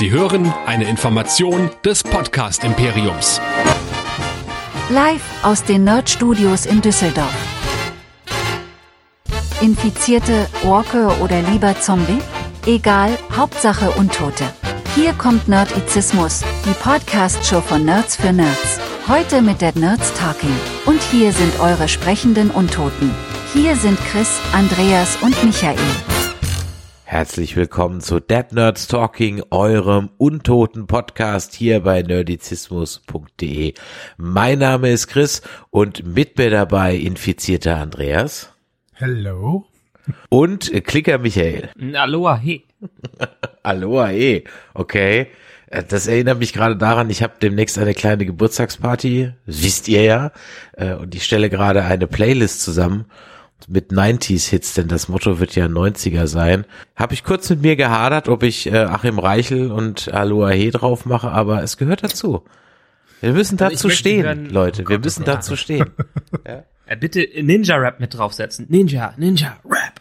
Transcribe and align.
Sie 0.00 0.10
hören 0.10 0.50
eine 0.64 0.88
Information 0.88 1.68
des 1.84 2.02
Podcast 2.02 2.64
Imperiums. 2.64 3.38
Live 4.88 5.20
aus 5.42 5.62
den 5.62 5.84
Nerd 5.84 6.08
Studios 6.08 6.64
in 6.64 6.80
Düsseldorf. 6.80 7.36
Infizierte, 9.60 10.48
Walker 10.62 11.20
oder 11.20 11.42
lieber 11.42 11.78
Zombie? 11.78 12.18
Egal, 12.64 13.18
Hauptsache 13.36 13.90
Untote. 13.90 14.44
Hier 14.94 15.12
kommt 15.12 15.48
Nerdizismus, 15.48 16.44
die 16.64 16.82
Podcast-Show 16.82 17.60
von 17.60 17.84
Nerds 17.84 18.16
für 18.16 18.32
Nerds. 18.32 18.80
Heute 19.06 19.42
mit 19.42 19.60
Dead 19.60 19.76
Nerds 19.76 20.14
Talking. 20.14 20.56
Und 20.86 21.02
hier 21.02 21.30
sind 21.34 21.60
eure 21.60 21.88
sprechenden 21.88 22.50
Untoten. 22.50 23.14
Hier 23.52 23.76
sind 23.76 23.98
Chris, 24.10 24.40
Andreas 24.54 25.18
und 25.20 25.44
Michael. 25.44 25.76
Herzlich 27.10 27.56
willkommen 27.56 28.00
zu 28.00 28.20
Dead 28.20 28.52
Nerds 28.52 28.86
Talking, 28.86 29.42
eurem 29.50 30.10
untoten 30.16 30.86
Podcast 30.86 31.56
hier 31.56 31.80
bei 31.80 32.02
nerdizismus.de. 32.02 33.74
Mein 34.16 34.60
Name 34.60 34.92
ist 34.92 35.08
Chris 35.08 35.42
und 35.70 36.06
mit 36.06 36.38
mir 36.38 36.50
dabei 36.50 36.94
infizierter 36.94 37.78
Andreas. 37.78 38.52
Hello. 38.92 39.66
Und 40.28 40.70
Klicker 40.84 41.18
Michael. 41.18 41.70
Aloha, 41.94 42.36
hey. 42.36 42.64
Aloha, 43.64 44.06
hey. 44.06 44.44
Okay. 44.74 45.26
Äh, 45.66 45.82
das 45.82 46.06
erinnert 46.06 46.38
mich 46.38 46.52
gerade 46.52 46.76
daran, 46.76 47.10
ich 47.10 47.24
habe 47.24 47.34
demnächst 47.42 47.76
eine 47.76 47.94
kleine 47.94 48.24
Geburtstagsparty, 48.24 49.32
wisst 49.46 49.88
ihr 49.88 50.04
ja, 50.04 50.30
äh, 50.74 50.94
und 50.94 51.12
ich 51.16 51.24
stelle 51.24 51.50
gerade 51.50 51.82
eine 51.82 52.06
Playlist 52.06 52.62
zusammen 52.62 53.06
mit 53.68 53.90
90s 53.92 54.48
Hits, 54.48 54.74
denn 54.74 54.88
das 54.88 55.08
Motto 55.08 55.38
wird 55.40 55.54
ja 55.54 55.66
90er 55.66 56.26
sein. 56.26 56.64
Habe 56.96 57.14
ich 57.14 57.24
kurz 57.24 57.50
mit 57.50 57.62
mir 57.62 57.76
gehadert, 57.76 58.28
ob 58.28 58.42
ich 58.42 58.66
äh, 58.66 58.76
Achim 58.78 59.18
Reichel 59.18 59.70
und 59.70 60.12
Aloha 60.12 60.50
He 60.50 60.70
drauf 60.70 61.04
mache, 61.06 61.30
aber 61.30 61.62
es 61.62 61.76
gehört 61.76 62.02
dazu. 62.04 62.44
Wir 63.20 63.32
müssen 63.32 63.60
Also 63.60 63.74
dazu 63.74 63.90
stehen, 63.90 64.24
hören- 64.24 64.46
Leute. 64.50 64.88
Wir 64.88 64.98
müssen 64.98 65.22
oh 65.22 65.26
Gott. 65.26 65.34
dazu 65.36 65.56
stehen. 65.56 65.90
Äh, 66.86 66.96
bitte 66.96 67.24
Ninja 67.40 67.76
Rap 67.76 68.00
mit 68.00 68.14
draufsetzen. 68.18 68.66
Ninja, 68.68 69.14
Ninja 69.16 69.56
Rap. 69.64 70.00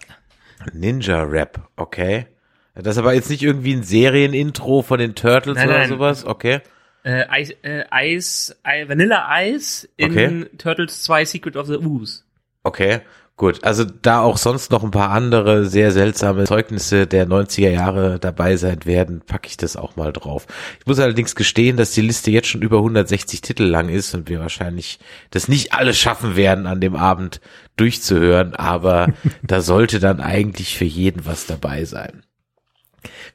Ninja 0.73 1.21
Rap, 1.21 1.67
okay. 1.75 2.25
Das 2.73 2.95
ist 2.95 2.97
aber 2.97 3.13
jetzt 3.13 3.29
nicht 3.29 3.43
irgendwie 3.43 3.73
ein 3.73 3.83
Serienintro 3.83 4.81
von 4.81 4.97
den 4.99 5.13
Turtles 5.13 5.55
Nein, 5.57 5.67
oder 5.69 5.77
nein. 5.79 5.89
sowas, 5.89 6.25
okay? 6.25 6.61
Äh, 7.03 7.25
Eis, 7.29 7.51
äh, 7.61 7.83
Eis, 7.91 8.57
Ei- 8.63 8.89
Vanilla 8.89 9.27
Eis 9.29 9.87
in 9.97 10.11
Okay. 10.11 10.45
Turtles 10.57 11.03
2 11.03 11.25
Secret 11.25 11.57
of 11.57 11.67
the 11.67 11.77
Ooze. 11.77 12.23
Okay, 12.63 13.01
gut. 13.39 13.63
Also 13.63 13.85
da 13.85 14.21
auch 14.21 14.37
sonst 14.37 14.69
noch 14.69 14.83
ein 14.83 14.91
paar 14.91 15.09
andere 15.09 15.65
sehr 15.65 15.91
seltsame 15.91 16.43
Zeugnisse 16.43 17.07
der 17.07 17.27
90er 17.27 17.69
Jahre 17.69 18.19
dabei 18.19 18.57
sein 18.57 18.85
werden, 18.85 19.21
packe 19.25 19.47
ich 19.47 19.57
das 19.57 19.75
auch 19.75 19.95
mal 19.95 20.13
drauf. 20.13 20.45
Ich 20.79 20.85
muss 20.85 20.99
allerdings 20.99 21.35
gestehen, 21.35 21.77
dass 21.77 21.91
die 21.91 22.01
Liste 22.01 22.29
jetzt 22.29 22.49
schon 22.49 22.61
über 22.61 22.77
160 22.77 23.41
Titel 23.41 23.63
lang 23.63 23.89
ist 23.89 24.13
und 24.13 24.29
wir 24.29 24.39
wahrscheinlich 24.39 24.99
das 25.31 25.47
nicht 25.47 25.73
alles 25.73 25.97
schaffen 25.97 26.35
werden, 26.35 26.67
an 26.67 26.81
dem 26.81 26.95
Abend 26.95 27.41
durchzuhören, 27.77 28.53
aber 28.55 29.07
da 29.41 29.61
sollte 29.61 29.99
dann 29.99 30.19
eigentlich 30.19 30.77
für 30.77 30.85
jeden 30.85 31.25
was 31.25 31.47
dabei 31.47 31.85
sein. 31.85 32.23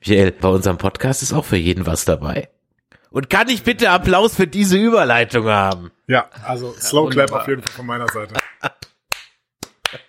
Michael, 0.00 0.32
bei 0.32 0.48
unserem 0.48 0.76
Podcast 0.76 1.22
ist 1.22 1.32
auch 1.32 1.46
für 1.46 1.56
jeden 1.56 1.86
was 1.86 2.04
dabei. 2.04 2.50
Und 3.08 3.30
kann 3.30 3.48
ich 3.48 3.62
bitte 3.62 3.88
Applaus 3.90 4.34
für 4.34 4.46
diese 4.46 4.76
Überleitung 4.76 5.46
haben? 5.46 5.92
Ja, 6.08 6.28
also 6.44 6.74
Slow 6.78 7.08
Clap 7.08 7.32
auf 7.32 7.48
jeden 7.48 7.62
Fall 7.62 7.72
von 7.72 7.86
meiner 7.86 8.08
Seite. 8.08 8.34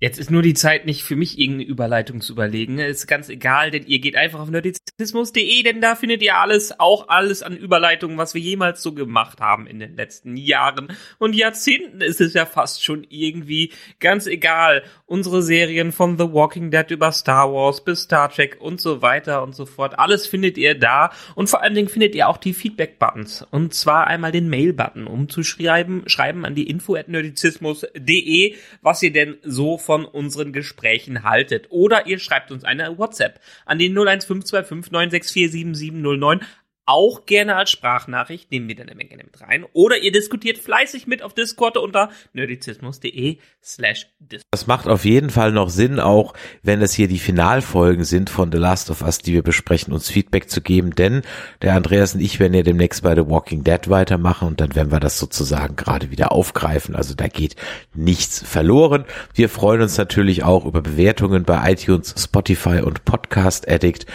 Jetzt 0.00 0.18
ist 0.18 0.30
nur 0.30 0.42
die 0.42 0.54
Zeit 0.54 0.86
nicht 0.86 1.02
für 1.02 1.16
mich 1.16 1.38
irgendeine 1.38 1.68
Überleitung 1.68 2.20
zu 2.20 2.32
überlegen. 2.32 2.78
Ist 2.78 3.06
ganz 3.06 3.28
egal, 3.28 3.70
denn 3.70 3.86
ihr 3.86 3.98
geht 3.98 4.16
einfach 4.16 4.40
auf 4.40 4.50
nerdizismus.de, 4.50 5.62
denn 5.62 5.80
da 5.80 5.94
findet 5.94 6.22
ihr 6.22 6.36
alles, 6.36 6.80
auch 6.80 7.08
alles 7.08 7.42
an 7.42 7.56
Überleitungen, 7.56 8.16
was 8.16 8.34
wir 8.34 8.40
jemals 8.40 8.82
so 8.82 8.94
gemacht 8.94 9.40
haben 9.40 9.66
in 9.66 9.78
den 9.78 9.96
letzten 9.96 10.36
Jahren 10.36 10.88
und 11.18 11.34
Jahrzehnten 11.34 12.00
ist 12.00 12.20
es 12.20 12.34
ja 12.34 12.46
fast 12.46 12.82
schon 12.82 13.06
irgendwie 13.08 13.72
ganz 13.98 14.26
egal. 14.26 14.82
Unsere 15.06 15.42
Serien 15.42 15.92
von 15.92 16.18
The 16.18 16.32
Walking 16.32 16.70
Dead 16.70 16.90
über 16.90 17.12
Star 17.12 17.52
Wars 17.52 17.84
bis 17.84 18.02
Star 18.02 18.30
Trek 18.30 18.56
und 18.60 18.80
so 18.80 19.02
weiter 19.02 19.42
und 19.42 19.54
so 19.54 19.66
fort. 19.66 19.98
Alles 19.98 20.26
findet 20.26 20.56
ihr 20.56 20.74
da 20.78 21.10
und 21.34 21.50
vor 21.50 21.62
allen 21.62 21.74
Dingen 21.74 21.88
findet 21.88 22.14
ihr 22.14 22.28
auch 22.28 22.38
die 22.38 22.54
Feedback-Buttons. 22.54 23.46
Und 23.50 23.74
zwar 23.74 24.06
einmal 24.06 24.32
den 24.32 24.48
Mail-Button, 24.48 25.06
um 25.06 25.28
zu 25.28 25.42
schreiben, 25.42 26.04
schreiben 26.06 26.44
an 26.44 26.54
die 26.54 26.68
info 26.68 26.94
at 26.94 27.08
nerdizismus.de, 27.08 28.54
was 28.80 29.02
ihr 29.02 29.12
denn 29.12 29.36
so 29.42 29.76
unseren 29.90 30.52
Gesprächen 30.52 31.22
haltet. 31.22 31.66
Oder 31.70 32.06
ihr 32.06 32.18
schreibt 32.18 32.50
uns 32.50 32.64
eine 32.64 32.98
WhatsApp 32.98 33.40
an 33.66 33.78
den 33.78 33.92
01525 33.92 34.92
964 34.92 35.50
7709 35.50 36.46
auch 36.86 37.24
gerne 37.26 37.56
als 37.56 37.70
Sprachnachricht, 37.70 38.50
nehmen 38.50 38.68
wir 38.68 38.74
dann 38.74 38.88
eine 38.88 38.96
Menge 38.96 39.16
mit 39.16 39.40
rein. 39.40 39.64
Oder 39.72 39.98
ihr 39.98 40.10
diskutiert 40.10 40.58
fleißig 40.58 41.06
mit 41.06 41.22
auf 41.22 41.34
Discord 41.34 41.76
unter 41.76 42.10
nerdizismus.de 42.32 43.38
slash. 43.62 44.08
Das 44.50 44.66
macht 44.66 44.88
auf 44.88 45.04
jeden 45.04 45.30
Fall 45.30 45.52
noch 45.52 45.70
Sinn, 45.70 46.00
auch 46.00 46.34
wenn 46.62 46.82
es 46.82 46.92
hier 46.92 47.06
die 47.06 47.18
Finalfolgen 47.18 48.04
sind 48.04 48.28
von 48.28 48.50
The 48.50 48.58
Last 48.58 48.90
of 48.90 49.02
Us, 49.02 49.18
die 49.18 49.34
wir 49.34 49.42
besprechen, 49.42 49.92
uns 49.92 50.10
Feedback 50.10 50.50
zu 50.50 50.60
geben, 50.60 50.94
denn 50.94 51.22
der 51.62 51.74
Andreas 51.74 52.14
und 52.14 52.20
ich 52.20 52.40
werden 52.40 52.54
ja 52.54 52.62
demnächst 52.62 53.02
bei 53.02 53.14
The 53.14 53.28
Walking 53.28 53.62
Dead 53.62 53.88
weitermachen 53.88 54.48
und 54.48 54.60
dann 54.60 54.74
werden 54.74 54.90
wir 54.90 55.00
das 55.00 55.18
sozusagen 55.18 55.76
gerade 55.76 56.10
wieder 56.10 56.32
aufgreifen. 56.32 56.96
Also 56.96 57.14
da 57.14 57.28
geht 57.28 57.54
nichts 57.94 58.42
verloren. 58.42 59.04
Wir 59.34 59.48
freuen 59.48 59.82
uns 59.82 59.96
natürlich 59.96 60.42
auch 60.42 60.64
über 60.64 60.82
Bewertungen 60.82 61.44
bei 61.44 61.72
iTunes, 61.72 62.14
Spotify 62.18 62.80
und 62.80 63.04
Podcast 63.04 63.68
Addict. 63.68 64.06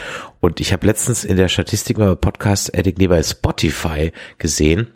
Und 0.46 0.60
ich 0.60 0.74
habe 0.74 0.86
letztens 0.86 1.24
in 1.24 1.38
der 1.38 1.48
Statistik 1.48 1.98
mal 1.98 2.10
bei 2.10 2.16
Podcast 2.56 2.78
Addict, 2.78 3.00
nee, 3.00 3.08
bei 3.08 3.22
Spotify 3.22 4.12
gesehen, 4.38 4.94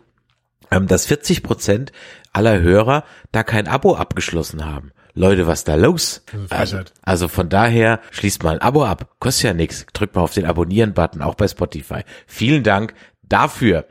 ähm, 0.70 0.86
dass 0.86 1.04
40 1.04 1.42
Prozent 1.42 1.92
aller 2.32 2.60
Hörer 2.60 3.04
da 3.32 3.42
kein 3.42 3.68
Abo 3.68 3.96
abgeschlossen 3.96 4.64
haben. 4.64 4.92
Leute, 5.12 5.46
was 5.46 5.64
da 5.64 5.74
los? 5.74 6.22
Ist 6.32 6.52
Also, 6.52 6.78
also 7.02 7.28
von 7.28 7.50
daher 7.50 8.00
schließt 8.12 8.44
mal 8.44 8.54
ein 8.54 8.62
Abo 8.62 8.84
ab. 8.84 9.16
Kostet 9.18 9.44
ja 9.44 9.54
nichts. 9.54 9.84
Drückt 9.92 10.14
mal 10.14 10.22
auf 10.22 10.32
den 10.32 10.46
Abonnieren-Button, 10.46 11.20
auch 11.20 11.34
bei 11.34 11.48
Spotify. 11.48 12.02
Vielen 12.26 12.62
Dank 12.62 12.94
dafür. 13.22 13.86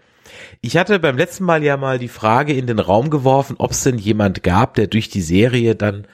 Ich 0.61 0.75
hatte 0.75 0.97
beim 0.97 1.17
letzten 1.17 1.43
Mal 1.43 1.63
ja 1.63 1.77
mal 1.77 1.99
die 1.99 2.07
Frage 2.07 2.53
in 2.53 2.65
den 2.65 2.79
Raum 2.79 3.11
geworfen, 3.11 3.57
ob 3.59 3.71
es 3.71 3.83
denn 3.83 3.99
jemand 3.99 4.41
gab, 4.41 4.73
der 4.75 4.87
durch 4.87 5.09
die 5.09 5.21
Serie 5.21 5.75
dann 5.75 6.07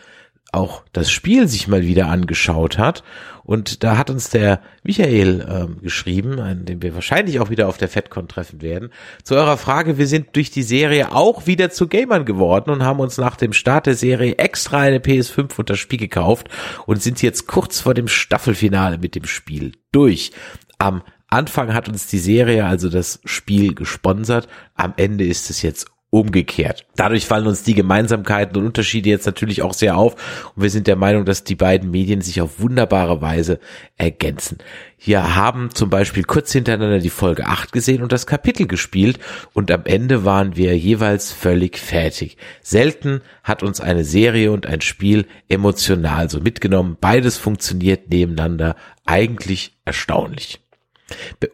auch 0.52 0.84
das 0.94 1.12
Spiel 1.12 1.48
sich 1.48 1.68
mal 1.68 1.84
wieder 1.84 2.08
angeschaut 2.08 2.78
hat. 2.78 3.04
Und 3.44 3.84
da 3.84 3.98
hat 3.98 4.10
uns 4.10 4.30
der 4.30 4.60
Michael 4.84 5.46
ähm, 5.48 5.82
geschrieben, 5.82 6.40
einen, 6.40 6.66
den 6.66 6.82
wir 6.82 6.96
wahrscheinlich 6.96 7.40
auch 7.40 7.52
wieder 7.52 7.68
auf 7.68 7.78
der 7.78 7.90
FedCon 7.90 8.28
treffen 8.28 8.62
werden. 8.62 8.90
Zu 9.24 9.36
eurer 9.36 9.58
Frage, 9.58 10.00
wir 10.00 10.08
sind 10.08 10.36
durch 10.36 10.50
die 10.50 10.64
Serie 10.64 11.14
auch 11.14 11.46
wieder 11.46 11.70
zu 11.70 11.88
Gamern 11.88 12.26
geworden 12.26 12.72
und 12.72 12.84
haben 12.84 13.00
uns 13.00 13.18
nach 13.18 13.36
dem 13.36 13.54
Start 13.54 13.86
der 13.86 13.96
Serie 13.96 14.38
extra 14.38 14.80
eine 14.80 14.98
PS5 14.98 15.60
und 15.60 15.70
das 15.70 15.78
Spiel 15.78 16.00
gekauft 16.00 16.50
und 16.88 17.04
sind 17.04 17.22
jetzt 17.22 17.46
kurz 17.46 17.82
vor 17.82 17.94
dem 17.94 18.08
Staffelfinale 18.08 18.98
mit 18.98 19.14
dem 19.14 19.26
Spiel 19.26 19.74
durch. 19.92 20.32
Am 20.80 21.04
Anfang 21.28 21.74
hat 21.74 21.88
uns 21.88 22.08
die 22.08 22.20
Serie, 22.20 22.66
also 22.66 22.90
das 22.90 23.20
Spiel, 23.26 23.76
gesponsert. 23.76 24.48
Am 24.74 24.94
Ende 24.98 25.26
ist 25.26 25.50
es 25.50 25.62
jetzt 25.62 25.88
umgekehrt. 26.10 26.86
Dadurch 26.96 27.26
fallen 27.26 27.48
uns 27.48 27.64
die 27.64 27.74
Gemeinsamkeiten 27.74 28.58
und 28.58 28.68
Unterschiede 28.68 29.10
jetzt 29.10 29.26
natürlich 29.26 29.62
auch 29.62 29.74
sehr 29.74 29.98
auf 29.98 30.16
und 30.56 30.64
wir 30.64 30.70
sind 30.70 30.88
der 30.88 30.96
Meinung, 30.96 31.26
dass 31.26 31.44
die 31.44 31.56
beiden 31.56 31.92
Medien 31.92 32.22
sich 32.22 32.40
auf 32.42 32.60
wunderbare 32.60 33.22
Weise 33.22 33.60
ergänzen. 33.98 34.60
Wir 34.98 35.36
haben 35.36 35.70
zum 35.74 35.90
Beispiel 35.90 36.24
kurz 36.24 36.52
hintereinander 36.54 37.00
die 37.00 37.10
Folge 37.10 37.46
8 37.46 37.72
gesehen 37.72 38.02
und 38.02 38.12
das 38.12 38.28
Kapitel 38.28 38.66
gespielt 38.66 39.20
und 39.54 39.72
am 39.72 39.82
Ende 39.86 40.24
waren 40.24 40.56
wir 40.56 40.78
jeweils 40.78 41.32
völlig 41.32 41.78
fertig. 41.78 42.38
Selten 42.62 43.22
hat 43.44 43.62
uns 43.62 43.82
eine 43.82 44.06
Serie 44.06 44.52
und 44.52 44.68
ein 44.68 44.82
Spiel 44.82 45.28
emotional 45.50 46.30
so 46.30 46.40
mitgenommen. 46.40 46.98
Beides 47.00 47.38
funktioniert 47.38 48.10
nebeneinander 48.10 48.76
eigentlich 49.06 49.78
erstaunlich. 49.86 50.65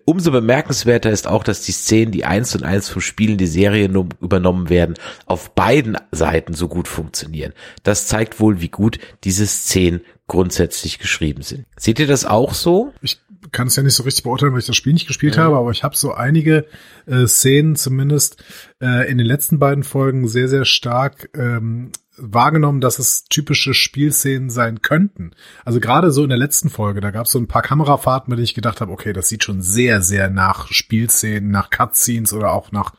Umso 0.05 0.31
bemerkenswerter 0.31 1.11
ist 1.11 1.27
auch, 1.27 1.43
dass 1.43 1.61
die 1.61 1.73
Szenen, 1.73 2.11
die 2.11 2.23
eins 2.23 2.55
und 2.55 2.63
eins 2.63 2.89
vom 2.89 3.01
Spiel 3.01 3.31
in 3.31 3.37
die 3.37 3.47
Serie 3.47 3.85
übernommen 4.21 4.69
werden, 4.69 4.95
auf 5.25 5.53
beiden 5.53 5.97
Seiten 6.11 6.53
so 6.53 6.67
gut 6.67 6.87
funktionieren. 6.87 7.53
Das 7.83 8.07
zeigt 8.07 8.39
wohl, 8.39 8.61
wie 8.61 8.69
gut 8.69 8.99
diese 9.23 9.45
Szenen 9.45 10.01
grundsätzlich 10.27 10.99
geschrieben 10.99 11.41
sind. 11.41 11.65
Seht 11.75 11.99
ihr 11.99 12.07
das 12.07 12.23
auch 12.23 12.53
so? 12.53 12.93
Ich 13.01 13.19
kann 13.51 13.67
es 13.67 13.75
ja 13.75 13.83
nicht 13.83 13.95
so 13.95 14.03
richtig 14.03 14.23
beurteilen, 14.23 14.53
weil 14.53 14.59
ich 14.59 14.65
das 14.65 14.75
Spiel 14.77 14.93
nicht 14.93 15.07
gespielt 15.07 15.37
habe, 15.37 15.57
aber 15.57 15.71
ich 15.71 15.83
habe 15.83 15.97
so 15.97 16.13
einige 16.13 16.65
äh, 17.05 17.27
Szenen 17.27 17.75
zumindest 17.75 18.41
äh, 18.81 19.09
in 19.11 19.17
den 19.17 19.27
letzten 19.27 19.59
beiden 19.59 19.83
Folgen 19.83 20.27
sehr, 20.27 20.47
sehr 20.47 20.63
stark 20.63 21.29
ähm, 21.35 21.91
wahrgenommen, 22.21 22.81
dass 22.81 22.99
es 22.99 23.25
typische 23.25 23.73
Spielszenen 23.73 24.49
sein 24.49 24.81
könnten. 24.81 25.31
Also 25.65 25.79
gerade 25.79 26.11
so 26.11 26.23
in 26.23 26.29
der 26.29 26.37
letzten 26.37 26.69
Folge, 26.69 27.01
da 27.01 27.11
gab 27.11 27.25
es 27.25 27.31
so 27.31 27.39
ein 27.39 27.47
paar 27.47 27.61
Kamerafahrten, 27.61 28.29
mit 28.29 28.37
denen 28.37 28.45
ich 28.45 28.53
gedacht 28.53 28.81
habe, 28.81 28.91
okay, 28.91 29.13
das 29.13 29.27
sieht 29.27 29.43
schon 29.43 29.61
sehr, 29.61 30.01
sehr 30.01 30.29
nach 30.29 30.67
Spielszenen, 30.67 31.51
nach 31.51 31.69
Cutscenes 31.69 32.33
oder 32.33 32.51
auch 32.51 32.71
nach 32.71 32.93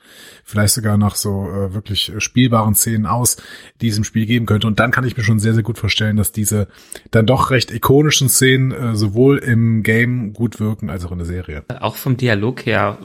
vielleicht 0.45 0.75
sogar 0.75 0.99
nach 0.99 1.15
so 1.15 1.49
äh, 1.49 1.73
wirklich 1.75 2.13
spielbaren 2.19 2.75
Szenen 2.75 3.07
aus, 3.07 3.37
die 3.81 3.89
es 3.89 3.97
im 3.97 4.05
Spiel 4.05 4.27
geben 4.27 4.47
könnte. 4.47 4.67
Und 4.67 4.81
dann 4.81 4.91
kann 4.91 5.05
ich 5.05 5.17
mir 5.17 5.23
schon 5.23 5.39
sehr, 5.39 5.55
sehr 5.55 5.63
gut 5.63 5.79
vorstellen, 5.79 6.17
dass 6.17 6.33
diese 6.33 6.69
dann 7.11 7.27
doch 7.27 7.51
recht 7.51 7.71
ikonischen 7.71 8.29
Szenen 8.29 8.73
äh, 8.73 8.95
sowohl 8.97 9.39
im 9.39 9.83
Game 9.83 10.33
gut 10.33 10.61
wirken 10.61 10.91
als 10.91 11.05
auch 11.05 11.13
in 11.13 11.19
der 11.19 11.27
Serie. 11.27 11.65
Auch 11.81 11.97
vom 11.97 12.17
Dialog 12.17 12.67
her. 12.67 12.99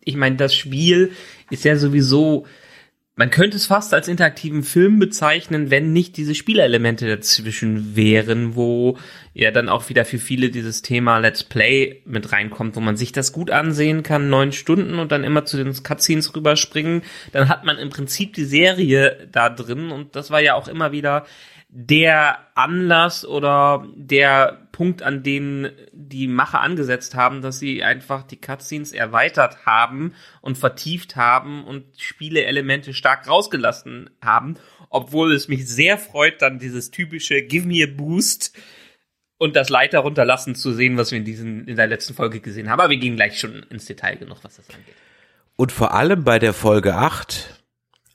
Ich 0.00 0.16
meine, 0.16 0.36
das 0.36 0.54
Spiel 0.54 1.12
ist 1.50 1.64
ja 1.64 1.76
sowieso 1.76 2.46
man 3.18 3.30
könnte 3.30 3.56
es 3.56 3.64
fast 3.64 3.94
als 3.94 4.08
interaktiven 4.08 4.62
Film 4.62 4.98
bezeichnen, 4.98 5.70
wenn 5.70 5.94
nicht 5.94 6.18
diese 6.18 6.34
Spielelemente 6.34 7.08
dazwischen 7.08 7.96
wären, 7.96 8.54
wo 8.56 8.98
ja 9.32 9.50
dann 9.50 9.70
auch 9.70 9.88
wieder 9.88 10.04
für 10.04 10.18
viele 10.18 10.50
dieses 10.50 10.82
Thema 10.82 11.16
Let's 11.16 11.42
Play 11.42 12.02
mit 12.04 12.30
reinkommt, 12.32 12.76
wo 12.76 12.80
man 12.80 12.98
sich 12.98 13.12
das 13.12 13.32
gut 13.32 13.50
ansehen 13.50 14.02
kann, 14.02 14.28
neun 14.28 14.52
Stunden 14.52 14.98
und 14.98 15.12
dann 15.12 15.24
immer 15.24 15.46
zu 15.46 15.56
den 15.56 15.72
Cutscenes 15.82 16.36
rüberspringen. 16.36 17.02
Dann 17.32 17.48
hat 17.48 17.64
man 17.64 17.78
im 17.78 17.88
Prinzip 17.88 18.34
die 18.34 18.44
Serie 18.44 19.28
da 19.32 19.48
drin 19.48 19.90
und 19.90 20.14
das 20.14 20.30
war 20.30 20.42
ja 20.42 20.54
auch 20.54 20.68
immer 20.68 20.92
wieder 20.92 21.24
der 21.70 22.38
Anlass 22.54 23.24
oder 23.24 23.86
der 23.94 24.65
Punkt, 24.76 25.02
an 25.02 25.22
dem 25.22 25.70
die 25.92 26.28
Macher 26.28 26.60
angesetzt 26.60 27.14
haben, 27.14 27.40
dass 27.40 27.58
sie 27.58 27.82
einfach 27.82 28.24
die 28.24 28.38
Cutscenes 28.38 28.92
erweitert 28.92 29.64
haben 29.64 30.12
und 30.42 30.58
vertieft 30.58 31.16
haben 31.16 31.64
und 31.64 31.86
Spieleelemente 31.96 32.92
stark 32.92 33.26
rausgelassen 33.26 34.10
haben, 34.22 34.58
obwohl 34.90 35.32
es 35.32 35.48
mich 35.48 35.66
sehr 35.66 35.96
freut, 35.96 36.42
dann 36.42 36.58
dieses 36.58 36.90
typische 36.90 37.40
Give 37.40 37.66
me 37.66 37.82
a 37.84 37.86
Boost 37.86 38.54
und 39.38 39.56
das 39.56 39.70
Leiter 39.70 40.00
runterlassen 40.00 40.54
zu 40.54 40.74
sehen, 40.74 40.98
was 40.98 41.10
wir 41.10 41.16
in 41.20 41.24
diesen 41.24 41.66
in 41.66 41.76
der 41.76 41.86
letzten 41.86 42.12
Folge 42.12 42.40
gesehen 42.40 42.68
haben. 42.68 42.80
Aber 42.80 42.90
wir 42.90 42.98
gehen 42.98 43.16
gleich 43.16 43.40
schon 43.40 43.62
ins 43.70 43.86
Detail 43.86 44.16
genug, 44.16 44.40
was 44.42 44.56
das 44.56 44.68
angeht. 44.68 44.94
Und 45.56 45.72
vor 45.72 45.94
allem 45.94 46.22
bei 46.22 46.38
der 46.38 46.52
Folge 46.52 46.96
8 46.96 47.62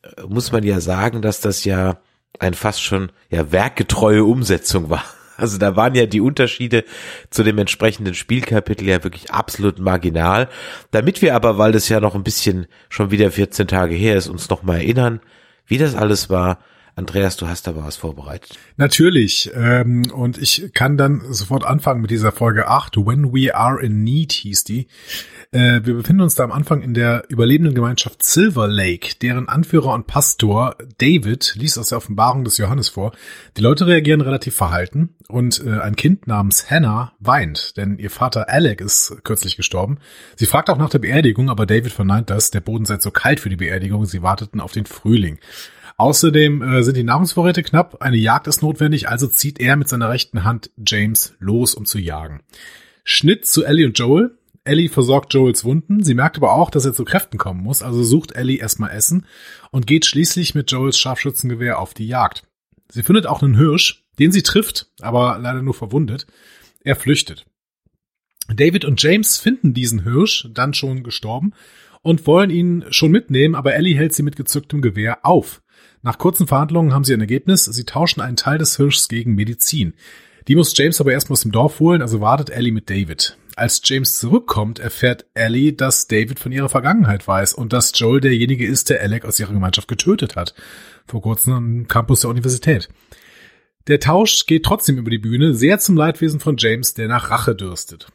äh, 0.03 0.21
muss 0.27 0.51
man 0.51 0.63
ja 0.63 0.79
sagen, 0.79 1.23
dass 1.23 1.41
das 1.41 1.65
ja 1.65 1.99
ein 2.37 2.53
fast 2.53 2.83
schon 2.83 3.11
ja 3.31 3.51
werkgetreue 3.51 4.23
Umsetzung 4.23 4.91
war. 4.91 5.03
Also 5.41 5.57
da 5.57 5.75
waren 5.75 5.95
ja 5.95 6.05
die 6.05 6.21
Unterschiede 6.21 6.83
zu 7.29 7.43
dem 7.43 7.57
entsprechenden 7.57 8.13
Spielkapitel 8.13 8.87
ja 8.87 9.03
wirklich 9.03 9.31
absolut 9.31 9.79
marginal. 9.79 10.47
Damit 10.91 11.21
wir 11.21 11.35
aber, 11.35 11.57
weil 11.57 11.71
das 11.71 11.89
ja 11.89 11.99
noch 11.99 12.15
ein 12.15 12.23
bisschen 12.23 12.67
schon 12.89 13.11
wieder 13.11 13.31
14 13.31 13.67
Tage 13.67 13.95
her 13.95 14.15
ist, 14.15 14.27
uns 14.27 14.49
noch 14.49 14.63
mal 14.63 14.77
erinnern, 14.77 15.19
wie 15.65 15.77
das 15.77 15.95
alles 15.95 16.29
war. 16.29 16.59
Andreas, 16.95 17.37
du 17.37 17.47
hast 17.47 17.67
aber 17.67 17.85
was 17.85 17.95
vorbereitet. 17.95 18.57
Natürlich. 18.77 19.51
Ähm, 19.55 20.11
und 20.11 20.37
ich 20.37 20.71
kann 20.73 20.97
dann 20.97 21.21
sofort 21.33 21.65
anfangen 21.65 22.01
mit 22.01 22.11
dieser 22.11 22.31
Folge 22.31 22.67
8. 22.67 22.97
When 22.97 23.33
We 23.33 23.55
Are 23.55 23.81
in 23.81 24.03
Need 24.03 24.33
hieß 24.33 24.63
die. 24.65 24.87
Äh, 25.51 25.81
wir 25.83 25.95
befinden 25.95 26.21
uns 26.21 26.35
da 26.35 26.43
am 26.43 26.51
Anfang 26.51 26.81
in 26.81 26.93
der 26.93 27.23
überlebenden 27.29 27.75
Gemeinschaft 27.75 28.23
Silver 28.23 28.67
Lake, 28.67 29.15
deren 29.21 29.47
Anführer 29.47 29.93
und 29.93 30.07
Pastor 30.07 30.75
David 30.97 31.55
liest 31.55 31.79
aus 31.79 31.89
der 31.89 31.97
Offenbarung 31.97 32.43
des 32.43 32.57
Johannes 32.57 32.89
vor. 32.89 33.13
Die 33.57 33.61
Leute 33.61 33.87
reagieren 33.87 34.21
relativ 34.21 34.55
verhalten 34.55 35.15
und 35.27 35.63
äh, 35.65 35.79
ein 35.79 35.95
Kind 35.95 36.27
namens 36.27 36.69
Hannah 36.69 37.13
weint, 37.19 37.77
denn 37.77 37.97
ihr 37.97 38.09
Vater 38.09 38.49
Alec 38.49 38.81
ist 38.81 39.17
kürzlich 39.23 39.55
gestorben. 39.55 39.99
Sie 40.35 40.45
fragt 40.45 40.69
auch 40.69 40.77
nach 40.77 40.89
der 40.89 40.99
Beerdigung, 40.99 41.49
aber 41.49 41.65
David 41.65 41.93
verneint 41.93 42.29
das. 42.29 42.51
Der 42.51 42.61
Boden 42.61 42.85
sei 42.85 42.99
so 42.99 43.11
kalt 43.11 43.39
für 43.39 43.49
die 43.49 43.55
Beerdigung. 43.55 44.05
Sie 44.05 44.21
warteten 44.21 44.59
auf 44.59 44.71
den 44.71 44.85
Frühling. 44.85 45.39
Außerdem 46.01 46.63
äh, 46.63 46.81
sind 46.81 46.97
die 46.97 47.03
Nahrungsvorräte 47.03 47.61
knapp, 47.61 48.01
eine 48.01 48.17
Jagd 48.17 48.47
ist 48.47 48.63
notwendig, 48.63 49.07
also 49.07 49.27
zieht 49.27 49.59
er 49.59 49.75
mit 49.75 49.87
seiner 49.87 50.09
rechten 50.09 50.43
Hand 50.43 50.71
James 50.83 51.35
los, 51.37 51.75
um 51.75 51.85
zu 51.85 51.99
jagen. 51.99 52.41
Schnitt 53.03 53.45
zu 53.45 53.63
Ellie 53.63 53.85
und 53.85 53.99
Joel. 53.99 54.35
Ellie 54.63 54.89
versorgt 54.89 55.31
Joels 55.31 55.63
Wunden. 55.63 56.03
Sie 56.03 56.15
merkt 56.15 56.37
aber 56.37 56.53
auch, 56.53 56.71
dass 56.71 56.85
er 56.85 56.93
zu 56.93 57.05
Kräften 57.05 57.37
kommen 57.37 57.61
muss, 57.61 57.83
also 57.83 58.03
sucht 58.03 58.31
Ellie 58.31 58.57
erstmal 58.57 58.89
Essen 58.89 59.27
und 59.69 59.85
geht 59.85 60.07
schließlich 60.07 60.55
mit 60.55 60.71
Joels 60.71 60.97
Scharfschützengewehr 60.97 61.77
auf 61.77 61.93
die 61.93 62.07
Jagd. 62.07 62.47
Sie 62.89 63.03
findet 63.03 63.27
auch 63.27 63.43
einen 63.43 63.55
Hirsch, 63.55 64.03
den 64.17 64.31
sie 64.31 64.41
trifft, 64.41 64.87
aber 65.01 65.37
leider 65.37 65.61
nur 65.61 65.75
verwundet. 65.75 66.25
Er 66.83 66.95
flüchtet. 66.95 67.45
David 68.51 68.85
und 68.85 69.03
James 69.03 69.37
finden 69.37 69.75
diesen 69.75 70.01
Hirsch, 70.01 70.49
dann 70.51 70.73
schon 70.73 71.03
gestorben, 71.03 71.53
und 72.01 72.25
wollen 72.25 72.49
ihn 72.49 72.85
schon 72.89 73.11
mitnehmen, 73.11 73.53
aber 73.53 73.75
Ellie 73.75 73.95
hält 73.95 74.15
sie 74.15 74.23
mit 74.23 74.35
gezücktem 74.35 74.81
Gewehr 74.81 75.23
auf. 75.27 75.61
Nach 76.03 76.17
kurzen 76.17 76.47
Verhandlungen 76.47 76.93
haben 76.93 77.03
sie 77.03 77.13
ein 77.13 77.21
Ergebnis. 77.21 77.65
Sie 77.65 77.83
tauschen 77.83 78.21
einen 78.21 78.35
Teil 78.35 78.57
des 78.57 78.77
Hirschs 78.77 79.07
gegen 79.07 79.35
Medizin. 79.35 79.93
Die 80.47 80.55
muss 80.55 80.75
James 80.75 80.99
aber 80.99 81.11
erstmal 81.11 81.33
aus 81.33 81.41
dem 81.41 81.51
Dorf 81.51 81.79
holen, 81.79 82.01
also 82.01 82.21
wartet 82.21 82.49
Ellie 82.49 82.71
mit 82.71 82.89
David. 82.89 83.37
Als 83.55 83.81
James 83.83 84.17
zurückkommt, 84.17 84.79
erfährt 84.79 85.25
Ellie, 85.35 85.73
dass 85.73 86.07
David 86.07 86.39
von 86.39 86.51
ihrer 86.51 86.69
Vergangenheit 86.69 87.27
weiß 87.27 87.53
und 87.53 87.73
dass 87.73 87.91
Joel 87.93 88.21
derjenige 88.21 88.65
ist, 88.65 88.89
der 88.89 89.01
Alec 89.01 89.25
aus 89.25 89.39
ihrer 89.39 89.53
Gemeinschaft 89.53 89.87
getötet 89.87 90.35
hat. 90.35 90.55
Vor 91.05 91.21
kurzem 91.21 91.53
am 91.53 91.87
Campus 91.87 92.21
der 92.21 92.31
Universität. 92.31 92.89
Der 93.87 93.99
Tausch 93.99 94.45
geht 94.45 94.63
trotzdem 94.63 94.97
über 94.97 95.11
die 95.11 95.19
Bühne, 95.19 95.53
sehr 95.53 95.79
zum 95.79 95.95
Leidwesen 95.95 96.39
von 96.39 96.55
James, 96.57 96.93
der 96.93 97.07
nach 97.07 97.29
Rache 97.29 97.55
dürstet. 97.55 98.07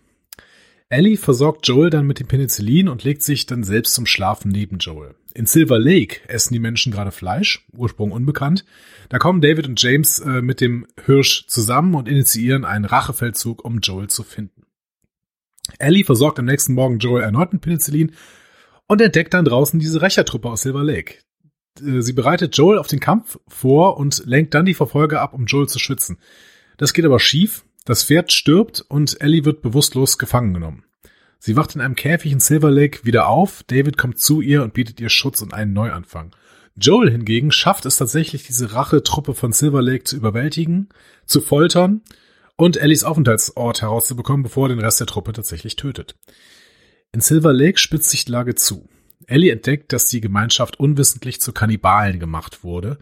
Ellie 0.88 1.17
versorgt 1.17 1.67
Joel 1.67 1.91
dann 1.91 2.06
mit 2.06 2.21
dem 2.21 2.29
Penicillin 2.29 2.88
und 2.88 3.05
legt 3.05 3.23
sich 3.23 3.47
dann 3.47 3.65
selbst 3.65 3.94
zum 3.94 4.06
Schlafen 4.06 4.50
neben 4.50 4.79
Joel. 4.79 5.15
In 5.37 5.44
Silver 5.44 5.79
Lake 5.79 6.27
essen 6.29 6.55
die 6.55 6.59
Menschen 6.59 6.91
gerade 6.91 7.12
Fleisch, 7.12 7.67
Ursprung 7.77 8.11
unbekannt. 8.11 8.65
Da 9.11 9.19
kommen 9.19 9.43
David 9.43 9.69
und 9.69 9.83
James 9.83 10.19
äh, 10.21 10.41
mit 10.41 10.62
dem 10.62 10.87
Hirsch 11.05 11.47
zusammen 11.47 11.94
und 11.94 12.09
initiieren 12.09 12.65
einen 12.65 12.87
Rachefeldzug, 12.87 13.62
um 13.62 13.81
Joel 13.81 14.09
zu 14.09 14.23
finden. 14.23 14.62
Ellie 15.79 16.05
versorgt 16.05 16.38
am 16.38 16.47
nächsten 16.47 16.73
Morgen 16.73 17.00
Joel 17.00 17.23
erneut 17.23 17.53
mit 17.53 17.61
Penicillin 17.61 18.12
und 18.87 19.03
entdeckt 19.03 19.35
dann 19.35 19.44
draußen 19.44 19.79
diese 19.79 20.00
Rächertruppe 20.00 20.49
aus 20.49 20.62
Silver 20.62 20.83
Lake. 20.83 21.17
Äh, 21.83 22.00
sie 22.00 22.15
bereitet 22.15 22.56
Joel 22.56 22.79
auf 22.79 22.87
den 22.87 23.00
Kampf 23.00 23.38
vor 23.47 23.99
und 23.99 24.23
lenkt 24.25 24.55
dann 24.55 24.65
die 24.65 24.73
Verfolger 24.73 25.21
ab, 25.21 25.35
um 25.35 25.44
Joel 25.44 25.69
zu 25.69 25.79
schützen. 25.79 26.17
Das 26.79 26.94
geht 26.94 27.05
aber 27.05 27.21
schief. 27.21 27.67
Das 27.85 28.05
Pferd 28.05 28.33
stirbt 28.33 28.87
und 28.88 29.21
Ellie 29.21 29.44
wird 29.44 29.61
bewusstlos 29.61 30.17
gefangen 30.17 30.55
genommen. 30.55 30.86
Sie 31.38 31.56
wacht 31.56 31.75
in 31.75 31.81
einem 31.81 31.94
Käfig 31.94 32.33
in 32.33 32.41
Silver 32.41 32.71
Lake 32.71 33.05
wieder 33.05 33.29
auf. 33.29 33.62
David 33.67 33.99
kommt 33.99 34.19
zu 34.19 34.41
ihr 34.41 34.62
und 34.62 34.75
bietet 34.75 35.00
ihr 35.00 35.11
Schutz 35.11 35.43
und 35.43 35.55
einen 35.55 35.73
Neuanfang. 35.73 36.35
Joel 36.77 37.11
hingegen 37.11 37.53
schafft 37.53 37.87
es 37.87 37.97
tatsächlich, 37.97 38.44
diese 38.44 38.73
Rachetruppe 38.73 39.35
von 39.35 39.53
Silver 39.53 39.83
Lake 39.83 40.05
zu 40.05 40.17
überwältigen, 40.17 40.88
zu 41.25 41.41
foltern 41.41 42.03
und 42.56 42.77
Ellies 42.77 43.05
Aufenthaltsort 43.05 43.83
herauszubekommen, 43.83 44.43
bevor 44.43 44.67
er 44.67 44.75
den 44.75 44.85
Rest 44.85 45.00
der 45.00 45.06
Truppe 45.06 45.33
tatsächlich 45.33 45.77
tötet. 45.77 46.17
In 47.12 47.21
Silver 47.21 47.53
Lake 47.53 47.79
spitzt 47.79 48.11
sich 48.11 48.27
die 48.27 48.33
Lage 48.33 48.55
zu. 48.55 48.88
Ellie 49.27 49.53
entdeckt, 49.53 49.93
dass 49.93 50.09
die 50.09 50.21
Gemeinschaft 50.21 50.79
unwissentlich 50.79 51.41
zu 51.41 51.53
Kannibalen 51.53 52.21
gemacht 52.21 52.62
wurde. 52.62 52.99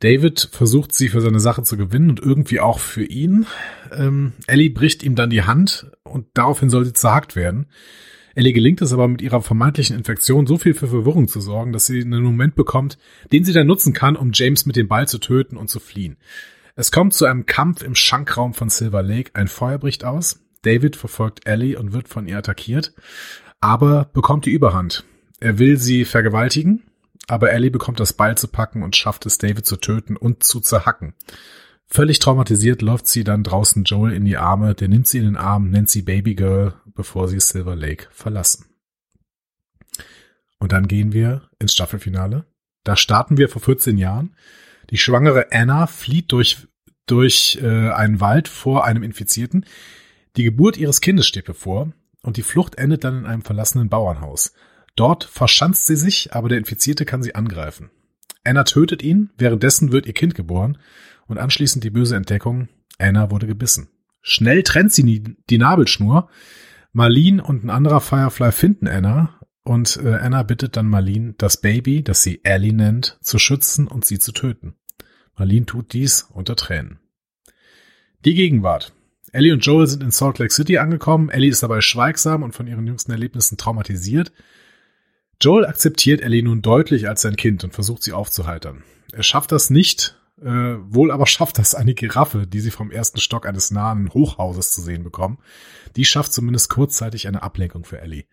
David 0.00 0.48
versucht 0.52 0.94
sie 0.94 1.08
für 1.08 1.20
seine 1.20 1.40
Sache 1.40 1.62
zu 1.62 1.76
gewinnen 1.76 2.10
und 2.10 2.20
irgendwie 2.20 2.60
auch 2.60 2.78
für 2.78 3.04
ihn. 3.04 3.46
Ähm, 3.92 4.32
Ellie 4.46 4.70
bricht 4.70 5.02
ihm 5.02 5.14
dann 5.14 5.30
die 5.30 5.42
Hand 5.42 5.90
und 6.02 6.26
daraufhin 6.34 6.70
soll 6.70 6.86
sie 6.86 6.94
zerhackt 6.94 7.36
werden. 7.36 7.66
Ellie 8.34 8.54
gelingt 8.54 8.80
es 8.80 8.92
aber 8.94 9.08
mit 9.08 9.20
ihrer 9.20 9.42
vermeintlichen 9.42 9.96
Infektion 9.96 10.46
so 10.46 10.56
viel 10.56 10.72
für 10.72 10.88
Verwirrung 10.88 11.28
zu 11.28 11.40
sorgen, 11.40 11.72
dass 11.72 11.84
sie 11.84 12.00
einen 12.00 12.22
Moment 12.22 12.54
bekommt, 12.54 12.96
den 13.32 13.44
sie 13.44 13.52
dann 13.52 13.66
nutzen 13.66 13.92
kann, 13.92 14.16
um 14.16 14.30
James 14.32 14.64
mit 14.64 14.76
dem 14.76 14.88
Ball 14.88 15.06
zu 15.06 15.18
töten 15.18 15.58
und 15.58 15.68
zu 15.68 15.80
fliehen. 15.80 16.16
Es 16.76 16.90
kommt 16.92 17.12
zu 17.12 17.26
einem 17.26 17.44
Kampf 17.44 17.82
im 17.82 17.94
Schankraum 17.94 18.54
von 18.54 18.70
Silver 18.70 19.02
Lake. 19.02 19.32
Ein 19.34 19.48
Feuer 19.48 19.78
bricht 19.78 20.04
aus. 20.04 20.40
David 20.62 20.96
verfolgt 20.96 21.46
Ellie 21.46 21.78
und 21.78 21.92
wird 21.92 22.08
von 22.08 22.26
ihr 22.26 22.38
attackiert, 22.38 22.94
aber 23.60 24.06
bekommt 24.12 24.46
die 24.46 24.52
Überhand. 24.52 25.04
Er 25.40 25.58
will 25.58 25.76
sie 25.76 26.04
vergewaltigen, 26.04 26.84
aber 27.30 27.52
Ellie 27.52 27.70
bekommt 27.70 28.00
das 28.00 28.12
Beil 28.12 28.36
zu 28.36 28.48
packen 28.48 28.82
und 28.82 28.96
schafft 28.96 29.26
es, 29.26 29.38
David 29.38 29.64
zu 29.64 29.76
töten 29.76 30.16
und 30.16 30.42
zu 30.42 30.60
zerhacken. 30.60 31.14
Völlig 31.86 32.18
traumatisiert 32.18 32.82
läuft 32.82 33.06
sie 33.06 33.24
dann 33.24 33.42
draußen 33.42 33.84
Joel 33.84 34.12
in 34.12 34.24
die 34.24 34.36
Arme, 34.36 34.74
der 34.74 34.88
nimmt 34.88 35.06
sie 35.06 35.18
in 35.18 35.24
den 35.24 35.36
Arm, 35.36 35.70
nennt 35.70 35.90
sie 35.90 36.02
Babygirl, 36.02 36.74
bevor 36.86 37.28
sie 37.28 37.40
Silver 37.40 37.76
Lake 37.76 38.06
verlassen. 38.10 38.66
Und 40.58 40.72
dann 40.72 40.88
gehen 40.88 41.12
wir 41.12 41.48
ins 41.58 41.72
Staffelfinale. 41.72 42.46
Da 42.84 42.96
starten 42.96 43.38
wir 43.38 43.48
vor 43.48 43.62
14 43.62 43.98
Jahren. 43.98 44.36
Die 44.90 44.98
schwangere 44.98 45.52
Anna 45.52 45.86
flieht 45.86 46.32
durch 46.32 46.68
durch 47.06 47.58
äh, 47.60 47.90
einen 47.90 48.20
Wald 48.20 48.46
vor 48.48 48.84
einem 48.84 49.02
Infizierten. 49.02 49.66
Die 50.36 50.44
Geburt 50.44 50.76
ihres 50.76 51.00
Kindes 51.00 51.26
steht 51.26 51.44
bevor 51.44 51.92
und 52.22 52.36
die 52.36 52.42
Flucht 52.42 52.76
endet 52.76 53.04
dann 53.04 53.18
in 53.18 53.26
einem 53.26 53.42
verlassenen 53.42 53.88
Bauernhaus. 53.88 54.52
Dort 54.96 55.24
verschanzt 55.24 55.86
sie 55.86 55.96
sich, 55.96 56.32
aber 56.34 56.48
der 56.48 56.58
Infizierte 56.58 57.04
kann 57.04 57.22
sie 57.22 57.34
angreifen. 57.34 57.90
Anna 58.44 58.64
tötet 58.64 59.02
ihn, 59.02 59.30
währenddessen 59.36 59.92
wird 59.92 60.06
ihr 60.06 60.12
Kind 60.12 60.34
geboren 60.34 60.78
und 61.26 61.38
anschließend 61.38 61.84
die 61.84 61.90
böse 61.90 62.16
Entdeckung, 62.16 62.68
Anna 62.98 63.30
wurde 63.30 63.46
gebissen. 63.46 63.88
Schnell 64.22 64.62
trennt 64.62 64.92
sie 64.92 65.36
die 65.48 65.58
Nabelschnur. 65.58 66.28
Marlene 66.92 67.42
und 67.42 67.64
ein 67.64 67.70
anderer 67.70 68.00
Firefly 68.00 68.52
finden 68.52 68.88
Anna 68.88 69.38
und 69.62 69.98
äh, 70.02 70.14
Anna 70.14 70.42
bittet 70.42 70.76
dann 70.76 70.88
Marlene, 70.88 71.34
das 71.38 71.60
Baby, 71.60 72.02
das 72.02 72.22
sie 72.22 72.40
Ellie 72.44 72.72
nennt, 72.72 73.18
zu 73.22 73.38
schützen 73.38 73.86
und 73.86 74.04
sie 74.04 74.18
zu 74.18 74.32
töten. 74.32 74.74
Marlene 75.38 75.66
tut 75.66 75.92
dies 75.92 76.22
unter 76.22 76.56
Tränen. 76.56 76.98
Die 78.24 78.34
Gegenwart. 78.34 78.92
Ellie 79.32 79.52
und 79.52 79.64
Joel 79.64 79.86
sind 79.86 80.02
in 80.02 80.10
Salt 80.10 80.38
Lake 80.38 80.52
City 80.52 80.78
angekommen. 80.78 81.30
Ellie 81.30 81.50
ist 81.50 81.62
dabei 81.62 81.80
schweigsam 81.80 82.42
und 82.42 82.52
von 82.52 82.66
ihren 82.66 82.86
jüngsten 82.86 83.12
Erlebnissen 83.12 83.56
traumatisiert. 83.56 84.32
Joel 85.40 85.64
akzeptiert 85.64 86.20
Ellie 86.20 86.42
nun 86.42 86.60
deutlich 86.60 87.08
als 87.08 87.22
sein 87.22 87.36
Kind 87.36 87.64
und 87.64 87.72
versucht 87.72 88.02
sie 88.02 88.12
aufzuheitern. 88.12 88.82
Er 89.12 89.22
schafft 89.22 89.52
das 89.52 89.70
nicht, 89.70 90.18
äh, 90.42 90.46
wohl 90.46 91.10
aber 91.10 91.26
schafft 91.26 91.58
das 91.58 91.74
eine 91.74 91.94
Giraffe, 91.94 92.46
die 92.46 92.60
sie 92.60 92.70
vom 92.70 92.90
ersten 92.90 93.20
Stock 93.20 93.46
eines 93.46 93.70
nahen 93.70 94.10
Hochhauses 94.12 94.70
zu 94.70 94.82
sehen 94.82 95.02
bekommen. 95.02 95.38
Die 95.96 96.04
schafft 96.04 96.34
zumindest 96.34 96.68
kurzzeitig 96.68 97.26
eine 97.26 97.42
Ablenkung 97.42 97.84
für 97.84 98.02
Ellie. 98.02 98.24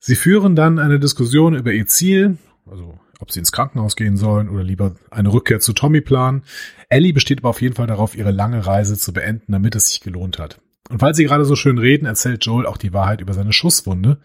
Sie 0.00 0.16
führen 0.16 0.56
dann 0.56 0.80
eine 0.80 0.98
Diskussion 0.98 1.54
über 1.54 1.72
ihr 1.72 1.86
Ziel, 1.86 2.38
also 2.66 2.98
ob 3.20 3.30
sie 3.30 3.38
ins 3.38 3.52
Krankenhaus 3.52 3.94
gehen 3.94 4.16
sollen 4.16 4.48
oder 4.48 4.64
lieber 4.64 4.96
eine 5.10 5.32
Rückkehr 5.32 5.60
zu 5.60 5.74
Tommy 5.74 6.00
planen. 6.00 6.42
Ellie 6.88 7.12
besteht 7.12 7.38
aber 7.38 7.50
auf 7.50 7.62
jeden 7.62 7.76
Fall 7.76 7.86
darauf, 7.86 8.16
ihre 8.16 8.32
lange 8.32 8.66
Reise 8.66 8.98
zu 8.98 9.12
beenden, 9.12 9.52
damit 9.52 9.76
es 9.76 9.88
sich 9.88 10.00
gelohnt 10.00 10.40
hat. 10.40 10.60
Und 10.88 11.00
weil 11.00 11.14
sie 11.14 11.24
gerade 11.24 11.44
so 11.44 11.54
schön 11.54 11.78
reden, 11.78 12.06
erzählt 12.06 12.44
Joel 12.44 12.66
auch 12.66 12.78
die 12.78 12.92
Wahrheit 12.92 13.20
über 13.20 13.34
seine 13.34 13.52
Schusswunde. 13.52 14.20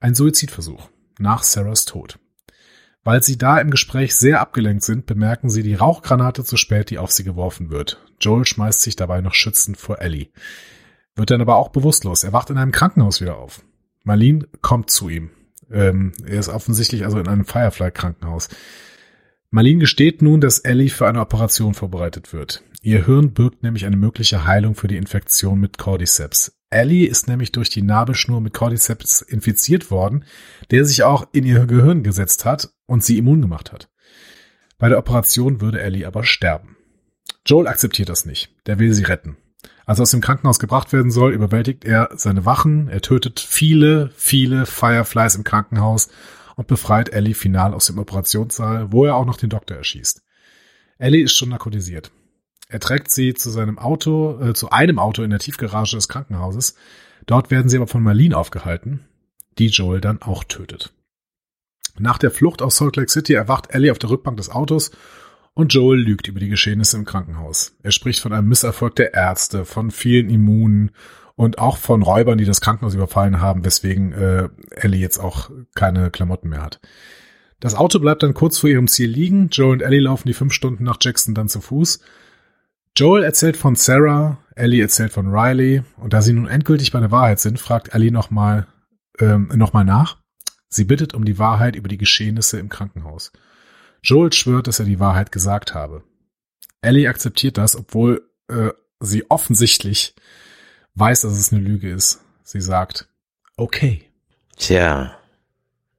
Ein 0.00 0.14
Suizidversuch 0.14 0.90
nach 1.18 1.42
Sarahs 1.42 1.84
Tod. 1.84 2.18
Weil 3.04 3.22
sie 3.22 3.36
da 3.36 3.58
im 3.58 3.70
Gespräch 3.70 4.16
sehr 4.16 4.40
abgelenkt 4.40 4.82
sind, 4.82 5.04
bemerken 5.04 5.50
sie 5.50 5.62
die 5.62 5.74
Rauchgranate 5.74 6.42
zu 6.42 6.56
spät, 6.56 6.88
die 6.90 6.98
auf 6.98 7.12
sie 7.12 7.24
geworfen 7.24 7.70
wird. 7.70 8.00
Joel 8.20 8.46
schmeißt 8.46 8.80
sich 8.80 8.96
dabei 8.96 9.20
noch 9.20 9.34
schützend 9.34 9.76
vor 9.76 10.00
Ellie. 10.00 10.28
Wird 11.14 11.30
dann 11.30 11.42
aber 11.42 11.56
auch 11.56 11.68
bewusstlos. 11.68 12.24
Er 12.24 12.32
wacht 12.32 12.50
in 12.50 12.58
einem 12.58 12.72
Krankenhaus 12.72 13.20
wieder 13.20 13.36
auf. 13.36 13.62
Marlene 14.04 14.48
kommt 14.62 14.90
zu 14.90 15.08
ihm. 15.08 15.30
Ähm, 15.70 16.12
er 16.24 16.40
ist 16.40 16.48
offensichtlich 16.48 17.04
also 17.04 17.18
in 17.18 17.28
einem 17.28 17.44
Firefly-Krankenhaus. 17.44 18.48
Marlene 19.50 19.80
gesteht 19.80 20.22
nun, 20.22 20.40
dass 20.40 20.58
Ellie 20.58 20.90
für 20.90 21.06
eine 21.06 21.20
Operation 21.20 21.74
vorbereitet 21.74 22.32
wird. 22.32 22.62
Ihr 22.82 23.06
Hirn 23.06 23.32
birgt 23.32 23.62
nämlich 23.62 23.86
eine 23.86 23.96
mögliche 23.96 24.46
Heilung 24.46 24.74
für 24.74 24.88
die 24.88 24.96
Infektion 24.96 25.60
mit 25.60 25.78
Cordyceps. 25.78 26.52
Ellie 26.74 27.06
ist 27.06 27.28
nämlich 27.28 27.52
durch 27.52 27.70
die 27.70 27.82
Nabelschnur 27.82 28.40
mit 28.40 28.52
Cordyceps 28.52 29.22
infiziert 29.22 29.90
worden, 29.90 30.24
der 30.70 30.84
sich 30.84 31.04
auch 31.04 31.28
in 31.32 31.44
ihr 31.44 31.66
Gehirn 31.66 32.02
gesetzt 32.02 32.44
hat 32.44 32.70
und 32.86 33.04
sie 33.04 33.16
immun 33.16 33.40
gemacht 33.40 33.72
hat. 33.72 33.88
Bei 34.78 34.88
der 34.88 34.98
Operation 34.98 35.60
würde 35.60 35.80
Ellie 35.80 36.06
aber 36.06 36.24
sterben. 36.24 36.76
Joel 37.46 37.68
akzeptiert 37.68 38.08
das 38.08 38.26
nicht. 38.26 38.50
Der 38.66 38.78
will 38.80 38.92
sie 38.92 39.04
retten. 39.04 39.36
Als 39.86 39.98
er 40.00 40.02
aus 40.02 40.10
dem 40.10 40.20
Krankenhaus 40.20 40.58
gebracht 40.58 40.92
werden 40.92 41.10
soll, 41.10 41.32
überwältigt 41.32 41.84
er 41.84 42.10
seine 42.16 42.44
Wachen, 42.44 42.88
er 42.88 43.02
tötet 43.02 43.38
viele, 43.38 44.10
viele 44.16 44.66
Fireflies 44.66 45.36
im 45.36 45.44
Krankenhaus 45.44 46.08
und 46.56 46.66
befreit 46.66 47.10
Ellie 47.10 47.34
final 47.34 47.72
aus 47.72 47.86
dem 47.86 47.98
Operationssaal, 47.98 48.90
wo 48.92 49.04
er 49.04 49.14
auch 49.14 49.26
noch 49.26 49.36
den 49.36 49.50
Doktor 49.50 49.76
erschießt. 49.76 50.22
Ellie 50.98 51.22
ist 51.22 51.36
schon 51.36 51.50
narkotisiert. 51.50 52.10
Er 52.68 52.80
trägt 52.80 53.10
sie 53.10 53.34
zu 53.34 53.50
seinem 53.50 53.78
Auto, 53.78 54.40
äh, 54.40 54.54
zu 54.54 54.70
einem 54.70 54.98
Auto 54.98 55.22
in 55.22 55.30
der 55.30 55.38
Tiefgarage 55.38 55.96
des 55.96 56.08
Krankenhauses. 56.08 56.74
Dort 57.26 57.50
werden 57.50 57.68
sie 57.68 57.76
aber 57.76 57.86
von 57.86 58.02
Marlene 58.02 58.36
aufgehalten, 58.36 59.04
die 59.58 59.68
Joel 59.68 60.00
dann 60.00 60.22
auch 60.22 60.44
tötet. 60.44 60.92
Nach 61.98 62.18
der 62.18 62.30
Flucht 62.30 62.62
aus 62.62 62.76
Salt 62.76 62.96
Lake 62.96 63.10
City 63.10 63.34
erwacht 63.34 63.70
Ellie 63.70 63.92
auf 63.92 63.98
der 63.98 64.10
Rückbank 64.10 64.36
des 64.36 64.50
Autos 64.50 64.90
und 65.54 65.72
Joel 65.72 66.00
lügt 66.00 66.26
über 66.26 66.40
die 66.40 66.48
Geschehnisse 66.48 66.96
im 66.96 67.04
Krankenhaus. 67.04 67.76
Er 67.82 67.92
spricht 67.92 68.20
von 68.20 68.32
einem 68.32 68.48
Misserfolg 68.48 68.96
der 68.96 69.14
Ärzte, 69.14 69.64
von 69.64 69.92
vielen 69.92 70.28
Immunen 70.28 70.90
und 71.36 71.58
auch 71.58 71.76
von 71.76 72.02
Räubern, 72.02 72.38
die 72.38 72.44
das 72.44 72.60
Krankenhaus 72.60 72.94
überfallen 72.94 73.40
haben, 73.40 73.64
weswegen 73.64 74.12
äh, 74.12 74.48
Ellie 74.70 75.00
jetzt 75.00 75.18
auch 75.18 75.50
keine 75.74 76.10
Klamotten 76.10 76.48
mehr 76.48 76.62
hat. 76.62 76.80
Das 77.60 77.74
Auto 77.74 78.00
bleibt 78.00 78.22
dann 78.22 78.34
kurz 78.34 78.58
vor 78.58 78.68
ihrem 78.68 78.88
Ziel 78.88 79.08
liegen. 79.08 79.48
Joel 79.50 79.72
und 79.72 79.82
Ellie 79.82 80.00
laufen 80.00 80.28
die 80.28 80.34
fünf 80.34 80.52
Stunden 80.52 80.84
nach 80.84 80.98
Jackson 81.00 81.34
dann 81.34 81.48
zu 81.48 81.60
Fuß. 81.60 82.00
Joel 82.96 83.24
erzählt 83.24 83.56
von 83.56 83.74
Sarah, 83.74 84.38
Ellie 84.54 84.80
erzählt 84.80 85.12
von 85.12 85.26
Riley 85.34 85.82
und 85.96 86.12
da 86.12 86.22
sie 86.22 86.32
nun 86.32 86.46
endgültig 86.46 86.92
bei 86.92 87.00
der 87.00 87.10
Wahrheit 87.10 87.40
sind, 87.40 87.58
fragt 87.58 87.92
Ellie 87.92 88.12
nochmal 88.12 88.68
ähm, 89.18 89.50
noch 89.54 89.72
nach. 89.72 90.18
Sie 90.68 90.84
bittet 90.84 91.12
um 91.12 91.24
die 91.24 91.38
Wahrheit 91.38 91.74
über 91.74 91.88
die 91.88 91.98
Geschehnisse 91.98 92.58
im 92.58 92.68
Krankenhaus. 92.68 93.32
Joel 94.02 94.32
schwört, 94.32 94.68
dass 94.68 94.78
er 94.78 94.84
die 94.84 95.00
Wahrheit 95.00 95.32
gesagt 95.32 95.74
habe. 95.74 96.04
Ellie 96.82 97.08
akzeptiert 97.08 97.58
das, 97.58 97.74
obwohl 97.74 98.28
äh, 98.48 98.70
sie 99.00 99.28
offensichtlich 99.28 100.14
weiß, 100.94 101.22
dass 101.22 101.32
es 101.32 101.52
eine 101.52 101.62
Lüge 101.62 101.90
ist. 101.90 102.20
Sie 102.44 102.60
sagt, 102.60 103.08
okay. 103.56 104.04
Tja. 104.56 105.16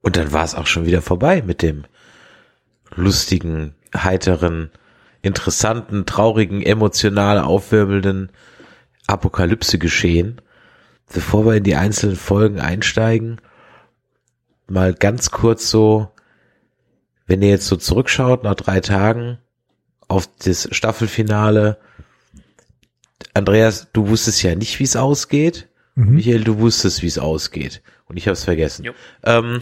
Und 0.01 0.15
dann 0.15 0.31
war 0.31 0.45
es 0.45 0.55
auch 0.55 0.67
schon 0.67 0.85
wieder 0.85 1.01
vorbei 1.01 1.41
mit 1.41 1.61
dem 1.61 1.85
lustigen, 2.95 3.75
heiteren, 3.93 4.71
interessanten, 5.25 6.05
traurigen, 6.05 6.61
emotional 6.61 7.39
aufwirbelnden 7.39 8.31
Apokalypse 9.07 9.77
geschehen. 9.77 10.41
Bevor 11.13 11.45
wir 11.45 11.55
in 11.55 11.63
die 11.63 11.75
einzelnen 11.75 12.15
Folgen 12.15 12.59
einsteigen, 12.59 13.39
mal 14.67 14.93
ganz 14.93 15.31
kurz 15.31 15.69
so 15.69 16.09
wenn 17.27 17.41
ihr 17.41 17.49
jetzt 17.49 17.67
so 17.67 17.75
zurückschaut 17.75 18.43
nach 18.43 18.55
drei 18.55 18.81
Tagen 18.81 19.39
auf 20.07 20.29
das 20.43 20.67
Staffelfinale, 20.71 21.77
Andreas, 23.33 23.87
du 23.91 24.07
wusstest 24.07 24.43
ja 24.43 24.55
nicht, 24.55 24.79
wie 24.79 24.83
es 24.83 24.95
ausgeht. 24.95 25.67
Mhm. 25.95 26.15
Michael, 26.15 26.43
du 26.43 26.59
wusstest, 26.59 27.01
wie 27.01 27.07
es 27.07 27.17
ausgeht. 27.17 27.81
Und 28.07 28.17
ich 28.17 28.27
habe 28.27 28.33
es 28.33 28.43
vergessen. 28.43 28.89
Ähm, 29.23 29.61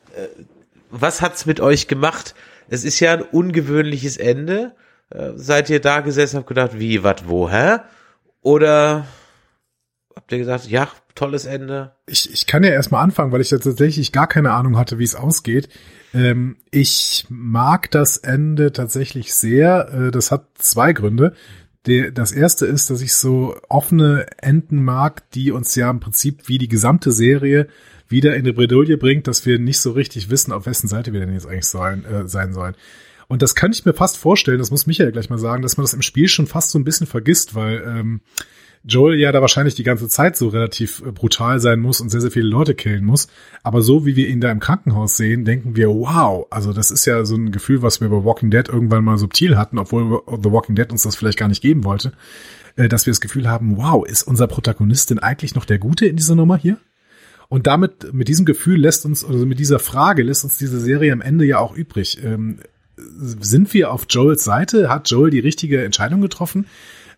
was 0.90 1.22
hat's 1.22 1.46
mit 1.46 1.60
euch 1.60 1.88
gemacht? 1.88 2.34
Es 2.68 2.84
ist 2.84 3.00
ja 3.00 3.14
ein 3.14 3.22
ungewöhnliches 3.22 4.16
Ende. 4.16 4.74
Äh, 5.10 5.32
seid 5.36 5.70
ihr 5.70 5.80
da 5.80 6.00
gesessen 6.00 6.38
habt 6.38 6.48
gedacht, 6.48 6.78
wie, 6.78 7.02
wat, 7.02 7.28
wo, 7.28 7.50
hä? 7.50 7.78
Oder 8.40 9.06
habt 10.14 10.32
ihr 10.32 10.38
gesagt, 10.38 10.66
ja, 10.68 10.88
tolles 11.14 11.44
Ende? 11.44 11.92
Ich, 12.06 12.32
ich 12.32 12.46
kann 12.46 12.64
ja 12.64 12.70
erstmal 12.70 13.02
anfangen, 13.02 13.32
weil 13.32 13.40
ich 13.40 13.50
ja 13.50 13.58
tatsächlich 13.58 14.12
gar 14.12 14.26
keine 14.26 14.52
Ahnung 14.52 14.76
hatte, 14.76 14.98
wie 14.98 15.04
es 15.04 15.14
ausgeht. 15.14 15.68
Ähm, 16.12 16.56
ich 16.70 17.26
mag 17.28 17.90
das 17.90 18.18
Ende 18.18 18.72
tatsächlich 18.72 19.34
sehr. 19.34 19.88
Äh, 19.92 20.10
das 20.10 20.30
hat 20.30 20.46
zwei 20.58 20.92
Gründe. 20.92 21.34
Der, 21.86 22.12
das 22.12 22.32
erste 22.32 22.66
ist, 22.66 22.88
dass 22.90 23.02
ich 23.02 23.14
so 23.14 23.56
offene 23.68 24.26
Enden 24.38 24.82
mag, 24.82 25.30
die 25.32 25.52
uns 25.52 25.74
ja 25.74 25.90
im 25.90 26.00
Prinzip 26.00 26.48
wie 26.48 26.58
die 26.58 26.68
gesamte 26.68 27.12
Serie 27.12 27.68
wieder 28.08 28.36
in 28.36 28.44
die 28.44 28.52
Bredouille 28.52 28.96
bringt, 28.96 29.26
dass 29.26 29.46
wir 29.46 29.58
nicht 29.58 29.80
so 29.80 29.92
richtig 29.92 30.30
wissen, 30.30 30.52
auf 30.52 30.66
wessen 30.66 30.88
Seite 30.88 31.12
wir 31.12 31.20
denn 31.20 31.32
jetzt 31.32 31.46
eigentlich 31.46 31.66
sollen, 31.66 32.04
äh, 32.04 32.28
sein 32.28 32.52
sollen. 32.52 32.74
Und 33.28 33.42
das 33.42 33.54
kann 33.54 33.72
ich 33.72 33.84
mir 33.84 33.94
fast 33.94 34.18
vorstellen, 34.18 34.58
das 34.58 34.70
muss 34.70 34.86
Michael 34.86 35.12
gleich 35.12 35.30
mal 35.30 35.38
sagen, 35.38 35.62
dass 35.62 35.76
man 35.76 35.84
das 35.84 35.94
im 35.94 36.02
Spiel 36.02 36.28
schon 36.28 36.46
fast 36.46 36.70
so 36.70 36.78
ein 36.78 36.84
bisschen 36.84 37.06
vergisst, 37.06 37.54
weil 37.54 37.82
ähm, 37.86 38.20
Joel 38.86 39.18
ja 39.18 39.32
da 39.32 39.40
wahrscheinlich 39.40 39.74
die 39.74 39.82
ganze 39.82 40.08
Zeit 40.08 40.36
so 40.36 40.48
relativ 40.48 41.02
äh, 41.06 41.10
brutal 41.10 41.58
sein 41.58 41.80
muss 41.80 42.00
und 42.00 42.10
sehr, 42.10 42.20
sehr 42.20 42.30
viele 42.30 42.48
Leute 42.48 42.74
killen 42.74 43.04
muss. 43.04 43.28
Aber 43.62 43.80
so 43.80 44.04
wie 44.04 44.14
wir 44.14 44.28
ihn 44.28 44.40
da 44.40 44.50
im 44.50 44.60
Krankenhaus 44.60 45.16
sehen, 45.16 45.44
denken 45.44 45.74
wir, 45.74 45.88
wow, 45.88 46.46
also 46.50 46.72
das 46.72 46.90
ist 46.90 47.06
ja 47.06 47.24
so 47.24 47.36
ein 47.36 47.50
Gefühl, 47.50 47.80
was 47.80 48.00
wir 48.00 48.08
bei 48.08 48.24
Walking 48.24 48.50
Dead 48.50 48.68
irgendwann 48.68 49.04
mal 49.04 49.16
subtil 49.16 49.56
hatten, 49.56 49.78
obwohl 49.78 50.22
The 50.42 50.52
Walking 50.52 50.74
Dead 50.74 50.90
uns 50.92 51.02
das 51.02 51.16
vielleicht 51.16 51.38
gar 51.38 51.48
nicht 51.48 51.62
geben 51.62 51.84
wollte, 51.84 52.12
äh, 52.76 52.88
dass 52.88 53.06
wir 53.06 53.12
das 53.12 53.22
Gefühl 53.22 53.48
haben, 53.48 53.78
wow, 53.78 54.06
ist 54.06 54.22
unser 54.22 54.46
Protagonist 54.48 55.10
denn 55.10 55.18
eigentlich 55.18 55.54
noch 55.54 55.64
der 55.64 55.78
Gute 55.78 56.04
in 56.04 56.16
dieser 56.16 56.34
Nummer 56.34 56.58
hier? 56.58 56.76
Und 57.48 57.66
damit, 57.66 58.12
mit 58.12 58.28
diesem 58.28 58.44
Gefühl 58.44 58.80
lässt 58.80 59.04
uns, 59.04 59.24
also 59.24 59.46
mit 59.46 59.58
dieser 59.58 59.78
Frage 59.78 60.22
lässt 60.22 60.44
uns 60.44 60.58
diese 60.58 60.80
Serie 60.80 61.12
am 61.12 61.20
Ende 61.20 61.44
ja 61.44 61.58
auch 61.58 61.74
übrig. 61.74 62.22
Ähm, 62.24 62.58
sind 62.96 63.74
wir 63.74 63.92
auf 63.92 64.06
Joels 64.08 64.44
Seite? 64.44 64.88
Hat 64.88 65.10
Joel 65.10 65.30
die 65.30 65.40
richtige 65.40 65.84
Entscheidung 65.84 66.20
getroffen? 66.20 66.66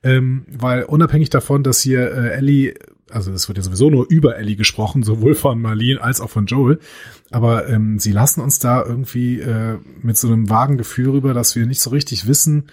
Ähm, 0.02 0.44
weil 0.48 0.84
unabhängig 0.84 1.30
davon, 1.30 1.62
dass 1.62 1.80
hier 1.80 2.12
äh, 2.12 2.30
Ellie, 2.30 2.74
also 3.10 3.32
es 3.32 3.48
wird 3.48 3.58
ja 3.58 3.64
sowieso 3.64 3.90
nur 3.90 4.06
über 4.08 4.36
Ellie 4.36 4.56
gesprochen, 4.56 5.02
sowohl 5.02 5.34
von 5.34 5.60
Marlene 5.60 6.00
als 6.00 6.20
auch 6.20 6.30
von 6.30 6.46
Joel, 6.46 6.78
aber 7.30 7.68
ähm, 7.68 7.98
sie 7.98 8.12
lassen 8.12 8.40
uns 8.40 8.58
da 8.58 8.84
irgendwie 8.84 9.40
äh, 9.40 9.78
mit 10.02 10.16
so 10.16 10.28
einem 10.28 10.50
vagen 10.50 10.76
Gefühl 10.76 11.10
rüber, 11.10 11.34
dass 11.34 11.56
wir 11.56 11.66
nicht 11.66 11.80
so 11.80 11.90
richtig 11.90 12.28
wissen, 12.28 12.66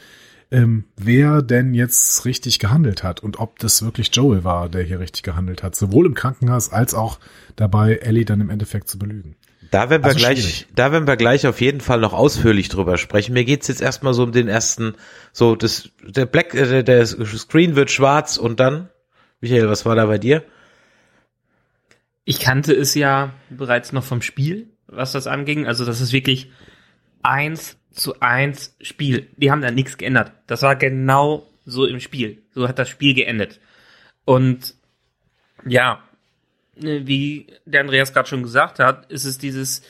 ähm, 0.53 0.85
wer 0.95 1.41
denn 1.41 1.73
jetzt 1.73 2.23
richtig 2.25 2.59
gehandelt 2.59 3.03
hat 3.03 3.21
und 3.21 3.39
ob 3.39 3.57
das 3.57 3.83
wirklich 3.83 4.15
Joel 4.15 4.43
war, 4.43 4.69
der 4.69 4.83
hier 4.83 4.99
richtig 4.99 5.23
gehandelt 5.23 5.63
hat, 5.63 5.75
sowohl 5.75 6.05
im 6.05 6.13
Krankenhaus 6.13 6.71
als 6.71 6.93
auch 6.93 7.19
dabei, 7.55 7.95
Ellie 7.95 8.23
dann 8.23 8.39
im 8.39 8.51
Endeffekt 8.51 8.87
zu 8.87 8.99
belügen. 8.99 9.35
Da 9.71 9.89
werden 9.89 10.03
wir 10.03 10.09
also 10.09 10.19
gleich, 10.19 10.39
schwierig. 10.39 10.67
da 10.75 10.91
werden 10.91 11.07
wir 11.07 11.17
gleich 11.17 11.47
auf 11.47 11.59
jeden 11.59 11.81
Fall 11.81 11.99
noch 11.99 12.13
ausführlich 12.13 12.69
drüber 12.69 12.99
sprechen. 12.99 13.33
Mir 13.33 13.45
geht's 13.45 13.67
jetzt 13.67 13.81
erstmal 13.81 14.13
so 14.13 14.21
um 14.21 14.31
den 14.31 14.47
ersten, 14.47 14.93
so 15.31 15.55
das, 15.55 15.89
der 16.05 16.27
Black, 16.27 16.53
äh, 16.53 16.83
der 16.83 17.03
Screen 17.07 17.75
wird 17.75 17.89
schwarz 17.89 18.37
und 18.37 18.59
dann, 18.59 18.89
Michael, 19.41 19.67
was 19.67 19.87
war 19.87 19.95
da 19.95 20.05
bei 20.05 20.19
dir? 20.19 20.43
Ich 22.25 22.39
kannte 22.39 22.73
es 22.73 22.93
ja 22.93 23.33
bereits 23.49 23.91
noch 23.91 24.03
vom 24.03 24.21
Spiel, 24.21 24.69
was 24.85 25.13
das 25.13 25.25
anging. 25.25 25.65
Also 25.65 25.83
das 25.83 25.99
ist 25.99 26.13
wirklich 26.13 26.51
eins 27.23 27.77
zu 27.93 28.19
eins 28.19 28.75
Spiel. 28.81 29.27
Die 29.37 29.51
haben 29.51 29.61
da 29.61 29.71
nichts 29.71 29.97
geändert. 29.97 30.31
Das 30.47 30.61
war 30.61 30.75
genau 30.75 31.47
so 31.65 31.85
im 31.85 31.99
Spiel. 31.99 32.43
So 32.53 32.67
hat 32.67 32.79
das 32.79 32.89
Spiel 32.89 33.13
geendet. 33.13 33.59
Und 34.25 34.75
ja, 35.65 36.03
Ne, 36.75 37.05
wie 37.05 37.47
der 37.65 37.81
Andreas 37.81 38.13
gerade 38.13 38.27
schon 38.27 38.43
gesagt 38.43 38.79
hat, 38.79 39.11
ist 39.11 39.25
es 39.25 39.37
dieses 39.37 39.83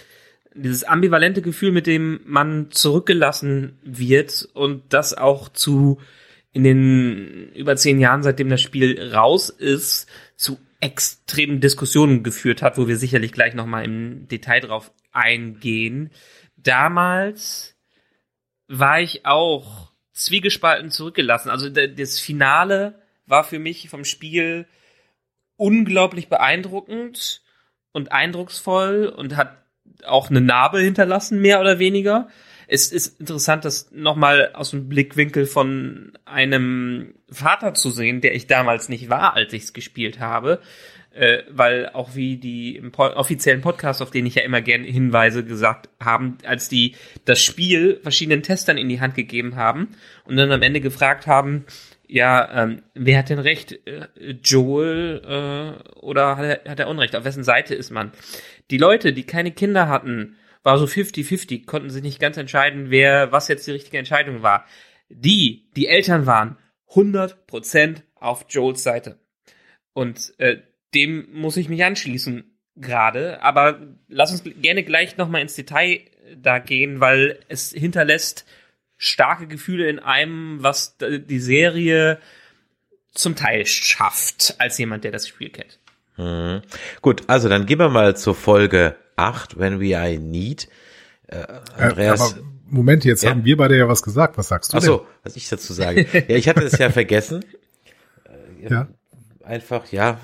dieses 0.55 0.83
ambivalente 0.83 1.41
Gefühl, 1.41 1.71
mit 1.71 1.87
dem 1.87 2.19
man 2.25 2.69
zurückgelassen 2.69 3.79
wird 3.83 4.47
und 4.53 4.93
das 4.93 5.15
auch 5.15 5.49
zu 5.49 5.99
in 6.51 6.63
den 6.63 7.51
über 7.55 7.75
zehn 7.75 7.99
Jahren, 7.99 8.21
seitdem 8.21 8.49
das 8.49 8.61
Spiel 8.61 9.11
raus 9.13 9.49
ist, 9.49 10.07
zu 10.35 10.59
extremen 10.79 11.61
Diskussionen 11.61 12.21
geführt 12.21 12.61
hat, 12.61 12.77
wo 12.77 12.87
wir 12.87 12.97
sicherlich 12.97 13.31
gleich 13.31 13.55
nochmal 13.55 13.85
im 13.85 14.27
Detail 14.27 14.59
drauf 14.59 14.91
eingehen. 15.11 16.11
Damals 16.57 17.72
war 18.67 19.01
ich 19.01 19.25
auch 19.25 19.91
zwiegespalten 20.13 20.91
zurückgelassen. 20.91 21.49
Also 21.49 21.69
das 21.69 22.19
Finale 22.19 23.01
war 23.25 23.43
für 23.43 23.59
mich 23.59 23.89
vom 23.89 24.05
Spiel 24.05 24.67
unglaublich 25.55 26.29
beeindruckend 26.29 27.41
und 27.91 28.11
eindrucksvoll 28.11 29.05
und 29.07 29.35
hat 29.35 29.57
auch 30.05 30.29
eine 30.29 30.41
Narbe 30.41 30.79
hinterlassen, 30.79 31.41
mehr 31.41 31.61
oder 31.61 31.79
weniger. 31.79 32.27
Es 32.67 32.91
ist 32.91 33.19
interessant, 33.19 33.65
das 33.65 33.91
nochmal 33.91 34.51
aus 34.53 34.71
dem 34.71 34.89
Blickwinkel 34.89 35.45
von 35.45 36.13
einem 36.25 37.13
Vater 37.29 37.73
zu 37.73 37.89
sehen, 37.91 38.21
der 38.21 38.35
ich 38.35 38.47
damals 38.47 38.89
nicht 38.89 39.09
war, 39.09 39.35
als 39.35 39.53
ich 39.53 39.63
es 39.63 39.73
gespielt 39.73 40.19
habe. 40.19 40.61
Äh, 41.13 41.43
weil 41.51 41.89
auch 41.89 42.15
wie 42.15 42.37
die 42.37 42.75
im 42.75 42.91
po 42.91 43.03
offiziellen 43.03 43.61
Podcast, 43.61 44.01
auf 44.01 44.09
den 44.09 44.25
ich 44.25 44.33
ja 44.33 44.41
immer 44.41 44.61
gerne 44.61 44.87
hinweise, 44.87 45.45
gesagt 45.45 45.89
haben, 45.99 46.39
als 46.43 46.69
die 46.69 46.95
das 47.25 47.39
Spiel 47.39 47.99
verschiedenen 48.01 48.41
Testern 48.41 48.79
in 48.79 48.89
die 48.89 48.99
Hand 48.99 49.13
gegeben 49.13 49.55
haben 49.55 49.89
und 50.25 50.37
dann 50.37 50.51
am 50.51 50.63
Ende 50.63 50.81
gefragt 50.81 51.27
haben, 51.27 51.65
ja, 52.07 52.63
ähm, 52.63 52.81
wer 52.95 53.19
hat 53.19 53.29
denn 53.29 53.37
recht? 53.37 53.79
Äh, 53.87 54.07
Joel 54.43 55.21
äh, 55.23 55.99
oder 55.99 56.37
hat 56.37 56.45
er, 56.45 56.71
hat 56.71 56.79
er 56.79 56.87
Unrecht? 56.87 57.15
Auf 57.15 57.25
wessen 57.25 57.43
Seite 57.43 57.75
ist 57.75 57.91
man? 57.91 58.11
Die 58.71 58.79
Leute, 58.79 59.13
die 59.13 59.23
keine 59.23 59.51
Kinder 59.51 59.87
hatten, 59.89 60.35
war 60.63 60.79
so 60.79 60.85
50-50, 60.85 61.65
konnten 61.65 61.91
sich 61.91 62.01
nicht 62.01 62.19
ganz 62.19 62.37
entscheiden, 62.37 62.89
wer, 62.89 63.31
was 63.31 63.49
jetzt 63.49 63.67
die 63.67 63.71
richtige 63.71 63.99
Entscheidung 63.99 64.41
war. 64.41 64.65
Die, 65.09 65.69
die 65.75 65.87
Eltern 65.87 66.25
waren 66.25 66.57
100% 66.89 68.01
auf 68.15 68.45
Joels 68.49 68.81
Seite. 68.81 69.19
Und 69.93 70.33
äh, 70.39 70.57
dem 70.93 71.27
muss 71.31 71.57
ich 71.57 71.69
mich 71.69 71.83
anschließen 71.83 72.43
gerade. 72.75 73.41
Aber 73.41 73.79
lass 74.07 74.31
uns 74.31 74.43
gerne 74.61 74.83
gleich 74.83 75.17
nochmal 75.17 75.41
ins 75.41 75.55
Detail 75.55 76.01
da 76.35 76.59
gehen, 76.59 76.99
weil 76.99 77.39
es 77.47 77.71
hinterlässt 77.71 78.45
starke 78.97 79.47
Gefühle 79.47 79.89
in 79.89 79.99
einem, 79.99 80.61
was 80.61 80.97
die 80.99 81.39
Serie 81.39 82.19
zum 83.11 83.35
Teil 83.35 83.65
schafft, 83.65 84.55
als 84.59 84.77
jemand, 84.77 85.03
der 85.03 85.11
das 85.11 85.27
Spiel 85.27 85.49
kennt. 85.49 85.79
Mhm. 86.17 86.61
Gut, 87.01 87.23
also 87.27 87.49
dann 87.49 87.65
gehen 87.65 87.79
wir 87.79 87.89
mal 87.89 88.15
zur 88.15 88.35
Folge 88.35 88.95
8, 89.15 89.59
When 89.59 89.79
We 89.79 89.97
Are 89.97 90.11
in 90.11 90.31
Need. 90.31 90.67
Äh, 91.27 91.45
Andreas. 91.77 92.33
Äh, 92.33 92.41
Moment, 92.69 93.05
jetzt 93.05 93.23
ja? 93.23 93.29
haben 93.29 93.45
wir 93.45 93.57
beide 93.57 93.77
ja 93.77 93.87
was 93.87 94.01
gesagt. 94.01 94.37
Was 94.37 94.47
sagst 94.47 94.73
du? 94.73 94.77
Ach 94.77 94.81
so, 94.81 95.07
was 95.23 95.35
ich 95.35 95.47
dazu 95.47 95.73
sage. 95.73 96.07
ja, 96.11 96.35
ich 96.35 96.47
hatte 96.49 96.63
es 96.63 96.77
ja 96.77 96.89
vergessen. 96.89 97.45
ja. 98.69 98.87
Einfach, 99.43 99.91
ja, 99.91 100.19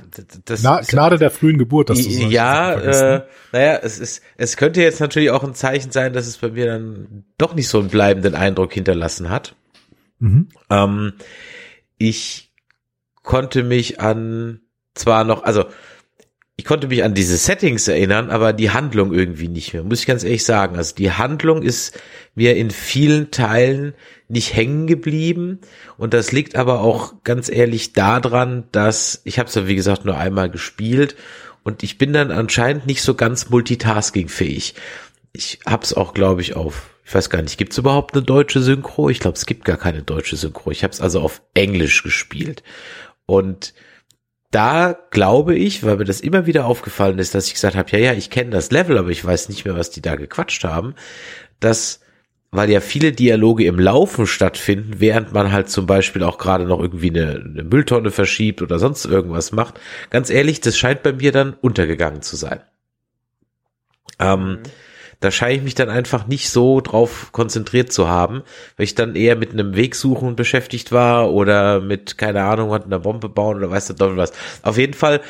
das 0.46 0.64
Na, 0.64 0.80
Gnade 0.80 1.18
der 1.18 1.30
frühen 1.30 1.58
Geburt, 1.58 1.90
dass 1.90 2.02
du 2.02 2.10
Ja, 2.10 2.74
äh, 2.74 3.24
naja, 3.52 3.80
es 3.84 4.00
ist, 4.00 4.24
es 4.38 4.56
könnte 4.56 4.82
jetzt 4.82 5.02
natürlich 5.02 5.30
auch 5.32 5.44
ein 5.44 5.54
Zeichen 5.54 5.92
sein, 5.92 6.14
dass 6.14 6.26
es 6.26 6.38
bei 6.38 6.52
mir 6.52 6.68
dann 6.68 7.26
doch 7.38 7.54
nicht 7.54 7.68
so 7.68 7.80
einen 7.80 7.90
bleibenden 7.90 8.34
Eindruck 8.34 8.74
hinterlassen 8.74 9.30
hat. 9.30 9.56
Mhm. 10.20 10.48
Ähm, 10.70 11.14
ich 11.98 12.54
konnte 13.22 13.64
mich 13.64 14.00
an 14.00 14.62
zwar 14.96 15.26
noch, 15.26 15.44
also 15.44 15.66
ich 16.60 16.66
konnte 16.66 16.89
mich 16.89 17.06
an 17.06 17.13
diese 17.13 17.38
Settings 17.38 17.88
erinnern, 17.88 18.30
aber 18.30 18.51
die 18.51 18.72
Handlung 18.72 19.13
irgendwie 19.13 19.48
nicht 19.48 19.74
mehr, 19.74 19.82
muss 19.82 20.01
ich 20.01 20.06
ganz 20.06 20.25
ehrlich 20.25 20.44
sagen. 20.44 20.75
Also 20.75 20.94
die 20.94 21.13
Handlung 21.13 21.63
ist 21.63 21.98
mir 22.36 22.58
in 22.58 22.70
vielen 22.70 23.32
Teilen 23.32 23.94
nicht 24.28 24.54
hängen 24.54 24.86
geblieben 24.86 25.60
und 25.96 26.13
das 26.13 26.34
liegt 26.34 26.58
aber 26.58 26.82
auch 26.82 27.24
ganz 27.24 27.48
ehrlich 27.48 27.94
daran, 27.94 28.66
dass 28.74 29.22
ich 29.24 29.39
habe 29.39 29.48
es 29.48 29.56
ja 29.56 29.70
wie 29.70 29.75
gesagt 29.78 30.04
nur 30.04 30.18
einmal 30.18 30.50
gespielt 30.50 31.16
und 31.63 31.82
ich 31.82 31.98
bin 31.98 32.12
dann 32.12 32.30
anscheinend 32.30 32.86
nicht 32.88 33.04
so 33.04 33.13
ganz 33.13 33.50
multitaskingfähig. 33.50 34.75
Ich 35.32 35.60
habe 35.66 35.86
es 35.86 35.94
auch, 35.94 36.13
glaube 36.13 36.42
ich, 36.42 36.58
auf 36.58 36.89
ich 37.06 37.16
weiß 37.16 37.30
gar 37.30 37.42
nicht, 37.42 37.58
gibt 37.58 37.72
es 37.72 37.78
überhaupt 37.78 38.16
eine 38.16 38.24
deutsche 38.24 38.62
Synchro? 38.62 39.08
Ich 39.10 39.22
glaube, 39.22 39.38
es 39.38 39.46
gibt 39.46 39.63
gar 39.63 39.78
keine 39.78 40.01
deutsche 40.01 40.36
Synchro. 40.36 40.72
Ich 40.72 40.84
habe 40.84 40.92
es 40.92 41.00
also 41.00 41.22
auf 41.22 41.42
Englisch 41.54 42.04
gespielt 42.04 42.63
und 43.25 43.74
da 44.51 44.98
glaube 45.12 45.56
ich, 45.56 45.84
weil 45.84 45.98
mir 45.98 46.06
das 46.06 46.22
immer 46.22 46.46
wieder 46.46 46.66
aufgefallen 46.66 47.20
ist, 47.20 47.35
dass 47.35 47.48
ich 47.48 47.53
gesagt 47.53 47.75
habe, 47.75 47.92
ja, 47.92 47.98
ja, 47.98 48.14
ich 48.14 48.29
kenne 48.29 48.50
das 48.50 48.72
Level, 48.72 48.98
aber 48.98 49.09
ich 49.09 49.24
weiß 49.24 49.50
nicht 49.50 49.66
mehr, 49.66 49.75
was 49.75 49.92
die 49.92 50.01
da 50.01 50.16
gequatscht 50.16 50.64
haben, 50.64 50.96
dass, 51.59 52.01
weil 52.51 52.70
ja 52.70 52.81
viele 52.81 53.12
Dialoge 53.12 53.66
im 53.66 53.79
Laufen 53.79 54.25
stattfinden, 54.25 55.00
während 55.00 55.33
man 55.33 55.51
halt 55.51 55.70
zum 55.70 55.85
Beispiel 55.85 56.24
auch 56.24 56.40
gerade 56.40 56.66
noch 56.66 56.79
irgendwie 56.79 57.12
eine, 57.12 57.44
eine 57.46 57.64
Mülltonne 57.64 58.09
verschiebt 58.09 58.62
oder 58.62 58.79
sonst 58.79 59.05
irgendwas 59.05 59.51
macht, 59.51 59.79
ganz 60.09 60.29
ehrlich, 60.29 60.62
das 60.62 60.77
scheint 60.77 61.03
bei 61.03 61.14
mir 61.14 61.31
dann 61.31 61.53
untergegangen 61.53 62.22
zu 62.24 62.35
sein. 62.35 62.62
Ähm, 64.20 64.50
mhm 64.50 64.59
da 65.20 65.32
scheine 65.32 65.55
ich 65.55 65.64
mich 65.64 65.75
dann 65.75 65.90
einfach 65.90 66.27
nicht 66.27 66.50
so 66.50 66.79
drauf 66.82 67.32
konzentriert 67.32 67.92
zu 67.92 68.08
haben, 68.08 68.44
weil 68.77 68.86
ich 68.86 68.96
dann 68.96 69.16
eher 69.16 69.36
mit 69.36 69.51
einem 69.51 69.75
Weg 69.75 69.96
suchen 69.96 70.36
beschäftigt 70.36 70.92
war 70.92 71.32
oder 71.32 71.82
mit, 71.82 72.18
keine 72.18 72.44
Ahnung, 72.44 72.72
hat 72.72 72.86
einer 72.86 73.00
Bombe 73.00 73.29
bauen 73.29 73.58
oder 73.58 73.70
weiß 73.70 73.88
der 73.88 73.96
Teufel 73.98 74.18
was. 74.18 74.32
Auf 74.62 74.77
jeden 74.77 74.94
Fall 74.94 75.22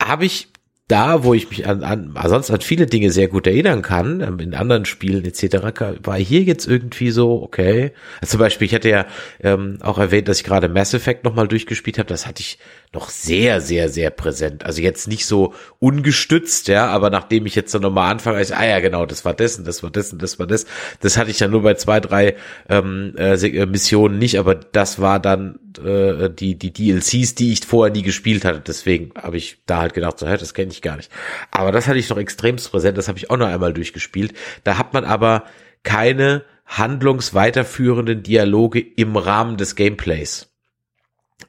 habe 0.00 0.24
ich 0.24 0.48
da, 0.88 1.24
wo 1.24 1.32
ich 1.32 1.48
mich 1.48 1.66
an, 1.66 1.82
an 1.82 2.14
sonst 2.26 2.50
an 2.50 2.60
viele 2.60 2.86
Dinge 2.86 3.10
sehr 3.10 3.28
gut 3.28 3.46
erinnern 3.46 3.80
kann, 3.80 4.20
ähm, 4.20 4.38
in 4.40 4.54
anderen 4.54 4.84
Spielen 4.84 5.24
etc., 5.24 5.56
war 6.02 6.18
hier 6.18 6.42
jetzt 6.42 6.66
irgendwie 6.66 7.10
so, 7.10 7.42
okay. 7.42 7.92
Also 8.20 8.32
zum 8.32 8.40
Beispiel, 8.40 8.66
ich 8.66 8.74
hatte 8.74 8.90
ja 8.90 9.06
ähm, 9.42 9.78
auch 9.80 9.98
erwähnt, 9.98 10.28
dass 10.28 10.38
ich 10.38 10.44
gerade 10.44 10.68
Mass 10.68 10.92
Effect 10.92 11.24
nochmal 11.24 11.48
durchgespielt 11.48 11.98
habe, 11.98 12.08
das 12.08 12.26
hatte 12.26 12.42
ich 12.42 12.58
noch 12.92 13.08
sehr, 13.08 13.60
sehr, 13.62 13.88
sehr 13.88 14.10
präsent. 14.10 14.66
Also 14.66 14.82
jetzt 14.82 15.08
nicht 15.08 15.24
so 15.24 15.54
ungestützt, 15.78 16.68
ja, 16.68 16.86
aber 16.88 17.08
nachdem 17.08 17.46
ich 17.46 17.54
jetzt 17.54 17.74
dann 17.74 17.82
nochmal 17.82 18.12
anfange, 18.12 18.42
ich, 18.42 18.54
ah 18.54 18.66
ja, 18.66 18.80
genau, 18.80 19.06
das 19.06 19.24
war 19.24 19.32
dessen, 19.32 19.64
das 19.64 19.82
war 19.82 19.90
dessen, 19.90 20.18
das 20.18 20.38
war 20.38 20.46
das. 20.46 20.66
Das 21.00 21.16
hatte 21.16 21.30
ich 21.30 21.40
ja 21.40 21.48
nur 21.48 21.62
bei 21.62 21.74
zwei, 21.74 22.00
drei 22.00 22.36
ähm, 22.68 23.14
äh, 23.16 23.34
äh 23.34 23.66
Missionen 23.66 24.18
nicht, 24.18 24.38
aber 24.38 24.54
das 24.54 25.00
war 25.00 25.20
dann 25.20 25.58
äh, 25.82 26.28
die, 26.28 26.58
die 26.58 26.72
DLCs, 26.72 27.34
die 27.34 27.52
ich 27.52 27.64
vorher 27.64 27.92
nie 27.92 28.02
gespielt 28.02 28.44
hatte. 28.44 28.60
Deswegen 28.60 29.12
habe 29.16 29.38
ich 29.38 29.62
da 29.64 29.78
halt 29.78 29.94
gedacht, 29.94 30.18
so, 30.18 30.28
hä, 30.28 30.36
das 30.36 30.52
kenne 30.52 30.70
ich 30.70 30.82
gar 30.82 30.96
nicht. 30.96 31.10
Aber 31.50 31.72
das 31.72 31.88
hatte 31.88 31.98
ich 31.98 32.10
noch 32.10 32.18
extremst 32.18 32.70
präsent, 32.70 32.98
das 32.98 33.08
habe 33.08 33.18
ich 33.18 33.30
auch 33.30 33.38
noch 33.38 33.48
einmal 33.48 33.72
durchgespielt. 33.72 34.34
Da 34.64 34.76
hat 34.76 34.92
man 34.92 35.04
aber 35.04 35.44
keine 35.82 36.44
handlungsweiterführenden 36.66 38.22
Dialoge 38.22 38.80
im 38.80 39.16
Rahmen 39.16 39.56
des 39.56 39.76
Gameplays. 39.76 40.51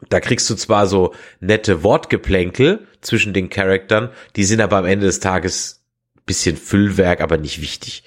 Da 0.10 0.20
kriegst 0.20 0.50
du 0.50 0.56
zwar 0.56 0.88
so 0.88 1.14
nette 1.40 1.84
Wortgeplänkel 1.84 2.88
zwischen 3.02 3.34
den 3.34 3.50
Charaktern, 3.50 4.10
die 4.36 4.44
sind 4.44 4.62
aber 4.62 4.78
am 4.78 4.86
Ende 4.86 5.06
des 5.06 5.20
Tages 5.20 5.84
bisschen 6.26 6.56
Füllwerk, 6.56 7.22
aber 7.22 7.38
nicht 7.38 7.62
wichtig. 7.62 8.04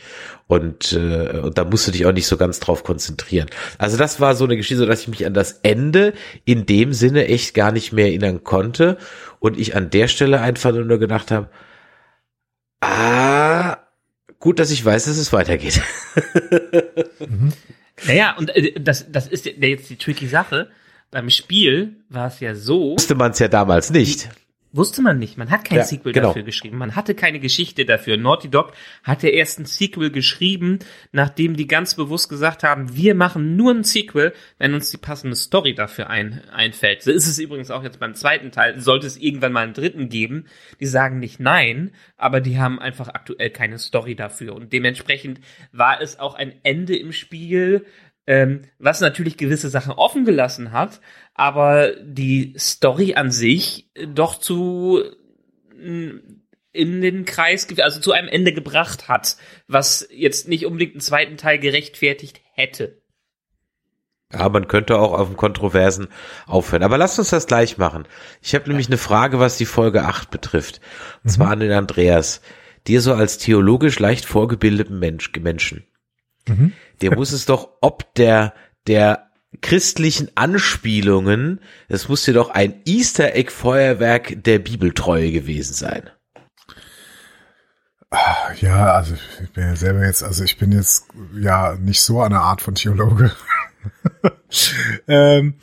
Und, 0.48 0.92
äh, 0.92 1.40
und 1.40 1.58
da 1.58 1.64
musst 1.64 1.86
du 1.86 1.90
dich 1.90 2.06
auch 2.06 2.12
nicht 2.12 2.26
so 2.26 2.36
ganz 2.36 2.60
drauf 2.60 2.84
konzentrieren. 2.84 3.48
Also 3.78 3.96
das 3.96 4.20
war 4.20 4.36
so 4.36 4.44
eine 4.44 4.56
Geschichte, 4.56 4.86
dass 4.86 5.02
ich 5.02 5.08
mich 5.08 5.26
an 5.26 5.34
das 5.34 5.60
Ende 5.62 6.14
in 6.44 6.66
dem 6.66 6.92
Sinne 6.92 7.26
echt 7.26 7.54
gar 7.54 7.72
nicht 7.72 7.92
mehr 7.92 8.06
erinnern 8.06 8.44
konnte. 8.44 8.96
Und 9.40 9.58
ich 9.58 9.74
an 9.74 9.90
der 9.90 10.08
Stelle 10.08 10.40
einfach 10.40 10.72
nur 10.72 10.98
gedacht 10.98 11.30
habe, 11.30 11.50
ah, 12.80 13.78
gut, 14.38 14.60
dass 14.60 14.70
ich 14.70 14.84
weiß, 14.84 15.06
dass 15.06 15.16
es 15.16 15.32
weitergeht. 15.32 15.80
mhm. 17.18 17.52
Naja, 18.06 18.36
und 18.38 18.54
äh, 18.54 18.80
das, 18.80 19.10
das 19.10 19.26
ist 19.26 19.46
jetzt 19.46 19.90
die 19.90 19.96
tricky 19.96 20.28
Sache. 20.28 20.68
Beim 21.10 21.30
Spiel 21.30 21.96
war 22.08 22.28
es 22.28 22.40
ja 22.40 22.54
so. 22.54 22.94
Wusste 22.94 23.14
man 23.14 23.32
es 23.32 23.38
ja 23.38 23.48
damals 23.48 23.90
nicht. 23.90 24.28
Wusste 24.76 25.00
man 25.00 25.18
nicht. 25.18 25.38
Man 25.38 25.50
hat 25.50 25.64
kein 25.64 25.78
ja, 25.78 25.84
Sequel 25.84 26.12
genau. 26.12 26.28
dafür 26.28 26.42
geschrieben. 26.42 26.76
Man 26.76 26.96
hatte 26.96 27.14
keine 27.14 27.40
Geschichte 27.40 27.86
dafür. 27.86 28.18
Naughty 28.18 28.50
Dog 28.50 28.72
hatte 29.02 29.28
erst 29.28 29.58
ein 29.58 29.64
Sequel 29.64 30.10
geschrieben, 30.10 30.80
nachdem 31.12 31.56
die 31.56 31.66
ganz 31.66 31.94
bewusst 31.94 32.28
gesagt 32.28 32.62
haben, 32.62 32.94
wir 32.94 33.14
machen 33.14 33.56
nur 33.56 33.72
ein 33.72 33.84
Sequel, 33.84 34.34
wenn 34.58 34.74
uns 34.74 34.90
die 34.90 34.98
passende 34.98 35.34
Story 35.34 35.74
dafür 35.74 36.10
ein, 36.10 36.42
einfällt. 36.52 37.02
So 37.02 37.10
ist 37.10 37.26
es 37.26 37.38
übrigens 37.38 37.70
auch 37.70 37.84
jetzt 37.84 38.00
beim 38.00 38.14
zweiten 38.14 38.50
Teil. 38.50 38.78
Sollte 38.78 39.06
es 39.06 39.16
irgendwann 39.16 39.52
mal 39.52 39.62
einen 39.62 39.72
dritten 39.72 40.10
geben, 40.10 40.44
die 40.78 40.86
sagen 40.86 41.20
nicht 41.20 41.40
nein, 41.40 41.92
aber 42.18 42.42
die 42.42 42.58
haben 42.58 42.78
einfach 42.78 43.08
aktuell 43.08 43.48
keine 43.48 43.78
Story 43.78 44.14
dafür. 44.14 44.54
Und 44.54 44.74
dementsprechend 44.74 45.40
war 45.72 46.02
es 46.02 46.18
auch 46.18 46.34
ein 46.34 46.52
Ende 46.64 46.96
im 46.96 47.12
Spiel, 47.12 47.86
ähm, 48.26 48.62
was 48.78 49.00
natürlich 49.00 49.36
gewisse 49.36 49.68
Sachen 49.68 49.92
offen 49.92 50.24
gelassen 50.24 50.72
hat, 50.72 51.00
aber 51.34 51.92
die 52.02 52.54
Story 52.58 53.14
an 53.14 53.30
sich 53.30 53.90
doch 54.14 54.38
zu 54.38 55.02
in 56.76 57.00
den 57.00 57.24
Kreis, 57.24 57.66
also 57.78 58.00
zu 58.00 58.12
einem 58.12 58.28
Ende 58.28 58.52
gebracht 58.52 59.08
hat, 59.08 59.36
was 59.66 60.06
jetzt 60.10 60.48
nicht 60.48 60.66
unbedingt 60.66 60.92
einen 60.92 61.00
zweiten 61.00 61.36
Teil 61.36 61.58
gerechtfertigt 61.58 62.40
hätte. 62.52 63.02
Ja, 64.32 64.48
man 64.48 64.66
könnte 64.66 64.98
auch 64.98 65.12
auf 65.12 65.28
dem 65.28 65.36
Kontroversen 65.36 66.08
aufhören. 66.46 66.82
Aber 66.82 66.98
lasst 66.98 67.18
uns 67.18 67.30
das 67.30 67.46
gleich 67.46 67.78
machen. 67.78 68.08
Ich 68.42 68.54
habe 68.54 68.68
nämlich 68.68 68.88
eine 68.88 68.98
Frage, 68.98 69.38
was 69.38 69.56
die 69.56 69.66
Folge 69.66 70.02
8 70.02 70.30
betrifft. 70.30 70.80
Und 71.22 71.30
zwar 71.30 71.46
mhm. 71.46 71.52
an 71.52 71.60
den 71.60 71.72
Andreas. 71.72 72.40
dir 72.88 73.00
so 73.00 73.14
als 73.14 73.38
theologisch 73.38 73.98
leicht 73.98 74.24
vorgebildeten 74.24 74.98
Mensch, 74.98 75.30
Menschen, 75.40 75.86
Mhm. 76.48 76.72
der 77.00 77.14
muss 77.14 77.32
es 77.32 77.46
doch 77.46 77.68
ob 77.80 78.14
der, 78.14 78.54
der 78.86 79.30
christlichen 79.60 80.30
Anspielungen, 80.34 81.60
es 81.88 82.08
muss 82.08 82.24
dir 82.24 82.34
doch 82.34 82.50
ein 82.50 82.82
Easter 82.84 83.34
Egg 83.34 83.50
Feuerwerk 83.50 84.42
der 84.44 84.58
Bibeltreue 84.58 85.32
gewesen 85.32 85.74
sein. 85.74 86.10
Ah, 88.10 88.52
Ja, 88.60 88.92
also 88.94 89.14
ich 89.42 89.50
bin 89.52 89.64
ja 89.64 89.76
selber 89.76 90.04
jetzt, 90.04 90.22
also 90.22 90.44
ich 90.44 90.58
bin 90.58 90.72
jetzt 90.72 91.06
ja 91.34 91.76
nicht 91.76 92.02
so 92.02 92.20
eine 92.22 92.40
Art 92.40 92.60
von 92.60 92.74
Theologe. 92.74 93.32
ähm, 95.08 95.54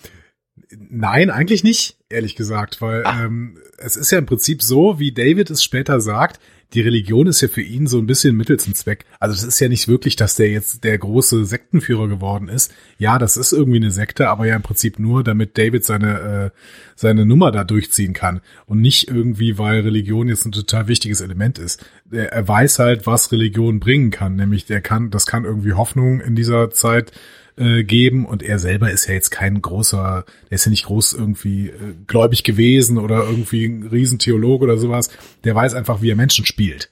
nein, 0.70 1.30
eigentlich 1.30 1.64
nicht, 1.64 1.98
ehrlich 2.10 2.36
gesagt, 2.36 2.82
weil 2.82 3.04
ähm, 3.06 3.58
es 3.78 3.96
ist 3.96 4.12
ja 4.12 4.18
im 4.18 4.26
Prinzip 4.26 4.62
so, 4.62 5.00
wie 5.00 5.14
David 5.14 5.50
es 5.50 5.64
später 5.64 6.02
sagt, 6.02 6.40
die 6.74 6.82
Religion 6.82 7.28
ist 7.28 7.42
ja 7.42 7.48
für 7.48 7.62
ihn 7.62 7.88
so 7.88 8.00
ein 8.00 8.08
bisschen 8.08 8.36
Mittel 8.36 8.60
zum 8.60 8.74
Zweck. 8.74 9.06
Also 9.20 9.36
es 9.36 9.44
ist 9.44 9.60
ja 9.60 9.70
nicht 9.70 9.88
wirklich, 9.88 10.16
dass 10.16 10.36
der 10.36 10.50
jetzt 10.50 10.84
der 10.84 10.98
große 10.98 11.46
Sektenführer 11.46 12.08
geworden 12.08 12.48
ist. 12.48 12.74
Ja, 12.98 13.20
das 13.20 13.38
ist 13.38 13.54
irgendwie 13.54 13.78
eine 13.78 13.92
Sekte, 13.92 14.30
aber 14.30 14.48
ja 14.48 14.56
im 14.56 14.62
Prinzip 14.62 15.00
nur, 15.00 15.24
damit 15.24 15.58
David 15.58 15.86
seine 15.86 16.52
äh, 16.54 16.58
seine 16.96 17.26
Nummer 17.26 17.52
da 17.52 17.64
durchziehen 17.64 18.14
kann 18.14 18.42
und 18.66 18.82
nicht 18.82 19.08
irgendwie, 19.08 19.58
weil 19.58 19.82
Religion 19.82 20.28
jetzt 20.28 20.46
ein 20.46 20.52
total 20.52 20.88
wichtiges 20.88 21.22
Element 21.22 21.60
ist. 21.60 21.86
Er, 22.12 22.32
er 22.32 22.48
weiß 22.48 22.80
halt, 22.80 23.06
was 23.06 23.32
Religion 23.32 23.80
bringen 23.80 24.12
kann, 24.12 24.36
nämlich 24.36 24.66
der 24.66 24.82
kann, 24.82 25.10
das 25.10 25.26
kann 25.26 25.46
irgendwie 25.46 25.74
Hoffnung 25.74 26.22
in 26.22 26.36
dieser 26.36 26.72
Zeit 26.72 27.12
äh, 27.58 27.84
geben 27.84 28.26
und 28.26 28.44
er 28.44 28.60
selber 28.60 28.92
ist 28.92 29.08
ja 29.08 29.14
jetzt 29.14 29.30
kein 29.30 29.62
großer, 29.62 30.26
der 30.50 30.56
ist 30.56 30.66
ja 30.66 30.70
nicht 30.70 30.86
groß 30.86 31.14
irgendwie 31.14 31.70
äh, 31.70 31.96
gläubig 32.08 32.44
gewesen 32.44 32.98
oder 32.98 33.24
irgendwie 33.24 33.66
ein 33.66 33.88
Riesentheologe 33.88 34.64
oder 34.64 34.78
sowas. 34.78 35.10
Der 35.44 35.56
weiß 35.56 35.74
einfach, 35.74 36.02
wie 36.02 36.10
er 36.10 36.16
Menschen 36.16 36.46
spielt. 36.46 36.90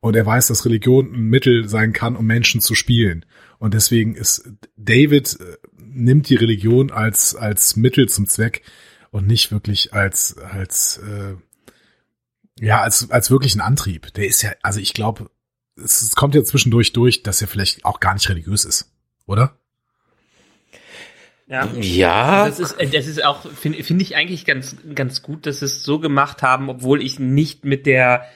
Und 0.00 0.16
er 0.16 0.26
weiß, 0.26 0.48
dass 0.48 0.66
Religion 0.66 1.14
ein 1.14 1.30
Mittel 1.30 1.66
sein 1.68 1.94
kann, 1.94 2.16
um 2.16 2.26
Menschen 2.26 2.60
zu 2.60 2.74
spielen. 2.74 3.24
Und 3.58 3.72
deswegen 3.72 4.14
ist 4.14 4.50
David 4.76 5.38
äh, 5.40 5.56
nimmt 5.78 6.28
die 6.28 6.34
Religion 6.34 6.90
als 6.90 7.34
als 7.34 7.76
Mittel 7.76 8.08
zum 8.08 8.26
Zweck 8.26 8.62
und 9.10 9.26
nicht 9.26 9.52
wirklich 9.52 9.94
als 9.94 10.36
als 10.36 10.98
äh, 10.98 11.34
ja 12.60 12.82
als 12.82 13.10
als 13.10 13.30
wirklichen 13.30 13.62
Antrieb. 13.62 14.12
Der 14.14 14.26
ist 14.26 14.42
ja, 14.42 14.52
also 14.62 14.80
ich 14.80 14.92
glaube, 14.92 15.30
es 15.82 16.14
kommt 16.14 16.34
ja 16.34 16.44
zwischendurch 16.44 16.92
durch, 16.92 17.22
dass 17.22 17.40
er 17.40 17.48
vielleicht 17.48 17.84
auch 17.84 18.00
gar 18.00 18.14
nicht 18.14 18.28
religiös 18.28 18.64
ist, 18.64 18.92
oder? 19.26 19.58
Ja. 21.46 21.68
Ja, 21.78 22.46
Das 22.46 22.58
ist, 22.58 22.72
äh, 22.72 22.86
das 22.86 23.06
ist 23.06 23.22
auch, 23.22 23.42
finde 23.52 23.82
find 23.82 24.00
ich 24.00 24.16
eigentlich 24.16 24.44
ganz, 24.44 24.76
ganz 24.94 25.22
gut, 25.22 25.46
dass 25.46 25.60
sie 25.60 25.66
es 25.66 25.82
so 25.82 25.98
gemacht 25.98 26.42
haben, 26.42 26.70
obwohl 26.70 27.02
ich 27.02 27.18
nicht 27.18 27.64
mit 27.64 27.86
der, 27.86 28.26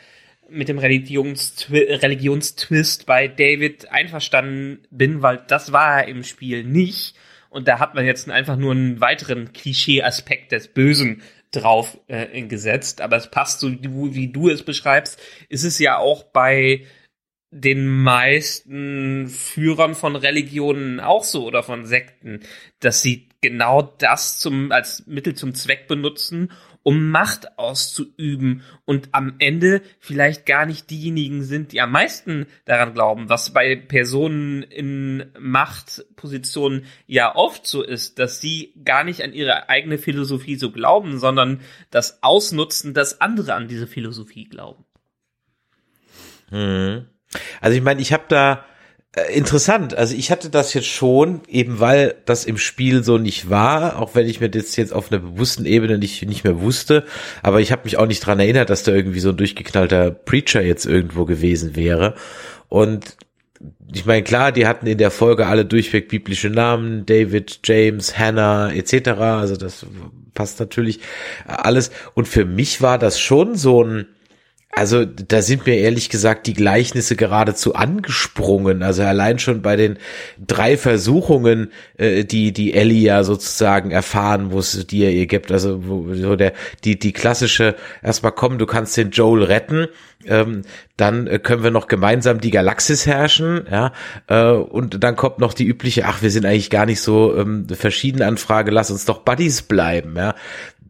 mit 0.50 0.68
dem 0.68 0.78
Religionstwi 0.78 1.78
Religionstwist 1.94 3.06
bei 3.06 3.28
David 3.28 3.90
einverstanden 3.90 4.80
bin, 4.90 5.22
weil 5.22 5.42
das 5.46 5.72
war 5.72 6.02
er 6.02 6.08
im 6.08 6.22
Spiel 6.22 6.64
nicht. 6.64 7.14
Und 7.50 7.66
da 7.66 7.78
hat 7.78 7.94
man 7.94 8.04
jetzt 8.04 8.28
einfach 8.28 8.56
nur 8.56 8.72
einen 8.72 9.00
weiteren 9.00 9.54
Klischee-Aspekt 9.54 10.52
des 10.52 10.68
Bösen 10.68 11.22
drauf 11.50 11.98
äh, 12.08 12.42
gesetzt. 12.42 13.00
Aber 13.00 13.16
es 13.16 13.30
passt 13.30 13.60
so, 13.60 13.70
wie, 13.70 14.14
wie 14.14 14.28
du 14.32 14.50
es 14.50 14.62
beschreibst, 14.62 15.18
ist 15.48 15.64
es 15.64 15.78
ja 15.78 15.96
auch 15.96 16.24
bei 16.24 16.84
den 17.50 18.02
meisten 18.02 19.28
Führern 19.28 19.94
von 19.94 20.16
Religionen 20.16 21.00
auch 21.00 21.24
so 21.24 21.46
oder 21.46 21.62
von 21.62 21.86
Sekten, 21.86 22.40
dass 22.80 23.00
sie 23.00 23.28
genau 23.40 23.82
das 23.82 24.38
zum, 24.38 24.70
als 24.72 25.06
Mittel 25.06 25.34
zum 25.34 25.54
Zweck 25.54 25.88
benutzen, 25.88 26.50
um 26.82 27.10
Macht 27.10 27.58
auszuüben 27.58 28.62
und 28.84 29.10
am 29.12 29.34
Ende 29.38 29.82
vielleicht 29.98 30.46
gar 30.46 30.66
nicht 30.66 30.90
diejenigen 30.90 31.42
sind, 31.42 31.72
die 31.72 31.80
am 31.80 31.92
meisten 31.92 32.46
daran 32.64 32.94
glauben, 32.94 33.28
was 33.28 33.52
bei 33.52 33.76
Personen 33.76 34.62
in 34.62 35.26
Machtpositionen 35.38 36.84
ja 37.06 37.34
oft 37.34 37.66
so 37.66 37.82
ist, 37.82 38.18
dass 38.18 38.40
sie 38.40 38.74
gar 38.84 39.04
nicht 39.04 39.22
an 39.22 39.32
ihre 39.32 39.68
eigene 39.68 39.98
Philosophie 39.98 40.56
so 40.56 40.70
glauben, 40.70 41.18
sondern 41.18 41.60
das 41.90 42.22
ausnutzen, 42.22 42.94
dass 42.94 43.20
andere 43.20 43.54
an 43.54 43.68
diese 43.68 43.86
Philosophie 43.86 44.44
glauben. 44.44 44.84
Mhm. 46.50 47.06
Also 47.60 47.76
ich 47.76 47.82
meine, 47.82 48.00
ich 48.00 48.12
habe 48.12 48.24
da 48.28 48.64
äh, 49.14 49.32
interessant, 49.36 49.94
also 49.94 50.14
ich 50.14 50.30
hatte 50.30 50.50
das 50.50 50.74
jetzt 50.74 50.88
schon, 50.88 51.40
eben 51.48 51.80
weil 51.80 52.16
das 52.26 52.44
im 52.44 52.58
Spiel 52.58 53.02
so 53.02 53.18
nicht 53.18 53.48
war, 53.50 54.00
auch 54.00 54.14
wenn 54.14 54.26
ich 54.26 54.40
mir 54.40 54.50
das 54.50 54.76
jetzt 54.76 54.92
auf 54.92 55.10
einer 55.10 55.20
bewussten 55.20 55.64
Ebene 55.64 55.98
nicht, 55.98 56.26
nicht 56.26 56.44
mehr 56.44 56.60
wusste, 56.60 57.04
aber 57.42 57.60
ich 57.60 57.72
habe 57.72 57.84
mich 57.84 57.96
auch 57.96 58.06
nicht 58.06 58.20
dran 58.20 58.40
erinnert, 58.40 58.70
dass 58.70 58.82
da 58.82 58.92
irgendwie 58.92 59.20
so 59.20 59.30
ein 59.30 59.36
durchgeknallter 59.36 60.10
Preacher 60.10 60.62
jetzt 60.62 60.84
irgendwo 60.86 61.24
gewesen 61.24 61.76
wäre. 61.76 62.14
Und 62.68 63.16
ich 63.92 64.04
meine, 64.04 64.22
klar, 64.22 64.52
die 64.52 64.66
hatten 64.66 64.86
in 64.86 64.98
der 64.98 65.10
Folge 65.10 65.46
alle 65.46 65.64
durchweg 65.64 66.08
biblische 66.08 66.50
Namen, 66.50 67.06
David, 67.06 67.60
James, 67.64 68.18
Hannah 68.18 68.72
etc. 68.72 69.08
Also 69.20 69.56
das 69.56 69.86
passt 70.34 70.60
natürlich 70.60 71.00
alles. 71.46 71.90
Und 72.14 72.28
für 72.28 72.44
mich 72.44 72.82
war 72.82 72.98
das 72.98 73.18
schon 73.18 73.56
so 73.56 73.82
ein, 73.82 74.06
also 74.70 75.04
da 75.04 75.42
sind 75.42 75.66
mir 75.66 75.76
ehrlich 75.76 76.08
gesagt 76.08 76.46
die 76.46 76.52
Gleichnisse 76.52 77.16
geradezu 77.16 77.74
angesprungen. 77.74 78.82
Also 78.82 79.02
allein 79.02 79.38
schon 79.38 79.60
bei 79.60 79.74
den 79.74 79.98
drei 80.38 80.76
Versuchungen, 80.76 81.72
äh, 81.96 82.24
die 82.24 82.52
die 82.52 82.74
Ellie 82.74 83.00
ja 83.00 83.24
sozusagen 83.24 83.90
erfahren 83.90 84.44
muss, 84.48 84.86
die 84.86 85.02
er 85.02 85.10
ihr 85.10 85.26
gibt. 85.26 85.50
Also 85.50 85.88
wo, 85.88 86.14
so 86.14 86.36
der 86.36 86.52
die 86.84 86.98
die 86.98 87.12
klassische 87.12 87.74
erstmal 88.02 88.32
kommen, 88.32 88.58
du 88.58 88.66
kannst 88.66 88.96
den 88.96 89.10
Joel 89.10 89.42
retten, 89.42 89.88
ähm, 90.26 90.62
dann 90.96 91.26
äh, 91.26 91.38
können 91.38 91.64
wir 91.64 91.70
noch 91.70 91.88
gemeinsam 91.88 92.40
die 92.40 92.50
Galaxis 92.50 93.06
herrschen, 93.06 93.66
ja, 93.70 93.92
äh, 94.28 94.50
und 94.50 95.02
dann 95.02 95.16
kommt 95.16 95.38
noch 95.38 95.54
die 95.54 95.66
übliche, 95.66 96.04
ach, 96.06 96.22
wir 96.22 96.30
sind 96.30 96.44
eigentlich 96.44 96.70
gar 96.70 96.86
nicht 96.86 97.00
so 97.00 97.36
ähm, 97.36 97.66
verschieden 97.70 98.22
Anfrage, 98.22 98.70
lass 98.70 98.90
uns 98.90 99.04
doch 99.04 99.20
Buddies 99.20 99.62
bleiben, 99.62 100.14
ja 100.16 100.34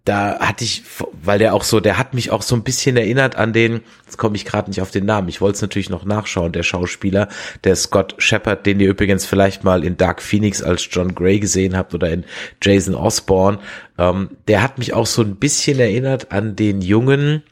da 0.09 0.38
hatte 0.40 0.64
ich, 0.64 0.85
weil 1.23 1.38
der 1.38 1.55
auch 1.55 1.62
so, 1.62 1.81
der 1.81 1.99
hat 1.99 2.14
mich 2.14 2.31
auch 2.31 2.40
so 2.40 2.57
ein 2.57 2.62
bisschen 2.62 2.97
erinnert 2.97 3.37
an 3.37 3.53
den, 3.53 3.83
jetzt 4.07 4.16
komme 4.16 4.37
ich 4.37 4.47
gerade 4.47 4.71
nicht 4.71 4.81
auf 4.81 4.90
den 4.90 5.05
Namen, 5.05 5.29
ich 5.29 5.42
wollte 5.42 5.57
es 5.57 5.62
natürlich 5.62 5.90
noch 5.90 6.07
nachschauen, 6.07 6.53
der 6.53 6.62
Schauspieler, 6.62 7.29
der 7.64 7.77
Scott 7.77 8.14
Shepard, 8.16 8.64
den 8.64 8.81
ihr 8.81 8.88
übrigens 8.88 9.27
vielleicht 9.27 9.64
mal 9.64 9.85
in 9.85 9.99
Dark 9.99 10.23
Phoenix 10.23 10.62
als 10.62 10.88
John 10.90 11.14
Gray 11.14 11.40
gesehen 11.40 11.77
habt 11.77 11.92
oder 11.92 12.11
in 12.11 12.25
Jason 12.62 12.94
Osborne, 12.94 13.59
ähm, 13.99 14.31
der 14.49 14.62
hat 14.62 14.79
mich 14.79 14.94
auch 14.94 15.07
so 15.07 15.21
ein 15.21 15.37
bisschen 15.37 15.79
erinnert 15.79 16.33
an 16.33 16.57
den 16.57 16.81
jungen 16.81 17.42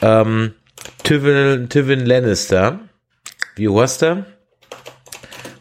ähm, 0.00 0.54
Tywin, 1.04 1.68
Tywin 1.68 2.06
Lannister. 2.06 2.80
Wie 3.56 3.68
heißt 3.68 4.00
der? 4.00 4.24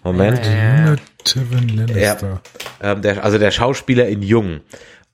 Moment. 0.04 0.39
Junge 0.45 0.95
Tywin 1.25 1.67
Lannister. 1.67 2.41
Ähm, 2.82 3.01
der, 3.01 3.23
also 3.25 3.38
der 3.38 3.51
Schauspieler 3.51 4.08
in 4.08 4.21
Jung. 4.21 4.62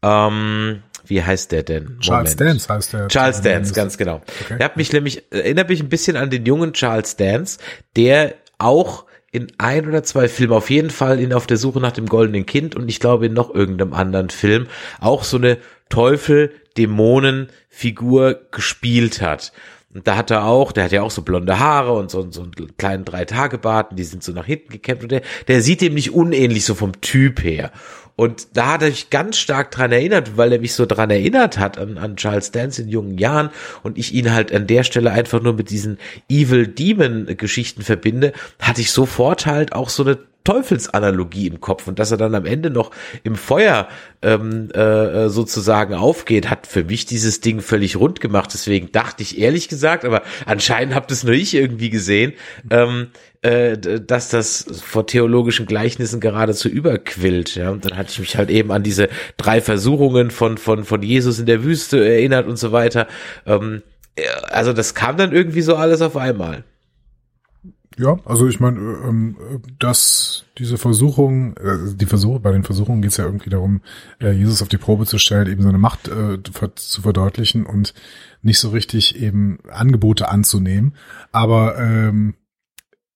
Ähm, 0.02 0.84
wie 1.06 1.24
heißt 1.24 1.52
der 1.52 1.64
denn? 1.64 2.00
Charles 2.00 2.36
Dance 2.36 2.68
heißt 2.68 2.94
der. 2.94 3.08
Charles 3.08 3.42
Dance, 3.42 3.74
ganz 3.74 3.98
genau. 3.98 4.22
Okay. 4.44 4.58
Der 4.58 4.66
hat 4.66 4.78
mich 4.78 4.92
nämlich, 4.92 5.24
erinnert 5.32 5.70
mich 5.70 5.82
ein 5.82 5.90
bisschen 5.90 6.18
an 6.18 6.30
den 6.30 6.46
jungen 6.46 6.74
Charles 6.74 7.16
Dance, 7.16 7.60
der 7.96 8.36
auch 8.58 9.06
in 9.32 9.48
ein 9.58 9.88
oder 9.88 10.04
zwei 10.04 10.28
Filmen, 10.28 10.54
auf 10.54 10.70
jeden 10.70 10.90
Fall 10.90 11.20
in 11.20 11.34
Auf 11.34 11.48
der 11.48 11.58
Suche 11.58 11.80
nach 11.80 11.92
dem 11.92 12.08
goldenen 12.08 12.46
Kind 12.46 12.76
und 12.76 12.90
ich 12.90 13.00
glaube 13.00 13.28
in 13.28 13.34
noch 13.34 13.54
irgendeinem 13.54 13.94
anderen 13.94 14.30
Film, 14.30 14.68
auch 15.00 15.24
so 15.24 15.38
eine 15.38 15.58
Teufel-Dämonen-Figur 15.90 18.42
gespielt 18.52 19.22
hat. 19.22 19.54
Und 19.94 20.08
da 20.08 20.16
hat 20.16 20.32
er 20.32 20.46
auch, 20.46 20.72
der 20.72 20.86
hat 20.86 20.92
ja 20.92 21.02
auch 21.02 21.12
so 21.12 21.24
blonde 21.24 21.60
Haare 21.60 21.94
und 21.94 22.12
so, 22.12 22.32
so 22.32 22.44
einen 22.44 22.78
kleinen 22.78 23.06
Drei-Tage-Bart, 23.06 23.98
die 23.98 24.04
sind 24.04 24.24
so 24.24 24.32
nach 24.32 24.46
hinten 24.46 24.70
gekämmt 24.70 25.04
und 25.04 25.12
der, 25.12 25.22
der 25.48 25.62
sieht 25.62 25.82
dem 25.82 25.94
nicht 25.94 26.14
unähnlich 26.14 26.66
so 26.66 26.76
vom 26.76 27.02
Typ 27.02 27.44
her. 27.44 27.72
Und 28.18 28.48
da 28.58 28.74
hat 28.74 28.82
er 28.82 28.90
mich 28.90 29.12
ganz 29.12 29.38
stark 29.38 29.70
dran 29.70 29.92
erinnert, 29.92 30.38
weil 30.38 30.52
er 30.52 30.60
mich 30.60 30.74
so 30.74 30.88
dran 30.88 31.12
erinnert 31.12 31.60
hat 31.60 31.78
an, 31.78 32.00
an 32.00 32.18
Charles 32.18 32.50
Dance 32.50 32.82
in 32.82 32.90
jungen 32.90 33.20
Jahren 33.20 33.52
und 33.84 34.00
ich 34.00 34.12
ihn 34.12 34.34
halt 34.34 34.52
an 34.52 34.66
der 34.66 34.84
Stelle 34.84 35.12
einfach 35.12 35.40
nur 35.40 35.54
mit 35.54 35.70
diesen 35.70 36.00
Evil 36.28 36.68
Demon 36.68 37.28
Geschichten 37.38 37.84
verbinde, 37.84 38.34
hatte 38.60 38.82
ich 38.82 38.92
sofort 38.92 39.46
halt 39.46 39.74
auch 39.74 39.90
so 39.90 40.04
eine 40.04 40.18
Teufelsanalogie 40.48 41.48
im 41.48 41.60
Kopf 41.60 41.90
und 41.90 42.00
dass 42.00 42.12
er 42.12 42.16
dann 42.16 42.34
am 42.34 42.46
Ende 42.46 42.70
noch 42.70 42.92
im 43.24 43.36
Feuer 43.36 43.90
ähm, 44.22 44.72
äh, 44.72 45.28
sozusagen 45.28 45.94
aufgeht, 45.94 46.50
hat 46.50 46.68
für 46.68 46.86
mich 46.86 47.06
dieses 47.06 47.42
Ding 47.42 47.60
völlig 47.60 47.98
rund 47.98 48.22
gemacht. 48.22 48.52
Deswegen 48.54 48.94
dachte 48.94 49.24
ich 49.24 49.40
ehrlich 49.40 49.68
gesagt, 49.68 50.06
aber 50.06 50.22
anscheinend 50.46 50.96
habt 50.96 51.12
es 51.12 51.26
nur 51.26 51.34
ich 51.34 51.54
irgendwie 51.54 51.90
gesehen, 51.90 52.32
ähm, 52.70 53.08
äh, 53.42 53.78
dass 53.78 54.30
das 54.30 54.66
vor 54.86 55.06
theologischen 55.06 55.66
Gleichnissen 55.66 56.22
geradezu 56.22 56.70
überquillt. 56.70 57.56
Ja, 57.56 57.72
und 57.72 57.84
dann 57.84 57.98
hatte 57.98 58.12
ich 58.12 58.20
mich 58.20 58.38
halt 58.38 58.50
eben 58.50 58.72
an 58.72 58.84
diese 58.84 59.10
drei 59.36 59.60
Versuchungen 59.60 60.32
von 60.32 60.58
von 60.58 60.86
von 60.86 61.02
Jesus 61.02 61.40
in 61.40 61.46
der 61.46 61.66
Wüste 61.66 62.08
erinnert 62.08 62.48
und 62.48 62.56
so 62.56 62.72
weiter. 62.72 63.08
Ähm, 63.46 63.84
äh, 64.16 64.22
also 64.44 64.72
das 64.72 64.96
kam 64.96 65.18
dann 65.18 65.34
irgendwie 65.34 65.62
so 65.62 65.76
alles 65.76 66.02
auf 66.02 66.16
einmal. 66.16 66.64
Ja, 68.00 68.18
also 68.26 68.48
ich 68.48 68.60
meine, 68.60 68.80
ähm, 68.80 69.38
dass 69.80 70.46
diese 70.60 70.78
Versuchung, 70.78 71.58
äh, 71.58 71.96
die 71.96 72.06
Versuche, 72.06 72.40
bei 72.40 72.52
den 72.52 72.64
Versuchungen 72.64 73.02
geht 73.02 73.12
es 73.12 73.18
ja 73.18 73.26
irgendwie 73.26 73.50
darum, 73.50 73.82
äh, 74.22 74.32
Jesus 74.32 74.62
auf 74.62 74.68
die 74.68 74.78
Probe 74.78 75.08
zu 75.08 75.18
stellen, 75.18 75.48
eben 75.48 75.64
seine 75.64 75.80
Macht 75.80 76.08
äh, 76.08 76.38
zu 76.76 77.02
verdeutlichen 77.02 77.66
und 77.66 77.96
nicht 78.44 78.60
so 78.60 78.70
richtig 78.70 79.20
eben 79.20 79.58
Angebote 79.72 80.30
anzunehmen. 80.30 80.94
Aber 81.32 81.80
ähm, 81.80 82.36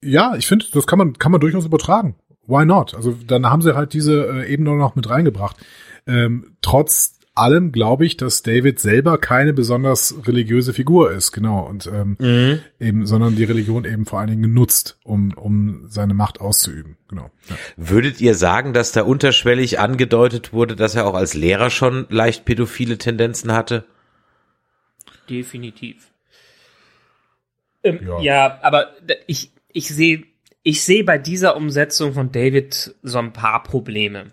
ja, 0.04 0.36
ich 0.36 0.48
finde, 0.48 0.66
das 0.74 0.88
kann 0.88 0.98
man, 0.98 1.14
kann 1.14 1.32
man 1.32 1.42
durchaus 1.42 1.66
übertragen. 1.66 2.16
Why 2.48 2.66
not? 2.66 2.96
Also 2.96 3.16
dann 3.28 3.46
haben 3.46 3.62
sie 3.62 3.76
halt 3.76 3.94
diese 3.94 4.26
äh, 4.26 4.52
Ebene 4.52 4.76
noch 4.76 4.96
mit 4.96 5.08
reingebracht. 5.08 5.58
Ähm, 6.08 6.58
trotz 6.64 7.20
allem 7.34 7.72
glaube 7.72 8.06
ich, 8.06 8.18
dass 8.18 8.44
David 8.44 8.80
selber 8.80 9.18
keine 9.18 9.54
besonders 9.54 10.16
religiöse 10.28 10.74
Figur 10.74 11.12
ist, 11.12 11.32
genau, 11.32 11.66
und 11.68 11.88
ähm, 11.88 12.18
mhm. 12.20 12.60
eben, 12.80 13.06
sondern 13.06 13.36
die 13.36 13.44
Religion 13.44 13.86
eben 13.86 14.06
vor 14.06 14.20
allen 14.20 14.30
Dingen 14.30 14.42
genutzt, 14.42 14.98
um, 15.04 15.32
um 15.34 15.88
seine 15.88 16.14
Macht 16.14 16.42
auszuüben, 16.42 16.98
genau. 17.08 17.32
Ja. 17.50 17.56
Würdet 17.78 18.22
ihr 18.22 18.36
sagen, 18.36 18.74
dass 18.74 18.92
da 18.92 19.04
unterschwellig 19.04 19.80
angedeutet 19.80 20.54
wurde, 20.54 20.76
dass 20.76 20.96
er 20.96 21.06
auch 21.08 21.16
als 21.16 21.34
Lehrer 21.34 21.70
schon 21.70 22.06
leicht 22.10 22.46
pädophile 22.46 22.98
Tendenzen 22.98 23.54
hatte? 23.54 23.86
Definitiv. 25.30 26.12
Ähm, 27.84 28.00
ja. 28.06 28.22
ja, 28.22 28.60
aber 28.62 28.92
ich, 29.28 29.52
ich 29.72 29.88
sehe 29.88 30.24
ich 30.64 30.84
sehe 30.84 31.04
bei 31.04 31.18
dieser 31.18 31.56
Umsetzung 31.56 32.14
von 32.14 32.32
David 32.32 32.96
so 33.02 33.18
ein 33.18 33.34
paar 33.34 33.64
Probleme. 33.64 34.32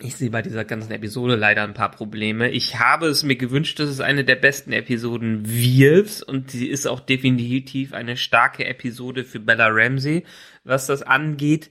Ich 0.00 0.14
sehe 0.14 0.30
bei 0.30 0.42
dieser 0.42 0.64
ganzen 0.64 0.92
Episode 0.92 1.34
leider 1.34 1.64
ein 1.64 1.74
paar 1.74 1.90
Probleme. 1.90 2.50
Ich 2.50 2.78
habe 2.78 3.08
es 3.08 3.24
mir 3.24 3.34
gewünscht, 3.34 3.80
dass 3.80 3.88
es 3.88 4.00
eine 4.00 4.24
der 4.24 4.36
besten 4.36 4.72
Episoden 4.72 5.42
wird 5.44 6.22
und 6.22 6.52
sie 6.52 6.68
ist 6.68 6.86
auch 6.86 7.00
definitiv 7.00 7.92
eine 7.92 8.16
starke 8.16 8.64
Episode 8.64 9.24
für 9.24 9.40
Bella 9.40 9.68
Ramsey, 9.68 10.24
was 10.62 10.86
das 10.86 11.02
angeht. 11.02 11.70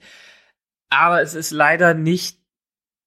Aber 0.89 1.21
es 1.21 1.35
ist 1.35 1.51
leider 1.51 1.93
nicht 1.93 2.39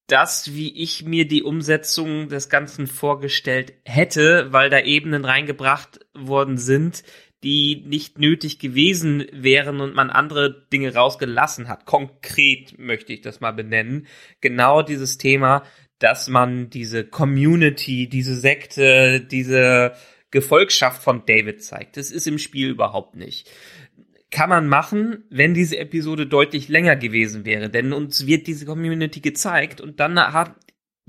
das, 0.07 0.55
wie 0.55 0.83
ich 0.83 1.05
mir 1.05 1.29
die 1.29 1.43
Umsetzung 1.43 2.29
des 2.29 2.49
Ganzen 2.49 2.87
vorgestellt 2.87 3.75
hätte, 3.85 4.53
weil 4.53 4.71
da 4.71 4.81
Ebenen 4.81 5.25
reingebracht 5.25 6.01
worden 6.15 6.59
sind, 6.59 7.05
die 7.43 7.83
nicht 7.87 8.19
nötig 8.19 8.59
gewesen 8.59 9.25
wären 9.33 9.81
und 9.81 9.95
man 9.95 10.11
andere 10.11 10.67
Dinge 10.73 10.95
rausgelassen 10.95 11.69
hat. 11.69 11.87
Konkret 11.87 12.79
möchte 12.79 13.13
ich 13.13 13.23
das 13.23 13.41
mal 13.41 13.53
benennen. 13.53 14.07
Genau 14.41 14.83
dieses 14.83 15.17
Thema, 15.17 15.63
dass 15.99 16.29
man 16.29 16.71
diese 16.71 17.05
Community, 17.05 18.09
diese 18.09 18.37
Sekte, 18.37 19.21
diese 19.21 19.93
Gefolgschaft 20.31 21.03
von 21.03 21.25
David 21.27 21.63
zeigt. 21.63 21.97
Das 21.97 22.11
ist 22.11 22.27
im 22.27 22.39
Spiel 22.39 22.69
überhaupt 22.69 23.17
nicht. 23.17 23.51
Kann 24.31 24.49
man 24.49 24.69
machen, 24.69 25.25
wenn 25.29 25.55
diese 25.55 25.79
Episode 25.79 26.27
deutlich 26.27 26.69
länger 26.69 26.95
gewesen 26.95 27.45
wäre, 27.45 27.69
denn 27.69 27.93
uns 27.93 28.27
wird 28.27 28.47
diese 28.47 28.65
Community 28.65 29.21
gezeigt 29.21 29.81
und 29.81 29.99
dann 29.99 30.19
hat 30.19 30.55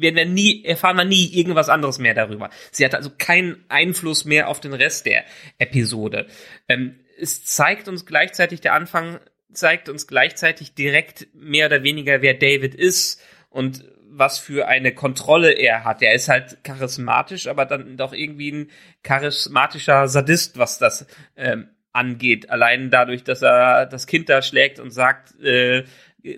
werden 0.01 0.15
wir 0.15 0.25
nie, 0.25 0.63
erfahren 0.65 0.97
wir 0.97 1.05
nie 1.05 1.27
irgendwas 1.33 1.69
anderes 1.69 1.99
mehr 1.99 2.13
darüber. 2.13 2.49
Sie 2.71 2.85
hat 2.85 2.95
also 2.95 3.11
keinen 3.17 3.63
Einfluss 3.69 4.25
mehr 4.25 4.47
auf 4.47 4.59
den 4.59 4.73
Rest 4.73 5.05
der 5.05 5.23
Episode. 5.57 6.27
Ähm, 6.67 6.99
es 7.19 7.45
zeigt 7.45 7.87
uns 7.87 8.05
gleichzeitig, 8.05 8.61
der 8.61 8.73
Anfang 8.73 9.19
zeigt 9.53 9.89
uns 9.89 10.07
gleichzeitig 10.07 10.73
direkt 10.73 11.27
mehr 11.33 11.67
oder 11.67 11.83
weniger, 11.83 12.21
wer 12.21 12.33
David 12.33 12.73
ist 12.73 13.21
und 13.49 13.83
was 14.13 14.39
für 14.39 14.67
eine 14.67 14.93
Kontrolle 14.93 15.51
er 15.51 15.83
hat. 15.83 16.01
Er 16.01 16.13
ist 16.13 16.27
halt 16.27 16.63
charismatisch, 16.63 17.47
aber 17.47 17.65
dann 17.65 17.95
doch 17.95 18.13
irgendwie 18.13 18.51
ein 18.51 18.71
charismatischer 19.03 20.07
Sadist, 20.07 20.57
was 20.57 20.79
das 20.79 21.07
ähm, 21.37 21.69
angeht. 21.93 22.49
Allein 22.49 22.89
dadurch, 22.89 23.23
dass 23.23 23.41
er 23.41 23.85
das 23.85 24.07
Kind 24.07 24.29
da 24.29 24.41
schlägt 24.41 24.79
und 24.79 24.91
sagt, 24.91 25.39
äh, 25.41 25.83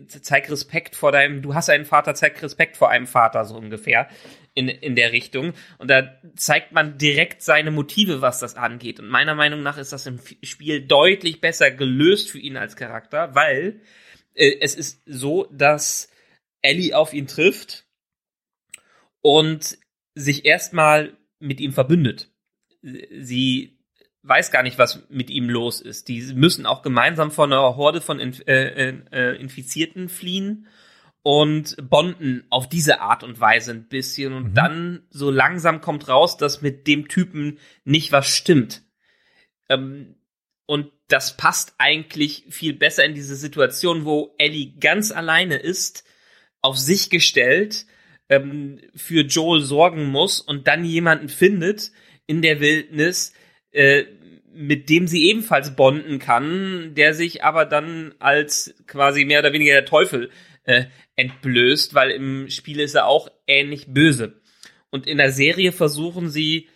zeig 0.07 0.49
Respekt 0.49 0.95
vor 0.95 1.11
deinem, 1.11 1.41
du 1.41 1.55
hast 1.55 1.69
einen 1.69 1.85
Vater, 1.85 2.15
zeig 2.15 2.41
Respekt 2.41 2.77
vor 2.77 2.89
einem 2.89 3.07
Vater, 3.07 3.45
so 3.45 3.55
ungefähr 3.55 4.07
in, 4.53 4.67
in 4.67 4.95
der 4.95 5.11
Richtung. 5.11 5.53
Und 5.77 5.89
da 5.89 6.19
zeigt 6.35 6.71
man 6.71 6.97
direkt 6.97 7.41
seine 7.41 7.71
Motive, 7.71 8.21
was 8.21 8.39
das 8.39 8.55
angeht. 8.55 8.99
Und 8.99 9.07
meiner 9.07 9.35
Meinung 9.35 9.63
nach 9.63 9.77
ist 9.77 9.93
das 9.93 10.05
im 10.05 10.19
Spiel 10.41 10.85
deutlich 10.85 11.41
besser 11.41 11.71
gelöst 11.71 12.29
für 12.29 12.39
ihn 12.39 12.57
als 12.57 12.75
Charakter, 12.75 13.35
weil 13.35 13.81
äh, 14.33 14.57
es 14.61 14.75
ist 14.75 15.01
so, 15.05 15.47
dass 15.51 16.09
Ellie 16.61 16.95
auf 16.95 17.13
ihn 17.13 17.27
trifft 17.27 17.85
und 19.21 19.77
sich 20.15 20.45
erstmal 20.45 21.17
mit 21.39 21.59
ihm 21.59 21.73
verbündet. 21.73 22.31
Sie 22.81 23.79
weiß 24.23 24.51
gar 24.51 24.63
nicht, 24.63 24.77
was 24.77 25.03
mit 25.09 25.29
ihm 25.29 25.49
los 25.49 25.81
ist. 25.81 26.07
Die 26.07 26.21
müssen 26.33 26.65
auch 26.65 26.81
gemeinsam 26.81 27.31
von 27.31 27.51
einer 27.51 27.75
Horde 27.75 28.01
von 28.01 28.19
Inf 28.19 28.41
äh, 28.47 28.89
äh, 28.89 28.93
äh, 29.11 29.35
Infizierten 29.39 30.09
fliehen 30.09 30.67
und 31.21 31.77
bonden 31.89 32.45
auf 32.49 32.67
diese 32.67 33.01
Art 33.01 33.23
und 33.23 33.39
Weise 33.39 33.71
ein 33.71 33.87
bisschen. 33.87 34.33
Und 34.33 34.49
mhm. 34.49 34.53
dann 34.53 35.07
so 35.09 35.29
langsam 35.29 35.81
kommt 35.81 36.07
raus, 36.07 36.37
dass 36.37 36.61
mit 36.61 36.87
dem 36.87 37.07
Typen 37.07 37.59
nicht 37.83 38.11
was 38.11 38.27
stimmt. 38.27 38.83
Ähm, 39.69 40.15
und 40.65 40.91
das 41.09 41.35
passt 41.35 41.75
eigentlich 41.77 42.45
viel 42.49 42.73
besser 42.73 43.03
in 43.05 43.13
diese 43.13 43.35
Situation, 43.35 44.05
wo 44.05 44.33
Ellie 44.37 44.73
ganz 44.79 45.11
alleine 45.11 45.57
ist, 45.57 46.05
auf 46.61 46.77
sich 46.77 47.09
gestellt, 47.09 47.85
ähm, 48.29 48.79
für 48.95 49.21
Joel 49.21 49.61
sorgen 49.61 50.05
muss 50.05 50.39
und 50.39 50.67
dann 50.67 50.85
jemanden 50.85 51.27
findet 51.27 51.91
in 52.25 52.41
der 52.41 52.61
Wildnis, 52.61 53.33
äh, 53.73 54.05
mit 54.53 54.89
dem 54.89 55.07
sie 55.07 55.29
ebenfalls 55.29 55.75
bonden 55.75 56.19
kann, 56.19 56.93
der 56.95 57.13
sich 57.13 57.43
aber 57.43 57.65
dann 57.65 58.13
als 58.19 58.75
quasi 58.87 59.25
mehr 59.25 59.39
oder 59.39 59.53
weniger 59.53 59.73
der 59.73 59.85
Teufel 59.85 60.29
äh, 60.63 60.85
entblößt, 61.15 61.93
weil 61.93 62.11
im 62.11 62.49
Spiel 62.49 62.79
ist 62.79 62.95
er 62.95 63.07
auch 63.07 63.29
ähnlich 63.47 63.87
böse. 63.87 64.41
Und 64.89 65.07
in 65.07 65.17
der 65.17 65.31
Serie 65.31 65.71
versuchen 65.71 66.29
sie, 66.29 66.69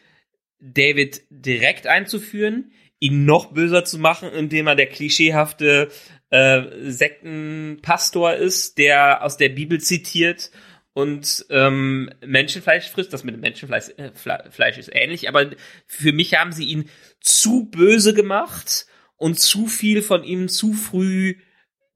David 0.60 1.22
direkt 1.30 1.86
einzuführen, 1.86 2.72
ihn 3.00 3.26
noch 3.26 3.54
böser 3.54 3.86
zu 3.86 4.00
machen, 4.00 4.32
indem 4.32 4.66
er 4.66 4.76
der 4.76 4.88
klischeehafte 4.88 5.90
äh, 6.32 6.64
Sektenpastor 6.82 8.34
ist, 8.34 8.80
der 8.80 9.24
aus 9.24 9.38
der 9.38 9.50
Bibel 9.50 9.80
zitiert 9.80 10.52
und 10.98 11.46
ähm, 11.52 12.10
Menschenfleisch 12.26 12.90
frisst. 12.90 13.14
Das 13.14 13.24
mit 13.24 13.36
dem 13.36 13.42
Menschenfleisch 13.42 13.90
äh, 13.98 14.10
Fleisch 14.16 14.80
ist 14.80 14.90
ähnlich, 14.92 15.30
aber 15.30 15.52
für 15.86 16.12
mich 16.12 16.34
haben 16.34 16.52
sie 16.52 16.66
ihn 16.66 16.90
zu 17.22 17.66
böse 17.66 18.16
gemacht 18.16 18.88
und 19.16 19.40
zu 19.40 19.68
viel 19.68 20.02
von 20.02 20.24
ihm 20.24 20.50
zu 20.50 20.74
früh 20.74 21.36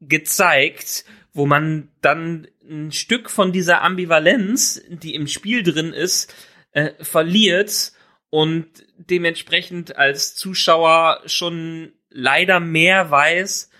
gezeigt, 0.01 1.03
wo 1.33 1.47
man 1.47 1.89
dann 2.01 2.45
ein 2.63 2.91
Stück 2.91 3.31
von 3.31 3.51
dieser 3.51 3.81
Ambivalenz, 3.81 4.83
die 4.87 5.15
im 5.15 5.25
Spiel 5.25 5.63
drin 5.63 5.93
ist, 5.93 6.31
äh, 6.73 6.91
verliert 7.03 7.93
und 8.29 8.67
dementsprechend 8.97 9.95
als 9.95 10.35
Zuschauer 10.35 11.23
schon 11.25 11.93
leider 12.11 12.59
mehr 12.59 13.09
weiß, 13.09 13.70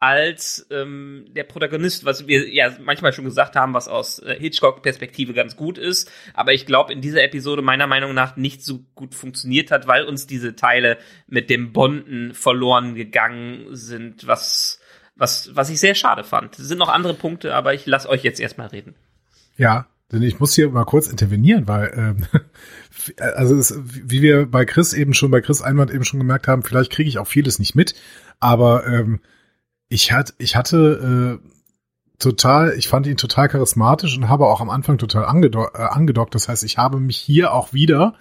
als 0.00 0.66
ähm, 0.70 1.26
der 1.28 1.44
Protagonist, 1.44 2.06
was 2.06 2.26
wir 2.26 2.52
ja 2.52 2.74
manchmal 2.80 3.12
schon 3.12 3.26
gesagt 3.26 3.54
haben, 3.54 3.74
was 3.74 3.86
aus 3.86 4.18
äh, 4.18 4.34
Hitchcock-Perspektive 4.40 5.34
ganz 5.34 5.56
gut 5.56 5.76
ist, 5.76 6.10
aber 6.32 6.54
ich 6.54 6.64
glaube 6.64 6.94
in 6.94 7.02
dieser 7.02 7.22
Episode 7.22 7.60
meiner 7.60 7.86
Meinung 7.86 8.14
nach 8.14 8.36
nicht 8.36 8.64
so 8.64 8.80
gut 8.94 9.14
funktioniert 9.14 9.70
hat, 9.70 9.86
weil 9.86 10.04
uns 10.04 10.26
diese 10.26 10.56
Teile 10.56 10.96
mit 11.26 11.50
dem 11.50 11.72
Bonden 11.74 12.32
verloren 12.32 12.94
gegangen 12.94 13.66
sind, 13.76 14.26
was 14.26 14.80
was 15.16 15.54
was 15.54 15.68
ich 15.68 15.78
sehr 15.78 15.94
schade 15.94 16.24
fand. 16.24 16.58
Es 16.58 16.66
sind 16.66 16.78
noch 16.78 16.88
andere 16.88 17.12
Punkte, 17.12 17.54
aber 17.54 17.74
ich 17.74 17.84
lasse 17.84 18.08
euch 18.08 18.24
jetzt 18.24 18.40
erstmal 18.40 18.68
reden. 18.68 18.94
Ja, 19.58 19.86
denn 20.12 20.22
ich 20.22 20.40
muss 20.40 20.54
hier 20.54 20.70
mal 20.70 20.84
kurz 20.84 21.08
intervenieren, 21.08 21.68
weil 21.68 21.92
ähm, 21.94 22.26
also 23.18 23.54
es, 23.54 23.78
wie 23.84 24.22
wir 24.22 24.46
bei 24.46 24.64
Chris 24.64 24.94
eben 24.94 25.12
schon 25.12 25.30
bei 25.30 25.42
Chris 25.42 25.60
Einwand 25.60 25.90
eben 25.90 26.04
schon 26.04 26.20
gemerkt 26.20 26.48
haben, 26.48 26.62
vielleicht 26.62 26.90
kriege 26.90 27.10
ich 27.10 27.18
auch 27.18 27.26
vieles 27.26 27.58
nicht 27.58 27.74
mit, 27.74 27.94
aber 28.38 28.86
ähm, 28.86 29.20
ich 29.90 30.12
hatte, 30.12 30.32
ich 30.38 30.56
hatte 30.56 31.40
äh, 31.42 31.48
total, 32.18 32.74
ich 32.78 32.88
fand 32.88 33.06
ihn 33.06 33.16
total 33.16 33.48
charismatisch 33.48 34.16
und 34.16 34.28
habe 34.28 34.46
auch 34.46 34.60
am 34.60 34.70
Anfang 34.70 34.96
total 34.96 35.24
angedockt. 35.24 35.76
Äh, 35.76 35.82
angedockt. 35.82 36.34
Das 36.34 36.48
heißt, 36.48 36.64
ich 36.64 36.78
habe 36.78 37.00
mich 37.00 37.18
hier 37.18 37.52
auch 37.52 37.72
wieder, 37.72 38.14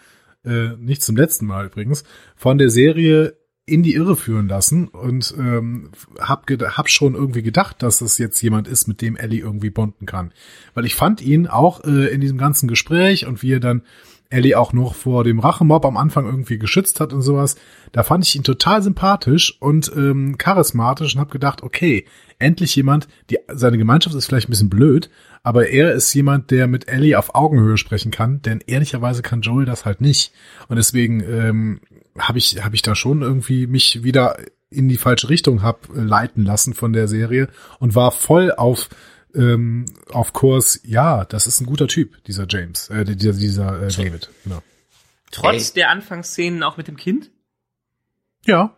äh, 0.44 0.70
nicht 0.78 1.04
zum 1.04 1.16
letzten 1.16 1.46
Mal 1.46 1.68
übrigens, 1.68 2.04
von 2.36 2.58
der 2.58 2.72
Serie 2.72 3.38
in 3.68 3.84
die 3.84 3.94
Irre 3.94 4.16
führen 4.16 4.48
lassen 4.48 4.88
und 4.88 5.36
ähm, 5.38 5.92
hab, 6.20 6.50
hab 6.50 6.90
schon 6.90 7.14
irgendwie 7.14 7.44
gedacht, 7.44 7.84
dass 7.84 8.00
das 8.00 8.18
jetzt 8.18 8.42
jemand 8.42 8.68
ist, 8.68 8.88
mit 8.88 9.00
dem 9.00 9.16
Ellie 9.16 9.42
irgendwie 9.42 9.70
bonden 9.70 10.08
kann. 10.08 10.34
Weil 10.74 10.86
ich 10.86 10.96
fand 10.96 11.22
ihn 11.22 11.46
auch 11.46 11.84
äh, 11.84 12.08
in 12.08 12.20
diesem 12.20 12.40
ganzen 12.40 12.68
Gespräch 12.68 13.28
und 13.28 13.44
wie 13.44 13.54
er 13.54 13.60
dann 13.60 13.84
Ellie 14.30 14.58
auch 14.58 14.74
noch 14.74 14.94
vor 14.94 15.24
dem 15.24 15.40
Rachemob 15.40 15.86
am 15.86 15.98
Anfang 15.98 16.26
irgendwie 16.26 16.60
geschützt 16.60 17.00
hat 17.00 17.14
und 17.14 17.24
sowas. 17.24 17.56
Da 17.92 18.04
fand 18.04 18.26
ich 18.26 18.36
ihn 18.36 18.44
total 18.44 18.84
sympathisch 18.84 19.58
und 19.60 19.92
ähm, 19.96 20.38
charismatisch 20.38 21.16
und 21.16 21.20
habe 21.20 21.32
gedacht, 21.32 21.64
okay, 21.64 22.06
endlich 22.38 22.76
jemand, 22.76 23.08
die 23.32 23.40
seine 23.48 23.80
Gemeinschaft 23.80 24.16
ist 24.16 24.28
vielleicht 24.28 24.48
ein 24.48 24.52
bisschen 24.52 24.70
blöd, 24.70 25.10
aber 25.42 25.70
er 25.70 25.94
ist 25.94 26.14
jemand, 26.14 26.52
der 26.52 26.68
mit 26.68 26.88
Ellie 26.88 27.18
auf 27.18 27.34
Augenhöhe 27.34 27.78
sprechen 27.78 28.12
kann, 28.12 28.42
denn 28.44 28.62
ehrlicherweise 28.68 29.24
kann 29.24 29.42
Joel 29.42 29.66
das 29.66 29.86
halt 29.86 30.00
nicht. 30.00 30.32
Und 30.68 30.76
deswegen 30.76 31.22
ähm, 31.22 31.82
habe 32.18 32.38
ich 32.38 32.64
habe 32.64 32.76
ich 32.76 32.84
da 32.84 32.94
schon 32.94 33.24
irgendwie 33.24 33.66
mich 33.66 34.04
wieder 34.04 34.38
in 34.70 34.88
die 34.88 34.98
falsche 34.98 35.30
Richtung 35.30 35.64
hab 35.64 35.90
äh, 35.90 36.02
leiten 36.02 36.46
lassen 36.46 36.74
von 36.76 36.94
der 36.94 37.08
Serie 37.08 37.48
und 37.80 37.96
war 37.96 38.12
voll 38.12 38.52
auf 38.52 38.90
ähm, 39.36 39.86
auf 40.12 40.34
Kurs, 40.34 40.82
ja, 40.84 41.26
das 41.26 41.48
ist 41.48 41.62
ein 41.62 41.66
guter 41.66 41.88
Typ, 41.88 42.24
dieser 42.26 42.46
James, 42.50 42.90
äh, 42.90 43.06
dieser, 43.06 43.34
dieser 43.34 43.82
äh, 43.84 43.92
David, 43.92 44.30
genau. 44.44 44.64
Trotz 45.32 45.70
Ey. 45.70 45.74
der 45.76 45.90
Anfangsszenen 45.90 46.64
auch 46.64 46.78
mit 46.78 46.88
dem 46.88 46.98
Kind? 46.98 47.30
Ja. 48.46 48.76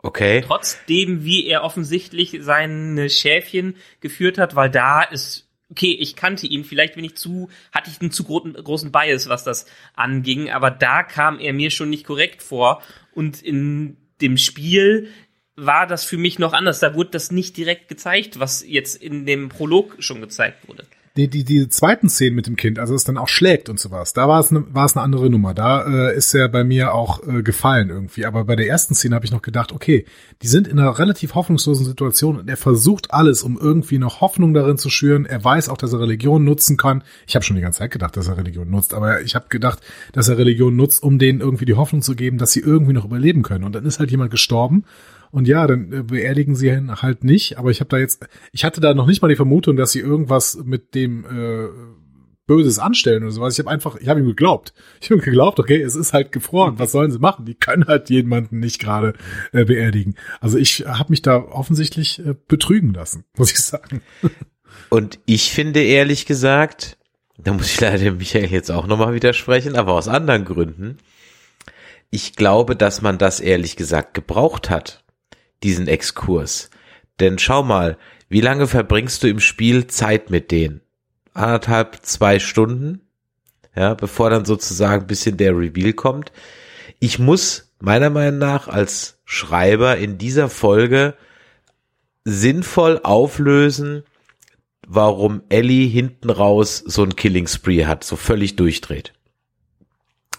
Okay. 0.00 0.42
Trotzdem, 0.46 1.24
wie 1.24 1.46
er 1.46 1.64
offensichtlich 1.64 2.38
seine 2.40 3.10
Schäfchen 3.10 3.76
geführt 4.00 4.38
hat, 4.38 4.54
weil 4.54 4.70
da 4.70 5.02
ist, 5.02 5.48
okay, 5.70 5.96
ich 5.98 6.14
kannte 6.14 6.46
ihn, 6.46 6.64
vielleicht 6.64 6.94
bin 6.94 7.04
ich 7.04 7.16
zu, 7.16 7.48
hatte 7.72 7.90
ich 7.90 8.00
einen 8.00 8.12
zu 8.12 8.24
großen, 8.24 8.52
großen 8.52 8.92
Bias, 8.92 9.28
was 9.28 9.44
das 9.44 9.66
anging, 9.94 10.50
aber 10.50 10.70
da 10.70 11.02
kam 11.02 11.40
er 11.40 11.52
mir 11.52 11.70
schon 11.70 11.90
nicht 11.90 12.04
korrekt 12.04 12.42
vor 12.42 12.82
und 13.12 13.42
in 13.42 13.96
dem 14.20 14.36
Spiel 14.36 15.08
war 15.58 15.86
das 15.86 16.04
für 16.04 16.18
mich 16.18 16.38
noch 16.38 16.52
anders. 16.52 16.80
Da 16.80 16.94
wurde 16.94 17.10
das 17.10 17.30
nicht 17.30 17.56
direkt 17.56 17.88
gezeigt, 17.88 18.38
was 18.38 18.64
jetzt 18.66 19.02
in 19.02 19.26
dem 19.26 19.48
Prolog 19.48 19.96
schon 19.98 20.20
gezeigt 20.20 20.68
wurde 20.68 20.84
die, 21.18 21.26
die, 21.26 21.42
die 21.42 21.68
zweiten 21.68 22.08
Szenen 22.08 22.36
mit 22.36 22.46
dem 22.46 22.54
Kind, 22.54 22.78
also 22.78 22.94
es 22.94 23.02
dann 23.02 23.18
auch 23.18 23.26
schlägt 23.26 23.68
und 23.68 23.80
sowas, 23.80 24.12
da 24.12 24.28
war 24.28 24.38
es 24.38 24.52
ne, 24.52 24.64
war 24.70 24.84
es 24.84 24.96
eine 24.96 25.02
andere 25.02 25.28
Nummer. 25.28 25.52
Da 25.52 26.10
äh, 26.10 26.16
ist 26.16 26.32
er 26.32 26.48
bei 26.48 26.62
mir 26.62 26.94
auch 26.94 27.26
äh, 27.26 27.42
gefallen 27.42 27.90
irgendwie. 27.90 28.24
Aber 28.24 28.44
bei 28.44 28.54
der 28.54 28.68
ersten 28.68 28.94
Szene 28.94 29.16
habe 29.16 29.24
ich 29.24 29.32
noch 29.32 29.42
gedacht, 29.42 29.72
okay, 29.72 30.04
die 30.42 30.46
sind 30.46 30.68
in 30.68 30.78
einer 30.78 30.96
relativ 30.96 31.34
hoffnungslosen 31.34 31.84
Situation 31.84 32.38
und 32.38 32.48
er 32.48 32.56
versucht 32.56 33.12
alles, 33.12 33.42
um 33.42 33.58
irgendwie 33.60 33.98
noch 33.98 34.20
Hoffnung 34.20 34.54
darin 34.54 34.78
zu 34.78 34.90
schüren. 34.90 35.26
Er 35.26 35.42
weiß 35.42 35.68
auch, 35.70 35.76
dass 35.76 35.92
er 35.92 36.00
Religion 36.00 36.44
nutzen 36.44 36.76
kann. 36.76 37.02
Ich 37.26 37.34
habe 37.34 37.44
schon 37.44 37.56
die 37.56 37.62
ganze 37.62 37.80
Zeit 37.80 37.90
gedacht, 37.90 38.16
dass 38.16 38.28
er 38.28 38.36
Religion 38.36 38.70
nutzt, 38.70 38.94
aber 38.94 39.20
ich 39.20 39.34
habe 39.34 39.46
gedacht, 39.48 39.80
dass 40.12 40.28
er 40.28 40.38
Religion 40.38 40.76
nutzt, 40.76 41.02
um 41.02 41.18
denen 41.18 41.40
irgendwie 41.40 41.64
die 41.64 41.74
Hoffnung 41.74 42.00
zu 42.00 42.14
geben, 42.14 42.38
dass 42.38 42.52
sie 42.52 42.60
irgendwie 42.60 42.92
noch 42.92 43.04
überleben 43.04 43.42
können. 43.42 43.64
Und 43.64 43.74
dann 43.74 43.84
ist 43.84 43.98
halt 43.98 44.12
jemand 44.12 44.30
gestorben 44.30 44.84
und 45.30 45.48
ja, 45.48 45.66
dann 45.66 45.92
äh, 45.92 46.02
beerdigen 46.02 46.54
sie 46.54 46.68
ihn 46.68 46.94
halt 47.02 47.24
nicht. 47.24 47.58
Aber 47.58 47.70
ich 47.70 47.80
habe 47.80 47.88
da 47.88 47.98
jetzt, 47.98 48.26
ich 48.52 48.64
hatte 48.64 48.80
da 48.80 48.94
noch 48.94 49.06
nicht 49.06 49.22
mal 49.22 49.28
die 49.28 49.36
Vermutung, 49.36 49.76
dass 49.76 49.92
sie 49.92 50.00
irgendwas 50.00 50.58
mit 50.64 50.94
dem 50.94 51.24
äh, 51.24 51.68
Böses 52.46 52.78
anstellen 52.78 53.22
oder 53.22 53.32
sowas. 53.32 53.52
Ich 53.52 53.58
habe 53.60 53.70
einfach, 53.70 53.96
ich 53.96 54.08
habe 54.08 54.20
ihm 54.20 54.26
geglaubt. 54.26 54.72
Ich 55.00 55.10
habe 55.10 55.20
ihm 55.20 55.24
geglaubt, 55.24 55.60
okay, 55.60 55.80
es 55.80 55.94
ist 55.94 56.14
halt 56.14 56.32
gefroren. 56.32 56.78
Was 56.78 56.92
sollen 56.92 57.10
sie 57.10 57.18
machen? 57.18 57.44
Die 57.44 57.54
können 57.54 57.86
halt 57.86 58.08
jemanden 58.10 58.58
nicht 58.58 58.80
gerade 58.80 59.12
äh, 59.52 59.64
beerdigen. 59.64 60.14
Also 60.40 60.56
ich 60.56 60.84
habe 60.86 61.10
mich 61.10 61.22
da 61.22 61.36
offensichtlich 61.36 62.18
äh, 62.24 62.34
betrügen 62.48 62.94
lassen, 62.94 63.24
muss 63.36 63.52
ich 63.52 63.60
sagen. 63.60 64.00
Und 64.88 65.18
ich 65.26 65.52
finde 65.52 65.82
ehrlich 65.82 66.24
gesagt, 66.24 66.96
da 67.36 67.52
muss 67.52 67.66
ich 67.66 67.80
leider 67.80 68.12
Michael 68.12 68.46
jetzt 68.46 68.70
auch 68.70 68.86
nochmal 68.86 69.14
widersprechen, 69.14 69.76
aber 69.76 69.92
aus 69.92 70.08
anderen 70.08 70.44
Gründen. 70.46 70.96
Ich 72.10 72.34
glaube, 72.34 72.74
dass 72.74 73.02
man 73.02 73.18
das 73.18 73.38
ehrlich 73.40 73.76
gesagt 73.76 74.14
gebraucht 74.14 74.70
hat 74.70 75.04
diesen 75.62 75.88
Exkurs. 75.88 76.70
Denn 77.20 77.38
schau 77.38 77.62
mal, 77.62 77.98
wie 78.28 78.40
lange 78.40 78.66
verbringst 78.66 79.22
du 79.22 79.28
im 79.28 79.40
Spiel 79.40 79.86
Zeit 79.86 80.30
mit 80.30 80.50
denen? 80.50 80.82
Anderthalb, 81.34 82.00
zwei 82.02 82.38
Stunden, 82.38 83.00
ja, 83.74 83.94
bevor 83.94 84.30
dann 84.30 84.44
sozusagen 84.44 85.02
ein 85.02 85.06
bisschen 85.06 85.36
der 85.36 85.56
Reveal 85.56 85.92
kommt. 85.92 86.32
Ich 87.00 87.18
muss 87.18 87.72
meiner 87.80 88.10
Meinung 88.10 88.38
nach 88.38 88.68
als 88.68 89.18
Schreiber 89.24 89.96
in 89.96 90.18
dieser 90.18 90.48
Folge 90.48 91.14
sinnvoll 92.24 93.00
auflösen, 93.02 94.02
warum 94.86 95.42
Ellie 95.48 95.86
hinten 95.86 96.30
raus 96.30 96.82
so 96.84 97.02
ein 97.02 97.16
Killing 97.16 97.46
Spree 97.46 97.86
hat, 97.86 98.04
so 98.04 98.16
völlig 98.16 98.56
durchdreht. 98.56 99.12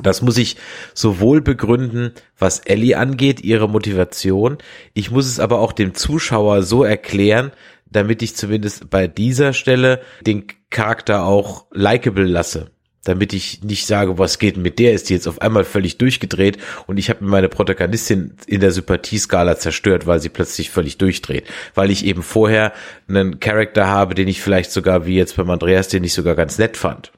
Das 0.02 0.22
muss 0.22 0.38
ich 0.38 0.56
sowohl 0.94 1.42
begründen, 1.42 2.14
was 2.38 2.60
Ellie 2.60 2.98
angeht, 2.98 3.42
ihre 3.42 3.68
Motivation. 3.68 4.58
Ich 4.94 5.12
muss 5.12 5.26
es 5.26 5.40
aber 5.40 5.60
auch 5.60 5.74
dem 5.74 5.94
Zuschauer 5.94 6.64
so 6.64 6.84
erklären, 6.84 7.52
damit 7.92 8.22
ich 8.22 8.36
zumindest 8.36 8.90
bei 8.90 9.08
dieser 9.08 9.54
Stelle 9.54 10.02
den 10.22 10.46
Charakter 10.70 11.26
auch 11.26 11.66
likable 11.72 12.26
lasse. 12.26 12.72
Damit 13.06 13.34
ich 13.34 13.64
nicht 13.64 13.88
sage, 13.88 14.18
was 14.18 14.40
geht 14.40 14.58
mit 14.58 14.78
der, 14.78 14.94
ist 14.94 15.10
die 15.10 15.14
jetzt 15.14 15.28
auf 15.28 15.42
einmal 15.42 15.64
völlig 15.64 15.98
durchgedreht 15.98 16.58
und 16.86 16.98
ich 16.98 17.10
habe 17.10 17.24
meine 17.24 17.48
Protagonistin 17.48 18.34
in 18.46 18.60
der 18.60 18.72
Sympathieskala 18.72 19.58
zerstört, 19.58 20.06
weil 20.06 20.20
sie 20.20 20.30
plötzlich 20.30 20.70
völlig 20.70 20.98
durchdreht. 20.98 21.46
Weil 21.74 21.92
ich 21.92 22.06
eben 22.06 22.24
vorher 22.24 22.74
einen 23.08 23.40
Charakter 23.40 23.88
habe, 23.88 24.16
den 24.16 24.28
ich 24.28 24.42
vielleicht 24.42 24.72
sogar, 24.72 25.06
wie 25.06 25.16
jetzt 25.16 25.38
beim 25.38 25.50
Andreas, 25.50 25.88
den 25.88 26.04
ich 26.04 26.14
sogar 26.14 26.36
ganz 26.36 26.58
nett 26.58 26.78
fand. 26.78 27.12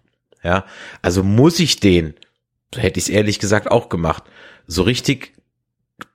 Ja, 0.44 0.66
also 1.02 1.24
muss 1.24 1.60
ich 1.60 1.80
den 1.80 2.14
hätte 2.76 3.00
ich 3.00 3.06
es 3.06 3.10
ehrlich 3.10 3.40
gesagt 3.40 3.70
auch 3.70 3.90
gemacht. 3.90 4.24
So 4.68 4.84
richtig 4.84 5.34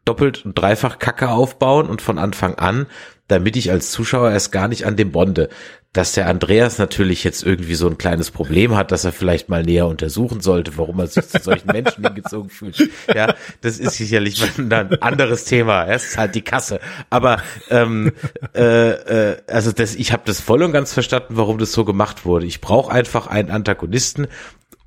doppelt 0.04 0.44
und 0.44 0.58
dreifach 0.58 0.98
Kacke 0.98 1.30
aufbauen 1.30 1.88
und 1.88 2.00
von 2.00 2.18
Anfang 2.18 2.54
an, 2.54 2.86
damit 3.28 3.56
ich 3.56 3.70
als 3.70 3.90
Zuschauer 3.90 4.30
erst 4.30 4.52
gar 4.52 4.68
nicht 4.68 4.86
an 4.86 4.96
dem 4.96 5.12
bonde. 5.12 5.48
Dass 5.92 6.12
der 6.12 6.28
Andreas 6.28 6.76
natürlich 6.76 7.24
jetzt 7.24 7.42
irgendwie 7.42 7.74
so 7.74 7.88
ein 7.88 7.96
kleines 7.96 8.30
Problem 8.30 8.76
hat, 8.76 8.92
dass 8.92 9.06
er 9.06 9.12
vielleicht 9.12 9.48
mal 9.48 9.62
näher 9.62 9.86
untersuchen 9.86 10.40
sollte, 10.42 10.76
warum 10.76 11.00
er 11.00 11.06
sich 11.06 11.26
zu 11.26 11.40
solchen 11.42 11.68
Menschen 11.68 12.04
hingezogen 12.04 12.50
fühlt. 12.50 12.90
Ja, 13.14 13.34
das 13.62 13.78
ist 13.78 13.94
sicherlich 13.96 14.42
ein 14.58 15.00
anderes 15.00 15.44
Thema. 15.44 15.86
Es 15.86 16.10
ist 16.10 16.18
halt 16.18 16.34
die 16.34 16.42
Kasse. 16.42 16.80
Aber 17.08 17.42
ähm, 17.70 18.12
äh, 18.54 18.90
äh, 18.90 19.36
also 19.46 19.72
das, 19.72 19.94
ich 19.94 20.12
habe 20.12 20.24
das 20.26 20.42
voll 20.42 20.62
und 20.62 20.72
ganz 20.72 20.92
verstanden, 20.92 21.36
warum 21.36 21.56
das 21.56 21.72
so 21.72 21.86
gemacht 21.86 22.26
wurde. 22.26 22.44
Ich 22.44 22.60
brauche 22.60 22.92
einfach 22.92 23.26
einen 23.26 23.50
Antagonisten, 23.50 24.26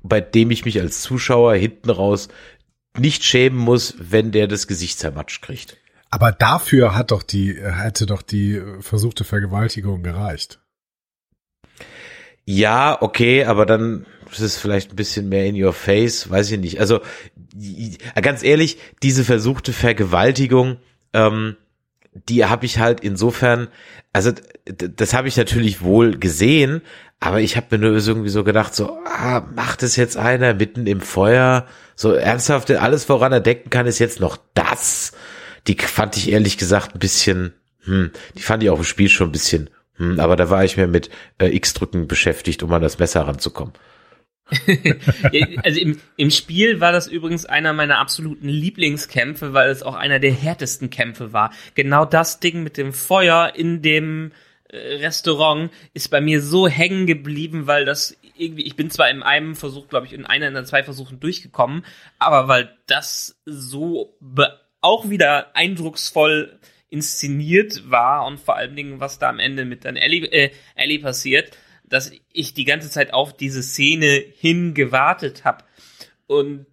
bei 0.02 0.20
dem 0.20 0.50
ich 0.50 0.64
mich 0.64 0.80
als 0.80 1.02
Zuschauer 1.02 1.54
hinten 1.54 1.90
raus 1.90 2.28
nicht 2.98 3.24
schämen 3.24 3.58
muss, 3.58 3.94
wenn 3.98 4.32
der 4.32 4.48
das 4.48 4.66
Gesicht 4.66 4.98
zermatscht 4.98 5.42
kriegt. 5.42 5.76
Aber 6.10 6.32
dafür 6.32 6.94
hat 6.94 7.12
doch 7.12 7.22
die, 7.22 7.54
hätte 7.54 8.06
doch 8.06 8.22
die 8.22 8.60
versuchte 8.80 9.24
Vergewaltigung 9.24 10.02
gereicht. 10.02 10.60
Ja, 12.44 13.00
okay, 13.00 13.44
aber 13.44 13.64
dann 13.64 14.06
ist 14.32 14.40
es 14.40 14.58
vielleicht 14.58 14.90
ein 14.90 14.96
bisschen 14.96 15.28
mehr 15.28 15.46
in 15.46 15.62
your 15.62 15.72
face, 15.72 16.28
weiß 16.28 16.50
ich 16.50 16.58
nicht. 16.58 16.80
Also 16.80 17.00
ganz 18.20 18.42
ehrlich, 18.42 18.78
diese 19.02 19.24
versuchte 19.24 19.72
Vergewaltigung, 19.72 20.78
ähm, 21.12 21.56
die 22.12 22.44
habe 22.44 22.66
ich 22.66 22.78
halt 22.78 23.00
insofern, 23.00 23.68
also 24.12 24.32
das 24.64 25.14
habe 25.14 25.28
ich 25.28 25.36
natürlich 25.36 25.80
wohl 25.82 26.18
gesehen, 26.18 26.82
aber 27.20 27.40
ich 27.40 27.56
habe 27.56 27.66
mir 27.70 27.78
nur 27.78 27.98
irgendwie 27.98 28.30
so 28.30 28.44
gedacht, 28.44 28.74
so, 28.74 28.98
ah, 29.04 29.46
macht 29.54 29.82
es 29.82 29.96
jetzt 29.96 30.16
einer 30.16 30.54
mitten 30.54 30.86
im 30.86 31.02
Feuer? 31.02 31.66
So 31.94 32.12
ernsthaft, 32.12 32.70
alles 32.70 33.08
woran 33.10 33.32
er 33.32 33.40
denken 33.40 33.68
kann, 33.68 33.86
ist 33.86 33.98
jetzt 33.98 34.20
noch 34.20 34.38
das. 34.54 35.12
Die 35.66 35.74
fand 35.74 36.16
ich 36.16 36.30
ehrlich 36.32 36.56
gesagt 36.56 36.94
ein 36.94 36.98
bisschen, 36.98 37.52
hm, 37.84 38.10
die 38.36 38.42
fand 38.42 38.62
ich 38.62 38.70
auch 38.70 38.78
im 38.78 38.84
Spiel 38.84 39.10
schon 39.10 39.28
ein 39.28 39.32
bisschen, 39.32 39.68
hm, 39.96 40.18
aber 40.18 40.34
da 40.34 40.48
war 40.48 40.64
ich 40.64 40.78
mir 40.78 40.86
mit 40.86 41.10
äh, 41.38 41.54
X-Drücken 41.54 42.08
beschäftigt, 42.08 42.62
um 42.62 42.72
an 42.72 42.80
das 42.80 42.98
Messer 42.98 43.20
ranzukommen. 43.20 43.74
also 45.62 45.78
im, 45.78 46.00
im 46.16 46.30
Spiel 46.30 46.80
war 46.80 46.90
das 46.90 47.06
übrigens 47.06 47.44
einer 47.44 47.74
meiner 47.74 47.98
absoluten 47.98 48.48
Lieblingskämpfe, 48.48 49.52
weil 49.52 49.68
es 49.68 49.82
auch 49.82 49.94
einer 49.94 50.18
der 50.18 50.32
härtesten 50.32 50.88
Kämpfe 50.88 51.34
war. 51.34 51.52
Genau 51.74 52.06
das 52.06 52.40
Ding 52.40 52.62
mit 52.62 52.78
dem 52.78 52.94
Feuer 52.94 53.52
in 53.54 53.82
dem 53.82 54.32
Restaurant 54.72 55.70
ist 55.94 56.10
bei 56.10 56.20
mir 56.20 56.40
so 56.40 56.68
hängen 56.68 57.06
geblieben, 57.06 57.66
weil 57.66 57.84
das 57.84 58.16
irgendwie, 58.36 58.62
ich 58.62 58.76
bin 58.76 58.90
zwar 58.90 59.10
in 59.10 59.22
einem 59.22 59.54
Versuch, 59.54 59.88
glaube 59.88 60.06
ich, 60.06 60.12
in 60.12 60.26
einer, 60.26 60.56
in 60.56 60.66
zwei 60.66 60.82
Versuchen 60.82 61.20
durchgekommen, 61.20 61.84
aber 62.18 62.48
weil 62.48 62.76
das 62.86 63.40
so 63.44 64.16
auch 64.80 65.10
wieder 65.10 65.54
eindrucksvoll 65.54 66.58
inszeniert 66.88 67.90
war 67.90 68.26
und 68.26 68.40
vor 68.40 68.56
allen 68.56 68.74
Dingen, 68.74 69.00
was 69.00 69.18
da 69.18 69.28
am 69.28 69.38
Ende 69.38 69.64
mit 69.64 69.84
dann 69.84 69.96
Ellie, 69.96 70.26
äh, 70.26 70.50
Ellie 70.74 70.98
passiert, 70.98 71.56
dass 71.84 72.12
ich 72.32 72.54
die 72.54 72.64
ganze 72.64 72.90
Zeit 72.90 73.12
auf 73.12 73.36
diese 73.36 73.62
Szene 73.62 74.24
hingewartet 74.38 75.44
habe. 75.44 75.64
Und 76.26 76.66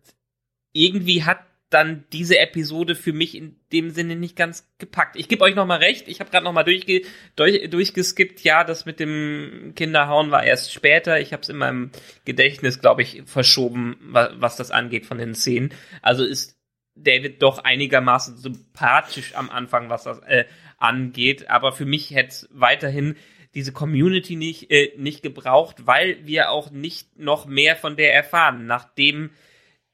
irgendwie 0.72 1.24
hat 1.24 1.40
dann 1.70 2.06
diese 2.14 2.40
Episode 2.40 2.96
für 2.96 3.12
mich 3.12 3.36
in 3.36 3.60
dem 3.74 3.90
Sinne 3.90 4.16
nicht 4.16 4.38
ganz 4.38 4.72
gepackt. 4.78 5.18
Ich 5.18 5.28
gebe 5.28 5.44
euch 5.44 5.56
noch 5.56 5.66
mal 5.66 5.80
recht, 5.80 6.08
ich 6.08 6.22
habe 6.22 6.30
gerade 6.30 6.46
noch 6.46 6.54
mal 6.54 6.64
durchge 6.64 7.02
durch, 7.36 7.70
durchgeskippt. 7.70 8.42
Ja, 8.42 8.64
das 8.64 8.86
mit 8.86 9.00
dem 9.02 9.74
Kinderhauen 9.76 10.32
war 10.32 10.44
erst 10.44 10.72
später. 10.72 11.20
Ich 11.20 11.34
habe 11.34 11.44
es 11.44 11.50
in 11.50 11.58
meinem 11.58 11.92
Gedächtnis, 12.24 12.80
glaube 12.80 13.02
ich, 13.02 13.24
verschoben, 13.26 13.98
was, 14.02 14.32
was 14.36 14.56
das 14.56 14.72
angeht 14.72 15.06
von 15.06 15.18
den 15.18 15.36
Szenen. 15.36 15.74
Also 16.02 16.24
ist 16.24 16.58
David 16.96 17.42
doch 17.42 17.60
einigermaßen 17.60 18.38
sympathisch 18.38 19.36
am 19.36 19.50
Anfang, 19.50 19.90
was 19.90 20.04
das 20.04 20.20
äh, 20.20 20.46
angeht. 20.78 21.50
Aber 21.50 21.74
für 21.74 21.86
mich 21.86 22.12
hätte 22.12 22.30
es 22.30 22.50
weiterhin 22.52 23.16
diese 23.54 23.74
Community 23.74 24.38
nicht, 24.38 24.72
äh, 24.72 24.94
nicht 24.98 25.22
gebraucht, 25.22 25.86
weil 25.86 26.26
wir 26.26 26.50
auch 26.52 26.72
nicht 26.72 27.20
noch 27.20 27.46
mehr 27.46 27.76
von 27.76 27.98
der 27.98 28.14
erfahren. 28.14 28.68
Nachdem 28.68 29.32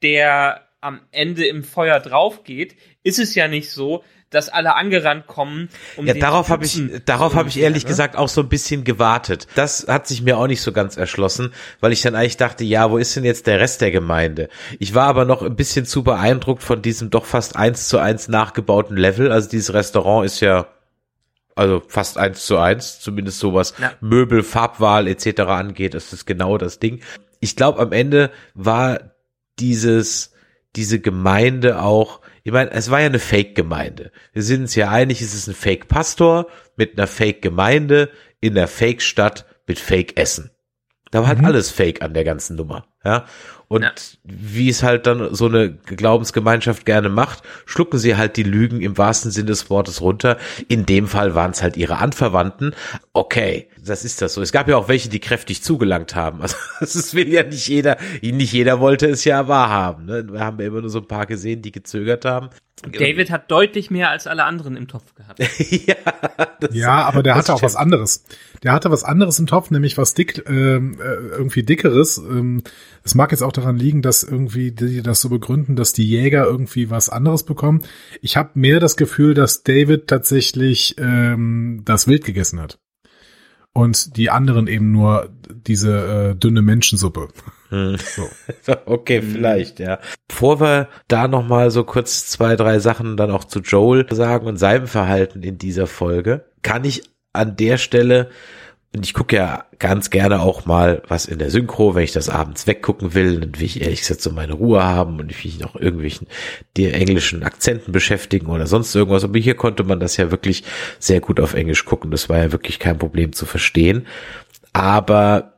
der 0.02 0.68
am 0.84 1.00
Ende 1.10 1.46
im 1.46 1.64
Feuer 1.64 1.98
drauf 1.98 2.44
geht, 2.44 2.76
ist 3.02 3.18
es 3.18 3.34
ja 3.34 3.48
nicht 3.48 3.70
so, 3.70 4.04
dass 4.30 4.48
alle 4.48 4.74
angerannt 4.74 5.26
kommen. 5.26 5.68
Um 5.96 6.06
ja, 6.06 6.14
darauf 6.14 6.48
habe 6.48 6.64
ich, 6.64 6.80
darauf 7.06 7.34
habe 7.34 7.48
ich 7.48 7.58
ehrlich 7.58 7.84
ne? 7.84 7.88
gesagt 7.88 8.16
auch 8.16 8.28
so 8.28 8.42
ein 8.42 8.48
bisschen 8.48 8.84
gewartet. 8.84 9.46
Das 9.54 9.86
hat 9.88 10.06
sich 10.06 10.22
mir 10.22 10.36
auch 10.36 10.46
nicht 10.46 10.60
so 10.60 10.72
ganz 10.72 10.96
erschlossen, 10.96 11.52
weil 11.80 11.92
ich 11.92 12.02
dann 12.02 12.14
eigentlich 12.14 12.36
dachte, 12.36 12.64
ja, 12.64 12.90
wo 12.90 12.98
ist 12.98 13.16
denn 13.16 13.24
jetzt 13.24 13.46
der 13.46 13.60
Rest 13.60 13.80
der 13.80 13.92
Gemeinde? 13.92 14.48
Ich 14.78 14.94
war 14.94 15.06
aber 15.06 15.24
noch 15.24 15.42
ein 15.42 15.56
bisschen 15.56 15.86
zu 15.86 16.02
beeindruckt 16.02 16.62
von 16.62 16.82
diesem 16.82 17.10
doch 17.10 17.24
fast 17.24 17.56
eins 17.56 17.88
zu 17.88 17.98
eins 17.98 18.28
nachgebauten 18.28 18.96
Level. 18.96 19.32
Also 19.32 19.48
dieses 19.48 19.72
Restaurant 19.72 20.26
ist 20.26 20.40
ja 20.40 20.66
also 21.56 21.82
fast 21.86 22.18
eins 22.18 22.44
zu 22.44 22.58
eins, 22.58 23.00
zumindest 23.00 23.38
sowas 23.38 23.74
ja. 23.80 23.92
Möbel, 24.00 24.42
Farbwahl 24.42 25.06
etc. 25.06 25.40
angeht, 25.42 25.94
das 25.94 26.12
ist 26.12 26.26
genau 26.26 26.58
das 26.58 26.80
Ding. 26.80 27.00
Ich 27.38 27.54
glaube, 27.54 27.78
am 27.78 27.92
Ende 27.92 28.30
war 28.54 29.12
dieses 29.60 30.33
diese 30.76 31.00
Gemeinde 31.00 31.80
auch, 31.80 32.20
ich 32.42 32.52
meine, 32.52 32.70
es 32.72 32.90
war 32.90 33.00
ja 33.00 33.06
eine 33.06 33.18
Fake-Gemeinde. 33.18 34.10
Wir 34.32 34.42
sind 34.42 34.62
uns 34.62 34.74
ja 34.74 34.90
einig, 34.90 35.20
es 35.20 35.34
ist 35.34 35.46
ein 35.46 35.54
Fake-Pastor 35.54 36.46
mit 36.76 36.98
einer 36.98 37.06
Fake-Gemeinde 37.06 38.10
in 38.40 38.54
der 38.54 38.68
Fake-Stadt 38.68 39.46
mit 39.66 39.78
Fake-Essen. 39.78 40.50
Da 41.10 41.20
war 41.20 41.28
halt 41.28 41.38
mhm. 41.38 41.46
alles 41.46 41.70
Fake 41.70 42.02
an 42.02 42.12
der 42.12 42.24
ganzen 42.24 42.56
Nummer. 42.56 42.86
Ja. 43.04 43.26
Und 43.68 43.82
ja. 43.82 43.92
wie 44.24 44.68
es 44.68 44.82
halt 44.82 45.06
dann 45.06 45.34
so 45.34 45.46
eine 45.46 45.72
Glaubensgemeinschaft 45.72 46.84
gerne 46.84 47.08
macht, 47.08 47.42
schlucken 47.66 47.98
sie 47.98 48.16
halt 48.16 48.36
die 48.36 48.42
Lügen 48.42 48.80
im 48.80 48.98
wahrsten 48.98 49.30
Sinne 49.30 49.46
des 49.46 49.70
Wortes 49.70 50.00
runter. 50.00 50.36
In 50.68 50.86
dem 50.86 51.06
Fall 51.06 51.34
waren 51.34 51.52
es 51.52 51.62
halt 51.62 51.76
ihre 51.76 51.98
Anverwandten. 51.98 52.74
Okay, 53.12 53.68
das 53.82 54.04
ist 54.04 54.22
das 54.22 54.34
so. 54.34 54.42
Es 54.42 54.52
gab 54.52 54.68
ja 54.68 54.76
auch 54.76 54.88
welche, 54.88 55.08
die 55.08 55.20
kräftig 55.20 55.62
zugelangt 55.62 56.14
haben. 56.14 56.40
Also 56.80 56.98
das 56.98 57.14
will 57.14 57.28
ja 57.28 57.42
nicht 57.44 57.68
jeder, 57.68 57.96
nicht 58.20 58.52
jeder 58.52 58.80
wollte 58.80 59.06
es 59.06 59.24
ja 59.24 59.48
wahrhaben. 59.48 60.06
Ne? 60.06 60.26
Wir 60.30 60.40
haben 60.40 60.58
ja 60.60 60.66
immer 60.66 60.80
nur 60.80 60.90
so 60.90 60.98
ein 60.98 61.06
paar 61.06 61.24
gesehen, 61.24 61.62
die 61.62 61.72
gezögert 61.72 62.24
haben. 62.24 62.50
David 62.82 63.30
hat 63.30 63.50
deutlich 63.50 63.90
mehr 63.90 64.10
als 64.10 64.26
alle 64.26 64.44
anderen 64.44 64.76
im 64.76 64.88
Topf 64.88 65.14
gehabt. 65.14 65.38
ja, 65.86 65.94
ja, 66.72 67.04
aber 67.04 67.22
der 67.22 67.34
hatte 67.34 67.54
auch 67.54 67.62
was 67.62 67.76
anderes. 67.76 68.24
Der 68.64 68.72
hatte 68.72 68.90
was 68.90 69.04
anderes 69.04 69.38
im 69.38 69.46
Topf, 69.46 69.70
nämlich 69.70 69.98
was 69.98 70.14
dick, 70.14 70.44
ähm, 70.48 70.98
äh, 71.00 71.36
irgendwie 71.36 71.62
dickeres. 71.62 72.18
Ähm, 72.18 72.62
es 73.04 73.14
mag 73.14 73.30
jetzt 73.30 73.42
auch 73.42 73.52
daran 73.52 73.76
liegen, 73.76 74.02
dass 74.02 74.22
irgendwie 74.24 74.72
die 74.72 75.02
das 75.02 75.20
so 75.20 75.28
begründen, 75.28 75.76
dass 75.76 75.92
die 75.92 76.08
Jäger 76.08 76.44
irgendwie 76.46 76.90
was 76.90 77.10
anderes 77.10 77.42
bekommen. 77.42 77.82
Ich 78.22 78.36
habe 78.36 78.50
mehr 78.54 78.80
das 78.80 78.96
Gefühl, 78.96 79.34
dass 79.34 79.62
David 79.62 80.08
tatsächlich 80.08 80.96
ähm, 80.98 81.82
das 81.84 82.08
Wild 82.08 82.24
gegessen 82.24 82.60
hat 82.60 82.78
und 83.74 84.16
die 84.16 84.30
anderen 84.30 84.66
eben 84.66 84.92
nur 84.92 85.28
diese 85.48 86.30
äh, 86.30 86.34
dünne 86.34 86.62
Menschensuppe. 86.62 87.28
Hm. 87.68 87.96
So. 87.98 88.28
okay, 88.86 89.20
vielleicht, 89.20 89.80
ja. 89.80 89.98
Bevor 90.28 90.60
wir 90.60 90.88
da 91.08 91.28
nochmal 91.28 91.70
so 91.70 91.84
kurz 91.84 92.28
zwei, 92.28 92.56
drei 92.56 92.78
Sachen 92.78 93.16
dann 93.16 93.30
auch 93.30 93.44
zu 93.44 93.60
Joel 93.60 94.06
sagen 94.10 94.46
und 94.46 94.56
seinem 94.56 94.86
Verhalten 94.86 95.42
in 95.42 95.58
dieser 95.58 95.86
Folge, 95.86 96.46
kann 96.62 96.84
ich 96.84 97.02
an 97.34 97.56
der 97.56 97.76
Stelle 97.76 98.30
und 98.94 99.04
ich 99.04 99.12
gucke 99.12 99.34
ja 99.34 99.64
ganz 99.80 100.10
gerne 100.10 100.40
auch 100.40 100.66
mal 100.66 101.02
was 101.08 101.26
in 101.26 101.40
der 101.40 101.50
Synchro, 101.50 101.96
wenn 101.96 102.04
ich 102.04 102.12
das 102.12 102.28
abends 102.28 102.68
weggucken 102.68 103.12
will, 103.12 103.40
dann 103.40 103.56
will 103.56 103.66
ich 103.66 103.82
ehrlich 103.82 104.00
gesagt 104.00 104.22
so 104.22 104.30
meine 104.30 104.52
Ruhe 104.52 104.84
haben 104.84 105.18
und 105.18 105.32
ich 105.32 105.44
will 105.44 105.50
mich 105.50 105.60
noch 105.60 105.74
irgendwelchen 105.74 106.28
die 106.76 106.86
englischen 106.92 107.42
Akzenten 107.42 107.90
beschäftigen 107.90 108.46
oder 108.46 108.68
sonst 108.68 108.94
irgendwas. 108.94 109.24
Aber 109.24 109.38
hier 109.38 109.56
konnte 109.56 109.82
man 109.82 109.98
das 109.98 110.16
ja 110.16 110.30
wirklich 110.30 110.62
sehr 111.00 111.20
gut 111.20 111.40
auf 111.40 111.54
Englisch 111.54 111.84
gucken. 111.84 112.12
Das 112.12 112.28
war 112.28 112.38
ja 112.38 112.52
wirklich 112.52 112.78
kein 112.78 112.96
Problem 112.96 113.32
zu 113.32 113.46
verstehen. 113.46 114.06
Aber 114.72 115.54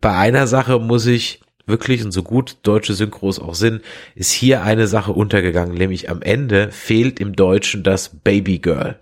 bei 0.00 0.12
einer 0.16 0.48
Sache 0.48 0.80
muss 0.80 1.06
ich 1.06 1.42
wirklich, 1.66 2.04
und 2.04 2.10
so 2.10 2.24
gut 2.24 2.58
deutsche 2.64 2.94
Synchros 2.94 3.38
auch 3.38 3.54
sind, 3.54 3.82
ist 4.16 4.32
hier 4.32 4.64
eine 4.64 4.88
Sache 4.88 5.12
untergegangen, 5.12 5.76
nämlich 5.76 6.10
am 6.10 6.22
Ende 6.22 6.72
fehlt 6.72 7.20
im 7.20 7.36
Deutschen 7.36 7.84
das 7.84 8.08
Baby 8.08 8.58
Girl. 8.58 8.98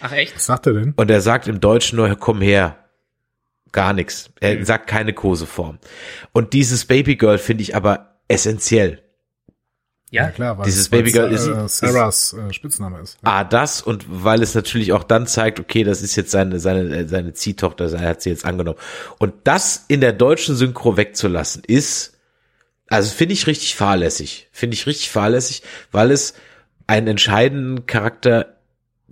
Ach 0.00 0.12
echt? 0.12 0.36
Was 0.36 0.46
sagt 0.46 0.66
er 0.66 0.74
denn? 0.74 0.92
Und 0.96 1.10
er 1.10 1.20
sagt 1.20 1.48
im 1.48 1.60
Deutschen 1.60 1.96
nur, 1.96 2.14
komm 2.16 2.40
her. 2.40 2.76
Gar 3.72 3.92
nichts. 3.92 4.30
Er 4.40 4.56
mhm. 4.56 4.64
sagt 4.64 4.88
keine 4.88 5.12
Koseform. 5.12 5.78
Und 6.32 6.52
dieses 6.52 6.84
Babygirl 6.86 7.38
finde 7.38 7.62
ich 7.62 7.76
aber 7.76 8.16
essentiell. 8.26 9.02
Ja, 10.10 10.24
ja 10.24 10.30
klar, 10.30 10.58
weil 10.58 10.64
dieses 10.64 10.88
Babygirl 10.88 11.30
ist 11.30 11.46
äh, 11.46 11.68
Sarahs 11.68 12.32
äh, 12.32 12.52
Spitzname 12.52 12.98
ist. 12.98 13.18
Ja. 13.22 13.30
Ah, 13.30 13.44
das 13.44 13.80
und 13.80 14.06
weil 14.08 14.42
es 14.42 14.56
natürlich 14.56 14.92
auch 14.92 15.04
dann 15.04 15.28
zeigt, 15.28 15.60
okay, 15.60 15.84
das 15.84 16.02
ist 16.02 16.16
jetzt 16.16 16.32
seine 16.32 16.58
seine 16.58 17.06
seine 17.06 17.32
Ziehtochter, 17.32 17.88
seine 17.88 18.08
hat 18.08 18.22
sie 18.22 18.30
jetzt 18.30 18.44
angenommen. 18.44 18.78
Und 19.18 19.34
das 19.44 19.84
in 19.86 20.00
der 20.00 20.12
deutschen 20.12 20.56
Synchro 20.56 20.96
wegzulassen 20.96 21.62
ist 21.64 22.16
also 22.90 23.14
finde 23.14 23.34
ich 23.34 23.46
richtig 23.46 23.76
fahrlässig. 23.76 24.48
Finde 24.50 24.74
ich 24.74 24.86
richtig 24.86 25.10
fahrlässig, 25.10 25.62
weil 25.92 26.10
es 26.10 26.34
einen 26.88 27.06
entscheidenden 27.06 27.86
Charakter 27.86 28.56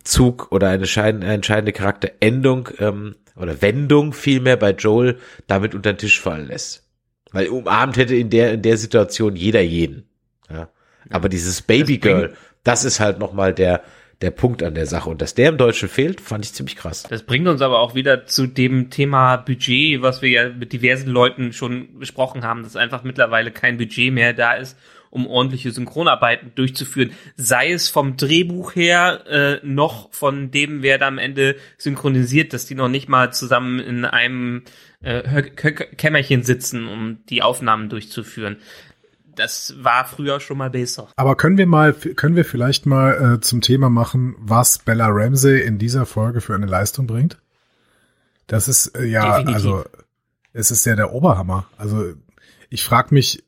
Zug 0.05 0.51
oder 0.51 0.69
eine 0.69 0.85
entscheidende 0.85 1.73
Charakterendung 1.73 2.69
ähm, 2.79 3.17
oder 3.37 3.61
Wendung 3.63 4.13
vielmehr 4.13 4.57
bei 4.57 4.73
Joel 4.73 5.19
damit 5.47 5.75
unter 5.75 5.93
den 5.93 5.99
Tisch 5.99 6.21
fallen 6.21 6.49
lässt. 6.49 6.85
Weil 7.31 7.49
umarmt 7.49 7.97
hätte 7.97 8.15
in 8.15 8.31
der, 8.31 8.53
in 8.53 8.63
der 8.63 8.77
Situation 8.77 9.37
jeder 9.37 9.61
jeden. 9.61 10.09
Ja. 10.51 10.69
Aber 11.11 11.29
dieses 11.29 11.63
Babygirl, 11.63 12.35
das 12.65 12.85
ist 12.85 13.01
halt 13.01 13.19
nochmal 13.19 13.53
der, 13.53 13.83
der 14.23 14.31
Punkt 14.31 14.63
an 14.63 14.75
der 14.75 14.87
Sache. 14.87 15.11
Und 15.11 15.23
dass 15.23 15.35
der 15.35 15.51
im 15.51 15.59
Deutschen 15.59 15.89
fehlt, 15.89 16.21
fand 16.21 16.45
ich 16.45 16.55
ziemlich 16.55 16.77
krass. 16.77 17.05
Das 17.09 17.23
bringt 17.23 17.47
uns 17.47 17.61
aber 17.61 17.81
auch 17.81 17.95
wieder 17.95 18.27
zu 18.27 18.47
dem 18.47 18.91
Thema 18.91 19.37
Budget, 19.37 20.03
was 20.03 20.23
wir 20.23 20.31
ja 20.31 20.49
mit 20.49 20.73
diversen 20.73 21.11
Leuten 21.11 21.53
schon 21.53 21.99
besprochen 21.99 22.45
haben, 22.45 22.63
dass 22.63 22.77
einfach 22.77 23.05
mittlerweile 23.05 23.51
kein 23.51 23.77
Budget 23.77 24.13
mehr 24.13 24.33
da 24.33 24.55
ist 24.55 24.77
um 25.11 25.27
ordentliche 25.27 25.71
Synchronarbeiten 25.71 26.53
durchzuführen, 26.55 27.13
sei 27.37 27.73
es 27.73 27.89
vom 27.89 28.17
Drehbuch 28.17 28.75
her 28.75 29.25
äh, 29.27 29.67
noch 29.67 30.13
von 30.13 30.51
dem, 30.51 30.83
wer 30.83 30.99
da 30.99 31.09
am 31.09 31.19
Ende 31.19 31.57
synchronisiert, 31.77 32.53
dass 32.53 32.67
die 32.67 32.75
noch 32.75 32.89
nicht 32.89 33.09
mal 33.09 33.33
zusammen 33.33 33.79
in 33.81 34.05
einem 34.05 34.63
äh, 35.01 35.43
Kämmerchen 35.43 36.43
sitzen, 36.43 36.89
um 36.89 37.19
die 37.29 37.43
Aufnahmen 37.43 37.89
durchzuführen. 37.89 38.57
Das 39.35 39.75
war 39.79 40.05
früher 40.05 40.41
schon 40.41 40.59
mal 40.59 40.71
besser. 40.71 41.09
Aber 41.15 41.37
können 41.37 41.59
wir 41.59 41.67
mal, 41.67 41.93
können 41.93 42.35
wir 42.35 42.45
vielleicht 42.45 42.87
mal 42.87 43.37
äh, 43.37 43.41
zum 43.41 43.61
Thema 43.61 43.89
machen, 43.89 44.35
was 44.39 44.79
Bella 44.79 45.07
Ramsey 45.09 45.61
in 45.61 45.79
dieser 45.79 46.07
Folge 46.07 46.41
für 46.41 46.57
eine 46.57 46.67
Leistung 46.67 47.07
bringt? 47.07 47.39
Das 48.49 48.67
ist 48.67 48.89
äh, 48.99 49.05
ja, 49.05 49.39
Definitiv. 49.39 49.55
also 49.55 49.85
es 50.53 50.73
ist 50.73 50.85
ja 50.87 50.97
der 50.97 51.13
Oberhammer. 51.13 51.69
Also 51.77 52.15
ich 52.69 52.83
frage 52.83 53.15
mich, 53.15 53.45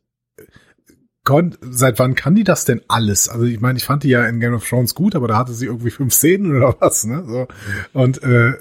seit 1.61 1.99
wann 1.99 2.15
kann 2.15 2.35
die 2.35 2.45
das 2.45 2.65
denn 2.65 2.81
alles? 2.89 3.29
Also 3.29 3.45
ich 3.45 3.61
meine, 3.61 3.79
ich 3.79 3.85
fand 3.85 4.03
die 4.03 4.09
ja 4.09 4.25
in 4.25 4.41
Game 4.41 4.55
of 4.55 4.69
Thrones 4.69 4.95
gut, 4.95 5.15
aber 5.15 5.29
da 5.29 5.37
hatte 5.37 5.53
sie 5.53 5.67
irgendwie 5.67 5.91
fünf 5.91 6.15
Szenen 6.15 6.57
oder 6.57 6.77
was, 6.81 7.05
ne? 7.05 7.25
So. 7.27 7.47
Und 7.93 8.23
äh, 8.23 8.55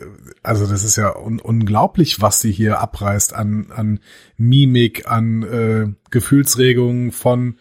also 0.44 0.68
das 0.68 0.84
ist 0.84 0.96
ja 0.96 1.16
un 1.16 1.40
unglaublich, 1.40 2.22
was 2.22 2.42
sie 2.42 2.52
hier 2.52 2.80
abreißt 2.80 3.34
an, 3.34 3.72
an 3.74 4.00
Mimik, 4.38 5.10
an 5.10 5.44
äh, 5.44 5.88
Gefühlsregungen 6.12 7.12
von 7.12 7.58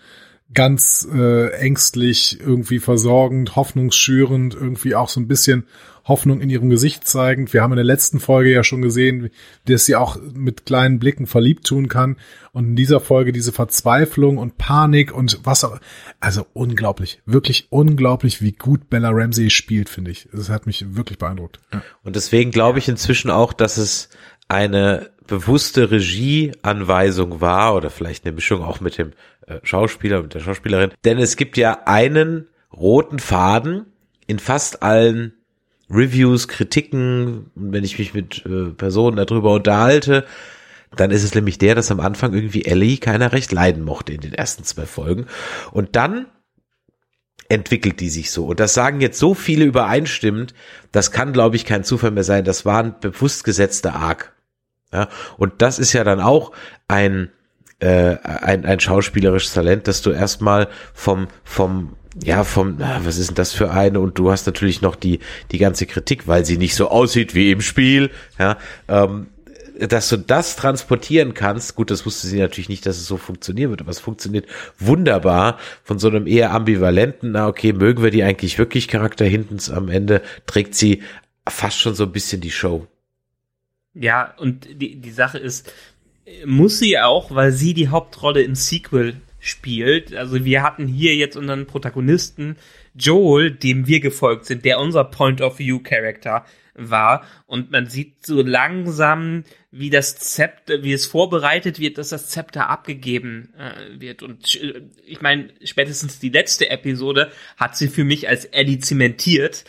ganz 0.53 1.07
äh, 1.13 1.51
ängstlich, 1.53 2.41
irgendwie 2.41 2.79
versorgend, 2.79 3.55
hoffnungsschürend, 3.55 4.55
irgendwie 4.55 4.95
auch 4.95 5.09
so 5.09 5.21
ein 5.21 5.29
bisschen 5.29 5.67
Hoffnung 6.09 6.41
in 6.41 6.51
ihrem 6.51 6.71
Gesicht 6.71 7.07
zeigend. 7.07 7.53
Wir 7.53 7.63
haben 7.63 7.73
in 7.73 7.77
der 7.77 7.85
letzten 7.85 8.19
Folge 8.19 8.51
ja 8.51 8.65
schon 8.65 8.83
gesehen, 8.83 9.31
dass 9.67 9.85
sie 9.85 9.95
auch 9.95 10.17
mit 10.35 10.67
kleinen 10.67 10.99
Blicken 10.99 11.27
verliebt 11.27 11.67
tun 11.67 11.89
kann. 11.89 12.17
Und 12.53 12.65
in 12.65 12.77
dieser 12.77 12.99
Folge 12.99 13.33
diese 13.33 13.53
Verzweiflung 13.53 14.39
und 14.39 14.59
Panik 14.59 15.15
und 15.15 15.41
was 15.45 15.65
auch. 15.65 15.79
Also 16.19 16.47
unglaublich, 16.55 17.21
wirklich 17.27 17.69
unglaublich, 17.71 18.43
wie 18.43 18.53
gut 18.53 18.91
Bella 18.91 19.11
Ramsey 19.11 19.51
spielt, 19.51 19.89
finde 19.89 20.11
ich. 20.11 20.29
Das 20.33 20.49
hat 20.49 20.67
mich 20.67 20.97
wirklich 20.97 21.19
beeindruckt. 21.19 21.61
Und 22.03 22.17
deswegen 22.17 22.51
glaube 22.51 22.79
ich 22.79 22.89
inzwischen 22.89 23.31
auch, 23.31 23.53
dass 23.53 23.77
es 23.77 24.09
eine 24.49 25.11
bewusste 25.27 25.91
Regieanweisung 25.91 27.41
war 27.41 27.77
oder 27.77 27.91
vielleicht 27.91 28.25
eine 28.25 28.35
Mischung 28.35 28.63
auch 28.63 28.81
mit 28.81 28.99
dem 28.99 29.13
äh, 29.47 29.61
Schauspieler, 29.63 30.23
mit 30.23 30.35
der 30.35 30.41
Schauspielerin. 30.41 30.91
Denn 31.05 31.19
es 31.19 31.37
gibt 31.37 31.57
ja 31.57 31.83
einen 31.85 32.49
roten 32.73 33.19
Faden 33.19 33.87
in 34.27 34.39
fast 34.39 34.83
allen 34.83 35.35
Reviews, 35.91 36.49
Kritiken, 36.49 37.51
wenn 37.55 37.85
ich 37.85 37.99
mich 37.99 38.15
mit 38.15 38.45
äh, 38.47 38.71
Personen 38.71 39.17
darüber 39.17 39.53
unterhalte, 39.53 40.25
dann 40.97 41.11
ist 41.11 41.25
es 41.25 41.35
nämlich 41.35 41.59
der, 41.59 41.75
dass 41.75 41.91
am 41.91 42.01
Anfang 42.01 42.35
irgendwie 42.35 42.65
Ellie 42.65 42.99
keiner 42.99 43.33
recht 43.33 43.53
leiden 43.53 43.85
mochte 43.85 44.13
in 44.13 44.21
den 44.21 44.35
ersten 44.35 44.65
zwei 44.65 44.87
Folgen. 44.87 45.27
Und 45.73 45.97
dann 45.97 46.27
entwickelt 47.49 48.01
die 48.01 48.11
sich 48.11 48.31
so. 48.31 48.47
Und 48.47 48.61
das 48.61 48.75
sagen 48.75 49.01
jetzt 49.01 49.19
so 49.19 49.35
viele 49.35 49.65
übereinstimmend, 49.65 50.55
das 50.93 51.13
kann, 51.13 51.33
glaube 51.33 51.57
ich, 51.57 51.65
kein 51.65 51.85
Zufall 51.85 52.11
mehr 52.11 52.25
sein. 52.25 52.45
Das 52.45 52.65
war 52.65 52.83
ein 52.83 53.01
bewusst 53.01 53.45
gesetzter 53.45 53.95
Arc. 53.95 54.35
Ja, 54.93 55.09
und 55.37 55.61
das 55.61 55.79
ist 55.79 55.93
ja 55.93 56.05
dann 56.05 56.21
auch 56.21 56.53
ein, 56.89 57.31
äh, 57.79 58.17
ein, 58.23 58.65
ein 58.65 58.81
schauspielerisches 58.81 59.53
Talent, 59.53 59.87
dass 59.87 60.01
du 60.01 60.11
erstmal 60.11 60.69
vom, 60.95 61.29
vom 61.45 61.97
ja, 62.25 62.45
vom, 62.45 62.79
was 62.79 63.19
ist 63.19 63.29
denn 63.29 63.37
das 63.37 63.53
für 63.53 63.71
eine? 63.71 64.01
Und 64.01 64.19
du 64.19 64.31
hast 64.31 64.47
natürlich 64.47 64.83
noch 64.83 64.97
die, 64.97 65.21
die 65.53 65.59
ganze 65.59 65.87
Kritik, 65.87 66.27
weil 66.27 66.45
sie 66.45 66.57
nicht 66.57 66.75
so 66.75 66.89
aussieht 66.89 67.35
wie 67.35 67.51
im 67.51 67.61
Spiel, 67.61 68.11
ja, 68.39 68.57
ähm, 68.89 69.29
dass 69.79 70.09
du 70.09 70.17
das 70.17 70.57
transportieren 70.57 71.35
kannst, 71.35 71.77
gut, 71.77 71.91
das 71.91 72.05
wusste 72.05 72.27
sie 72.27 72.41
natürlich 72.41 72.69
nicht, 72.69 72.85
dass 72.85 72.97
es 72.97 73.07
so 73.07 73.17
funktionieren 73.17 73.71
wird, 73.71 73.81
aber 73.81 73.91
es 73.91 74.01
funktioniert 74.01 74.47
wunderbar 74.79 75.59
von 75.85 76.01
so 76.01 76.09
einem 76.09 76.27
eher 76.27 76.51
ambivalenten, 76.51 77.33
na 77.33 77.47
okay, 77.47 77.73
mögen 77.73 78.03
wir 78.03 78.11
die 78.11 78.25
eigentlich 78.25 78.59
wirklich 78.59 78.89
Charakter 78.89 79.25
hinten 79.25 79.59
am 79.73 79.89
Ende, 79.89 80.21
trägt 80.47 80.75
sie 80.75 81.03
fast 81.49 81.79
schon 81.79 81.95
so 81.95 82.05
ein 82.05 82.13
bisschen 82.13 82.41
die 82.41 82.51
Show. 82.51 82.87
Ja, 83.95 84.35
und 84.39 84.67
die, 84.81 84.97
die 84.97 85.11
Sache 85.11 85.39
ist, 85.39 85.73
muss 86.45 86.79
sie 86.79 86.99
auch, 86.99 87.35
weil 87.35 87.53
sie 87.53 87.75
die 87.75 87.89
Hauptrolle 87.89 88.43
im 88.43 88.55
Sequel 88.55 89.21
spielt. 89.49 90.15
Also 90.15 90.45
wir 90.45 90.63
hatten 90.63 90.87
hier 90.87 91.15
jetzt 91.15 91.37
unseren 91.37 91.67
Protagonisten 91.67 92.57
Joel, 92.95 93.51
dem 93.51 93.87
wir 93.87 94.01
gefolgt 94.01 94.47
sind, 94.47 94.65
der 94.65 94.81
unser 94.81 95.05
Point 95.05 95.41
of 95.41 95.59
View 95.59 95.81
Charakter 95.81 96.45
war 96.79 97.25
und 97.47 97.71
man 97.71 97.87
sieht 97.87 98.25
so 98.25 98.41
langsam, 98.41 99.45
wie 99.71 99.91
das 99.91 100.17
Zepter, 100.17 100.83
wie 100.83 100.93
es 100.93 101.07
vorbereitet 101.07 101.81
wird, 101.81 101.99
dass 101.99 102.11
das 102.11 102.29
Zepter 102.29 102.69
abgegeben 102.71 103.53
äh, 103.59 104.01
wird 104.01 104.23
und 104.23 104.55
äh, 104.55 104.83
ich 105.05 105.21
meine, 105.21 105.51
spätestens 105.65 106.21
die 106.21 106.31
letzte 106.31 106.71
Episode 106.71 107.31
hat 107.57 107.77
sie 107.77 107.89
für 107.89 108.05
mich 108.05 108.29
als 108.29 108.45
Ellie 108.45 108.79
zementiert, 108.79 109.65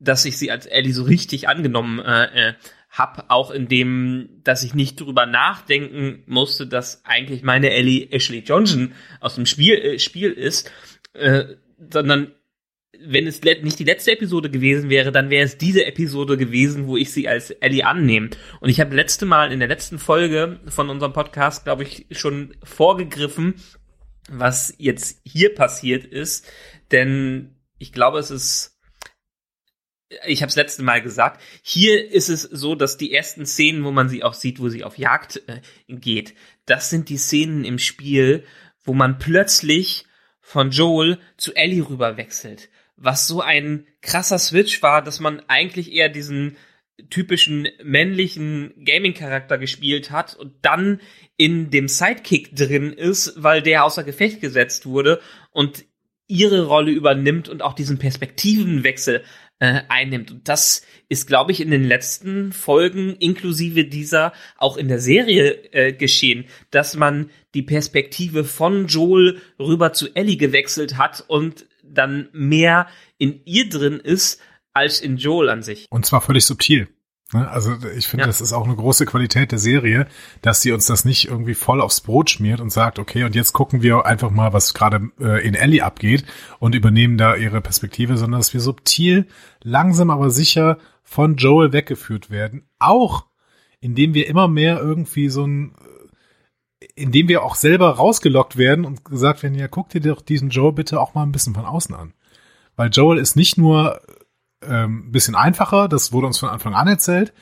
dass 0.00 0.24
ich 0.24 0.38
sie 0.38 0.50
als 0.50 0.66
Ellie 0.66 0.92
so 0.92 1.04
richtig 1.04 1.48
angenommen 1.48 1.98
äh, 2.00 2.54
äh, 2.94 2.98
hab, 2.98 3.26
auch 3.28 3.50
in 3.50 3.68
dem, 3.68 4.28
dass 4.44 4.62
ich 4.62 4.74
nicht 4.74 5.00
drüber 5.00 5.26
nachdenken 5.26 6.22
musste, 6.26 6.66
dass 6.66 7.04
eigentlich 7.04 7.42
meine 7.42 7.70
Ellie 7.70 8.10
Ashley 8.10 8.40
Johnson 8.40 8.94
aus 9.20 9.34
dem 9.34 9.46
Spiel, 9.46 9.74
äh, 9.74 9.98
Spiel 9.98 10.30
ist, 10.32 10.70
äh, 11.12 11.44
sondern 11.92 12.32
wenn 13.06 13.26
es 13.26 13.42
nicht 13.42 13.78
die 13.78 13.84
letzte 13.84 14.12
Episode 14.12 14.50
gewesen 14.50 14.88
wäre, 14.88 15.12
dann 15.12 15.30
wäre 15.30 15.44
es 15.44 15.58
diese 15.58 15.84
Episode 15.84 16.36
gewesen, 16.36 16.86
wo 16.86 16.96
ich 16.96 17.12
sie 17.12 17.28
als 17.28 17.50
Ellie 17.50 17.84
annehme. 17.84 18.30
Und 18.60 18.70
ich 18.70 18.80
habe 18.80 18.94
letzte 18.94 19.26
Mal 19.26 19.52
in 19.52 19.58
der 19.58 19.68
letzten 19.68 19.98
Folge 19.98 20.60
von 20.68 20.88
unserem 20.88 21.12
Podcast, 21.12 21.64
glaube 21.64 21.82
ich, 21.82 22.06
schon 22.12 22.56
vorgegriffen, 22.62 23.54
was 24.30 24.74
jetzt 24.78 25.20
hier 25.24 25.54
passiert 25.54 26.04
ist. 26.04 26.50
Denn 26.92 27.56
ich 27.78 27.92
glaube, 27.92 28.18
es 28.18 28.30
ist 28.30 28.73
ich 30.26 30.42
habe 30.42 30.50
es 30.50 30.56
letzte 30.56 30.82
Mal 30.82 31.02
gesagt, 31.02 31.40
hier 31.62 32.10
ist 32.10 32.28
es 32.28 32.42
so, 32.42 32.74
dass 32.74 32.96
die 32.96 33.12
ersten 33.12 33.46
Szenen, 33.46 33.84
wo 33.84 33.90
man 33.90 34.08
sie 34.08 34.22
auch 34.22 34.34
sieht, 34.34 34.60
wo 34.60 34.68
sie 34.68 34.84
auf 34.84 34.98
Jagd 34.98 35.42
äh, 35.46 35.60
geht, 35.88 36.34
das 36.66 36.90
sind 36.90 37.08
die 37.08 37.16
Szenen 37.16 37.64
im 37.64 37.78
Spiel, 37.78 38.44
wo 38.84 38.94
man 38.94 39.18
plötzlich 39.18 40.06
von 40.40 40.70
Joel 40.70 41.18
zu 41.36 41.54
Ellie 41.54 41.88
rüber 41.88 42.16
wechselt. 42.16 42.68
Was 42.96 43.26
so 43.26 43.40
ein 43.40 43.86
krasser 44.02 44.38
Switch 44.38 44.82
war, 44.82 45.02
dass 45.02 45.20
man 45.20 45.40
eigentlich 45.48 45.92
eher 45.92 46.08
diesen 46.08 46.56
typischen 47.10 47.68
männlichen 47.82 48.72
Gaming-Charakter 48.84 49.58
gespielt 49.58 50.10
hat 50.10 50.36
und 50.36 50.54
dann 50.62 51.00
in 51.36 51.70
dem 51.70 51.88
Sidekick 51.88 52.54
drin 52.54 52.92
ist, 52.92 53.42
weil 53.42 53.62
der 53.62 53.84
außer 53.84 54.04
Gefecht 54.04 54.40
gesetzt 54.40 54.86
wurde 54.86 55.20
und 55.50 55.84
ihre 56.26 56.66
Rolle 56.66 56.92
übernimmt 56.92 57.48
und 57.48 57.62
auch 57.62 57.74
diesen 57.74 57.98
Perspektivenwechsel 57.98 59.24
äh, 59.58 59.82
einnimmt. 59.88 60.30
Und 60.30 60.48
das 60.48 60.82
ist, 61.08 61.26
glaube 61.26 61.52
ich, 61.52 61.60
in 61.60 61.70
den 61.70 61.84
letzten 61.84 62.52
Folgen 62.52 63.16
inklusive 63.16 63.84
dieser 63.84 64.32
auch 64.56 64.76
in 64.76 64.88
der 64.88 64.98
Serie 64.98 65.52
äh, 65.72 65.92
geschehen, 65.92 66.46
dass 66.70 66.96
man 66.96 67.30
die 67.54 67.62
Perspektive 67.62 68.44
von 68.44 68.86
Joel 68.86 69.40
rüber 69.58 69.92
zu 69.92 70.14
Ellie 70.14 70.36
gewechselt 70.36 70.98
hat 70.98 71.24
und 71.26 71.66
dann 71.82 72.28
mehr 72.32 72.88
in 73.18 73.40
ihr 73.44 73.68
drin 73.68 74.00
ist 74.00 74.40
als 74.72 75.00
in 75.00 75.16
Joel 75.16 75.48
an 75.48 75.62
sich. 75.62 75.86
Und 75.90 76.04
zwar 76.04 76.20
völlig 76.20 76.44
subtil. 76.44 76.88
Ne? 77.34 77.50
Also 77.50 77.74
ich 77.96 78.06
finde, 78.06 78.22
ja. 78.22 78.26
das 78.28 78.40
ist 78.40 78.52
auch 78.52 78.64
eine 78.64 78.76
große 78.76 79.04
Qualität 79.06 79.50
der 79.50 79.58
Serie, 79.58 80.06
dass 80.40 80.62
sie 80.62 80.72
uns 80.72 80.86
das 80.86 81.04
nicht 81.04 81.28
irgendwie 81.28 81.54
voll 81.54 81.80
aufs 81.80 82.00
Brot 82.00 82.30
schmiert 82.30 82.60
und 82.60 82.70
sagt, 82.70 82.98
okay, 82.98 83.24
und 83.24 83.34
jetzt 83.34 83.52
gucken 83.52 83.82
wir 83.82 84.06
einfach 84.06 84.30
mal, 84.30 84.52
was 84.52 84.72
gerade 84.72 85.10
äh, 85.20 85.46
in 85.46 85.54
Ellie 85.54 85.84
abgeht 85.84 86.24
und 86.60 86.74
übernehmen 86.74 87.18
da 87.18 87.34
ihre 87.34 87.60
Perspektive, 87.60 88.16
sondern 88.16 88.40
dass 88.40 88.54
wir 88.54 88.60
subtil, 88.60 89.26
langsam 89.62 90.10
aber 90.10 90.30
sicher 90.30 90.78
von 91.02 91.36
Joel 91.36 91.72
weggeführt 91.72 92.30
werden. 92.30 92.68
Auch 92.78 93.26
indem 93.80 94.14
wir 94.14 94.28
immer 94.28 94.48
mehr 94.48 94.78
irgendwie 94.80 95.28
so 95.28 95.44
ein 95.44 95.74
äh, 96.80 96.86
indem 96.94 97.28
wir 97.28 97.42
auch 97.42 97.56
selber 97.56 97.90
rausgelockt 97.90 98.56
werden 98.56 98.84
und 98.84 99.04
gesagt 99.04 99.42
werden, 99.42 99.58
ja, 99.58 99.66
guck 99.66 99.88
dir 99.88 100.00
doch 100.00 100.22
diesen 100.22 100.50
Joel 100.50 100.72
bitte 100.72 101.00
auch 101.00 101.14
mal 101.14 101.24
ein 101.24 101.32
bisschen 101.32 101.54
von 101.54 101.64
außen 101.64 101.94
an. 101.94 102.14
Weil 102.76 102.90
Joel 102.90 103.18
ist 103.18 103.34
nicht 103.34 103.58
nur 103.58 104.00
ähm, 104.68 105.10
bisschen 105.12 105.34
einfacher, 105.34 105.88
das 105.88 106.12
wurde 106.12 106.26
uns 106.26 106.38
von 106.38 106.48
Anfang 106.48 106.74
an 106.74 106.88
erzählt, 106.88 107.32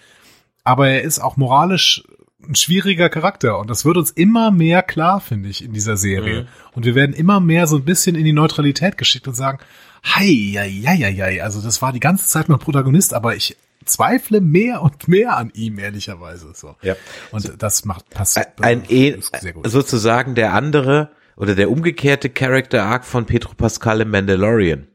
aber 0.65 0.89
er 0.89 1.03
ist 1.03 1.19
auch 1.19 1.37
moralisch 1.37 2.05
ein 2.47 2.55
schwieriger 2.55 3.09
Charakter 3.09 3.59
und 3.59 3.71
das 3.71 3.85
wird 3.85 3.97
uns 3.97 4.11
immer 4.11 4.51
mehr 4.51 4.83
klar, 4.83 5.21
finde 5.21 5.49
ich, 5.49 5.65
in 5.65 5.73
dieser 5.73 5.97
Serie. 5.97 6.43
Mhm. 6.43 6.49
Und 6.73 6.85
wir 6.85 6.95
werden 6.95 7.15
immer 7.15 7.41
mehr 7.41 7.67
so 7.67 7.77
ein 7.77 7.85
bisschen 7.85 8.17
in 8.17 8.25
die 8.25 8.33
Neutralität 8.33 8.99
geschickt 8.99 9.29
und 9.29 9.35
sagen, 9.35 9.59
hei, 10.05 10.27
ja, 10.27 10.65
ja, 10.65 10.93
ja, 10.93 11.09
ja, 11.09 11.45
also 11.45 11.61
das 11.61 11.83
war 11.83 11.93
die 11.93 12.01
ganze 12.01 12.27
Zeit 12.27 12.49
mein 12.49 12.59
Protagonist, 12.59 13.15
aber 13.15 13.37
ich 13.37 13.57
zweifle 13.85 14.41
mehr 14.41 14.83
und 14.83 15.09
mehr 15.09 15.37
an 15.37 15.51
ihm, 15.55 15.79
ehrlicherweise. 15.79 16.53
So. 16.55 16.77
Ja. 16.83 16.97
Und 17.31 17.43
so, 17.43 17.53
das 17.57 17.85
macht 17.85 18.11
passt 18.11 18.39
ein, 18.61 18.85
sehr 18.89 19.53
gut. 19.53 19.69
sozusagen 19.69 20.35
der 20.35 20.55
andere 20.55 21.11
oder 21.37 21.55
der 21.55 21.71
umgekehrte 21.71 22.29
Character 22.29 22.85
Arc 22.85 23.05
von 23.05 23.27
Petro 23.27 23.55
Pascal 23.55 24.01
im 24.01 24.11
Mandalorian 24.11 24.89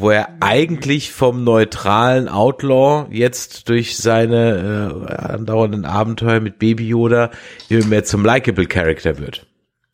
wo 0.00 0.10
er 0.10 0.28
eigentlich 0.38 1.10
vom 1.10 1.42
neutralen 1.42 2.28
Outlaw 2.28 3.08
jetzt 3.10 3.68
durch 3.68 3.96
seine 3.96 4.94
äh, 5.08 5.12
andauernden 5.12 5.84
Abenteuer 5.84 6.38
mit 6.38 6.60
Baby 6.60 6.86
Yoda 6.86 7.32
immer 7.68 7.84
mehr 7.86 8.04
zum 8.04 8.24
likable 8.24 8.66
Character 8.66 9.18
wird. 9.18 9.48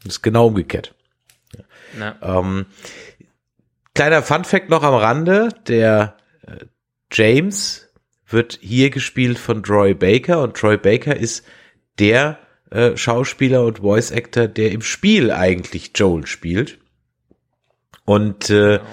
Das 0.05 0.17
ist 0.17 0.23
genau 0.23 0.49
umgekehrt. 0.49 0.95
Ähm, 2.21 2.67
kleiner 3.95 4.23
Fun 4.23 4.45
Fact 4.45 4.69
noch 4.69 4.83
am 4.83 4.93
Rande, 4.93 5.49
der 5.69 6.19
äh, 6.47 6.67
James 7.11 7.89
wird 8.29 8.59
hier 8.61 8.91
gespielt 8.91 9.39
von 9.39 9.63
Troy 9.63 9.95
Baker 9.95 10.43
und 10.43 10.55
Troy 10.55 10.77
Baker 10.77 11.17
ist 11.17 11.47
der 11.99 12.39
äh, 12.71 12.95
Schauspieler 12.95 13.65
und 13.65 13.79
Voice 13.79 14.13
Actor, 14.13 14.49
der 14.49 14.71
im 14.73 14.83
Spiel 14.83 15.31
eigentlich 15.31 15.93
Joel 15.95 16.27
spielt. 16.27 16.77
Und 18.05 18.51
äh, 18.51 18.81
genau 18.81 18.85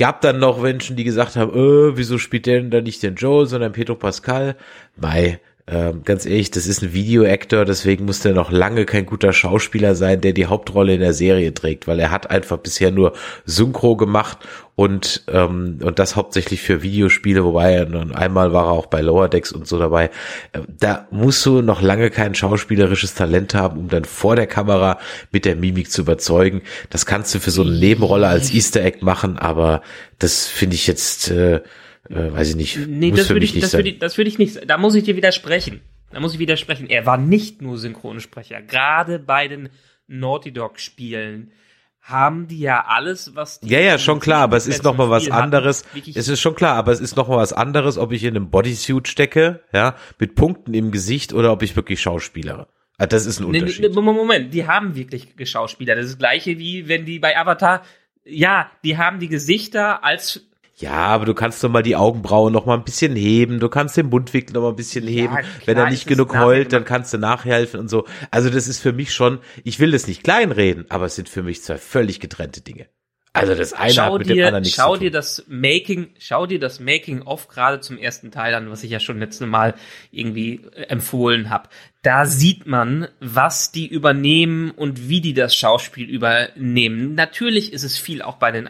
Gab 0.00 0.22
dann 0.22 0.38
noch 0.38 0.62
Menschen, 0.62 0.96
die 0.96 1.04
gesagt 1.04 1.36
haben, 1.36 1.52
äh, 1.52 1.94
wieso 1.94 2.16
spielt 2.16 2.46
der 2.46 2.62
denn 2.62 2.70
da 2.70 2.80
nicht 2.80 3.02
den 3.02 3.16
Joel, 3.16 3.44
sondern 3.44 3.72
Pedro 3.72 3.96
Pascal? 3.96 4.56
Bei 4.96 5.40
ähm, 5.70 6.02
ganz 6.04 6.26
ehrlich, 6.26 6.50
das 6.50 6.66
ist 6.66 6.82
ein 6.82 6.92
Videoactor, 6.92 7.64
deswegen 7.64 8.04
muss 8.04 8.18
der 8.20 8.34
noch 8.34 8.50
lange 8.50 8.86
kein 8.86 9.06
guter 9.06 9.32
Schauspieler 9.32 9.94
sein, 9.94 10.20
der 10.20 10.32
die 10.32 10.46
Hauptrolle 10.46 10.94
in 10.94 11.00
der 11.00 11.12
Serie 11.12 11.54
trägt, 11.54 11.86
weil 11.86 12.00
er 12.00 12.10
hat 12.10 12.28
einfach 12.28 12.58
bisher 12.58 12.90
nur 12.90 13.12
Synchro 13.44 13.96
gemacht 13.96 14.38
und 14.74 15.22
ähm, 15.28 15.78
und 15.82 16.00
das 16.00 16.16
hauptsächlich 16.16 16.60
für 16.60 16.82
Videospiele, 16.82 17.44
wobei 17.44 17.74
er 17.74 18.16
einmal 18.16 18.52
war 18.52 18.66
er 18.66 18.72
auch 18.72 18.86
bei 18.86 19.00
Lower 19.00 19.28
Decks 19.28 19.52
und 19.52 19.68
so 19.68 19.78
dabei. 19.78 20.06
Äh, 20.52 20.60
da 20.66 21.06
musst 21.12 21.46
du 21.46 21.62
noch 21.62 21.82
lange 21.82 22.10
kein 22.10 22.34
schauspielerisches 22.34 23.14
Talent 23.14 23.54
haben, 23.54 23.78
um 23.78 23.88
dann 23.88 24.04
vor 24.04 24.34
der 24.34 24.48
Kamera 24.48 24.98
mit 25.30 25.44
der 25.44 25.54
Mimik 25.54 25.92
zu 25.92 26.00
überzeugen. 26.00 26.62
Das 26.88 27.06
kannst 27.06 27.32
du 27.32 27.38
für 27.38 27.52
so 27.52 27.62
eine 27.62 27.72
Nebenrolle 27.72 28.26
als 28.26 28.52
Easter 28.52 28.82
Egg 28.82 29.04
machen, 29.04 29.38
aber 29.38 29.82
das 30.18 30.48
finde 30.48 30.74
ich 30.74 30.88
jetzt 30.88 31.30
äh, 31.30 31.60
äh, 32.08 32.32
weiß 32.32 32.50
ich 32.50 32.56
nicht. 32.56 32.88
Nee, 32.88 33.10
das 33.10 33.28
würde 33.28 33.44
ich, 33.44 33.58
das 33.58 33.72
würde 33.72 33.90
ich, 33.90 33.98
das 33.98 34.16
würde 34.16 34.28
ich 34.28 34.38
nicht, 34.38 34.68
da 34.68 34.78
muss 34.78 34.94
ich 34.94 35.04
dir 35.04 35.16
widersprechen. 35.16 35.80
Da 36.10 36.20
muss 36.20 36.34
ich 36.34 36.40
widersprechen. 36.40 36.88
Er 36.88 37.06
war 37.06 37.16
nicht 37.16 37.62
nur 37.62 37.78
Synchronsprecher. 37.78 38.62
Gerade 38.62 39.18
bei 39.18 39.46
den 39.46 39.68
Naughty 40.08 40.52
Dog 40.52 40.80
Spielen 40.80 41.52
haben 42.00 42.48
die 42.48 42.60
ja 42.60 42.84
alles, 42.86 43.36
was 43.36 43.60
die 43.60 43.68
Ja, 43.68 43.78
ja, 43.78 43.98
schon 43.98 44.20
klar, 44.20 44.42
aber 44.42 44.56
es 44.56 44.66
ist 44.66 44.82
noch 44.82 44.96
mal 44.96 45.10
was 45.10 45.30
anderes. 45.30 45.84
Es 46.14 46.28
ist 46.28 46.40
schon 46.40 46.54
klar, 46.54 46.74
aber 46.76 46.92
es 46.92 47.00
ist 47.00 47.16
noch 47.16 47.28
mal 47.28 47.36
was 47.36 47.52
anderes, 47.52 47.98
ob 47.98 48.12
ich 48.12 48.24
in 48.24 48.34
einem 48.34 48.50
Bodysuit 48.50 49.06
stecke, 49.06 49.62
ja, 49.72 49.94
mit 50.18 50.34
Punkten 50.34 50.74
im 50.74 50.90
Gesicht 50.90 51.32
oder 51.32 51.52
ob 51.52 51.62
ich 51.62 51.76
wirklich 51.76 52.00
schauspielere. 52.00 52.66
Ah, 52.98 53.06
das 53.06 53.26
ist 53.26 53.40
ein 53.40 53.46
Unterschied. 53.46 53.94
Nee, 53.94 54.00
Moment, 54.00 54.52
die 54.52 54.66
haben 54.66 54.94
wirklich 54.94 55.36
Geschauspieler. 55.36 55.94
Das 55.94 56.06
ist 56.06 56.12
das 56.12 56.18
gleiche 56.18 56.58
wie 56.58 56.88
wenn 56.88 57.04
die 57.06 57.18
bei 57.18 57.36
Avatar, 57.36 57.82
ja, 58.24 58.70
die 58.84 58.98
haben 58.98 59.20
die 59.20 59.28
Gesichter 59.28 60.04
als 60.04 60.49
ja, 60.80 60.92
aber 60.92 61.26
du 61.26 61.34
kannst 61.34 61.62
doch 61.62 61.68
mal 61.68 61.82
die 61.82 61.96
Augenbrauen 61.96 62.52
noch 62.52 62.66
mal 62.66 62.74
ein 62.74 62.84
bisschen 62.84 63.14
heben, 63.14 63.60
du 63.60 63.68
kannst 63.68 63.96
den 63.96 64.08
Mundwinkel 64.08 64.54
noch 64.54 64.62
mal 64.62 64.70
ein 64.70 64.76
bisschen 64.76 65.06
heben. 65.06 65.34
Ja, 65.34 65.42
Wenn 65.66 65.76
er 65.76 65.90
nicht 65.90 66.06
genug 66.06 66.36
heult, 66.36 66.72
dann 66.72 66.84
kannst 66.84 67.12
du 67.12 67.18
nachhelfen 67.18 67.80
und 67.80 67.88
so. 67.88 68.06
Also 68.30 68.50
das 68.50 68.66
ist 68.68 68.80
für 68.80 68.92
mich 68.92 69.12
schon, 69.12 69.38
ich 69.64 69.78
will 69.78 69.92
das 69.92 70.06
nicht 70.06 70.22
kleinreden, 70.22 70.86
aber 70.88 71.06
es 71.06 71.14
sind 71.14 71.28
für 71.28 71.42
mich 71.42 71.62
zwei 71.62 71.78
völlig 71.78 72.20
getrennte 72.20 72.60
Dinge. 72.62 72.86
Also 73.32 73.54
das 73.54 73.72
eine 73.72 73.92
schau 73.92 74.14
hat 74.14 74.18
mit 74.18 74.28
dir, 74.28 74.34
dem 74.34 74.46
anderen 74.46 74.62
nichts 74.62 74.76
schau 74.76 74.94
zu 74.94 74.98
tun. 74.98 75.00
Dir 75.04 75.10
das 75.12 75.44
Making, 75.46 76.08
schau 76.18 76.46
dir 76.46 76.58
das 76.58 76.80
Making 76.80 77.22
of 77.22 77.46
gerade 77.46 77.80
zum 77.80 77.96
ersten 77.96 78.32
Teil 78.32 78.54
an, 78.54 78.70
was 78.70 78.82
ich 78.82 78.90
ja 78.90 78.98
schon 78.98 79.20
letzte 79.20 79.46
Mal 79.46 79.74
irgendwie 80.10 80.62
äh, 80.74 80.82
empfohlen 80.88 81.48
habe. 81.48 81.68
Da 82.02 82.26
sieht 82.26 82.66
man, 82.66 83.06
was 83.20 83.70
die 83.70 83.86
übernehmen 83.86 84.72
und 84.72 85.08
wie 85.08 85.20
die 85.20 85.34
das 85.34 85.54
Schauspiel 85.54 86.08
übernehmen. 86.08 87.14
Natürlich 87.14 87.72
ist 87.72 87.84
es 87.84 87.98
viel 87.98 88.20
auch 88.20 88.36
bei 88.36 88.50
den 88.50 88.68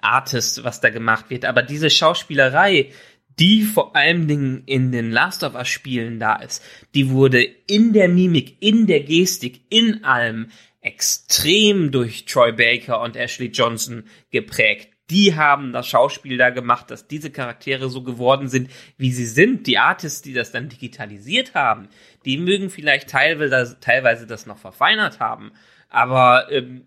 Artists, 0.00 0.62
was 0.62 0.80
da 0.82 0.90
gemacht 0.90 1.30
wird, 1.30 1.46
aber 1.46 1.62
diese 1.62 1.88
Schauspielerei, 1.88 2.90
die 3.38 3.62
vor 3.62 3.96
allen 3.96 4.28
Dingen 4.28 4.64
in 4.66 4.92
den 4.92 5.10
Last 5.10 5.42
of 5.42 5.54
Us 5.54 5.68
Spielen 5.68 6.20
da 6.20 6.36
ist, 6.36 6.62
die 6.94 7.08
wurde 7.10 7.42
in 7.42 7.94
der 7.94 8.08
Mimik, 8.08 8.56
in 8.60 8.86
der 8.86 9.00
Gestik, 9.00 9.62
in 9.70 10.04
allem 10.04 10.48
extrem 10.82 11.92
durch 11.92 12.26
Troy 12.26 12.52
Baker 12.52 13.00
und 13.00 13.16
Ashley 13.16 13.46
Johnson 13.46 14.04
geprägt. 14.30 14.90
Die 15.10 15.34
haben 15.34 15.72
das 15.72 15.86
Schauspiel 15.88 16.36
da 16.36 16.50
gemacht, 16.50 16.90
dass 16.90 17.06
diese 17.06 17.30
Charaktere 17.30 17.88
so 17.88 18.02
geworden 18.02 18.48
sind, 18.48 18.70
wie 18.96 19.12
sie 19.12 19.26
sind. 19.26 19.66
Die 19.66 19.78
Artists, 19.78 20.22
die 20.22 20.32
das 20.32 20.52
dann 20.52 20.68
digitalisiert 20.68 21.54
haben, 21.54 21.88
die 22.24 22.38
mögen 22.38 22.70
vielleicht 22.70 23.08
teilweise, 23.08 24.26
das 24.26 24.46
noch 24.46 24.58
verfeinert 24.58 25.20
haben. 25.20 25.52
Aber 25.88 26.50
ähm, 26.50 26.86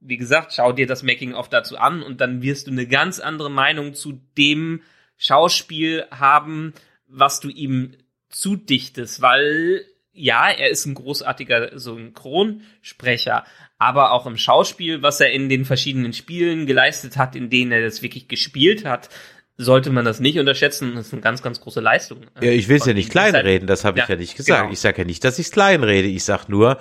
wie 0.00 0.16
gesagt, 0.16 0.52
schau 0.52 0.72
dir 0.72 0.86
das 0.86 1.02
Making-of 1.02 1.48
dazu 1.48 1.76
an 1.76 2.02
und 2.02 2.20
dann 2.20 2.42
wirst 2.42 2.66
du 2.66 2.70
eine 2.70 2.86
ganz 2.86 3.18
andere 3.18 3.50
Meinung 3.50 3.94
zu 3.94 4.20
dem 4.36 4.82
Schauspiel 5.16 6.04
haben, 6.10 6.74
was 7.06 7.40
du 7.40 7.48
ihm 7.48 7.96
zudichtest, 8.28 9.22
weil 9.22 9.86
ja, 10.14 10.48
er 10.48 10.70
ist 10.70 10.86
ein 10.86 10.94
großartiger 10.94 11.78
Synchronsprecher, 11.78 13.44
aber 13.78 14.12
auch 14.12 14.26
im 14.26 14.36
Schauspiel, 14.36 15.02
was 15.02 15.20
er 15.20 15.32
in 15.32 15.48
den 15.48 15.64
verschiedenen 15.64 16.12
Spielen 16.12 16.66
geleistet 16.66 17.16
hat, 17.16 17.34
in 17.34 17.50
denen 17.50 17.72
er 17.72 17.82
das 17.82 18.00
wirklich 18.00 18.28
gespielt 18.28 18.84
hat, 18.84 19.10
sollte 19.56 19.90
man 19.90 20.04
das 20.04 20.20
nicht 20.20 20.38
unterschätzen. 20.38 20.94
Das 20.94 21.08
ist 21.08 21.12
eine 21.12 21.22
ganz, 21.22 21.42
ganz 21.42 21.60
große 21.60 21.80
Leistung. 21.80 22.20
Ja, 22.40 22.50
ich 22.50 22.68
will 22.68 22.76
es 22.76 22.86
ja 22.86 22.94
nicht 22.94 23.10
kleinreden, 23.10 23.66
das 23.66 23.84
habe 23.84 23.98
ich 23.98 24.04
ja, 24.04 24.14
ja 24.14 24.20
nicht 24.20 24.36
gesagt. 24.36 24.62
Genau. 24.62 24.72
Ich 24.72 24.80
sage 24.80 24.98
ja 24.98 25.04
nicht, 25.04 25.24
dass 25.24 25.38
ich 25.38 25.46
es 25.46 25.52
kleinrede. 25.52 26.08
Ich 26.08 26.24
sage 26.24 26.44
nur, 26.48 26.78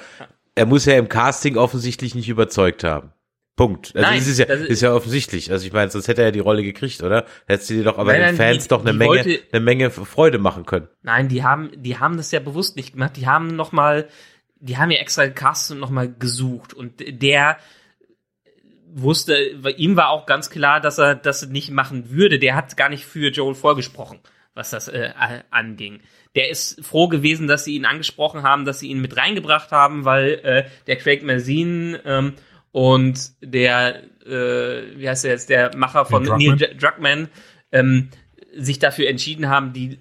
er 0.56 0.66
muss 0.66 0.86
ja 0.86 0.94
im 0.98 1.10
Casting 1.10 1.58
offensichtlich 1.58 2.14
nicht 2.16 2.30
überzeugt 2.30 2.84
haben. 2.84 3.13
Punkt. 3.56 3.96
Also 3.96 4.08
Nein, 4.08 4.18
das 4.18 4.28
ist 4.28 4.40
ja, 4.40 4.46
das 4.46 4.62
ist, 4.62 4.70
ist 4.70 4.82
ja 4.82 4.94
offensichtlich. 4.94 5.52
Also 5.52 5.68
ich 5.68 5.74
meine, 5.74 5.92
sonst 5.92 6.08
hätte 6.08 6.22
er 6.22 6.28
ja 6.28 6.32
die 6.32 6.40
Rolle 6.40 6.64
gekriegt, 6.64 7.04
oder? 7.04 7.26
Hättest 7.46 7.70
du 7.70 7.76
dir 7.76 7.84
doch 7.84 8.00
aber 8.00 8.14
nein, 8.14 8.22
den 8.22 8.36
Fans 8.36 8.64
die, 8.64 8.70
doch 8.70 8.82
eine 8.82 8.94
Menge, 8.94 9.10
wollte, 9.10 9.40
eine 9.52 9.64
Menge 9.64 9.92
Freude 9.92 10.40
machen 10.40 10.66
können. 10.66 10.88
Nein, 11.04 11.28
die 11.28 11.44
haben, 11.44 11.72
die 11.76 12.00
haben 12.00 12.18
das 12.18 12.32
ja 12.32 12.40
bewusst 12.40 12.76
nicht 12.76 12.94
gemacht. 12.94 13.16
Die 13.16 13.28
haben 13.28 13.56
noch 13.56 13.72
mal, 13.72 14.08
die 14.60 14.78
haben 14.78 14.90
ja 14.90 14.98
extra 15.00 15.26
gecastet 15.26 15.76
und 15.76 15.82
noch 15.82 15.92
mal 15.92 16.12
gesucht 16.12 16.74
und 16.74 16.94
der 17.00 17.58
wusste, 18.96 19.36
ihm 19.78 19.96
war 19.96 20.10
auch 20.10 20.26
ganz 20.26 20.50
klar, 20.50 20.80
dass 20.80 20.98
er 20.98 21.16
das 21.16 21.48
nicht 21.48 21.72
machen 21.72 22.10
würde. 22.10 22.40
Der 22.40 22.56
hat 22.56 22.78
gar 22.78 22.90
nicht 22.90 23.06
für 23.06 23.30
Joel 23.30 23.56
vorgesprochen, 23.56 24.20
was 24.54 24.70
das 24.72 24.88
äh, 24.88 25.12
anging. 25.50 26.02
Der 26.36 26.50
ist 26.50 26.84
froh 26.84 27.08
gewesen, 27.08 27.48
dass 27.48 27.66
sie 27.66 27.76
ihn 27.76 27.86
angesprochen 27.86 28.44
haben, 28.44 28.66
dass 28.66 28.80
sie 28.80 28.90
ihn 28.90 29.02
mit 29.02 29.18
reingebracht 29.18 29.72
haben, 29.72 30.06
weil 30.06 30.40
äh, 30.44 30.66
der 30.88 30.96
Craig 30.96 31.24
Mazin 31.24 31.98
ähm, 32.06 32.34
und 32.74 33.34
der, 33.40 34.02
äh, 34.26 34.98
wie 34.98 35.08
heißt 35.08 35.24
der 35.24 35.32
jetzt, 35.32 35.50
der 35.50 35.78
Macher 35.78 36.06
von 36.06 36.24
Neil 36.24 36.58
Druckmann, 36.58 37.30
ähm, 37.72 38.10
sich 38.56 38.80
dafür 38.80 39.08
entschieden 39.08 39.48
haben, 39.48 39.74
die 39.74 40.00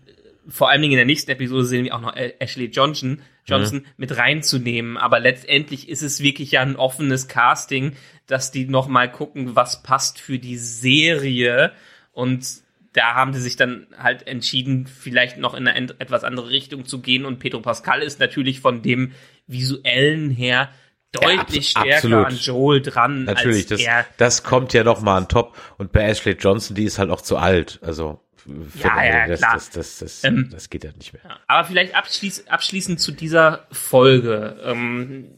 vor 0.48 0.70
allen 0.70 0.80
Dingen 0.80 0.92
in 0.92 0.96
der 0.96 1.06
nächsten 1.06 1.30
Episode 1.30 1.66
sehen 1.66 1.84
wir 1.84 1.94
auch 1.94 2.00
noch 2.00 2.16
Ashley 2.16 2.66
Johnson, 2.66 3.20
Johnson 3.44 3.80
mhm. 3.80 3.86
mit 3.98 4.16
reinzunehmen. 4.16 4.96
Aber 4.96 5.20
letztendlich 5.20 5.90
ist 5.90 6.02
es 6.02 6.22
wirklich 6.22 6.52
ja 6.52 6.62
ein 6.62 6.76
offenes 6.76 7.28
Casting, 7.28 7.92
dass 8.26 8.50
die 8.50 8.64
noch 8.64 8.88
mal 8.88 9.12
gucken, 9.12 9.54
was 9.54 9.82
passt 9.82 10.18
für 10.18 10.38
die 10.38 10.56
Serie. 10.56 11.72
Und 12.10 12.46
da 12.94 13.14
haben 13.14 13.34
sie 13.34 13.40
sich 13.42 13.56
dann 13.56 13.86
halt 13.98 14.26
entschieden, 14.26 14.86
vielleicht 14.86 15.36
noch 15.36 15.52
in 15.52 15.68
eine 15.68 15.94
etwas 15.98 16.24
andere 16.24 16.48
Richtung 16.48 16.86
zu 16.86 17.02
gehen. 17.02 17.26
Und 17.26 17.38
Pedro 17.38 17.60
Pascal 17.60 18.00
ist 18.00 18.18
natürlich 18.18 18.60
von 18.60 18.80
dem 18.80 19.12
visuellen 19.46 20.30
her 20.30 20.70
deutlich 21.12 21.74
ja, 21.74 21.80
stärker 21.80 21.96
absolut. 21.96 22.26
an 22.26 22.36
Joel 22.36 22.82
dran. 22.82 23.24
Natürlich, 23.24 23.66
das, 23.66 23.80
das 24.16 24.42
kommt 24.42 24.72
ja 24.72 24.84
noch 24.84 25.00
mal 25.00 25.16
an 25.16 25.28
top. 25.28 25.56
Und 25.78 25.92
bei 25.92 26.02
Ashley 26.02 26.32
Johnson, 26.32 26.74
die 26.74 26.84
ist 26.84 26.98
halt 26.98 27.10
auch 27.10 27.20
zu 27.20 27.36
alt. 27.36 27.78
Also 27.82 28.20
ja, 28.82 29.04
ja, 29.04 29.28
das, 29.28 29.40
klar. 29.40 29.54
Das, 29.54 29.70
das, 29.70 29.98
das, 29.98 30.24
ähm, 30.24 30.48
das 30.50 30.70
geht 30.70 30.84
ja 30.84 30.90
nicht 30.96 31.12
mehr. 31.12 31.22
Aber 31.46 31.66
vielleicht 31.66 31.94
abschließ, 31.94 32.48
abschließend 32.48 33.00
zu 33.00 33.12
dieser 33.12 33.66
Folge. 33.70 34.60
Ähm, 34.64 35.28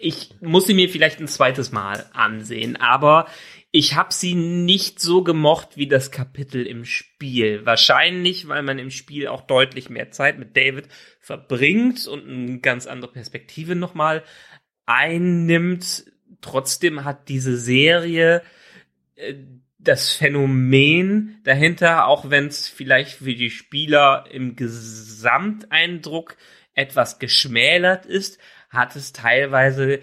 ich 0.00 0.30
muss 0.40 0.66
sie 0.66 0.74
mir 0.74 0.88
vielleicht 0.88 1.20
ein 1.20 1.28
zweites 1.28 1.72
Mal 1.72 2.06
ansehen, 2.12 2.76
aber 2.76 3.26
ich 3.70 3.94
habe 3.94 4.12
sie 4.12 4.34
nicht 4.34 4.98
so 4.98 5.22
gemocht 5.22 5.76
wie 5.76 5.86
das 5.86 6.10
Kapitel 6.10 6.66
im 6.66 6.84
Spiel. 6.84 7.64
Wahrscheinlich, 7.64 8.48
weil 8.48 8.62
man 8.62 8.80
im 8.80 8.90
Spiel 8.90 9.28
auch 9.28 9.42
deutlich 9.42 9.90
mehr 9.90 10.10
Zeit 10.10 10.38
mit 10.38 10.56
David 10.56 10.88
verbringt 11.20 12.08
und 12.08 12.28
eine 12.28 12.58
ganz 12.58 12.88
andere 12.88 13.12
Perspektive 13.12 13.76
nochmal 13.76 14.24
einnimmt. 14.90 16.04
Trotzdem 16.40 17.04
hat 17.04 17.28
diese 17.28 17.56
Serie 17.56 18.42
äh, 19.14 19.34
das 19.78 20.12
Phänomen 20.12 21.40
dahinter, 21.44 22.06
auch 22.06 22.28
wenn 22.28 22.48
es 22.48 22.68
vielleicht 22.68 23.12
für 23.12 23.34
die 23.34 23.50
Spieler 23.50 24.26
im 24.30 24.54
Gesamteindruck 24.54 26.36
etwas 26.74 27.18
geschmälert 27.18 28.04
ist, 28.04 28.38
hat 28.68 28.94
es 28.94 29.12
teilweise 29.12 30.00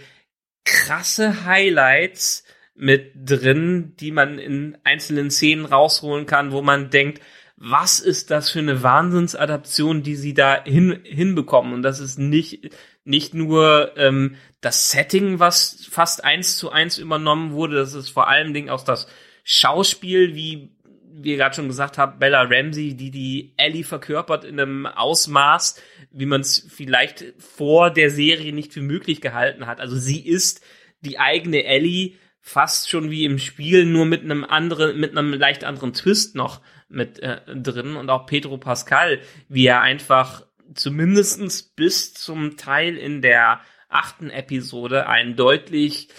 krasse 0.65 1.45
Highlights 1.45 2.43
mit 2.73 3.11
drin, 3.15 3.93
die 3.99 4.11
man 4.11 4.39
in 4.39 4.77
einzelnen 4.83 5.29
Szenen 5.29 5.65
rausholen 5.65 6.25
kann, 6.25 6.51
wo 6.51 6.63
man 6.63 6.89
denkt, 6.89 7.21
was 7.55 7.99
ist 7.99 8.29
das 8.29 8.49
für 8.49 8.59
eine 8.59 8.83
Wahnsinnsadaption, 8.83 10.03
die 10.03 10.15
sie 10.15 10.33
da 10.33 10.63
hin, 10.63 11.01
hinbekommen? 11.03 11.73
Und 11.73 11.81
das 11.81 11.99
ist 11.99 12.19
nicht, 12.19 12.71
nicht 13.07 13.33
nur 13.33 13.93
ähm, 13.97 14.35
das 14.61 14.91
Setting, 14.91 15.39
was 15.39 15.87
fast 15.89 16.23
eins 16.23 16.57
zu 16.57 16.71
eins 16.71 16.97
übernommen 16.97 17.51
wurde, 17.53 17.77
das 17.77 17.93
ist 17.93 18.09
vor 18.09 18.27
allen 18.27 18.53
Dingen 18.53 18.69
auch 18.69 18.83
das 18.83 19.07
Schauspiel, 19.43 20.35
wie 20.35 20.71
wir 21.19 21.37
gerade 21.37 21.55
schon 21.55 21.67
gesagt 21.67 21.97
haben, 21.97 22.19
Bella 22.19 22.43
Ramsey, 22.43 22.95
die 22.95 23.09
die 23.09 23.53
Ellie 23.57 23.83
verkörpert 23.83 24.43
in 24.43 24.59
einem 24.59 24.85
Ausmaß, 24.85 25.81
wie 26.11 26.25
man 26.25 26.41
es 26.41 26.67
vielleicht 26.69 27.33
vor 27.39 27.89
der 27.89 28.11
Serie 28.11 28.53
nicht 28.53 28.73
für 28.73 28.81
möglich 28.81 29.21
gehalten 29.21 29.65
hat. 29.65 29.79
Also 29.79 29.95
sie 29.95 30.19
ist 30.19 30.63
die 31.01 31.17
eigene 31.17 31.63
Ellie 31.63 32.13
fast 32.41 32.89
schon 32.89 33.09
wie 33.09 33.25
im 33.25 33.39
Spiel, 33.39 33.85
nur 33.85 34.05
mit 34.05 34.23
einem 34.23 34.43
anderen, 34.43 34.99
mit 34.99 35.17
einem 35.17 35.33
leicht 35.33 35.63
anderen 35.63 35.93
Twist 35.93 36.35
noch 36.35 36.61
mit 36.89 37.19
äh, 37.19 37.39
drin 37.55 37.95
und 37.95 38.09
auch 38.09 38.25
Pedro 38.25 38.57
Pascal, 38.57 39.19
wie 39.49 39.65
er 39.65 39.81
einfach 39.81 40.46
zumindestens 40.73 41.63
bis 41.63 42.13
zum 42.13 42.57
Teil 42.57 42.97
in 42.97 43.21
der 43.21 43.61
achten 43.89 44.29
Episode 44.29 45.07
einen 45.07 45.35
deutlich 45.35 46.09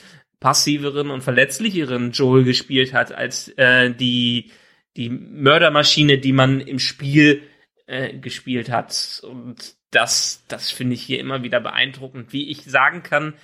passiveren 0.41 1.11
und 1.11 1.23
verletzlicheren 1.23 2.13
Joel 2.13 2.45
gespielt 2.45 2.93
hat 2.93 3.13
als 3.13 3.49
äh, 3.57 3.93
die 3.93 4.51
die 4.97 5.11
Mördermaschine, 5.11 6.19
die 6.19 6.33
man 6.33 6.61
im 6.61 6.81
Spiel 6.81 7.43
äh, 7.87 8.19
gespielt 8.19 8.69
hat. 8.69 9.23
Und 9.23 9.77
das, 9.91 10.45
das 10.49 10.71
finde 10.71 10.95
ich 10.95 11.03
hier 11.03 11.21
immer 11.21 11.43
wieder 11.43 11.61
beeindruckend, 11.61 12.33
wie 12.33 12.51
ich 12.51 12.65
sagen 12.65 13.03
kann, 13.03 13.35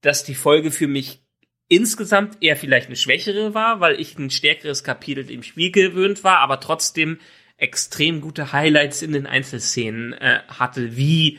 dass 0.00 0.24
die 0.24 0.36
Folge 0.36 0.70
für 0.70 0.86
mich 0.86 1.20
insgesamt 1.68 2.38
eher 2.40 2.56
vielleicht 2.56 2.86
eine 2.86 2.96
schwächere 2.96 3.52
war, 3.52 3.80
weil 3.80 4.00
ich 4.00 4.16
ein 4.16 4.30
stärkeres 4.30 4.84
Kapitel 4.84 5.28
im 5.28 5.42
Spiel 5.42 5.72
gewöhnt 5.72 6.22
war, 6.22 6.38
aber 6.38 6.60
trotzdem 6.60 7.18
extrem 7.56 8.20
gute 8.20 8.52
Highlights 8.52 9.02
in 9.02 9.12
den 9.12 9.26
Einzelszenen 9.26 10.12
äh, 10.12 10.40
hatte, 10.48 10.96
wie 10.96 11.38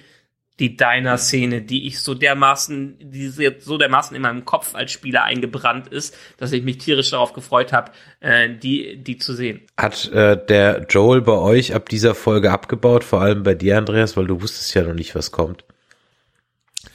die 0.59 0.75
Diner-Szene, 0.75 1.61
die 1.61 1.85
ich 1.85 1.99
so 1.99 2.15
dermaßen, 2.15 2.97
die 2.99 3.27
so 3.59 3.77
dermaßen 3.77 4.15
in 4.15 4.23
meinem 4.23 4.43
Kopf 4.43 4.73
als 4.73 4.91
Spieler 4.91 5.23
eingebrannt 5.23 5.87
ist, 5.87 6.17
dass 6.37 6.51
ich 6.51 6.63
mich 6.63 6.79
tierisch 6.79 7.11
darauf 7.11 7.33
gefreut 7.33 7.73
habe, 7.73 7.91
äh, 8.21 8.49
die, 8.49 8.97
die 8.97 9.17
zu 9.17 9.33
sehen. 9.33 9.61
Hat 9.77 10.11
äh, 10.11 10.43
der 10.43 10.87
Joel 10.89 11.21
bei 11.21 11.33
euch 11.33 11.75
ab 11.75 11.89
dieser 11.89 12.15
Folge 12.15 12.51
abgebaut, 12.51 13.03
vor 13.03 13.21
allem 13.21 13.43
bei 13.43 13.53
dir, 13.53 13.77
Andreas, 13.77 14.17
weil 14.17 14.25
du 14.25 14.41
wusstest 14.41 14.73
ja 14.73 14.81
noch 14.81 14.95
nicht, 14.95 15.13
was 15.13 15.31
kommt. 15.31 15.63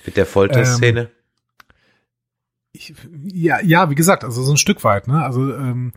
Mit 0.05 0.17
der 0.17 0.27
Folterszene? 0.27 1.01
Ähm, 1.03 1.09
ich, 2.73 2.95
ja, 3.33 3.61
ja, 3.61 3.91
wie 3.91 3.95
gesagt, 3.95 4.25
also 4.25 4.43
so 4.43 4.53
ein 4.53 4.57
Stück 4.57 4.83
weit, 4.83 5.07
ne? 5.07 5.23
Also 5.23 5.55
ähm, 5.55 5.93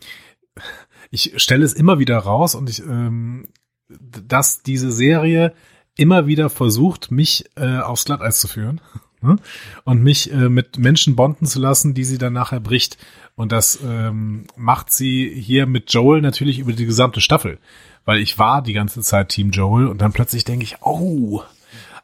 ich 1.12 1.34
stelle 1.38 1.66
es 1.66 1.74
immer 1.74 2.00
wieder 2.00 2.18
raus 2.18 2.56
und 2.56 2.70
ich, 2.70 2.80
ähm, 2.80 3.48
dass 3.90 4.64
diese 4.64 4.92
Serie 4.92 5.54
immer 5.98 6.28
wieder 6.28 6.50
versucht, 6.50 7.12
mich 7.12 7.46
äh, 7.56 7.78
aufs 7.78 8.06
Glatteis 8.06 8.40
zu 8.40 8.48
führen 8.48 8.82
ne? 9.22 9.38
und 9.84 10.04
mich 10.04 10.32
äh, 10.32 10.50
mit 10.50 10.78
Menschen 10.78 11.16
bonden 11.16 11.46
zu 11.46 11.60
lassen, 11.60 11.94
die 11.94 12.04
sie 12.04 12.18
dann 12.18 12.34
nachher 12.34 12.60
bricht. 12.60 12.98
Und 13.36 13.52
das 13.52 13.80
ähm, 13.86 14.48
macht 14.56 14.92
sie 14.92 15.30
hier 15.30 15.66
mit 15.66 15.92
Joel 15.94 16.22
natürlich 16.22 16.60
über 16.60 16.74
die 16.74 16.86
gesamte 16.86 17.22
Staffel, 17.22 17.60
weil 18.06 18.20
ich 18.20 18.40
war 18.40 18.62
die 18.62 18.74
ganze 18.74 19.02
Zeit 19.02 19.30
Team 19.30 19.52
Joel 19.52 19.88
und 19.88 20.02
dann 20.02 20.14
plötzlich 20.14 20.46
denke 20.46 20.64
ich, 20.64 20.78
oh, 20.82 21.42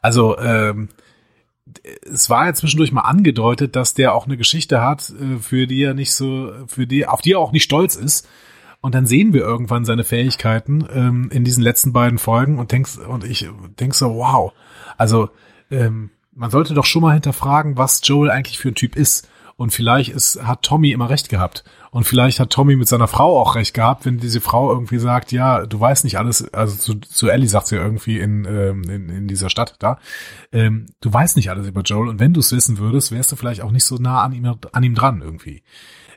also 0.00 0.38
ähm, 0.38 0.88
es 2.02 2.28
war 2.28 2.46
ja 2.46 2.54
zwischendurch 2.54 2.92
mal 2.92 3.02
angedeutet, 3.02 3.76
dass 3.76 3.94
der 3.94 4.14
auch 4.14 4.26
eine 4.26 4.36
Geschichte 4.36 4.82
hat, 4.82 5.10
äh, 5.10 5.38
für 5.38 5.66
die 5.66 5.82
er 5.82 5.94
nicht 5.94 6.14
so, 6.14 6.52
für 6.66 6.86
die, 6.86 7.06
auf 7.06 7.22
die 7.22 7.32
er 7.32 7.38
auch 7.38 7.52
nicht 7.52 7.64
stolz 7.64 7.96
ist. 7.96 8.28
Und 8.82 8.94
dann 8.94 9.06
sehen 9.06 9.32
wir 9.32 9.42
irgendwann 9.42 9.84
seine 9.84 10.04
Fähigkeiten 10.04 10.84
ähm, 10.92 11.30
in 11.32 11.44
diesen 11.44 11.62
letzten 11.62 11.92
beiden 11.92 12.18
Folgen 12.18 12.58
und 12.58 12.72
denkst, 12.72 12.98
und 12.98 13.24
ich 13.24 13.48
denk 13.80 13.94
so, 13.94 14.16
wow. 14.16 14.52
Also, 14.98 15.30
ähm, 15.70 16.10
man 16.34 16.50
sollte 16.50 16.74
doch 16.74 16.84
schon 16.84 17.02
mal 17.02 17.12
hinterfragen, 17.12 17.78
was 17.78 18.00
Joel 18.02 18.30
eigentlich 18.30 18.58
für 18.58 18.68
ein 18.68 18.74
Typ 18.74 18.96
ist. 18.96 19.28
Und 19.56 19.70
vielleicht 19.72 20.10
ist, 20.10 20.42
hat 20.42 20.62
Tommy 20.62 20.90
immer 20.90 21.10
recht 21.10 21.28
gehabt. 21.28 21.62
Und 21.92 22.04
vielleicht 22.04 22.40
hat 22.40 22.50
Tommy 22.50 22.74
mit 22.74 22.88
seiner 22.88 23.06
Frau 23.06 23.38
auch 23.38 23.54
recht 23.54 23.74
gehabt, 23.74 24.06
wenn 24.06 24.18
diese 24.18 24.40
Frau 24.40 24.72
irgendwie 24.72 24.98
sagt, 24.98 25.30
ja, 25.30 25.66
du 25.66 25.78
weißt 25.78 26.02
nicht 26.04 26.18
alles, 26.18 26.52
also 26.52 26.74
zu, 26.74 26.94
zu 26.98 27.28
Ellie 27.28 27.48
sagt 27.48 27.68
sie 27.68 27.76
ja 27.76 27.82
irgendwie 27.82 28.18
in, 28.18 28.44
ähm, 28.46 28.82
in, 28.84 29.08
in 29.10 29.28
dieser 29.28 29.50
Stadt 29.50 29.76
da, 29.78 29.98
ähm, 30.52 30.86
du 31.00 31.12
weißt 31.12 31.36
nicht 31.36 31.50
alles 31.50 31.68
über 31.68 31.82
Joel 31.82 32.08
und 32.08 32.18
wenn 32.18 32.32
du 32.32 32.40
es 32.40 32.50
wissen 32.50 32.78
würdest, 32.78 33.12
wärst 33.12 33.30
du 33.30 33.36
vielleicht 33.36 33.60
auch 33.60 33.70
nicht 33.70 33.84
so 33.84 33.96
nah 33.96 34.22
an 34.22 34.32
ihm, 34.32 34.52
an 34.72 34.82
ihm 34.82 34.94
dran 34.94 35.20
irgendwie. 35.20 35.62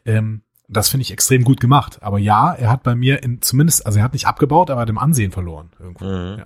Ähm, 0.06 0.42
das 0.68 0.90
finde 0.90 1.04
ich 1.04 1.12
extrem 1.12 1.44
gut 1.44 1.60
gemacht. 1.60 2.00
Aber 2.02 2.20
ja, 2.20 2.54
er 2.54 2.70
hat 2.70 2.84
bei 2.84 2.96
mir 2.96 3.24
in, 3.24 3.42
zumindest, 3.42 3.86
also 3.86 4.00
er 4.00 4.04
hat 4.04 4.14
nicht 4.14 4.28
abgebaut, 4.28 4.70
aber 4.70 4.82
hat 4.82 4.90
im 4.90 4.98
Ansehen 4.98 5.32
verloren. 5.32 5.72
Irgendwo. 5.80 6.06
Mhm. 6.06 6.40
Ja. 6.40 6.46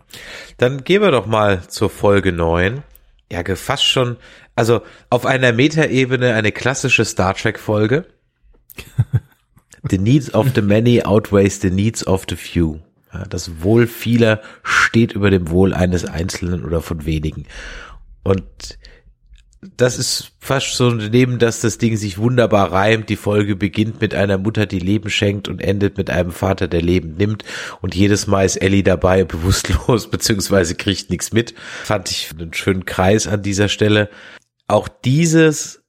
Dann 0.57 0.83
gehen 0.83 1.01
wir 1.01 1.11
doch 1.11 1.25
mal 1.25 1.67
zur 1.67 1.89
Folge 1.89 2.31
9. 2.31 2.83
Ja, 3.31 3.43
fast 3.55 3.83
schon, 3.83 4.17
also 4.55 4.81
auf 5.09 5.25
einer 5.25 5.53
Metaebene 5.53 6.33
eine 6.33 6.51
klassische 6.51 7.05
Star 7.05 7.35
Trek 7.35 7.59
Folge. 7.59 8.05
the 9.89 9.97
needs 9.97 10.33
of 10.33 10.53
the 10.55 10.61
many 10.61 11.01
outweighs 11.03 11.61
the 11.61 11.69
needs 11.69 12.05
of 12.05 12.25
the 12.27 12.35
few. 12.35 12.79
Ja, 13.13 13.25
das 13.25 13.61
Wohl 13.61 13.87
vieler 13.87 14.41
steht 14.63 15.13
über 15.13 15.29
dem 15.29 15.49
Wohl 15.49 15.73
eines 15.73 16.05
Einzelnen 16.05 16.65
oder 16.65 16.81
von 16.81 17.05
wenigen. 17.05 17.45
Und 18.23 18.43
das 19.61 19.99
ist 19.99 20.31
fast 20.39 20.75
so 20.75 20.91
neben, 20.91 21.37
dass 21.37 21.59
das 21.59 21.77
Ding 21.77 21.97
sich 21.97 22.17
wunderbar 22.17 22.71
reimt. 22.71 23.09
Die 23.09 23.17
Folge 23.17 23.57
beginnt 23.57 23.99
mit 23.99 24.15
einer 24.15 24.37
Mutter, 24.37 24.65
die 24.65 24.79
Leben 24.79 25.09
schenkt 25.09 25.49
und 25.49 25.61
endet 25.61 25.97
mit 25.97 26.09
einem 26.09 26.31
Vater, 26.31 26.69
der 26.69 26.81
Leben 26.81 27.15
nimmt. 27.15 27.43
Und 27.81 27.93
jedes 27.93 28.25
Mal 28.25 28.45
ist 28.45 28.57
Ellie 28.57 28.83
dabei, 28.83 29.23
bewusstlos, 29.25 30.09
beziehungsweise 30.09 30.75
kriegt 30.75 31.09
nichts 31.09 31.33
mit. 31.33 31.53
Fand 31.83 32.09
ich 32.09 32.31
einen 32.31 32.53
schönen 32.53 32.85
Kreis 32.85 33.27
an 33.27 33.41
dieser 33.41 33.67
Stelle. 33.67 34.09
Auch 34.67 34.87
dieses, 34.87 35.83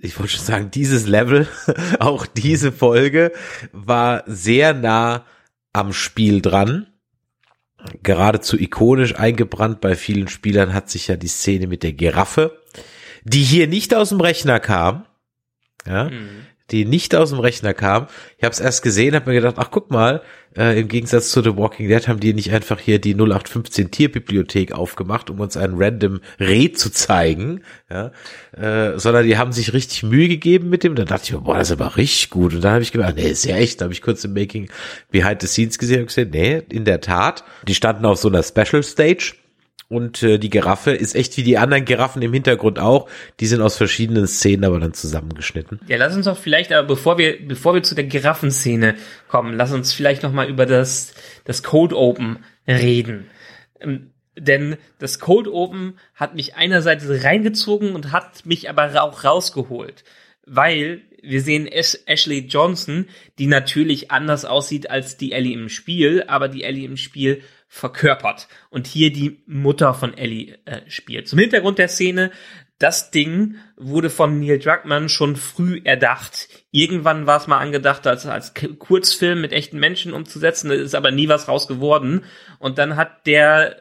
ich 0.00 0.18
wollte 0.18 0.32
schon 0.32 0.44
sagen, 0.44 0.70
dieses 0.72 1.06
Level, 1.06 1.46
auch 2.00 2.26
diese 2.26 2.72
Folge 2.72 3.32
war 3.72 4.24
sehr 4.26 4.74
nah 4.74 5.24
am 5.72 5.92
Spiel 5.92 6.42
dran 6.42 6.88
geradezu 8.02 8.56
ikonisch 8.58 9.16
eingebrannt 9.16 9.80
bei 9.80 9.96
vielen 9.96 10.28
Spielern 10.28 10.72
hat 10.72 10.90
sich 10.90 11.08
ja 11.08 11.16
die 11.16 11.28
Szene 11.28 11.66
mit 11.66 11.82
der 11.82 11.92
Giraffe 11.92 12.61
die 13.24 13.42
hier 13.42 13.66
nicht 13.66 13.94
aus 13.94 14.10
dem 14.10 14.20
Rechner 14.20 14.60
kam. 14.60 15.04
Ja, 15.86 16.04
mhm. 16.04 16.46
die 16.70 16.84
nicht 16.84 17.14
aus 17.14 17.30
dem 17.30 17.40
Rechner 17.40 17.74
kam. 17.74 18.06
Ich 18.38 18.44
habe 18.44 18.52
es 18.52 18.60
erst 18.60 18.82
gesehen, 18.82 19.16
habe 19.16 19.30
mir 19.30 19.40
gedacht, 19.40 19.56
ach 19.58 19.70
guck 19.72 19.90
mal, 19.90 20.22
äh, 20.56 20.78
im 20.78 20.86
Gegensatz 20.86 21.30
zu 21.30 21.42
The 21.42 21.56
Walking 21.56 21.88
Dead 21.88 22.06
haben 22.06 22.20
die 22.20 22.34
nicht 22.34 22.52
einfach 22.52 22.78
hier 22.78 23.00
die 23.00 23.14
0815 23.14 23.90
Tierbibliothek 23.90 24.72
aufgemacht, 24.72 25.30
um 25.30 25.40
uns 25.40 25.56
einen 25.56 25.74
random 25.76 26.20
Reh 26.38 26.70
zu 26.72 26.90
zeigen, 26.90 27.62
ja, 27.90 28.12
äh, 28.56 28.98
sondern 28.98 29.26
die 29.26 29.38
haben 29.38 29.52
sich 29.52 29.72
richtig 29.72 30.02
Mühe 30.04 30.28
gegeben 30.28 30.68
mit 30.68 30.84
dem. 30.84 30.94
Da 30.94 31.04
dachte 31.04 31.34
ich, 31.34 31.40
boah, 31.40 31.56
das 31.56 31.70
ist 31.70 31.80
aber 31.80 31.96
richtig 31.96 32.30
gut. 32.30 32.54
Und 32.54 32.62
dann 32.62 32.74
habe 32.74 32.82
ich 32.82 32.92
gedacht, 32.92 33.16
nee, 33.16 33.30
ist 33.30 33.44
ja 33.44 33.56
echt. 33.56 33.80
Da 33.80 33.86
habe 33.86 33.94
ich 33.94 34.02
kurz 34.02 34.24
im 34.24 34.34
Making 34.34 34.70
Behind 35.10 35.40
the 35.40 35.48
Scenes 35.48 35.78
gesehen 35.78 36.02
und 36.02 36.06
gesehen, 36.06 36.30
nee, 36.30 36.62
in 36.70 36.84
der 36.84 37.00
Tat. 37.00 37.42
Die 37.66 37.74
standen 37.74 38.06
auf 38.06 38.18
so 38.18 38.28
einer 38.28 38.42
Special 38.42 38.82
Stage 38.84 39.34
und 39.92 40.22
äh, 40.22 40.38
die 40.38 40.48
Giraffe 40.48 40.92
ist 40.92 41.14
echt 41.14 41.36
wie 41.36 41.42
die 41.42 41.58
anderen 41.58 41.84
Giraffen 41.84 42.22
im 42.22 42.32
Hintergrund 42.32 42.78
auch. 42.78 43.10
Die 43.40 43.46
sind 43.46 43.60
aus 43.60 43.76
verschiedenen 43.76 44.26
Szenen 44.26 44.64
aber 44.64 44.80
dann 44.80 44.94
zusammengeschnitten. 44.94 45.80
Ja, 45.86 45.98
lass 45.98 46.16
uns 46.16 46.24
doch 46.24 46.38
vielleicht, 46.38 46.72
aber 46.72 46.88
bevor 46.88 47.18
wir, 47.18 47.46
bevor 47.46 47.74
wir 47.74 47.82
zu 47.82 47.94
der 47.94 48.04
Giraffenszene 48.04 48.94
kommen, 49.28 49.54
lass 49.54 49.70
uns 49.70 49.92
vielleicht 49.92 50.22
noch 50.22 50.32
mal 50.32 50.48
über 50.48 50.64
das, 50.64 51.12
das 51.44 51.62
Code 51.62 51.94
Open 51.94 52.38
reden. 52.66 53.26
Ähm, 53.80 54.12
denn 54.38 54.78
das 54.98 55.18
Code 55.18 55.52
Open 55.52 55.98
hat 56.14 56.34
mich 56.34 56.54
einerseits 56.54 57.04
reingezogen 57.06 57.94
und 57.94 58.12
hat 58.12 58.46
mich 58.46 58.70
aber 58.70 59.02
auch 59.02 59.24
rausgeholt. 59.24 60.04
Weil 60.46 61.02
wir 61.22 61.42
sehen 61.42 61.66
Ash 61.66 61.98
Ashley 62.06 62.46
Johnson, 62.46 63.08
die 63.38 63.46
natürlich 63.46 64.10
anders 64.10 64.46
aussieht 64.46 64.90
als 64.90 65.18
die 65.18 65.32
Ellie 65.32 65.52
im 65.52 65.68
Spiel, 65.68 66.24
aber 66.28 66.48
die 66.48 66.64
Ellie 66.64 66.86
im 66.86 66.96
Spiel 66.96 67.42
verkörpert 67.72 68.48
und 68.68 68.86
hier 68.86 69.10
die 69.10 69.42
Mutter 69.46 69.94
von 69.94 70.12
Ellie 70.14 70.58
äh, 70.66 70.82
spielt. 70.88 71.26
Zum 71.26 71.38
Hintergrund 71.38 71.78
der 71.78 71.88
Szene, 71.88 72.30
das 72.78 73.10
Ding 73.10 73.56
wurde 73.78 74.10
von 74.10 74.38
Neil 74.40 74.58
Druckmann 74.58 75.08
schon 75.08 75.36
früh 75.36 75.80
erdacht. 75.82 76.48
Irgendwann 76.70 77.26
war 77.26 77.38
es 77.38 77.46
mal 77.46 77.56
angedacht, 77.56 78.06
als, 78.06 78.26
als 78.26 78.52
Kurzfilm 78.78 79.40
mit 79.40 79.52
echten 79.52 79.78
Menschen 79.78 80.12
umzusetzen, 80.12 80.68
da 80.68 80.74
ist 80.74 80.94
aber 80.94 81.12
nie 81.12 81.28
was 81.28 81.48
raus 81.48 81.66
geworden. 81.66 82.26
Und 82.58 82.76
dann 82.76 82.96
hat 82.96 83.26
der 83.26 83.80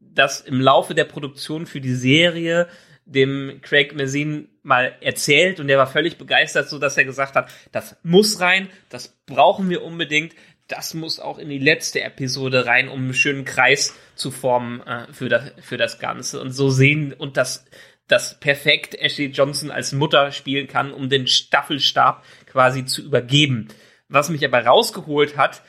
das 0.00 0.42
im 0.42 0.60
Laufe 0.60 0.94
der 0.94 1.04
Produktion 1.04 1.64
für 1.64 1.80
die 1.80 1.94
Serie 1.94 2.68
dem 3.06 3.60
Craig 3.62 3.96
Mazin 3.96 4.48
mal 4.62 4.94
erzählt 5.00 5.58
und 5.58 5.66
der 5.66 5.78
war 5.78 5.86
völlig 5.86 6.18
begeistert, 6.18 6.68
so 6.68 6.78
dass 6.78 6.96
er 6.96 7.04
gesagt 7.04 7.34
hat, 7.34 7.50
das 7.72 7.96
muss 8.02 8.40
rein, 8.40 8.68
das 8.88 9.18
brauchen 9.26 9.68
wir 9.68 9.82
unbedingt, 9.82 10.34
das 10.70 10.94
muss 10.94 11.20
auch 11.20 11.38
in 11.38 11.48
die 11.48 11.58
letzte 11.58 12.02
Episode 12.02 12.66
rein, 12.66 12.88
um 12.88 13.00
einen 13.00 13.14
schönen 13.14 13.44
Kreis 13.44 13.94
zu 14.14 14.30
formen 14.30 14.80
äh, 14.86 15.12
für, 15.12 15.28
das, 15.28 15.52
für 15.60 15.76
das 15.76 15.98
Ganze. 15.98 16.40
Und 16.40 16.52
so 16.52 16.70
sehen 16.70 17.12
und 17.12 17.36
das, 17.36 17.66
das 18.06 18.38
perfekt 18.38 18.94
Ashley 18.94 19.26
Johnson 19.26 19.70
als 19.70 19.92
Mutter 19.92 20.30
spielen 20.32 20.68
kann, 20.68 20.92
um 20.92 21.08
den 21.08 21.26
Staffelstab 21.26 22.24
quasi 22.46 22.84
zu 22.84 23.02
übergeben. 23.02 23.68
Was 24.08 24.28
mich 24.28 24.44
aber 24.44 24.64
rausgeholt 24.64 25.36
hat, 25.36 25.62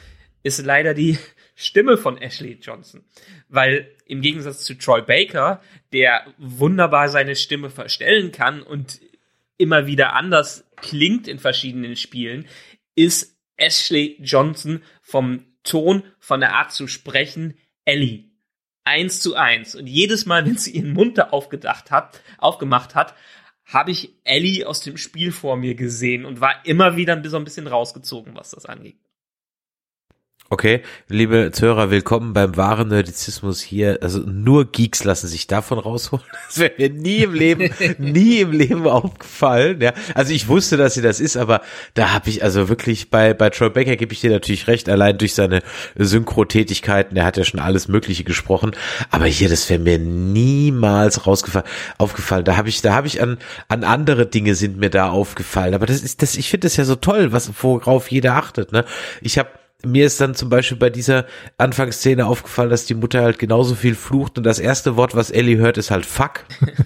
ist 0.43 0.63
leider 0.63 0.93
die 0.93 1.17
Stimme 1.55 1.97
von 1.97 2.17
Ashley 2.17 2.57
Johnson. 2.61 3.03
Weil 3.49 3.91
im 4.05 4.21
Gegensatz 4.21 4.63
zu 4.63 4.75
Troy 4.75 5.01
Baker, 5.01 5.61
der 5.93 6.25
wunderbar 6.37 7.09
seine 7.09 7.35
Stimme 7.35 7.69
verstellen 7.69 8.31
kann 8.31 8.61
und 8.61 8.99
immer 9.57 9.85
wieder 9.85 10.13
anders 10.13 10.65
klingt 10.77 11.27
in 11.27 11.37
verschiedenen 11.37 11.95
Spielen, 11.95 12.47
ist 12.95 13.30
Ashley 13.61 14.17
Johnson 14.19 14.83
vom 15.01 15.45
Ton, 15.63 16.03
von 16.19 16.39
der 16.39 16.55
Art 16.55 16.71
zu 16.71 16.87
sprechen, 16.87 17.57
Ellie. 17.85 18.31
Eins 18.83 19.19
zu 19.19 19.35
eins. 19.35 19.75
Und 19.75 19.85
jedes 19.85 20.25
Mal, 20.25 20.45
wenn 20.45 20.57
sie 20.57 20.71
ihren 20.71 20.93
Mund 20.93 21.17
da 21.17 21.29
aufgedacht 21.29 21.91
hat, 21.91 22.19
aufgemacht 22.39 22.95
hat, 22.95 23.15
habe 23.65 23.91
ich 23.91 24.15
Ellie 24.23 24.65
aus 24.67 24.81
dem 24.81 24.97
Spiel 24.97 25.31
vor 25.31 25.55
mir 25.55 25.75
gesehen 25.75 26.25
und 26.25 26.41
war 26.41 26.65
immer 26.65 26.97
wieder 26.97 27.21
so 27.29 27.37
ein 27.37 27.43
bisschen 27.43 27.67
rausgezogen, 27.67 28.35
was 28.35 28.51
das 28.51 28.65
angeht. 28.65 28.97
Okay, 30.53 30.81
liebe 31.07 31.51
Zuhörer, 31.53 31.91
willkommen 31.91 32.33
beim 32.33 32.57
wahren 32.57 32.89
Nerdizismus 32.89 33.61
hier. 33.61 33.99
Also 34.01 34.19
nur 34.19 34.69
Geeks 34.69 35.05
lassen 35.05 35.27
sich 35.27 35.47
davon 35.47 35.79
rausholen. 35.79 36.25
Das 36.47 36.59
wäre 36.59 36.73
mir 36.77 36.89
nie 36.89 37.19
im 37.19 37.33
Leben, 37.33 37.73
nie 37.99 38.41
im 38.41 38.51
Leben 38.51 38.85
aufgefallen. 38.85 39.79
Ja, 39.79 39.93
also 40.13 40.33
ich 40.33 40.49
wusste, 40.49 40.75
dass 40.75 40.95
sie 40.95 41.01
das 41.01 41.21
ist, 41.21 41.37
aber 41.37 41.61
da 41.93 42.11
habe 42.11 42.29
ich 42.29 42.43
also 42.43 42.67
wirklich 42.67 43.09
bei 43.09 43.33
bei 43.33 43.49
Troy 43.49 43.69
Baker 43.69 43.95
gebe 43.95 44.11
ich 44.11 44.19
dir 44.19 44.29
natürlich 44.29 44.67
recht, 44.67 44.89
allein 44.89 45.17
durch 45.17 45.35
seine 45.35 45.61
Synchro-Tätigkeiten. 45.95 47.15
Der 47.15 47.23
hat 47.23 47.37
ja 47.37 47.45
schon 47.45 47.61
alles 47.61 47.87
Mögliche 47.87 48.25
gesprochen, 48.25 48.71
aber 49.09 49.27
hier, 49.27 49.47
das 49.47 49.69
wäre 49.69 49.79
mir 49.79 49.99
niemals 49.99 51.25
rausgefallen, 51.25 51.67
aufgefallen. 51.97 52.43
Da 52.43 52.57
habe 52.57 52.67
ich, 52.67 52.81
da 52.81 52.93
habe 52.93 53.07
ich 53.07 53.21
an 53.21 53.37
an 53.69 53.85
andere 53.85 54.25
Dinge 54.25 54.55
sind 54.55 54.75
mir 54.75 54.89
da 54.89 55.11
aufgefallen. 55.11 55.73
Aber 55.73 55.85
das 55.85 56.01
ist 56.01 56.21
das, 56.21 56.35
ich 56.35 56.49
finde 56.49 56.65
das 56.65 56.75
ja 56.75 56.83
so 56.83 56.95
toll, 56.95 57.31
was 57.31 57.49
worauf 57.63 58.11
jeder 58.11 58.35
achtet. 58.35 58.73
Ne, 58.73 58.83
ich 59.21 59.37
habe 59.37 59.47
mir 59.85 60.05
ist 60.05 60.21
dann 60.21 60.35
zum 60.35 60.49
Beispiel 60.49 60.77
bei 60.77 60.89
dieser 60.89 61.25
Anfangsszene 61.57 62.25
aufgefallen, 62.25 62.69
dass 62.69 62.85
die 62.85 62.93
Mutter 62.93 63.21
halt 63.21 63.39
genauso 63.39 63.75
viel 63.75 63.95
flucht 63.95 64.37
und 64.37 64.43
das 64.43 64.59
erste 64.59 64.95
Wort, 64.97 65.15
was 65.15 65.31
Ellie 65.31 65.57
hört, 65.57 65.77
ist 65.77 65.91
halt 65.91 66.05
fuck. 66.05 66.45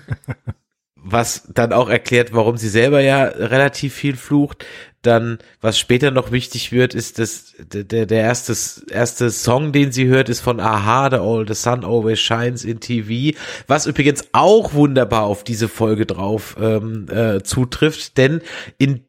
was 1.08 1.44
dann 1.54 1.72
auch 1.72 1.88
erklärt, 1.88 2.34
warum 2.34 2.58
sie 2.58 2.68
selber 2.68 3.00
ja 3.00 3.26
relativ 3.26 3.94
viel 3.94 4.16
flucht. 4.16 4.66
Dann, 5.04 5.38
was 5.62 5.78
später 5.78 6.10
noch 6.10 6.32
wichtig 6.32 6.72
wird, 6.72 6.96
ist, 6.96 7.20
dass 7.20 7.54
der, 7.60 8.08
der 8.08 8.22
erste, 8.22 8.56
erste 8.92 9.30
Song, 9.30 9.72
den 9.72 9.92
sie 9.92 10.08
hört, 10.08 10.30
ist 10.30 10.40
von 10.40 10.60
Aha, 10.60 11.12
The, 11.12 11.18
All, 11.18 11.46
the 11.48 11.54
Sun 11.54 11.86
Always 11.86 12.20
Shines 12.20 12.66
in 12.66 12.80
TV, 12.80 13.38
was 13.68 13.86
übrigens 13.86 14.28
auch 14.32 14.74
wunderbar 14.74 15.26
auf 15.26 15.44
diese 15.44 15.70
Folge 15.70 16.08
drauf 16.08 16.58
ähm, 16.60 17.08
äh, 17.08 17.44
zutrifft, 17.44 18.18
denn 18.18 18.42
in, 18.80 19.06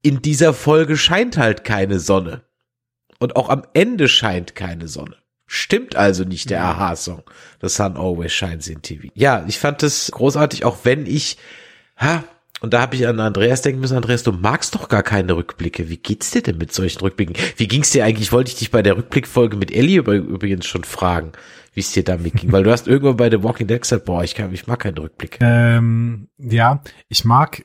in 0.00 0.22
dieser 0.22 0.54
Folge 0.54 0.96
scheint 0.96 1.36
halt 1.36 1.62
keine 1.62 2.00
Sonne. 2.00 2.40
Und 3.24 3.36
auch 3.36 3.48
am 3.48 3.62
Ende 3.72 4.06
scheint 4.06 4.54
keine 4.54 4.86
Sonne. 4.86 5.16
Stimmt 5.46 5.96
also 5.96 6.24
nicht 6.24 6.50
der 6.50 6.62
Aha-Song. 6.62 7.22
The 7.62 7.70
Sun 7.70 7.96
Always 7.96 8.34
Shines 8.34 8.68
in 8.68 8.82
TV. 8.82 9.08
Ja, 9.14 9.46
ich 9.48 9.58
fand 9.58 9.82
das 9.82 10.10
großartig, 10.12 10.66
auch 10.66 10.80
wenn 10.82 11.06
ich, 11.06 11.38
ha, 11.96 12.22
und 12.60 12.74
da 12.74 12.82
habe 12.82 12.96
ich 12.96 13.06
an 13.06 13.20
Andreas 13.20 13.62
denken 13.62 13.80
müssen, 13.80 13.96
Andreas, 13.96 14.24
du 14.24 14.32
magst 14.32 14.74
doch 14.74 14.90
gar 14.90 15.02
keine 15.02 15.36
Rückblicke. 15.36 15.88
Wie 15.88 15.96
geht's 15.96 16.32
dir 16.32 16.42
denn 16.42 16.58
mit 16.58 16.74
solchen 16.74 17.00
Rückblicken? 17.00 17.34
Wie 17.56 17.66
ging's 17.66 17.92
dir 17.92 18.04
eigentlich? 18.04 18.30
Wollte 18.30 18.50
ich 18.50 18.58
dich 18.58 18.70
bei 18.70 18.82
der 18.82 18.98
Rückblickfolge 18.98 19.56
mit 19.56 19.74
Ellie 19.74 20.00
übrigens 20.00 20.66
schon 20.66 20.84
fragen, 20.84 21.32
wie 21.72 21.80
es 21.80 21.92
dir 21.92 22.04
damit 22.04 22.34
ging, 22.34 22.52
weil 22.52 22.62
du 22.62 22.72
hast 22.72 22.86
irgendwann 22.86 23.16
bei 23.16 23.30
The 23.30 23.42
Walking 23.42 23.68
Dead 23.68 23.80
gesagt, 23.80 24.04
boah, 24.04 24.22
ich 24.22 24.34
kann, 24.34 24.52
ich 24.52 24.66
mag 24.66 24.80
keinen 24.80 24.98
Rückblick. 24.98 25.38
Ähm, 25.40 26.28
ja, 26.36 26.82
ich 27.08 27.24
mag 27.24 27.64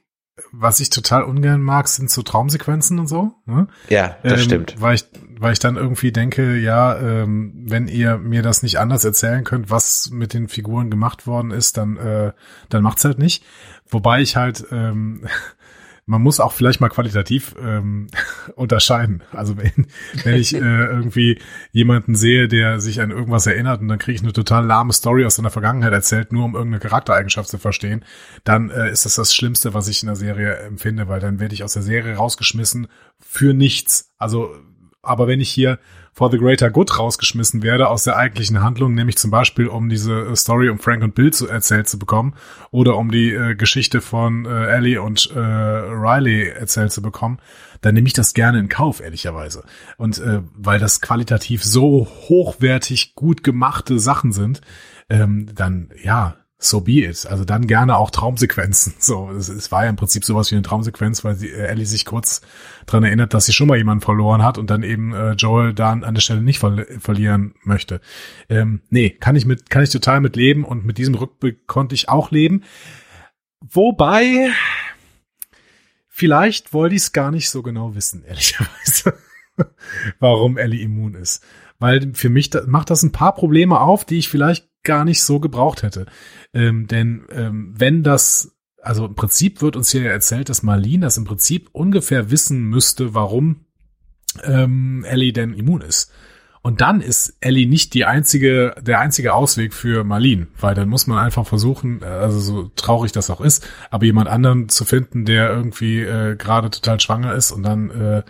was 0.51 0.79
ich 0.79 0.89
total 0.89 1.23
ungern 1.23 1.61
mag, 1.61 1.87
sind 1.87 2.09
so 2.09 2.21
Traumsequenzen 2.21 2.99
und 2.99 3.07
so. 3.07 3.33
Ne? 3.45 3.67
Ja, 3.89 4.17
das 4.23 4.33
ähm, 4.33 4.45
stimmt. 4.45 4.75
Weil 4.79 4.95
ich, 4.95 5.05
weil 5.39 5.53
ich 5.53 5.59
dann 5.59 5.75
irgendwie 5.75 6.11
denke, 6.11 6.57
ja, 6.57 6.97
ähm, 6.97 7.53
wenn 7.67 7.87
ihr 7.87 8.17
mir 8.17 8.41
das 8.41 8.63
nicht 8.63 8.79
anders 8.79 9.05
erzählen 9.05 9.43
könnt, 9.43 9.69
was 9.69 10.09
mit 10.11 10.33
den 10.33 10.47
Figuren 10.47 10.89
gemacht 10.89 11.27
worden 11.27 11.51
ist, 11.51 11.77
dann, 11.77 11.97
äh, 11.97 12.33
dann 12.69 12.83
macht's 12.83 13.05
halt 13.05 13.19
nicht. 13.19 13.43
Wobei 13.87 14.21
ich 14.21 14.35
halt 14.35 14.65
ähm, 14.71 15.27
man 16.09 16.23
muss 16.23 16.39
auch 16.39 16.53
vielleicht 16.53 16.81
mal 16.81 16.89
qualitativ 16.89 17.55
ähm, 17.63 18.07
unterscheiden. 18.55 19.21
Also 19.31 19.57
wenn, 19.57 19.85
wenn 20.23 20.35
ich 20.35 20.55
äh, 20.55 20.57
irgendwie 20.57 21.39
jemanden 21.71 22.15
sehe, 22.15 22.47
der 22.47 22.79
sich 22.79 22.99
an 22.99 23.11
irgendwas 23.11 23.45
erinnert 23.45 23.81
und 23.81 23.89
dann 23.89 23.99
kriege 23.99 24.15
ich 24.15 24.23
eine 24.23 24.33
total 24.33 24.65
lahme 24.65 24.91
Story 24.91 25.23
aus 25.23 25.35
seiner 25.35 25.51
Vergangenheit 25.51 25.93
erzählt, 25.93 26.33
nur 26.33 26.45
um 26.45 26.55
irgendeine 26.55 26.79
Charaktereigenschaft 26.79 27.47
zu 27.47 27.59
verstehen, 27.59 28.03
dann 28.43 28.71
äh, 28.71 28.91
ist 28.91 29.05
das 29.05 29.15
das 29.15 29.35
Schlimmste, 29.35 29.75
was 29.75 29.87
ich 29.87 30.01
in 30.01 30.07
der 30.07 30.15
Serie 30.15 30.55
empfinde, 30.57 31.07
weil 31.07 31.19
dann 31.19 31.39
werde 31.39 31.53
ich 31.53 31.63
aus 31.63 31.73
der 31.73 31.83
Serie 31.83 32.15
rausgeschmissen 32.15 32.87
für 33.19 33.53
nichts. 33.53 34.11
Also, 34.17 34.55
aber 35.03 35.27
wenn 35.27 35.41
ich 35.41 35.51
hier 35.51 35.77
for 36.13 36.31
the 36.31 36.37
greater 36.37 36.69
good 36.69 36.97
rausgeschmissen 36.97 37.63
werde 37.63 37.89
aus 37.89 38.03
der 38.03 38.17
eigentlichen 38.17 38.61
Handlung, 38.61 38.93
nämlich 38.93 39.17
zum 39.17 39.31
Beispiel 39.31 39.67
um 39.67 39.89
diese 39.89 40.13
äh, 40.13 40.35
Story 40.35 40.69
um 40.69 40.79
Frank 40.79 41.03
und 41.03 41.15
Bill 41.15 41.31
zu 41.31 41.47
erzählt 41.47 41.87
zu 41.87 41.99
bekommen 41.99 42.35
oder 42.71 42.97
um 42.97 43.11
die 43.11 43.31
äh, 43.33 43.55
Geschichte 43.55 44.01
von 44.01 44.45
äh, 44.45 44.67
Ellie 44.67 45.01
und 45.01 45.29
äh, 45.35 45.39
Riley 45.39 46.49
erzählt 46.49 46.91
zu 46.91 47.01
bekommen, 47.01 47.39
dann 47.81 47.95
nehme 47.95 48.07
ich 48.07 48.13
das 48.13 48.33
gerne 48.33 48.59
in 48.59 48.69
Kauf, 48.69 48.99
ehrlicherweise. 48.99 49.63
Und 49.97 50.19
äh, 50.19 50.41
weil 50.55 50.79
das 50.79 51.01
qualitativ 51.01 51.63
so 51.63 52.07
hochwertig 52.27 53.15
gut 53.15 53.43
gemachte 53.43 53.99
Sachen 53.99 54.31
sind, 54.31 54.61
ähm, 55.09 55.47
dann 55.53 55.89
ja, 56.01 56.35
so 56.61 56.81
be 56.81 57.05
it. 57.05 57.25
Also 57.25 57.45
dann 57.45 57.67
gerne 57.67 57.97
auch 57.97 58.11
Traumsequenzen. 58.11 58.95
So, 58.99 59.31
es, 59.31 59.47
es 59.47 59.71
war 59.71 59.85
ja 59.85 59.89
im 59.89 59.95
Prinzip 59.95 60.25
sowas 60.25 60.51
wie 60.51 60.55
eine 60.55 60.61
Traumsequenz, 60.61 61.23
weil 61.23 61.35
sie, 61.35 61.49
äh, 61.49 61.67
Ellie 61.67 61.85
sich 61.85 62.03
kurz 62.03 62.41
dran 62.85 63.03
erinnert, 63.03 63.33
dass 63.33 63.45
sie 63.45 63.53
schon 63.53 63.69
mal 63.69 63.77
jemanden 63.77 64.03
verloren 64.03 64.43
hat 64.43 64.57
und 64.57 64.69
dann 64.69 64.83
eben 64.83 65.13
äh, 65.13 65.31
Joel 65.31 65.73
da 65.73 65.91
an 65.91 66.13
der 66.13 66.21
Stelle 66.21 66.41
nicht 66.41 66.59
ver 66.59 66.85
verlieren 66.99 67.55
möchte. 67.63 68.01
Ähm, 68.49 68.81
nee, 68.89 69.09
kann 69.09 69.37
ich 69.37 69.45
mit, 69.45 69.69
kann 69.69 69.83
ich 69.83 69.89
total 69.89 70.19
mit 70.19 70.35
leben 70.35 70.65
und 70.65 70.85
mit 70.85 70.97
diesem 70.97 71.15
Rückblick 71.15 71.65
konnte 71.65 71.95
ich 71.95 72.09
auch 72.09 72.29
leben. 72.29 72.63
Wobei, 73.61 74.51
vielleicht 76.09 76.73
wollte 76.73 76.95
ich 76.95 77.03
es 77.03 77.13
gar 77.13 77.31
nicht 77.31 77.49
so 77.49 77.63
genau 77.63 77.95
wissen, 77.95 78.23
ehrlicherweise, 78.25 79.13
warum 80.19 80.57
Ellie 80.57 80.81
immun 80.83 81.15
ist. 81.15 81.41
Weil 81.79 82.13
für 82.13 82.29
mich 82.29 82.49
da, 82.49 82.63
macht 82.67 82.89
das 82.89 83.03
ein 83.03 83.13
paar 83.13 83.33
Probleme 83.33 83.79
auf, 83.79 84.03
die 84.03 84.17
ich 84.17 84.27
vielleicht 84.27 84.68
gar 84.83 85.05
nicht 85.05 85.23
so 85.23 85.39
gebraucht 85.39 85.83
hätte. 85.83 86.05
Ähm, 86.53 86.87
denn 86.87 87.25
ähm, 87.31 87.73
wenn 87.77 88.03
das, 88.03 88.57
also 88.81 89.05
im 89.05 89.15
Prinzip 89.15 89.61
wird 89.61 89.75
uns 89.75 89.91
hier 89.91 90.09
erzählt, 90.09 90.49
dass 90.49 90.63
Marlene 90.63 91.05
das 91.05 91.17
im 91.17 91.25
Prinzip 91.25 91.69
ungefähr 91.71 92.31
wissen 92.31 92.63
müsste, 92.63 93.13
warum 93.13 93.65
ähm, 94.43 95.03
Ellie 95.07 95.33
denn 95.33 95.53
immun 95.53 95.81
ist. 95.81 96.11
Und 96.61 96.81
dann 96.81 96.99
ist 96.99 97.37
Ellie 97.39 97.67
nicht 97.67 97.93
die 97.93 98.03
einzige, 98.03 98.75
der 98.81 98.99
einzige 98.99 99.33
Ausweg 99.33 99.73
für 99.73 100.03
Marlene, 100.03 100.47
weil 100.59 100.75
dann 100.75 100.89
muss 100.89 101.07
man 101.07 101.17
einfach 101.17 101.47
versuchen, 101.47 102.01
äh, 102.01 102.05
also 102.05 102.39
so 102.39 102.71
traurig 102.75 103.11
das 103.11 103.29
auch 103.29 103.41
ist, 103.41 103.67
aber 103.89 104.05
jemand 104.05 104.27
anderen 104.27 104.67
zu 104.67 104.83
finden, 104.83 105.25
der 105.25 105.49
irgendwie 105.49 106.01
äh, 106.01 106.35
gerade 106.35 106.69
total 106.69 106.99
schwanger 106.99 107.33
ist 107.33 107.51
und 107.51 107.63
dann 107.63 107.89
äh, 107.89 108.23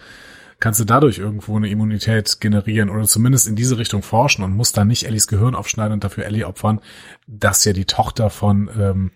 kannst 0.59 0.79
du 0.79 0.85
dadurch 0.85 1.17
irgendwo 1.17 1.55
eine 1.55 1.69
Immunität 1.69 2.39
generieren 2.41 2.89
oder 2.89 3.05
zumindest 3.05 3.47
in 3.47 3.55
diese 3.55 3.77
Richtung 3.77 4.03
forschen 4.03 4.43
und 4.43 4.55
musst 4.55 4.77
dann 4.77 4.87
nicht 4.87 5.05
Ellies 5.05 5.27
Gehirn 5.27 5.55
aufschneiden 5.55 5.93
und 5.93 6.03
dafür 6.03 6.25
Ellie 6.25 6.45
opfern, 6.45 6.81
dass 7.27 7.63
ja 7.65 7.73
die 7.73 7.85
Tochter 7.85 8.29
von 8.29 8.69
ähm, 8.77 9.11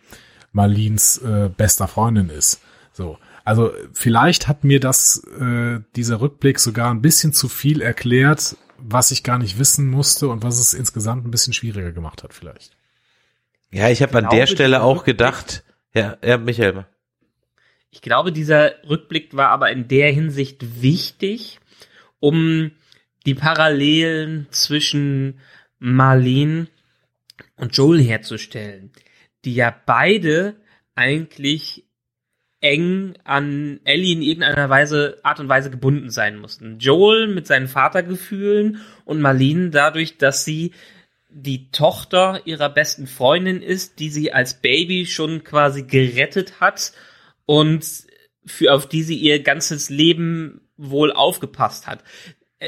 Marlins 0.51 1.17
äh, 1.17 1.49
bester 1.55 1.87
Freundin 1.87 2.29
ist. 2.29 2.61
So. 2.93 3.17
Also 3.43 3.71
vielleicht 3.91 4.47
hat 4.47 4.63
mir 4.63 4.79
das 4.79 5.21
äh, 5.39 5.81
dieser 5.95 6.21
Rückblick 6.21 6.59
sogar 6.59 6.91
ein 6.91 7.01
bisschen 7.01 7.33
zu 7.33 7.49
viel 7.49 7.81
erklärt, 7.81 8.55
was 8.77 9.11
ich 9.11 9.23
gar 9.23 9.37
nicht 9.37 9.59
wissen 9.59 9.89
musste 9.89 10.29
und 10.29 10.43
was 10.43 10.59
es 10.59 10.73
insgesamt 10.73 11.25
ein 11.25 11.31
bisschen 11.31 11.53
schwieriger 11.53 11.91
gemacht 11.91 12.23
hat 12.23 12.33
vielleicht. 12.33 12.77
Ja, 13.71 13.89
ich 13.89 14.01
habe 14.01 14.17
an 14.17 14.29
der 14.29 14.45
Stelle 14.45 14.81
auch 14.83 15.03
gedacht, 15.03 15.63
ja, 15.93 16.17
ja, 16.23 16.37
Michael. 16.37 16.85
Ich 17.93 18.01
glaube, 18.01 18.31
dieser 18.31 18.73
Rückblick 18.89 19.37
war 19.37 19.49
aber 19.49 19.69
in 19.69 19.87
der 19.87 20.11
Hinsicht 20.11 20.81
wichtig, 20.81 21.59
um 22.19 22.71
die 23.27 23.35
Parallelen 23.35 24.47
zwischen 24.49 25.39
Marlene 25.77 26.67
und 27.55 27.77
Joel 27.77 28.01
herzustellen, 28.01 28.91
die 29.45 29.53
ja 29.53 29.73
beide 29.85 30.55
eigentlich 30.95 31.85
eng 32.61 33.13
an 33.25 33.79
Ellie 33.83 34.13
in 34.13 34.23
irgendeiner 34.23 34.71
Weise, 34.71 35.19
Art 35.21 35.39
und 35.39 35.49
Weise 35.49 35.69
gebunden 35.69 36.09
sein 36.09 36.37
mussten. 36.37 36.79
Joel 36.79 37.27
mit 37.27 37.45
seinen 37.45 37.67
Vatergefühlen 37.67 38.79
und 39.05 39.21
Marlene 39.21 39.69
dadurch, 39.69 40.17
dass 40.17 40.43
sie 40.43 40.71
die 41.29 41.69
Tochter 41.69 42.41
ihrer 42.45 42.69
besten 42.69 43.05
Freundin 43.05 43.61
ist, 43.61 43.99
die 43.99 44.09
sie 44.09 44.33
als 44.33 44.61
Baby 44.61 45.05
schon 45.05 45.43
quasi 45.43 45.83
gerettet 45.83 46.59
hat 46.59 46.93
und 47.45 47.85
für 48.45 48.73
auf 48.73 48.87
die 48.87 49.03
sie 49.03 49.17
ihr 49.17 49.41
ganzes 49.41 49.89
Leben 49.89 50.61
wohl 50.77 51.11
aufgepasst 51.11 51.87
hat. 51.87 52.03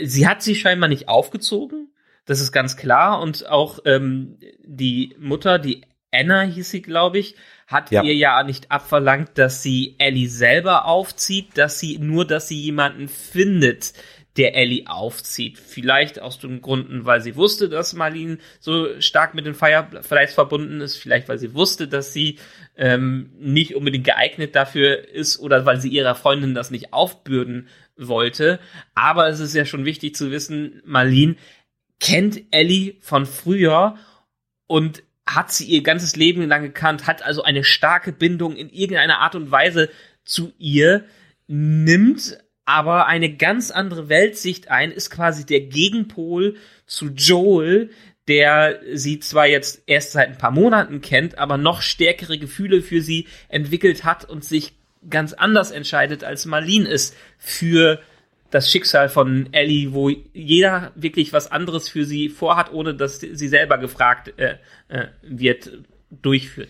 Sie 0.04 0.28
hat 0.28 0.42
sie 0.42 0.56
scheinbar 0.56 0.90
nicht 0.90 1.08
aufgezogen, 1.08 1.90
das 2.26 2.42
ist 2.42 2.52
ganz 2.52 2.76
klar. 2.76 3.22
Und 3.22 3.48
auch 3.48 3.80
ähm, 3.86 4.38
die 4.64 5.16
Mutter, 5.20 5.60
die 5.60 5.84
Anna 6.12 6.42
hieß 6.42 6.70
sie, 6.70 6.82
glaube 6.82 7.20
ich, 7.20 7.36
hat 7.68 7.92
ja. 7.92 8.04
ihr 8.04 8.16
ja 8.16 8.44
nicht 8.44 8.72
abverlangt, 8.72 9.38
dass 9.38 9.64
sie 9.64 9.96
Ellie 9.98 10.30
selber 10.30 10.86
aufzieht, 10.86 11.58
dass 11.58 11.80
sie 11.80 11.98
nur, 11.98 12.26
dass 12.26 12.48
sie 12.48 12.60
jemanden 12.60 13.08
findet, 13.08 13.94
der 14.38 14.56
Ellie 14.56 14.86
aufzieht. 14.88 15.58
Vielleicht 15.58 16.20
aus 16.20 16.40
den 16.40 16.62
Gründen, 16.62 17.06
weil 17.06 17.22
sie 17.22 17.36
wusste, 17.36 17.70
dass 17.70 17.94
Marlene 17.94 18.38
so 18.60 19.00
stark 19.00 19.34
mit 19.34 19.46
den 19.46 19.54
Fireflies 19.54 20.34
verbunden 20.34 20.82
ist, 20.82 20.98
vielleicht 20.98 21.30
weil 21.30 21.38
sie 21.38 21.54
wusste, 21.54 21.88
dass 21.88 22.12
sie 22.12 22.40
ähm, 22.76 23.32
nicht 23.38 23.76
unbedingt 23.76 24.06
geeignet 24.06 24.56
dafür 24.56 25.08
ist 25.08 25.40
oder 25.40 25.66
weil 25.66 25.80
sie 25.80 25.90
ihrer 25.90 26.16
Freundin 26.16 26.54
das 26.54 26.72
nicht 26.72 26.92
aufbürden 26.94 27.70
wollte. 27.96 28.60
Aber 28.94 29.30
es 29.30 29.40
ist 29.40 29.56
ja 29.56 29.66
schon 29.66 29.86
wichtig 29.86 30.16
zu 30.16 30.32
wissen, 30.32 30.82
Marlene 30.86 31.36
kennt 32.00 32.42
Ellie 32.52 32.96
von 33.00 33.26
früher 33.26 33.96
und 34.68 35.04
hat 35.26 35.52
sie 35.52 35.66
ihr 35.66 35.82
ganzes 35.82 36.16
Leben 36.16 36.48
lang 36.48 36.62
gekannt, 36.62 37.08
hat 37.08 37.24
also 37.24 37.42
eine 37.44 37.64
starke 37.64 38.12
Bindung 38.12 38.56
in 38.56 38.70
irgendeiner 38.70 39.20
Art 39.20 39.36
und 39.36 39.50
Weise 39.50 39.90
zu 40.24 40.54
ihr, 40.58 41.06
nimmt 41.48 42.38
aber 42.66 43.06
eine 43.06 43.36
ganz 43.36 43.72
andere 43.72 44.10
Weltsicht 44.10 44.70
ein, 44.70 44.92
ist 44.92 45.10
quasi 45.10 45.46
der 45.46 45.62
Gegenpol 45.62 46.56
zu 46.86 47.10
Joel, 47.10 47.92
der 48.28 48.80
sie 48.94 49.20
zwar 49.20 49.48
jetzt 49.48 49.84
erst 49.86 50.14
seit 50.14 50.30
ein 50.30 50.38
paar 50.38 50.52
Monaten 50.52 51.02
kennt, 51.02 51.38
aber 51.38 51.58
noch 51.58 51.82
stärkere 51.82 52.40
Gefühle 52.40 52.82
für 52.82 53.02
sie 53.02 53.28
entwickelt 53.50 54.04
hat 54.04 54.26
und 54.26 54.44
sich 54.44 54.74
ganz 55.10 55.34
anders 55.34 55.70
entscheidet, 55.70 56.24
als 56.24 56.46
Marlene 56.46 56.90
ist 56.90 57.16
für 57.38 58.02
das 58.50 58.72
Schicksal 58.72 59.10
von 59.10 59.50
Ellie, 59.52 59.94
wo 59.94 60.10
jeder 60.10 60.92
wirklich 60.96 61.34
was 61.34 61.52
anderes 61.52 61.90
für 61.90 62.06
sie 62.06 62.30
vorhat, 62.30 62.72
ohne 62.72 62.96
dass 62.96 63.20
sie 63.20 63.48
selber 63.48 63.78
gefragt 63.78 64.34
äh, 64.38 64.58
äh, 64.88 65.08
wird, 65.22 65.72
durchführt. 66.10 66.70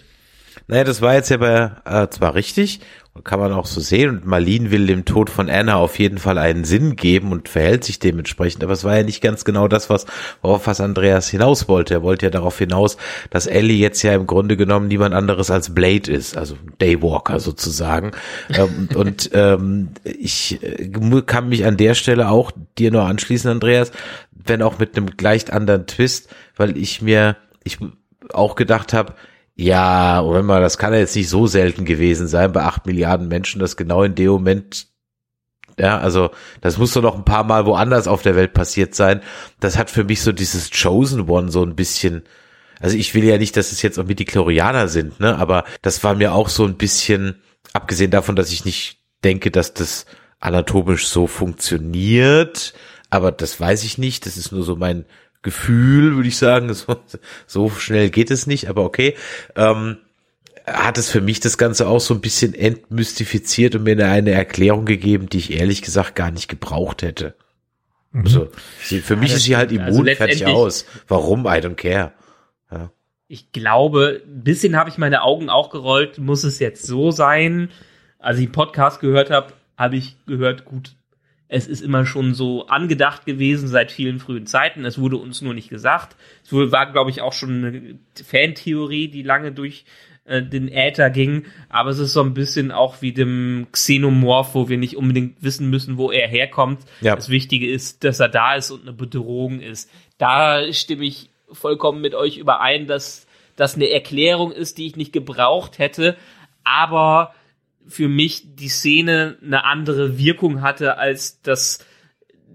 Naja, 0.68 0.84
das 0.84 1.01
war 1.01 1.14
jetzt 1.14 1.30
ja 1.30 1.38
bei, 1.38 1.72
äh, 1.86 2.08
zwar 2.10 2.36
richtig 2.36 2.82
kann 3.24 3.39
man 3.39 3.53
auch 3.53 3.66
so 3.66 3.80
sehen. 3.80 4.10
Und 4.10 4.26
Marlene 4.26 4.72
will 4.72 4.88
dem 4.88 5.06
Tod 5.06 5.30
von 5.30 5.49
Anna 5.49 5.76
auf 5.76 5.97
jeden 5.99 6.18
Fall 6.18 6.38
einen 6.38 6.66
Sinn 6.66 6.97
geben 6.97 7.32
und 7.32 7.47
verhält 7.47 7.86
sich 7.86 7.97
dementsprechend. 7.99 8.64
Aber 8.64 8.74
es 8.74 8.84
war 8.84 8.97
ja 8.97 9.03
nicht 9.03 9.22
ganz 9.22 9.45
genau 9.45 9.68
das, 9.68 9.89
was, 9.89 10.06
worauf 10.41 10.68
was 10.68 10.82
Andreas 10.82 11.30
hinaus 11.30 11.70
wollte. 11.70 11.93
Er 11.93 12.03
wollte 12.03 12.26
ja 12.26 12.30
darauf 12.30 12.58
hinaus, 12.58 12.97
dass 13.30 13.47
Ellie 13.47 13.78
jetzt 13.78 14.01
ja 14.03 14.14
im 14.14 14.28
Grunde 14.28 14.58
genommen 14.58 14.89
niemand 14.89 15.16
anderes 15.16 15.49
als 15.49 15.74
Blade 15.74 16.12
ist, 16.12 16.36
also 16.36 16.58
Daywalker 16.80 17.39
sozusagen. 17.39 18.12
ähm, 18.49 18.89
und 18.95 19.30
ähm, 19.34 19.91
ich 20.03 20.62
äh, 20.62 20.89
kann 21.26 21.47
mich 21.47 21.66
an 21.66 21.78
der 21.78 21.93
Stelle 21.93 22.30
auch 22.30 22.51
dir 22.78 22.91
nur 22.91 23.03
anschließen, 23.03 23.49
Andreas, 23.49 23.91
wenn 24.32 24.62
auch 24.62 24.78
mit 24.78 24.97
einem 24.97 25.08
leicht 25.20 25.53
anderen 25.53 25.88
Twist, 25.88 26.30
weil 26.58 26.78
ich 26.78 27.01
mir, 27.01 27.38
ich 27.64 27.78
auch 28.34 28.56
gedacht 28.56 28.91
habe, 28.91 29.14
ja, 29.56 30.22
Moment 30.22 30.45
mal, 30.47 30.62
das 30.62 30.78
kann 30.78 30.93
ja 30.93 30.99
jetzt 30.99 31.16
nicht 31.16 31.30
so 31.30 31.47
selten 31.47 31.86
gewesen 31.86 32.28
sein 32.28 32.51
bei 32.51 32.64
acht 32.64 32.86
Milliarden 32.86 33.28
Menschen, 33.28 33.60
dass 33.60 33.78
genau 33.78 34.03
in 34.03 34.16
dem 34.16 34.32
Moment 34.32 34.88
ja, 35.78 35.97
also 35.97 36.32
das 36.62 36.78
muss 36.78 36.93
doch 36.93 37.01
noch 37.01 37.16
ein 37.16 37.26
paar 37.26 37.43
Mal 37.43 37.66
woanders 37.66 38.08
auf 38.08 38.22
der 38.22 38.36
Welt 38.36 38.53
passiert 38.53 38.95
sein. 38.95 39.22
Das 39.60 39.78
hat 39.78 39.89
für 39.89 40.06
mich 40.06 40.22
so 40.22 40.32
dieses 40.32 40.70
Chosen 40.72 41.30
One 41.30 41.51
so 41.51 41.64
ein 41.64 41.76
bisschen, 41.76 42.24
also 42.80 42.95
ich 42.95 43.14
will 43.14 43.26
ja 43.26 43.38
nicht, 43.38 43.58
dass 43.58 43.72
es 43.72 43.82
jetzt 43.82 43.99
auch 43.99 44.06
mit 44.06 44.20
die 44.20 44.26
Chlorianer 44.26 44.88
sind, 44.88 45.20
ne, 45.20 45.38
aber 45.38 45.66
das 45.82 46.03
war 46.03 46.16
mir 46.16 46.34
auch 46.34 46.49
so 46.49 46.66
ein 46.66 46.78
bisschen, 46.78 47.41
abgesehen 47.74 48.12
davon, 48.12 48.36
dass 48.36 48.51
ich 48.51 48.64
nicht 48.64 48.99
denke, 49.24 49.51
dass 49.51 49.74
das 49.74 50.06
anatomisch 50.39 51.08
so 51.08 51.28
funktioniert, 51.28 52.74
aber 53.10 53.32
das 53.32 53.60
weiß 53.60 53.84
ich 53.84 53.97
nicht, 53.97 54.26
das 54.26 54.38
ist 54.38 54.51
nur 54.51 54.64
so 54.64 54.76
mein 54.76 55.06
Gefühl, 55.46 56.16
würde 56.16 56.28
ich 56.28 56.38
sagen. 56.38 56.70
So, 56.76 56.98
so 57.48 57.70
schnell 57.70 58.10
geht 58.10 58.32
es 58.32 58.48
nicht, 58.48 58.68
aber 58.68 58.84
okay. 58.84 59.16
Ähm, 59.56 59.98
hat 60.66 60.98
es 60.98 61.10
für 61.10 61.22
mich 61.22 61.39
das 61.39 61.58
Ganze 61.58 61.88
auch 61.88 62.02
so 62.02 62.14
ein 62.14 62.22
bisschen 62.22 62.54
entmystifiziert 62.54 63.76
und 63.76 63.84
mir 63.84 63.98
eine 64.06 64.32
Erklärung 64.32 64.86
gegeben, 64.86 65.30
die 65.30 65.38
ich 65.38 65.54
ehrlich 65.54 65.82
gesagt 65.82 66.16
gar 66.16 66.32
nicht 66.32 66.50
gebraucht 66.50 67.02
hätte. 67.02 67.36
Mhm. 68.12 68.24
Also, 68.24 68.50
sie, 68.82 69.00
für 69.00 69.14
ja, 69.14 69.20
mich 69.22 69.34
ist 69.34 69.43
sie 69.43 69.56
halt 69.56 69.72
immun, 69.72 70.10
also 70.10 70.16
fertig 70.18 70.46
aus. 70.46 70.86
Warum? 71.08 71.46
I 71.46 71.60
don't 71.60 71.76
care. 71.76 72.12
Ja. 72.70 72.91
Ich 73.28 73.52
glaube, 73.52 74.22
ein 74.26 74.43
bisschen 74.43 74.76
habe 74.76 74.89
ich 74.89 74.98
meine 74.98 75.22
Augen 75.22 75.50
auch 75.50 75.70
gerollt. 75.70 76.18
Muss 76.18 76.43
es 76.43 76.60
jetzt 76.60 76.86
so 76.86 77.12
sein? 77.12 77.70
als 78.26 78.39
ich 78.39 78.48
den 78.48 78.52
Podcast 78.52 79.00
gehört 79.00 79.30
habe, 79.30 79.54
habe 79.78 79.98
ich 79.98 80.18
gehört, 80.26 80.66
gut, 80.66 80.96
es 81.48 81.68
ist 81.68 81.82
immer 81.82 82.06
schon 82.06 82.34
so 82.34 82.68
angedacht 82.68 83.26
gewesen 83.26 83.68
seit 83.68 83.91
vielen 83.91 84.20
frühen 84.20 84.48
Zeiten. 84.48 84.84
Es 84.84 85.00
wurde 85.00 85.18
uns 85.18 85.41
nur 85.41 85.54
nicht 85.54 85.70
gesagt. 85.70 86.16
Es 86.43 86.52
war, 86.52 86.91
glaube 86.91 87.12
ich, 87.12 87.22
auch 87.22 87.34
schon 87.34 87.64
eine 87.64 88.00
Fantheorie, 88.24 89.10
die 89.10 89.22
lange 89.22 89.52
durch 89.52 89.86
äh, 90.26 90.41
den 90.41 90.70
Äther 90.70 91.12
ging. 91.12 91.46
Aber 91.70 91.91
es 91.91 92.00
ist 92.00 92.14
so 92.14 92.22
ein 92.22 92.34
bisschen 92.34 92.72
auch 92.72 93.02
wie 93.02 93.14
dem 93.14 93.68
Xenomorph, 93.72 94.56
wo 94.56 94.70
wir 94.70 94.78
nicht 94.78 94.98
unbedingt 94.98 95.43
wissen 95.43 95.70
müssen, 95.70 95.98
wo 95.98 96.12
er 96.12 96.28
herkommt. 96.28 96.82
Ja. 97.02 97.16
Das 97.16 97.30
Wichtige 97.30 97.70
ist, 97.70 98.04
dass 98.04 98.20
er 98.20 98.30
da 98.30 98.56
ist 98.56 98.72
und 98.72 98.82
eine 98.82 98.93
Bedrohung 98.93 99.60
ist. 99.60 99.91
Da 100.18 100.74
stimme 100.74 101.06
ich 101.06 101.30
vollkommen 101.52 102.02
mit 102.02 102.16
euch 102.16 102.38
überein, 102.38 102.88
dass 102.88 103.28
das 103.56 103.76
eine 103.76 103.89
Erklärung 103.89 104.52
ist, 104.52 104.80
die 104.80 104.88
ich 104.88 104.96
nicht 104.96 105.14
gebraucht 105.14 105.78
hätte. 105.78 106.18
Aber 106.64 107.36
für 107.88 108.08
mich 108.08 108.56
die 108.56 108.70
Szene 108.70 109.38
eine 109.44 109.64
andere 109.66 110.18
Wirkung 110.18 110.62
hatte, 110.62 110.98
als 110.98 111.42
dass 111.42 111.86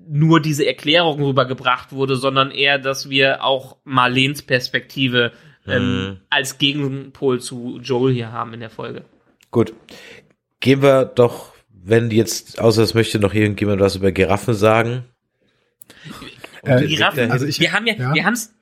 nur 0.09 0.41
diese 0.41 0.67
Erklärung 0.67 1.23
rübergebracht 1.23 1.93
wurde, 1.93 2.17
sondern 2.17 2.51
eher, 2.51 2.79
dass 2.79 3.11
wir 3.11 3.45
auch 3.45 3.77
Marlens 3.85 4.43
Perspektive 4.43 5.33
ähm, 5.67 5.83
mhm. 5.83 6.17
als 6.31 6.59
Gegenpol 6.59 7.41
zu 7.41 7.79
Joel 7.83 8.13
hier 8.13 8.33
haben 8.33 8.53
in 8.53 8.61
der 8.61 8.71
Folge. 8.71 9.05
Gut. 9.51 9.73
Gehen 10.59 10.83
wir 10.83 11.05
doch, 11.05 11.53
wenn 11.69 12.11
jetzt, 12.11 12.61
außer 12.61 12.83
es 12.83 12.95
möchte 12.95 13.19
noch 13.19 13.35
irgendjemand 13.35 13.81
was 13.81 13.97
über 13.97 14.13
Giraffen 14.13 14.55
sagen. 14.55 15.05
Äh, 16.63 16.87
Giraffen, 16.87 17.31
also 17.31 17.47
ich, 17.47 17.61
wir 17.61 17.73
haben 17.73 17.87
ja, 17.87 17.95
ja. 17.95 18.15
wir 18.15 18.25
haben 18.25 18.35
es 18.35 18.55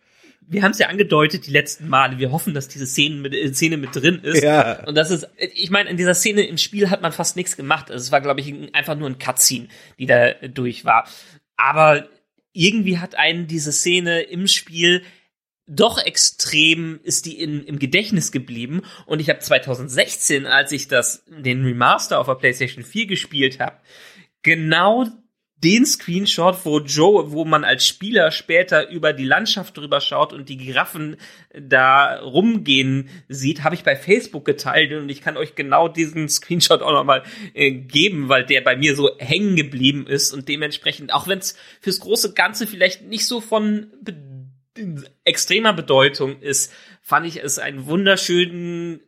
wir 0.51 0.63
haben 0.63 0.71
es 0.71 0.79
ja 0.79 0.89
angedeutet 0.89 1.47
die 1.47 1.51
letzten 1.51 1.89
Male. 1.89 2.19
Wir 2.19 2.33
hoffen, 2.33 2.55
dass 2.55 2.69
diese 2.69 2.87
Szene 2.87 3.17
mit, 3.17 3.35
äh, 3.35 3.53
Szene 3.53 3.77
mit 3.77 3.95
drin 3.95 4.21
ist. 4.23 4.43
Ja. 4.43 4.85
Und 4.87 4.95
das 4.95 5.11
ist, 5.11 5.29
ich 5.37 5.71
meine, 5.71 5.91
in 5.91 5.97
dieser 5.97 6.15
Szene 6.15 6.43
im 6.43 6.57
Spiel 6.57 6.91
hat 6.91 7.03
man 7.03 7.13
fast 7.13 7.37
nichts 7.37 7.57
gemacht. 7.57 7.91
Also 7.91 8.03
es 8.03 8.13
war, 8.13 8.21
glaube 8.21 8.41
ich, 8.41 8.55
einfach 8.73 8.97
nur 8.97 9.09
ein 9.09 9.19
Cutscene, 9.19 9.69
die 9.99 10.07
da 10.07 10.33
durch 10.33 10.85
war. 10.85 11.07
Aber 11.57 12.09
irgendwie 12.53 12.99
hat 12.99 13.15
einen 13.15 13.47
diese 13.47 13.73
Szene 13.73 14.21
im 14.23 14.47
Spiel 14.47 15.03
doch 15.71 16.03
extrem 16.03 16.99
ist 17.03 17.27
die 17.27 17.39
in, 17.39 17.63
im 17.65 17.79
Gedächtnis 17.79 18.33
geblieben 18.33 18.81
und 19.05 19.21
ich 19.21 19.29
habe 19.29 19.41
2016, 19.41 20.47
als 20.47 20.73
ich 20.73 20.89
das 20.89 21.25
den 21.27 21.63
Remaster 21.63 22.19
auf 22.19 22.27
der 22.27 22.37
PlayStation 22.37 22.83
4 22.83 23.07
gespielt 23.07 23.61
habe, 23.61 23.77
genau 24.43 25.07
den 25.65 25.85
Screenshot, 25.87 26.65
wo 26.65 26.79
Joe, 26.79 27.33
wo 27.33 27.45
man 27.45 27.65
als 27.65 27.87
Spieler 27.87 28.31
später 28.31 28.89
über 28.91 29.13
die 29.13 29.25
Landschaft 29.25 29.77
drüber 29.77 30.01
schaut 30.01 30.33
und 30.33 30.49
die 30.49 30.57
Giraffen 30.57 31.17
da 31.53 32.21
rumgehen 32.21 33.09
sieht, 33.29 33.65
habe 33.65 33.75
ich 33.75 33.83
bei 33.83 33.97
Facebook 33.97 34.45
geteilt 34.45 34.93
und 34.93 35.09
ich 35.09 35.21
kann 35.21 35.37
euch 35.37 35.57
genau 35.57 35.89
diesen 35.89 36.29
Screenshot 36.29 36.83
auch 36.83 36.93
nochmal 36.93 37.25
äh, 37.55 37.73
geben, 37.73 38.29
weil 38.29 38.45
der 38.45 38.61
bei 38.61 38.77
mir 38.77 38.95
so 38.95 39.11
hängen 39.19 39.57
geblieben 39.57 40.07
ist 40.07 40.33
und 40.33 40.49
dementsprechend, 40.49 41.13
auch 41.13 41.27
wenn 41.27 41.39
es 41.39 41.57
fürs 41.81 42.01
große 42.01 42.35
Ganze 42.35 42.67
vielleicht 42.67 43.03
nicht 43.03 43.27
so 43.27 43.41
von 43.41 43.89
be 44.01 44.15
extremer 45.25 45.73
Bedeutung 45.73 46.41
ist, 46.41 46.73
fand 47.03 47.27
ich 47.27 47.43
es 47.43 47.59
einen 47.59 47.87
wunderschönen 47.87 49.01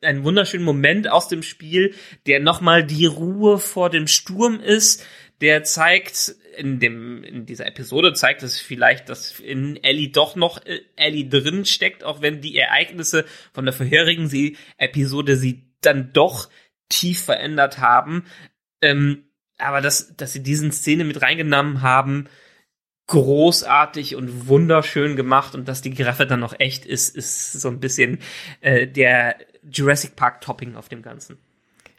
einen 0.00 0.24
wunderschönen 0.24 0.64
Moment 0.64 1.10
aus 1.10 1.28
dem 1.28 1.42
Spiel, 1.42 1.94
der 2.26 2.40
nochmal 2.40 2.84
die 2.84 3.06
Ruhe 3.06 3.58
vor 3.58 3.90
dem 3.90 4.06
Sturm 4.06 4.60
ist, 4.60 5.04
der 5.40 5.62
zeigt 5.64 6.34
in 6.56 6.80
dem 6.80 7.22
in 7.22 7.46
dieser 7.46 7.66
Episode 7.66 8.12
zeigt 8.12 8.42
es 8.42 8.58
vielleicht, 8.58 9.08
dass 9.08 9.38
in 9.38 9.82
Ellie 9.82 10.10
doch 10.10 10.34
noch 10.34 10.64
äh, 10.66 10.80
Ellie 10.96 11.28
drin 11.28 11.64
steckt, 11.64 12.02
auch 12.02 12.20
wenn 12.20 12.40
die 12.40 12.56
Ereignisse 12.56 13.24
von 13.52 13.64
der 13.64 13.74
vorherigen 13.74 14.28
sie 14.28 14.56
Episode 14.76 15.36
sie 15.36 15.70
dann 15.80 16.12
doch 16.12 16.48
tief 16.88 17.22
verändert 17.22 17.78
haben. 17.78 18.24
Ähm, 18.82 19.24
aber 19.58 19.80
dass 19.80 20.16
dass 20.16 20.32
sie 20.32 20.42
diesen 20.42 20.72
Szene 20.72 21.04
mit 21.04 21.22
reingenommen 21.22 21.82
haben, 21.82 22.28
großartig 23.08 24.16
und 24.16 24.48
wunderschön 24.48 25.16
gemacht 25.16 25.54
und 25.54 25.66
dass 25.66 25.82
die 25.82 25.90
Giraffe 25.90 26.26
dann 26.26 26.40
noch 26.40 26.58
echt 26.58 26.84
ist, 26.84 27.16
ist 27.16 27.52
so 27.52 27.68
ein 27.68 27.80
bisschen 27.80 28.18
äh, 28.60 28.86
der 28.86 29.36
Jurassic 29.70 30.14
Park 30.14 30.40
Topping 30.40 30.76
auf 30.76 30.88
dem 30.88 31.02
Ganzen. 31.02 31.38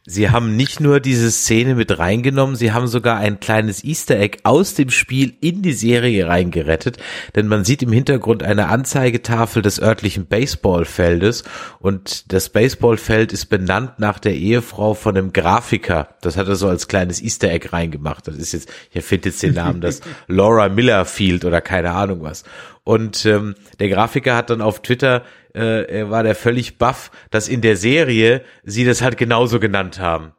Sie 0.05 0.29
haben 0.29 0.55
nicht 0.55 0.79
nur 0.79 0.99
diese 0.99 1.29
Szene 1.29 1.75
mit 1.75 1.99
reingenommen, 1.99 2.55
sie 2.55 2.71
haben 2.71 2.87
sogar 2.87 3.17
ein 3.17 3.39
kleines 3.39 3.83
Easter 3.83 4.17
Egg 4.17 4.39
aus 4.43 4.73
dem 4.73 4.89
Spiel 4.89 5.33
in 5.41 5.61
die 5.61 5.73
Serie 5.73 6.27
reingerettet, 6.27 6.97
denn 7.35 7.47
man 7.47 7.65
sieht 7.65 7.83
im 7.83 7.91
Hintergrund 7.91 8.41
eine 8.41 8.67
Anzeigetafel 8.67 9.61
des 9.61 9.79
örtlichen 9.79 10.25
Baseballfeldes 10.25 11.43
und 11.79 12.31
das 12.31 12.49
Baseballfeld 12.49 13.33
ist 13.33 13.47
benannt 13.47 13.99
nach 13.99 14.19
der 14.19 14.35
Ehefrau 14.35 14.93
von 14.93 15.17
einem 15.17 15.33
Grafiker. 15.33 16.15
Das 16.21 16.37
hat 16.37 16.47
er 16.47 16.55
so 16.55 16.67
als 16.67 16.87
kleines 16.87 17.21
Easter 17.21 17.49
Egg 17.49 17.69
reingemacht. 17.71 18.27
Das 18.27 18.35
ist 18.35 18.53
jetzt, 18.53 18.69
ich 18.89 18.95
erfinde 18.95 19.29
jetzt 19.29 19.43
den 19.43 19.53
Namen, 19.53 19.81
das 19.81 20.01
Laura 20.27 20.69
Miller 20.69 21.05
Field 21.05 21.45
oder 21.45 21.61
keine 21.61 21.91
Ahnung 21.91 22.23
was. 22.23 22.43
Und 22.89 23.23
ähm, 23.27 23.53
der 23.77 23.87
Grafiker 23.87 24.35
hat 24.35 24.49
dann 24.49 24.63
auf 24.63 24.81
Twitter 24.81 25.21
äh, 25.53 25.83
er 25.83 26.09
war 26.09 26.23
der 26.23 26.33
völlig 26.33 26.79
baff, 26.79 27.11
dass 27.29 27.47
in 27.47 27.61
der 27.61 27.77
Serie 27.77 28.43
sie 28.63 28.83
das 28.83 29.03
halt 29.03 29.15
genauso 29.15 29.59
genannt 29.59 29.99
haben. 29.99 30.31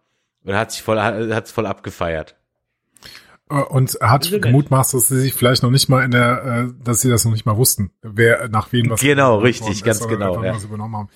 Und 0.43 0.55
hat 0.55 0.73
sich 0.73 0.83
voll, 0.83 1.01
hat 1.01 1.45
es 1.45 1.53
voll 1.53 1.67
abgefeiert. 1.67 2.35
Äh, 3.49 3.55
und 3.55 3.97
hat 4.01 4.29
gemutmaßt, 4.43 4.95
dass 4.95 5.07
sie 5.07 5.21
sich 5.21 5.33
vielleicht 5.33 5.63
noch 5.63 5.71
nicht 5.71 5.89
mal 5.89 6.05
in 6.05 6.11
der, 6.11 6.45
äh, 6.45 6.83
dass 6.83 7.03
sie 7.03 7.09
das 7.09 7.25
noch 7.25 7.31
nicht 7.31 7.47
mal 7.47 7.57
wussten, 7.57 7.93
wer 8.03 8.49
nach 8.49 8.73
wem 8.73 8.91
was 8.91 9.01
genau 9.01 9.39
richtig, 9.39 9.85
ganz 9.85 10.09
genau, 10.09 10.43
ja. 10.43 10.59
übernommen 10.61 10.97
haben. 10.97 11.09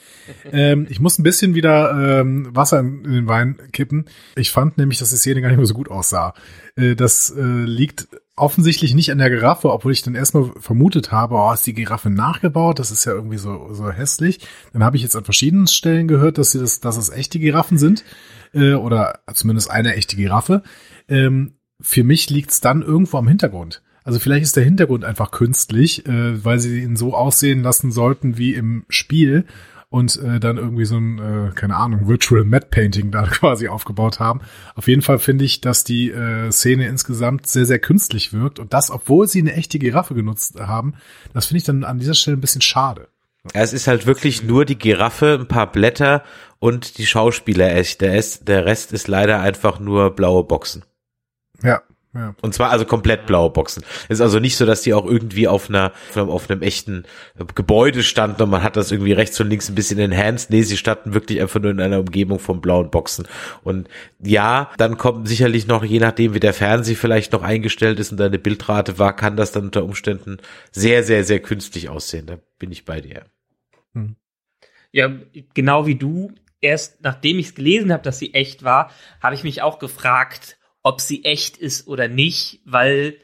ähm, 0.53 0.87
ich 0.89 1.01
muss 1.01 1.19
ein 1.19 1.25
bisschen 1.25 1.57
wieder 1.57 2.21
ähm, 2.21 2.55
Wasser 2.55 2.79
in, 2.79 3.03
den 3.03 3.27
Wein 3.27 3.59
kippen. 3.73 4.05
Ich 4.37 4.53
fand 4.53 4.79
nämlich, 4.79 5.01
dass 5.01 5.11
die 5.11 5.17
Szene 5.17 5.41
gar 5.41 5.49
nicht 5.49 5.57
mehr 5.57 5.67
so 5.67 5.75
gut 5.75 5.91
aussah. 5.91 6.33
Äh, 6.77 6.95
das 6.95 7.31
äh, 7.31 7.43
liegt 7.43 8.07
offensichtlich 8.37 8.95
nicht 8.95 9.13
an 9.13 9.19
der 9.19 9.31
Giraffe, 9.31 9.73
obwohl 9.73 9.93
ich 9.93 10.03
dann 10.03 10.15
erstmal 10.15 10.51
vermutet 10.59 11.13
habe, 11.13 11.37
oh, 11.37 11.53
ist 11.53 11.67
die 11.67 11.75
Giraffe 11.75 12.11
nachgebaut, 12.11 12.79
das 12.79 12.91
ist 12.91 13.05
ja 13.05 13.13
irgendwie 13.13 13.39
so, 13.39 13.73
so 13.73 13.91
hässlich. 13.91 14.41
Dann 14.73 14.83
habe 14.83 14.97
ich 14.97 15.03
jetzt 15.03 15.15
an 15.15 15.25
verschiedenen 15.25 15.69
Stellen 15.69 16.09
gehört, 16.09 16.39
dass 16.39 16.51
sie 16.51 16.59
das, 16.59 16.81
dass 16.81 16.97
es 16.97 17.11
echte 17.11 17.39
Giraffen 17.39 17.79
sind, 17.79 18.05
äh, 18.53 18.75
oder 18.75 19.21
zumindest 19.35 19.71
eine 19.71 19.95
echte 19.95 20.17
Giraffe. 20.17 20.63
Ähm, 21.09 21.55
für 21.81 22.05
mich 22.05 22.31
liegt's 22.31 22.61
dann 22.61 22.83
irgendwo 22.83 23.19
am 23.19 23.29
Hintergrund. 23.29 23.83
Also 24.05 24.19
vielleicht 24.19 24.45
ist 24.45 24.57
der 24.57 24.65
Hintergrund 24.65 25.05
einfach 25.05 25.31
künstlich, 25.31 26.07
äh, 26.07 26.45
weil 26.45 26.59
sie 26.59 26.83
ihn 26.83 26.97
so 26.97 27.15
aussehen 27.15 27.63
lassen 27.63 27.91
sollten 27.91 28.37
wie 28.37 28.55
im 28.55 28.85
Spiel 28.89 29.47
und 29.95 30.17
äh, 30.17 30.41
dann 30.41 30.57
irgendwie 30.57 30.87
so 30.87 30.97
ein, 30.97 31.19
äh, 31.21 31.53
keine 31.55 31.77
Ahnung, 31.77 32.09
Virtual 32.09 32.43
Matte 32.43 32.67
Painting 32.69 33.13
da 33.13 33.23
quasi 33.31 33.69
aufgebaut 33.69 34.19
haben. 34.19 34.41
Auf 34.75 34.89
jeden 34.89 35.03
Fall 35.03 35.21
finde 35.21 35.45
ich, 35.45 35.61
dass 35.61 35.85
die 35.85 36.11
äh, 36.11 36.51
Szene 36.51 36.89
insgesamt 36.89 37.47
sehr, 37.47 37.65
sehr 37.65 37.79
künstlich 37.79 38.33
wirkt 38.33 38.59
und 38.59 38.75
das, 38.75 38.91
obwohl 38.91 39.29
sie 39.29 39.39
eine 39.39 39.53
echte 39.53 39.79
Giraffe 39.79 40.17
genutzt 40.17 40.59
haben, 40.59 40.95
das 41.33 41.47
finde 41.47 41.59
ich 41.59 41.65
dann 41.65 41.85
an 41.85 42.01
dieser 42.01 42.15
Stelle 42.15 42.37
ein 42.37 42.41
bisschen 42.41 42.61
schade. 42.61 43.07
Ja, 43.55 43.61
es 43.61 43.73
ist 43.73 43.87
halt 43.87 44.05
wirklich 44.05 44.43
nur 44.43 44.65
die 44.65 44.79
Giraffe, 44.79 45.39
ein 45.41 45.47
paar 45.47 45.71
Blätter 45.71 46.25
und 46.59 46.99
die 46.99 47.07
Schauspieler 47.07 47.77
echt. 47.77 48.01
Der, 48.01 48.19
ist, 48.19 48.49
der 48.49 48.67
Rest 48.67 48.93
ist 48.93 49.07
leider 49.07 49.43
einfach 49.43 49.79
nur 49.79 50.11
blaue 50.17 50.43
Boxen. 50.43 50.85
Ja, 51.63 51.83
ja. 52.15 52.35
Und 52.43 52.55
zwar 52.55 52.71
also 52.71 52.85
komplett 52.85 53.27
blaue 53.27 53.51
Boxen. 53.51 53.83
Es 54.05 54.19
ist 54.19 54.21
also 54.21 54.39
nicht 54.39 54.57
so, 54.57 54.65
dass 54.65 54.83
die 54.83 54.95
auch 54.95 55.05
irgendwie 55.05 55.49
auf 55.49 55.69
einer, 55.69 55.93
auf 56.15 56.49
einem 56.49 56.63
echten 56.63 57.05
Gebäude 57.55 58.05
standen 58.05 58.43
und 58.43 58.51
man 58.51 58.63
hat 58.63 58.77
das 58.77 58.93
irgendwie 58.93 59.13
rechts 59.13 59.41
und 59.41 59.49
links 59.49 59.69
ein 59.69 59.75
bisschen 59.75 59.99
enhanced. 59.99 60.51
Nee, 60.51 60.63
sie 60.63 60.77
standen 60.77 61.13
wirklich 61.13 61.41
einfach 61.41 61.61
nur 61.61 61.73
in 61.73 61.81
einer 61.81 61.99
Umgebung 61.99 62.39
von 62.39 62.61
blauen 62.61 62.91
Boxen. 62.91 63.27
Und 63.65 63.89
ja, 64.21 64.71
dann 64.77 64.97
kommt 64.97 65.27
sicherlich 65.27 65.67
noch, 65.67 65.85
je 65.85 65.99
nachdem 65.99 66.35
wie 66.35 66.41
der 66.41 66.55
Fernseher 66.55 66.97
vielleicht 66.97 67.33
noch 67.33 67.43
eingestellt 67.43 67.99
ist 67.99 68.13
und 68.13 68.19
deine 68.19 68.39
Bildrate 68.39 68.99
war, 68.99 69.17
kann 69.17 69.37
das 69.37 69.51
dann 69.51 69.65
unter 69.65 69.83
Umständen 69.83 70.39
sehr, 70.71 71.03
sehr, 71.03 71.25
sehr 71.25 71.41
künstlich 71.41 71.89
aussehen. 71.89 72.27
Da 72.27 72.39
bin 72.61 72.71
ich 72.71 72.85
bei 72.85 73.01
dir. 73.01 73.25
Hm. 73.93 74.15
Ja, 74.93 75.11
genau 75.55 75.87
wie 75.87 75.97
du. 75.97 76.33
Erst 76.61 77.03
nachdem 77.03 77.41
ich 77.41 77.47
es 77.47 77.55
gelesen 77.57 77.93
habe, 77.93 78.05
dass 78.05 78.21
sie 78.21 78.33
echt 78.33 78.63
war, 78.63 78.91
habe 79.21 79.35
ich 79.35 79.43
mich 79.43 79.61
auch 79.61 79.81
gefragt, 79.81 80.57
ob 80.85 81.01
sie 81.01 81.25
echt 81.25 81.57
ist 81.57 81.89
oder 81.89 82.07
nicht, 82.07 82.61
weil 82.65 83.17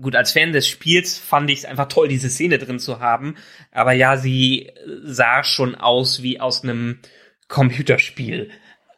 gut, 0.00 0.14
als 0.14 0.32
Fan 0.32 0.52
des 0.52 0.68
Spiels 0.68 1.16
fand 1.16 1.50
ich 1.50 1.60
es 1.60 1.64
einfach 1.64 1.88
toll, 1.88 2.08
diese 2.08 2.28
Szene 2.28 2.58
drin 2.58 2.78
zu 2.78 3.00
haben. 3.00 3.36
Aber 3.72 3.92
ja, 3.92 4.16
sie 4.16 4.70
sah 5.02 5.42
schon 5.42 5.74
aus 5.74 6.22
wie 6.22 6.40
aus 6.40 6.62
einem 6.62 7.00
Computerspiel 7.48 8.50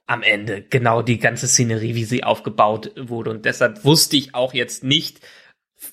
am 0.07 0.23
Ende. 0.23 0.63
Genau 0.63 1.03
die 1.03 1.19
ganze 1.19 1.47
Szenerie, 1.47 1.95
wie 1.95 2.05
sie 2.05 2.25
aufgebaut 2.25 2.91
wurde. 2.97 3.31
Und 3.31 3.45
deshalb 3.45 3.85
wusste 3.85 4.17
ich 4.17 4.35
auch 4.35 4.55
jetzt 4.55 4.83
nicht, 4.83 5.21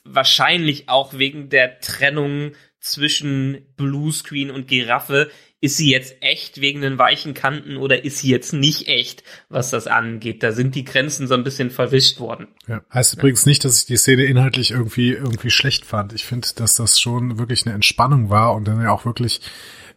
wahrscheinlich 0.03 0.89
auch 0.89 1.13
wegen 1.13 1.49
der 1.49 1.79
Trennung 1.79 2.53
zwischen 2.79 3.73
Bluescreen 3.75 4.49
und 4.49 4.67
Giraffe, 4.67 5.29
ist 5.59 5.77
sie 5.77 5.91
jetzt 5.91 6.17
echt 6.21 6.61
wegen 6.61 6.81
den 6.81 6.99
weichen 6.99 7.33
Kanten 7.33 7.77
oder 7.77 8.05
ist 8.05 8.19
sie 8.19 8.29
jetzt 8.29 8.53
nicht 8.53 8.87
echt, 8.87 9.23
was 9.49 9.71
das 9.71 9.87
angeht. 9.87 10.43
Da 10.43 10.51
sind 10.51 10.75
die 10.75 10.85
Grenzen 10.85 11.27
so 11.27 11.33
ein 11.33 11.43
bisschen 11.43 11.71
verwischt 11.71 12.19
worden. 12.19 12.47
Ja. 12.67 12.81
Heißt 12.93 13.13
ja. 13.13 13.19
übrigens 13.19 13.45
nicht, 13.45 13.65
dass 13.65 13.79
ich 13.79 13.85
die 13.85 13.97
Szene 13.97 14.25
inhaltlich 14.25 14.71
irgendwie, 14.71 15.13
irgendwie 15.13 15.49
schlecht 15.49 15.85
fand. 15.85 16.13
Ich 16.13 16.25
finde, 16.25 16.47
dass 16.55 16.75
das 16.75 16.99
schon 16.99 17.39
wirklich 17.39 17.65
eine 17.65 17.73
Entspannung 17.73 18.29
war 18.29 18.53
und 18.53 18.67
dann 18.67 18.81
ja 18.81 18.91
auch 18.91 19.05
wirklich 19.05 19.41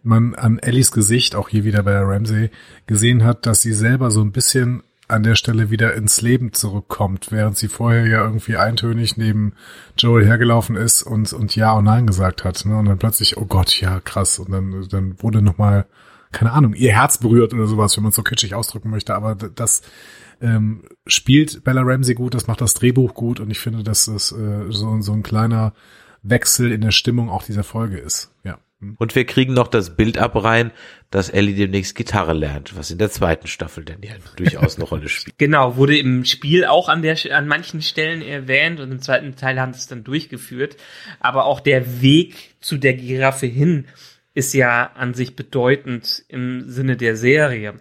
man 0.02 0.34
an 0.34 0.58
Ellies 0.58 0.92
Gesicht, 0.92 1.34
auch 1.34 1.50
hier 1.50 1.64
wieder 1.64 1.82
bei 1.82 1.92
der 1.92 2.08
Ramsey, 2.08 2.50
gesehen 2.86 3.22
hat, 3.24 3.44
dass 3.44 3.60
sie 3.60 3.74
selber 3.74 4.10
so 4.10 4.22
ein 4.22 4.32
bisschen 4.32 4.82
an 5.10 5.22
der 5.22 5.34
Stelle 5.34 5.70
wieder 5.70 5.94
ins 5.94 6.20
Leben 6.20 6.52
zurückkommt, 6.52 7.30
während 7.30 7.56
sie 7.56 7.68
vorher 7.68 8.06
ja 8.06 8.24
irgendwie 8.24 8.56
eintönig 8.56 9.16
neben 9.16 9.54
Joel 9.98 10.24
hergelaufen 10.24 10.76
ist 10.76 11.02
und, 11.02 11.32
und 11.32 11.54
Ja 11.56 11.72
und 11.72 11.84
Nein 11.84 12.06
gesagt 12.06 12.44
hat. 12.44 12.64
Ne? 12.64 12.76
Und 12.76 12.86
dann 12.86 12.98
plötzlich, 12.98 13.36
oh 13.36 13.46
Gott, 13.46 13.80
ja, 13.80 14.00
krass. 14.00 14.38
Und 14.38 14.50
dann, 14.50 14.86
dann 14.88 15.22
wurde 15.22 15.42
nochmal, 15.42 15.86
keine 16.32 16.52
Ahnung, 16.52 16.74
ihr 16.74 16.92
Herz 16.92 17.18
berührt 17.18 17.52
oder 17.52 17.66
sowas, 17.66 17.96
wenn 17.96 18.04
man 18.04 18.10
es 18.10 18.16
so 18.16 18.22
kitschig 18.22 18.54
ausdrücken 18.54 18.90
möchte. 18.90 19.14
Aber 19.14 19.34
das 19.34 19.82
ähm, 20.40 20.84
spielt 21.06 21.64
Bella 21.64 21.82
Ramsey 21.82 22.14
gut, 22.14 22.34
das 22.34 22.46
macht 22.46 22.60
das 22.60 22.74
Drehbuch 22.74 23.14
gut 23.14 23.40
und 23.40 23.50
ich 23.50 23.60
finde, 23.60 23.82
dass 23.82 24.06
das 24.06 24.32
äh, 24.32 24.70
so, 24.70 25.00
so 25.00 25.12
ein 25.12 25.22
kleiner 25.22 25.74
Wechsel 26.22 26.72
in 26.72 26.80
der 26.80 26.90
Stimmung 26.90 27.30
auch 27.30 27.42
dieser 27.42 27.64
Folge 27.64 27.98
ist. 27.98 28.32
Ja. 28.44 28.58
Und 28.96 29.14
wir 29.14 29.26
kriegen 29.26 29.52
noch 29.52 29.68
das 29.68 29.96
Bild 29.96 30.16
ab 30.16 30.42
rein, 30.42 30.70
dass 31.10 31.28
Ellie 31.28 31.56
demnächst 31.56 31.96
Gitarre 31.96 32.34
lernt, 32.34 32.76
was 32.76 32.90
in 32.90 32.98
der 32.98 33.10
zweiten 33.10 33.48
Staffel 33.48 33.84
dann 33.84 34.00
ja 34.02 34.12
durchaus 34.36 34.76
eine 34.76 34.84
Rolle 34.84 35.08
spielt. 35.08 35.36
Genau, 35.38 35.76
wurde 35.76 35.98
im 35.98 36.24
Spiel 36.24 36.64
auch 36.64 36.88
an 36.88 37.02
der 37.02 37.16
an 37.32 37.48
manchen 37.48 37.82
Stellen 37.82 38.22
erwähnt 38.22 38.78
und 38.78 38.92
im 38.92 39.02
zweiten 39.02 39.34
Teil 39.34 39.60
haben 39.60 39.72
sie 39.72 39.80
es 39.80 39.88
dann 39.88 40.04
durchgeführt. 40.04 40.76
Aber 41.18 41.46
auch 41.46 41.60
der 41.60 42.00
Weg 42.00 42.54
zu 42.60 42.76
der 42.76 42.94
Giraffe 42.94 43.46
hin 43.46 43.86
ist 44.34 44.54
ja 44.54 44.92
an 44.94 45.14
sich 45.14 45.34
bedeutend 45.34 46.22
im 46.28 46.68
Sinne 46.68 46.96
der 46.96 47.16
Serie. 47.16 47.74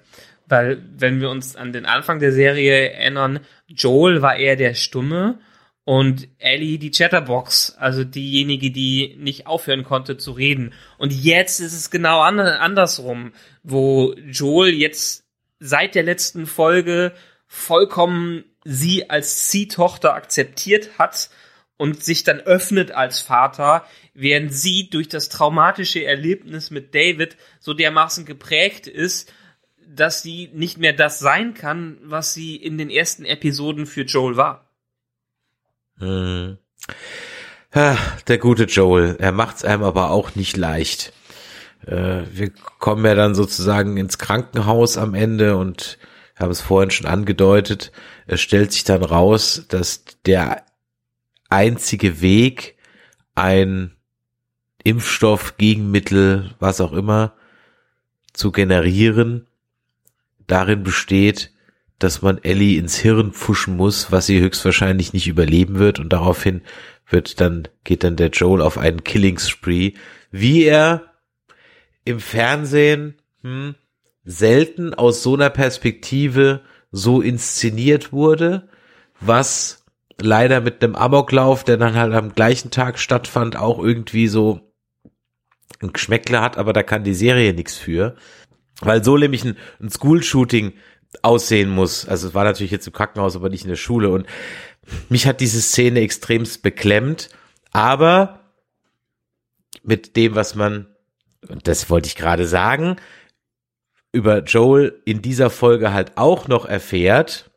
Weil, 0.48 0.82
wenn 0.98 1.22
wir 1.22 1.30
uns 1.30 1.56
an 1.56 1.72
den 1.72 1.86
Anfang 1.86 2.20
der 2.20 2.32
Serie 2.32 2.92
erinnern, 2.92 3.42
Joel 3.68 4.24
war 4.24 4.36
eher 4.36 4.56
der 4.56 4.74
Stumme 4.74 5.38
und 5.90 6.28
Ellie 6.38 6.78
die 6.78 6.92
Chatterbox, 6.92 7.76
also 7.80 8.04
diejenige, 8.04 8.70
die 8.70 9.16
nicht 9.18 9.48
aufhören 9.48 9.84
konnte 9.84 10.18
zu 10.18 10.34
reden. 10.34 10.72
Und 11.00 11.12
jetzt 11.12 11.60
ist 11.60 11.74
es 11.74 11.90
genau 11.90 12.22
an, 12.22 12.40
andersrum, 12.40 13.34
wo 13.64 14.14
Joel 14.14 14.72
jetzt 14.72 15.26
seit 15.58 15.96
der 15.96 16.04
letzten 16.04 16.46
Folge 16.46 17.12
vollkommen 17.48 18.44
sie 18.64 19.10
als 19.10 19.48
Ziehtochter 19.48 20.14
akzeptiert 20.14 21.00
hat 21.00 21.32
und 21.76 22.04
sich 22.04 22.24
dann 22.24 22.40
öffnet 22.40 22.92
als 22.92 23.22
Vater, 23.22 23.84
während 24.14 24.54
sie 24.54 24.92
durch 24.92 25.08
das 25.08 25.30
traumatische 25.30 26.06
Erlebnis 26.06 26.70
mit 26.70 26.94
David 26.94 27.36
so 27.60 27.74
dermaßen 27.74 28.26
geprägt 28.26 28.86
ist, 28.86 29.34
dass 29.88 30.22
sie 30.22 30.52
nicht 30.54 30.78
mehr 30.78 30.94
das 30.94 31.18
sein 31.18 31.56
kann, 31.56 31.98
was 32.04 32.36
sie 32.36 32.58
in 32.58 32.78
den 32.78 32.92
ersten 32.92 33.26
Episoden 33.26 33.88
für 33.88 34.04
Joel 34.04 34.38
war. 34.38 34.69
Hm. 36.00 36.58
Der 37.74 38.38
gute 38.40 38.64
Joel, 38.64 39.18
er 39.20 39.32
macht's 39.32 39.64
einem 39.64 39.84
aber 39.84 40.10
auch 40.10 40.34
nicht 40.34 40.58
leicht. 40.58 41.14
Äh, 41.86 42.24
wir 42.32 42.50
kommen 42.80 43.06
ja 43.06 43.14
dann 43.14 43.36
sozusagen 43.36 43.98
ins 43.98 44.18
Krankenhaus 44.18 44.98
am 44.98 45.14
Ende 45.14 45.56
und 45.56 46.00
haben 46.36 46.52
es 46.52 46.62
vorhin 46.62 46.90
schon 46.90 47.06
angedeutet. 47.06 47.92
Es 48.26 48.42
stellt 48.42 48.72
sich 48.72 48.86
dann 48.86 49.04
raus, 49.04 49.66
dass 49.68 50.04
der 50.26 50.66
einzige 51.50 52.22
Weg, 52.22 52.76
ein 53.36 53.96
Impfstoff, 54.84 55.58
Gegenmittel, 55.58 56.56
was 56.60 56.82
auch 56.82 56.94
immer, 56.94 57.34
zu 58.34 58.52
generieren, 58.52 59.48
darin 60.48 60.84
besteht, 60.84 61.52
dass 62.00 62.22
man 62.22 62.38
Ellie 62.44 62.80
ins 62.80 62.98
Hirn 62.98 63.34
pfuschen 63.34 63.76
muss, 63.76 64.12
was 64.12 64.26
sie 64.26 64.40
höchstwahrscheinlich 64.40 65.14
nicht 65.14 65.28
überleben 65.28 65.80
wird 65.80 66.00
und 66.00 66.12
daraufhin 66.12 66.62
wird 67.08 67.42
dann, 67.42 67.68
geht 67.84 68.04
dann 68.04 68.16
der 68.16 68.30
Joel 68.30 68.62
auf 68.62 68.78
einen 68.78 69.04
Killing 69.04 69.38
Spree, 69.40 69.94
wie 70.32 70.64
er 70.64 71.14
im 72.06 72.20
Fernsehen 72.20 73.16
hm, 73.42 73.76
selten 74.24 74.94
aus 74.94 75.24
so 75.24 75.36
einer 75.36 75.50
Perspektive 75.50 76.62
so 76.92 77.22
inszeniert 77.22 78.12
wurde, 78.12 78.70
was 79.20 79.86
leider 80.22 80.62
mit 80.62 80.84
einem 80.84 80.96
Amoklauf, 80.96 81.64
der 81.64 81.78
dann 81.78 81.96
halt 81.96 82.14
am 82.14 82.34
gleichen 82.34 82.72
Tag 82.72 83.00
stattfand, 83.00 83.56
auch 83.56 83.80
irgendwie 83.80 84.28
so 84.28 84.62
ein 85.82 85.94
Geschmäckle 85.94 86.42
hat, 86.42 86.58
aber 86.58 86.74
da 86.74 86.84
kann 86.84 87.04
die 87.04 87.14
Serie 87.14 87.54
nichts 87.54 87.78
für. 87.78 88.16
Weil 88.82 89.04
so 89.04 89.18
nämlich 89.18 89.44
ein, 89.44 89.58
ein 89.82 89.90
School-Shooting 89.90 90.74
aussehen 91.22 91.70
muss. 91.70 92.08
Also 92.08 92.30
es 92.30 92.34
war 92.34 92.44
natürlich 92.44 92.72
jetzt 92.72 92.88
im 92.88 92.94
Krankenhaus, 92.94 93.36
aber 93.36 93.50
nicht 93.50 93.64
in 93.64 93.70
der 93.70 93.76
Schule. 93.76 94.10
Und 94.10 94.26
mich 95.10 95.28
hat 95.28 95.42
diese 95.42 95.62
Szene 95.62 96.02
extremst 96.02 96.62
beklemmt. 96.62 97.30
Aber 97.72 98.40
mit 99.84 100.16
dem, 100.16 100.36
was 100.36 100.56
man, 100.56 100.88
und 101.48 101.68
das 101.68 101.90
wollte 101.90 102.08
ich 102.08 102.16
gerade 102.16 102.48
sagen, 102.48 102.98
über 104.12 104.44
Joel 104.44 105.02
in 105.06 105.22
dieser 105.22 105.50
Folge 105.50 105.94
halt 105.94 106.18
auch 106.18 106.48
noch 106.48 106.66
erfährt, 106.66 107.52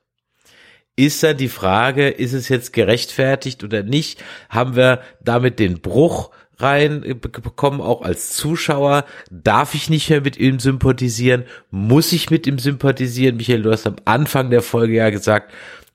ist 0.96 1.22
dann 1.22 1.38
die 1.38 1.48
Frage, 1.48 2.08
ist 2.08 2.34
es 2.34 2.48
jetzt 2.48 2.72
gerechtfertigt 2.72 3.64
oder 3.64 3.82
nicht? 3.82 4.22
Haben 4.50 4.76
wir 4.76 5.00
damit 5.22 5.58
den 5.58 5.80
Bruch 5.80 6.30
rein 6.62 7.00
bekommen, 7.20 7.80
auch 7.80 8.02
als 8.02 8.30
Zuschauer. 8.34 9.04
Darf 9.30 9.74
ich 9.74 9.90
nicht 9.90 10.10
mehr 10.10 10.20
mit 10.20 10.36
ihm 10.36 10.58
sympathisieren? 10.60 11.44
Muss 11.70 12.12
ich 12.12 12.30
mit 12.30 12.46
ihm 12.46 12.58
sympathisieren? 12.58 13.36
Michael, 13.36 13.62
du 13.62 13.70
hast 13.70 13.86
am 13.86 13.96
Anfang 14.04 14.50
der 14.50 14.62
Folge 14.62 14.94
ja 14.94 15.10
gesagt, 15.10 15.52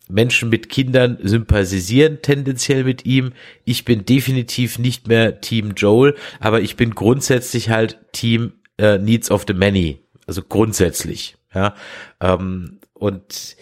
Menschen 0.10 0.50
mit 0.50 0.70
Kindern 0.70 1.18
sympathisieren 1.22 2.20
tendenziell 2.22 2.84
mit 2.84 3.06
ihm. 3.06 3.34
Ich 3.66 3.86
bin 3.86 4.06
definitiv 4.06 4.80
nicht 4.80 5.08
mehr 5.08 5.42
Team 5.42 5.74
Joel, 5.76 6.16
aber 6.40 6.62
ich 6.62 6.76
bin 6.78 6.96
grundsätzlich 6.96 7.70
halt 7.70 8.00
Team 8.14 8.54
äh, 8.78 8.98
Needs 8.98 9.32
of 9.32 9.46
the 9.48 9.54
Many. 9.54 10.02
Also 10.26 10.42
grundsätzlich, 10.42 11.38
ja. 11.54 11.74
Ähm, 12.22 12.80
und 12.94 13.56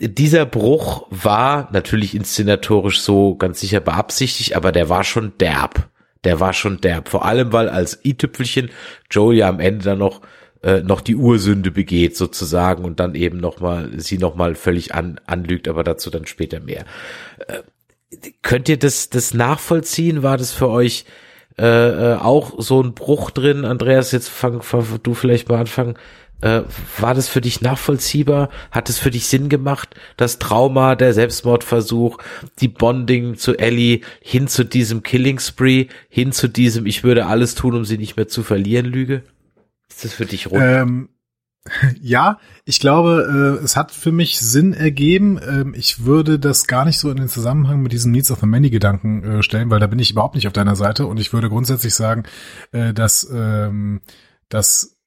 dieser 0.00 0.46
Bruch 0.46 1.06
war 1.10 1.68
natürlich 1.72 2.14
inszenatorisch 2.14 3.00
so 3.00 3.34
ganz 3.34 3.60
sicher 3.60 3.80
beabsichtigt, 3.80 4.54
aber 4.54 4.70
der 4.72 4.88
war 4.88 5.04
schon 5.04 5.36
derb 5.38 5.88
der 6.24 6.40
war 6.40 6.52
schon 6.52 6.80
derb. 6.80 7.08
Vor 7.08 7.24
allem, 7.24 7.52
weil 7.52 7.68
als 7.68 8.04
i-Tüpfelchen 8.04 8.70
Joel 9.10 9.38
ja 9.38 9.48
am 9.48 9.60
Ende 9.60 9.84
dann 9.84 9.98
noch 9.98 10.20
äh, 10.62 10.80
noch 10.80 11.00
die 11.00 11.14
Ursünde 11.14 11.70
begeht 11.70 12.16
sozusagen 12.16 12.84
und 12.84 12.98
dann 12.98 13.14
eben 13.14 13.38
noch 13.38 13.60
mal 13.60 13.90
sie 14.00 14.18
noch 14.18 14.34
mal 14.34 14.54
völlig 14.56 14.94
an, 14.94 15.20
anlügt, 15.26 15.68
aber 15.68 15.84
dazu 15.84 16.10
dann 16.10 16.26
später 16.26 16.60
mehr. 16.60 16.84
Äh, 17.46 17.62
könnt 18.42 18.68
ihr 18.68 18.78
das 18.78 19.10
das 19.10 19.34
nachvollziehen? 19.34 20.22
War 20.22 20.36
das 20.36 20.52
für 20.52 20.68
euch 20.68 21.04
äh, 21.58 21.64
äh 22.12 22.14
auch 22.16 22.54
so 22.58 22.82
ein 22.82 22.94
Bruch 22.94 23.30
drin? 23.30 23.64
Andreas, 23.64 24.10
jetzt 24.12 24.28
fang, 24.28 24.62
fang 24.62 24.84
du 25.02 25.14
vielleicht 25.14 25.48
mal 25.48 25.60
anfangen. 25.60 25.94
Äh, 26.40 26.62
war 27.00 27.14
das 27.14 27.28
für 27.28 27.40
dich 27.40 27.60
nachvollziehbar? 27.60 28.48
Hat 28.70 28.88
es 28.88 28.98
für 28.98 29.10
dich 29.10 29.26
Sinn 29.26 29.48
gemacht? 29.48 29.96
Das 30.16 30.38
Trauma, 30.38 30.94
der 30.94 31.12
Selbstmordversuch, 31.12 32.18
die 32.60 32.68
Bonding 32.68 33.36
zu 33.36 33.56
Ellie, 33.58 34.02
hin 34.20 34.46
zu 34.46 34.64
diesem 34.64 35.02
Killing 35.02 35.40
Spree, 35.40 35.86
hin 36.08 36.32
zu 36.32 36.48
diesem 36.48 36.86
Ich 36.86 37.02
würde 37.02 37.26
alles 37.26 37.54
tun, 37.54 37.74
um 37.74 37.84
sie 37.84 37.98
nicht 37.98 38.16
mehr 38.16 38.28
zu 38.28 38.42
verlieren, 38.42 38.86
Lüge? 38.86 39.24
Ist 39.88 40.04
das 40.04 40.12
für 40.12 40.26
dich 40.26 40.48
rund? 40.50 40.62
Ähm, 40.62 41.08
ja, 42.00 42.38
ich 42.64 42.80
glaube, 42.80 43.58
äh, 43.60 43.64
es 43.64 43.76
hat 43.76 43.90
für 43.90 44.12
mich 44.12 44.38
Sinn 44.38 44.72
ergeben. 44.72 45.40
Ähm, 45.46 45.74
ich 45.76 46.04
würde 46.04 46.38
das 46.38 46.66
gar 46.66 46.84
nicht 46.84 46.98
so 46.98 47.10
in 47.10 47.16
den 47.16 47.28
Zusammenhang 47.28 47.82
mit 47.82 47.92
diesem 47.92 48.12
Needs 48.12 48.30
of 48.30 48.40
the 48.40 48.46
Many 48.46 48.70
Gedanken 48.70 49.24
äh, 49.24 49.42
stellen, 49.42 49.70
weil 49.70 49.80
da 49.80 49.86
bin 49.86 49.98
ich 49.98 50.12
überhaupt 50.12 50.34
nicht 50.34 50.46
auf 50.46 50.52
deiner 50.52 50.76
Seite 50.76 51.06
und 51.06 51.18
ich 51.18 51.32
würde 51.32 51.48
grundsätzlich 51.48 51.94
sagen, 51.94 52.24
äh, 52.72 52.92
dass, 52.94 53.28
ähm, 53.32 54.00
dass 54.48 54.97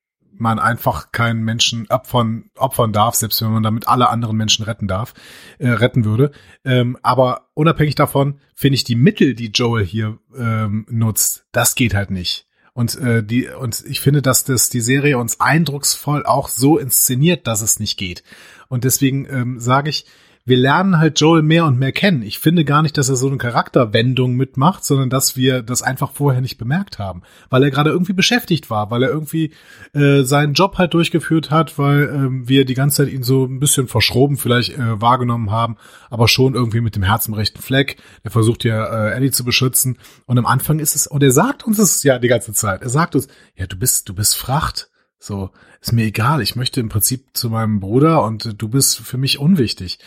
man 0.41 0.59
einfach 0.59 1.11
keinen 1.11 1.43
Menschen 1.43 1.87
opfern, 1.89 2.49
opfern 2.57 2.91
darf, 2.91 3.15
selbst 3.15 3.41
wenn 3.41 3.51
man 3.51 3.63
damit 3.63 3.87
alle 3.87 4.09
anderen 4.09 4.35
Menschen 4.35 4.65
retten 4.65 4.87
darf, 4.87 5.13
äh, 5.59 5.69
retten 5.69 6.03
würde. 6.03 6.31
Ähm, 6.65 6.97
aber 7.03 7.49
unabhängig 7.53 7.95
davon 7.95 8.39
finde 8.55 8.75
ich 8.75 8.83
die 8.83 8.95
Mittel, 8.95 9.35
die 9.35 9.51
Joel 9.51 9.85
hier 9.85 10.17
ähm, 10.35 10.85
nutzt, 10.89 11.45
das 11.51 11.75
geht 11.75 11.93
halt 11.93 12.11
nicht. 12.11 12.47
Und 12.73 12.97
äh, 12.99 13.23
die 13.23 13.47
und 13.49 13.83
ich 13.85 14.01
finde, 14.01 14.21
dass 14.21 14.43
das 14.43 14.69
die 14.69 14.81
Serie 14.81 15.17
uns 15.17 15.39
eindrucksvoll 15.39 16.25
auch 16.25 16.47
so 16.47 16.77
inszeniert, 16.77 17.45
dass 17.45 17.61
es 17.61 17.79
nicht 17.79 17.97
geht. 17.97 18.23
Und 18.69 18.85
deswegen 18.85 19.25
ähm, 19.29 19.59
sage 19.59 19.89
ich, 19.89 20.05
wir 20.45 20.57
lernen 20.57 20.97
halt 20.97 21.19
Joel 21.19 21.43
mehr 21.43 21.65
und 21.65 21.77
mehr 21.77 21.91
kennen. 21.91 22.23
Ich 22.23 22.39
finde 22.39 22.65
gar 22.65 22.81
nicht, 22.81 22.97
dass 22.97 23.09
er 23.09 23.15
so 23.15 23.27
eine 23.27 23.37
Charakterwendung 23.37 24.33
mitmacht, 24.33 24.83
sondern 24.83 25.09
dass 25.09 25.37
wir 25.37 25.61
das 25.61 25.83
einfach 25.83 26.11
vorher 26.11 26.41
nicht 26.41 26.57
bemerkt 26.57 26.99
haben, 26.99 27.21
weil 27.49 27.63
er 27.63 27.71
gerade 27.71 27.91
irgendwie 27.91 28.13
beschäftigt 28.13 28.69
war, 28.69 28.89
weil 28.89 29.03
er 29.03 29.09
irgendwie 29.09 29.53
äh, 29.93 30.23
seinen 30.23 30.53
Job 30.53 30.77
halt 30.77 30.93
durchgeführt 30.93 31.51
hat, 31.51 31.77
weil 31.77 32.09
ähm, 32.13 32.47
wir 32.49 32.65
die 32.65 32.73
ganze 32.73 33.03
Zeit 33.03 33.13
ihn 33.13 33.23
so 33.23 33.45
ein 33.45 33.59
bisschen 33.59 33.87
verschroben 33.87 34.37
vielleicht 34.37 34.77
äh, 34.77 34.99
wahrgenommen 34.99 35.51
haben, 35.51 35.77
aber 36.09 36.27
schon 36.27 36.55
irgendwie 36.55 36.81
mit 36.81 36.95
dem 36.95 37.03
Herz 37.03 37.27
im 37.27 37.35
rechten 37.35 37.61
Fleck. 37.61 37.97
Er 38.23 38.31
versucht 38.31 38.63
ja 38.63 39.09
äh, 39.09 39.11
Ellie 39.11 39.31
zu 39.31 39.43
beschützen 39.43 39.97
und 40.25 40.39
am 40.39 40.45
Anfang 40.45 40.79
ist 40.79 40.95
es 40.95 41.05
und 41.05 41.21
er 41.21 41.31
sagt 41.31 41.63
uns 41.63 41.77
es 41.77 42.01
ja 42.03 42.17
die 42.17 42.27
ganze 42.27 42.53
Zeit. 42.53 42.81
Er 42.81 42.89
sagt 42.89 43.15
uns, 43.15 43.27
ja 43.55 43.67
du 43.67 43.77
bist 43.77 44.09
du 44.09 44.15
bist 44.15 44.35
Fracht. 44.37 44.89
So, 45.23 45.51
ist 45.81 45.93
mir 45.93 46.05
egal. 46.05 46.41
Ich 46.41 46.55
möchte 46.55 46.79
im 46.79 46.89
Prinzip 46.89 47.27
zu 47.33 47.51
meinem 47.51 47.79
Bruder 47.79 48.23
und 48.23 48.59
du 48.59 48.69
bist 48.69 48.97
für 48.97 49.19
mich 49.19 49.37
unwichtig. 49.37 49.99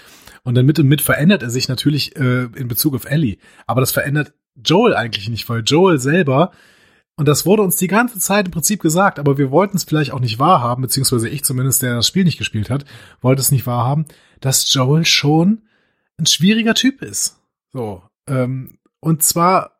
Und 0.45 0.55
dann 0.55 0.67
mit 0.67 0.79
und 0.79 0.89
mit 0.89 1.01
verändert 1.01 1.43
er 1.43 1.51
sich 1.51 1.69
natürlich 1.69 2.17
äh, 2.17 2.45
in 2.45 2.69
Bezug 2.69 2.95
auf 2.95 3.07
Ellie. 3.07 3.39
Aber 3.67 3.81
das 3.81 3.93
verändert 3.93 4.35
Joel 4.63 4.95
eigentlich 4.95 5.29
nicht, 5.29 5.49
weil 5.49 5.63
Joel 5.63 5.99
selber 5.99 6.53
Und 7.17 7.29
das 7.29 7.47
wurde 7.47 7.63
uns 7.63 7.77
die 7.77 7.87
ganze 7.87 8.19
Zeit 8.19 8.47
im 8.47 8.53
Prinzip 8.53 8.83
gesagt, 8.83 9.19
aber 9.19 9.39
wir 9.39 9.51
wollten 9.51 9.77
es 9.77 9.85
vielleicht 9.85 10.13
auch 10.13 10.21
nicht 10.21 10.39
wahrhaben, 10.39 10.83
beziehungsweise 10.83 11.29
ich 11.29 11.45
zumindest, 11.45 11.83
der 11.83 11.95
das 11.95 12.09
Spiel 12.09 12.25
nicht 12.25 12.39
gespielt 12.39 12.71
hat, 12.71 12.85
wollte 13.21 13.41
es 13.41 13.53
nicht 13.53 13.67
wahrhaben, 13.67 14.07
dass 14.41 14.73
Joel 14.73 15.05
schon 15.05 15.63
ein 16.19 16.27
schwieriger 16.27 16.75
Typ 16.75 17.03
ist. 17.03 17.41
So. 17.73 18.03
Ähm, 18.27 18.79
und 19.01 19.23
zwar 19.23 19.75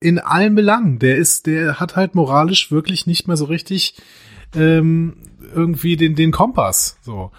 in 0.00 0.18
allen 0.18 0.54
Belangen. 0.54 0.98
Der 0.98 1.16
ist, 1.16 1.46
der 1.46 1.78
hat 1.78 1.96
halt 1.96 2.14
moralisch 2.14 2.70
wirklich 2.70 3.06
nicht 3.06 3.28
mehr 3.28 3.36
so 3.36 3.44
richtig 3.44 3.94
ähm, 4.54 5.16
irgendwie 5.54 5.96
den, 5.96 6.14
den 6.14 6.32
Kompass. 6.32 6.98
So. 7.02 7.32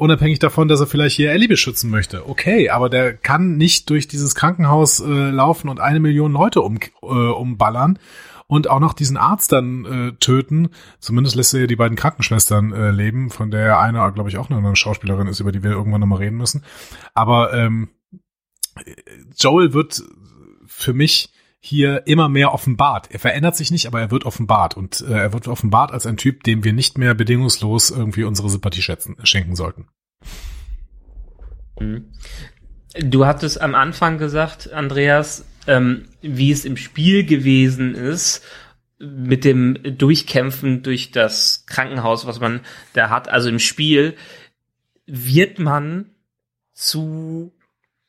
Unabhängig 0.00 0.38
davon, 0.38 0.66
dass 0.66 0.80
er 0.80 0.86
vielleicht 0.86 1.16
hier 1.16 1.30
Ellie 1.30 1.46
beschützen 1.46 1.90
möchte. 1.90 2.26
Okay, 2.26 2.70
aber 2.70 2.88
der 2.88 3.12
kann 3.12 3.58
nicht 3.58 3.90
durch 3.90 4.08
dieses 4.08 4.34
Krankenhaus 4.34 5.00
äh, 5.00 5.04
laufen 5.04 5.68
und 5.68 5.78
eine 5.78 6.00
Million 6.00 6.32
Leute 6.32 6.62
um, 6.62 6.78
äh, 7.02 7.06
umballern 7.06 7.98
und 8.46 8.70
auch 8.70 8.80
noch 8.80 8.94
diesen 8.94 9.18
Arzt 9.18 9.52
dann 9.52 9.84
äh, 9.84 10.12
töten. 10.12 10.70
Zumindest 11.00 11.36
lässt 11.36 11.52
er 11.52 11.66
die 11.66 11.76
beiden 11.76 11.98
Krankenschwestern 11.98 12.72
äh, 12.72 12.90
leben, 12.92 13.28
von 13.28 13.50
der 13.50 13.78
eine, 13.78 14.10
glaube 14.14 14.30
ich, 14.30 14.38
auch 14.38 14.48
eine 14.48 14.74
Schauspielerin 14.74 15.26
ist, 15.26 15.40
über 15.40 15.52
die 15.52 15.62
wir 15.62 15.72
irgendwann 15.72 16.00
nochmal 16.00 16.20
reden 16.20 16.38
müssen. 16.38 16.64
Aber 17.12 17.52
ähm, 17.52 17.90
Joel 19.36 19.74
wird 19.74 20.02
für 20.64 20.94
mich 20.94 21.30
hier 21.60 22.06
immer 22.06 22.28
mehr 22.30 22.54
offenbart. 22.54 23.10
Er 23.10 23.18
verändert 23.18 23.54
sich 23.54 23.70
nicht, 23.70 23.86
aber 23.86 24.00
er 24.00 24.10
wird 24.10 24.24
offenbart. 24.24 24.76
Und 24.76 25.02
äh, 25.02 25.12
er 25.12 25.32
wird 25.34 25.46
offenbart 25.46 25.92
als 25.92 26.06
ein 26.06 26.16
Typ, 26.16 26.42
dem 26.42 26.64
wir 26.64 26.72
nicht 26.72 26.96
mehr 26.96 27.14
bedingungslos 27.14 27.90
irgendwie 27.90 28.24
unsere 28.24 28.48
Sympathie 28.48 28.82
schätzen, 28.82 29.16
schenken 29.22 29.54
sollten. 29.54 29.86
Mhm. 31.78 32.06
Du 32.98 33.26
hattest 33.26 33.60
am 33.60 33.74
Anfang 33.74 34.18
gesagt, 34.18 34.72
Andreas, 34.72 35.44
ähm, 35.66 36.08
wie 36.22 36.50
es 36.50 36.64
im 36.64 36.76
Spiel 36.76 37.24
gewesen 37.24 37.94
ist, 37.94 38.42
mit 38.98 39.44
dem 39.44 39.78
Durchkämpfen 39.96 40.82
durch 40.82 41.10
das 41.10 41.64
Krankenhaus, 41.66 42.26
was 42.26 42.40
man 42.40 42.60
da 42.94 43.10
hat. 43.10 43.28
Also 43.28 43.48
im 43.48 43.58
Spiel 43.58 44.16
wird 45.06 45.58
man 45.58 46.10
zu 46.72 47.52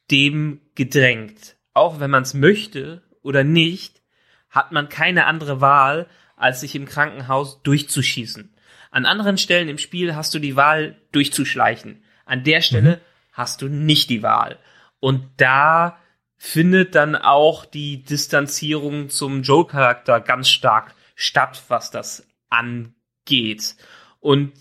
dem 0.09 0.61
gedrängt. 0.75 1.57
Auch 1.73 1.99
wenn 1.99 2.11
man 2.11 2.23
es 2.23 2.33
möchte 2.33 3.01
oder 3.23 3.43
nicht, 3.43 4.01
hat 4.49 4.71
man 4.71 4.89
keine 4.89 5.25
andere 5.25 5.61
Wahl, 5.61 6.07
als 6.35 6.61
sich 6.61 6.75
im 6.75 6.85
Krankenhaus 6.85 7.61
durchzuschießen. 7.63 8.53
An 8.91 9.05
anderen 9.05 9.37
Stellen 9.37 9.69
im 9.69 9.77
Spiel 9.77 10.15
hast 10.15 10.33
du 10.33 10.39
die 10.39 10.55
Wahl, 10.55 10.97
durchzuschleichen. 11.11 12.03
An 12.25 12.43
der 12.43 12.61
Stelle 12.61 12.97
mhm. 12.97 13.01
hast 13.31 13.61
du 13.61 13.67
nicht 13.67 14.09
die 14.09 14.23
Wahl. 14.23 14.59
Und 14.99 15.23
da 15.37 15.97
findet 16.37 16.95
dann 16.95 17.15
auch 17.15 17.65
die 17.65 18.03
Distanzierung 18.03 19.09
zum 19.09 19.43
Joe-Charakter 19.43 20.19
ganz 20.19 20.49
stark 20.49 20.95
statt, 21.15 21.61
was 21.67 21.91
das 21.91 22.27
angeht. 22.49 23.75
Und 24.19 24.51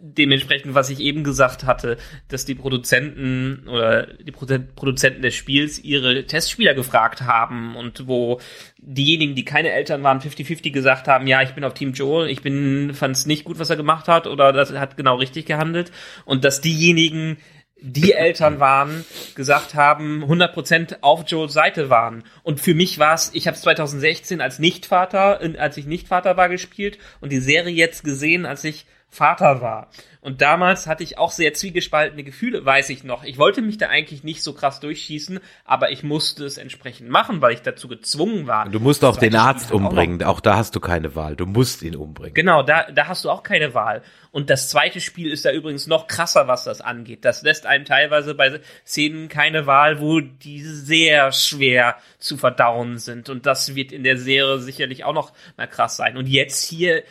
dementsprechend, 0.00 0.74
was 0.74 0.90
ich 0.90 1.00
eben 1.00 1.24
gesagt 1.24 1.64
hatte, 1.64 1.96
dass 2.28 2.44
die 2.44 2.54
Produzenten 2.54 3.68
oder 3.68 4.06
die 4.06 4.32
Produzenten 4.32 5.22
des 5.22 5.34
Spiels 5.34 5.78
ihre 5.78 6.24
Testspieler 6.24 6.74
gefragt 6.74 7.22
haben 7.22 7.76
und 7.76 8.06
wo 8.08 8.40
diejenigen, 8.78 9.34
die 9.34 9.44
keine 9.44 9.70
Eltern 9.72 10.02
waren, 10.02 10.20
50-50 10.20 10.72
gesagt 10.72 11.06
haben, 11.06 11.26
ja, 11.26 11.42
ich 11.42 11.50
bin 11.50 11.64
auf 11.64 11.74
Team 11.74 11.92
Joel, 11.92 12.30
ich 12.30 12.42
bin, 12.42 12.94
fand 12.94 13.16
es 13.16 13.26
nicht 13.26 13.44
gut, 13.44 13.58
was 13.58 13.70
er 13.70 13.76
gemacht 13.76 14.08
hat 14.08 14.26
oder 14.26 14.52
das 14.52 14.72
hat 14.72 14.96
genau 14.96 15.16
richtig 15.16 15.46
gehandelt 15.46 15.92
und 16.24 16.44
dass 16.44 16.60
diejenigen, 16.60 17.36
die 17.82 18.12
Eltern 18.12 18.60
waren, 18.60 19.06
gesagt 19.34 19.74
haben, 19.74 20.22
100% 20.24 20.98
auf 21.00 21.24
Joels 21.26 21.54
Seite 21.54 21.88
waren. 21.88 22.24
Und 22.42 22.60
für 22.60 22.74
mich 22.74 22.98
war 22.98 23.14
es, 23.14 23.30
ich 23.32 23.46
habe 23.46 23.54
es 23.54 23.62
2016 23.62 24.42
als 24.42 24.58
Nichtvater, 24.58 25.40
als 25.58 25.78
ich 25.78 25.86
Nichtvater 25.86 26.36
war, 26.36 26.50
gespielt 26.50 26.98
und 27.22 27.32
die 27.32 27.40
Serie 27.40 27.74
jetzt 27.74 28.04
gesehen, 28.04 28.44
als 28.44 28.64
ich 28.64 28.84
Vater 29.10 29.60
war. 29.60 29.88
Und 30.20 30.40
damals 30.40 30.86
hatte 30.86 31.02
ich 31.02 31.18
auch 31.18 31.32
sehr 31.32 31.52
zwiegespaltene 31.54 32.22
Gefühle, 32.22 32.64
weiß 32.64 32.90
ich 32.90 33.02
noch. 33.02 33.24
Ich 33.24 33.38
wollte 33.38 33.60
mich 33.60 33.78
da 33.78 33.88
eigentlich 33.88 34.22
nicht 34.22 34.42
so 34.42 34.52
krass 34.52 34.78
durchschießen, 34.78 35.40
aber 35.64 35.90
ich 35.90 36.02
musste 36.02 36.44
es 36.44 36.58
entsprechend 36.58 37.08
machen, 37.08 37.40
weil 37.40 37.54
ich 37.54 37.62
dazu 37.62 37.88
gezwungen 37.88 38.46
war. 38.46 38.68
Du 38.68 38.78
musst 38.78 39.04
auch 39.04 39.16
den 39.16 39.34
Arzt 39.34 39.72
umbringen, 39.72 40.22
auch, 40.22 40.36
auch, 40.36 40.40
da 40.40 40.56
hast 40.56 40.76
du 40.76 40.80
keine 40.80 41.16
Wahl. 41.16 41.34
Du 41.36 41.46
musst 41.46 41.82
ihn 41.82 41.96
umbringen. 41.96 42.34
Genau, 42.34 42.62
da, 42.62 42.90
da 42.92 43.08
hast 43.08 43.24
du 43.24 43.30
auch 43.30 43.42
keine 43.42 43.74
Wahl. 43.74 44.02
Und 44.30 44.48
das 44.48 44.68
zweite 44.68 45.00
Spiel 45.00 45.32
ist 45.32 45.44
da 45.44 45.52
übrigens 45.52 45.88
noch 45.88 46.06
krasser, 46.06 46.46
was 46.46 46.64
das 46.64 46.80
angeht. 46.80 47.24
Das 47.24 47.42
lässt 47.42 47.66
einem 47.66 47.84
teilweise 47.84 48.34
bei 48.34 48.60
Szenen 48.86 49.28
keine 49.28 49.66
Wahl, 49.66 50.00
wo 50.00 50.20
die 50.20 50.62
sehr 50.62 51.32
schwer 51.32 51.96
zu 52.18 52.36
verdauen 52.36 52.98
sind. 52.98 53.28
Und 53.28 53.46
das 53.46 53.74
wird 53.74 53.90
in 53.90 54.04
der 54.04 54.18
Serie 54.18 54.60
sicherlich 54.60 55.04
auch 55.04 55.14
noch 55.14 55.32
mal 55.56 55.66
krass 55.66 55.96
sein. 55.96 56.16
Und 56.16 56.28
jetzt 56.28 56.62
hier 56.62 57.02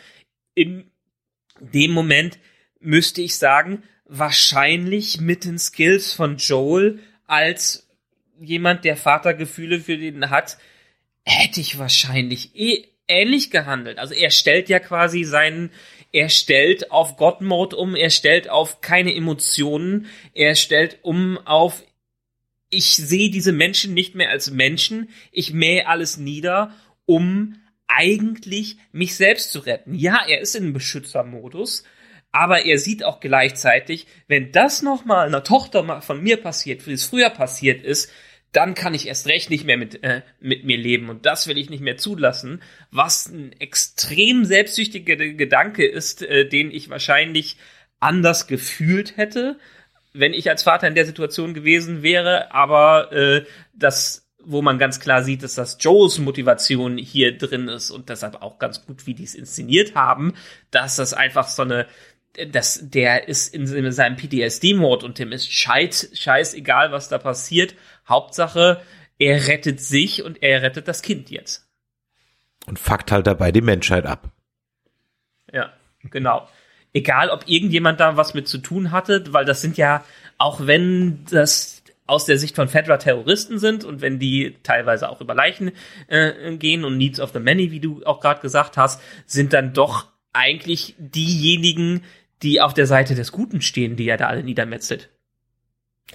in 0.54 0.89
dem 1.60 1.92
Moment 1.92 2.38
müsste 2.80 3.22
ich 3.22 3.36
sagen, 3.36 3.82
wahrscheinlich 4.06 5.20
mit 5.20 5.44
den 5.44 5.58
Skills 5.58 6.12
von 6.12 6.36
Joel 6.36 6.98
als 7.26 7.88
jemand, 8.40 8.84
der 8.84 8.96
Vatergefühle 8.96 9.80
für 9.80 9.98
den 9.98 10.30
hat, 10.30 10.58
hätte 11.24 11.60
ich 11.60 11.78
wahrscheinlich 11.78 12.56
eh 12.56 12.86
ähnlich 13.06 13.50
gehandelt. 13.50 13.98
Also 13.98 14.14
er 14.14 14.30
stellt 14.30 14.68
ja 14.68 14.78
quasi 14.78 15.24
seinen, 15.24 15.70
er 16.12 16.28
stellt 16.28 16.90
auf 16.90 17.16
God-Mode 17.16 17.76
um, 17.76 17.94
er 17.94 18.10
stellt 18.10 18.48
auf 18.48 18.80
keine 18.80 19.14
Emotionen, 19.14 20.06
er 20.32 20.54
stellt 20.54 20.98
um 21.02 21.38
auf, 21.38 21.82
ich 22.70 22.94
sehe 22.94 23.30
diese 23.30 23.52
Menschen 23.52 23.94
nicht 23.94 24.14
mehr 24.14 24.30
als 24.30 24.50
Menschen, 24.50 25.10
ich 25.32 25.52
mähe 25.52 25.86
alles 25.86 26.16
nieder, 26.16 26.74
um 27.04 27.56
eigentlich 27.96 28.76
mich 28.92 29.16
selbst 29.16 29.52
zu 29.52 29.60
retten. 29.60 29.94
Ja, 29.94 30.20
er 30.26 30.40
ist 30.40 30.54
in 30.54 30.72
Beschützermodus, 30.72 31.84
aber 32.32 32.64
er 32.64 32.78
sieht 32.78 33.04
auch 33.04 33.20
gleichzeitig, 33.20 34.06
wenn 34.28 34.52
das 34.52 34.82
nochmal 34.82 35.26
einer 35.26 35.42
Tochter 35.42 36.00
von 36.02 36.22
mir 36.22 36.36
passiert, 36.36 36.86
wie 36.86 36.92
es 36.92 37.04
früher 37.04 37.30
passiert 37.30 37.82
ist, 37.82 38.10
dann 38.52 38.74
kann 38.74 38.94
ich 38.94 39.06
erst 39.06 39.26
recht 39.28 39.50
nicht 39.50 39.64
mehr 39.64 39.76
mit, 39.76 40.02
äh, 40.02 40.22
mit 40.40 40.64
mir 40.64 40.76
leben 40.76 41.08
und 41.08 41.24
das 41.24 41.46
will 41.46 41.58
ich 41.58 41.70
nicht 41.70 41.82
mehr 41.82 41.96
zulassen, 41.96 42.62
was 42.90 43.26
ein 43.26 43.52
extrem 43.60 44.44
selbstsüchtiger 44.44 45.16
Gedanke 45.16 45.86
ist, 45.86 46.22
äh, 46.22 46.48
den 46.48 46.70
ich 46.70 46.90
wahrscheinlich 46.90 47.56
anders 48.00 48.46
gefühlt 48.46 49.16
hätte, 49.16 49.58
wenn 50.12 50.32
ich 50.32 50.50
als 50.50 50.64
Vater 50.64 50.88
in 50.88 50.96
der 50.96 51.06
Situation 51.06 51.54
gewesen 51.54 52.02
wäre, 52.02 52.52
aber 52.52 53.12
äh, 53.12 53.44
das 53.72 54.29
wo 54.44 54.62
man 54.62 54.78
ganz 54.78 55.00
klar 55.00 55.22
sieht, 55.22 55.42
dass 55.42 55.54
das 55.54 55.78
Joes 55.80 56.18
Motivation 56.18 56.96
hier 56.98 57.36
drin 57.36 57.68
ist 57.68 57.90
und 57.90 58.08
deshalb 58.08 58.42
auch 58.42 58.58
ganz 58.58 58.84
gut, 58.84 59.06
wie 59.06 59.14
die 59.14 59.24
es 59.24 59.34
inszeniert 59.34 59.94
haben, 59.94 60.34
dass 60.70 60.96
das 60.96 61.14
einfach 61.14 61.48
so 61.48 61.62
eine, 61.62 61.86
dass 62.50 62.80
der 62.82 63.28
ist 63.28 63.54
in, 63.54 63.92
seinem 63.92 64.16
PTSD-Mode 64.16 65.04
und 65.04 65.18
dem 65.18 65.32
ist 65.32 65.52
scheiß, 65.52 66.10
scheißegal, 66.14 66.92
was 66.92 67.08
da 67.08 67.18
passiert. 67.18 67.74
Hauptsache, 68.08 68.82
er 69.18 69.48
rettet 69.48 69.80
sich 69.80 70.22
und 70.22 70.42
er 70.42 70.62
rettet 70.62 70.88
das 70.88 71.02
Kind 71.02 71.30
jetzt. 71.30 71.66
Und 72.66 72.78
fuckt 72.78 73.12
halt 73.12 73.26
dabei 73.26 73.52
die 73.52 73.62
Menschheit 73.62 74.06
ab. 74.06 74.30
Ja, 75.52 75.72
genau. 76.04 76.48
Egal, 76.92 77.30
ob 77.30 77.48
irgendjemand 77.48 78.00
da 78.00 78.16
was 78.16 78.34
mit 78.34 78.48
zu 78.48 78.58
tun 78.58 78.90
hatte, 78.90 79.32
weil 79.32 79.44
das 79.44 79.60
sind 79.60 79.76
ja, 79.76 80.04
auch 80.38 80.66
wenn 80.66 81.24
das 81.30 81.79
aus 82.10 82.24
der 82.24 82.38
Sicht 82.38 82.56
von 82.56 82.68
Fedra 82.68 82.96
Terroristen 82.96 83.58
sind 83.58 83.84
und 83.84 84.00
wenn 84.00 84.18
die 84.18 84.56
teilweise 84.64 85.08
auch 85.08 85.20
über 85.20 85.34
Leichen 85.34 85.70
äh, 86.08 86.56
gehen 86.56 86.84
und 86.84 86.98
Needs 86.98 87.20
of 87.20 87.30
the 87.32 87.38
Many, 87.38 87.70
wie 87.70 87.80
du 87.80 88.02
auch 88.04 88.20
gerade 88.20 88.40
gesagt 88.40 88.76
hast, 88.76 89.00
sind 89.26 89.52
dann 89.52 89.72
doch 89.72 90.06
eigentlich 90.32 90.96
diejenigen, 90.98 92.02
die 92.42 92.60
auf 92.60 92.74
der 92.74 92.86
Seite 92.86 93.14
des 93.14 93.30
Guten 93.30 93.60
stehen, 93.60 93.96
die 93.96 94.08
er 94.08 94.16
da 94.16 94.26
alle 94.26 94.42
niedermetzelt. 94.42 95.08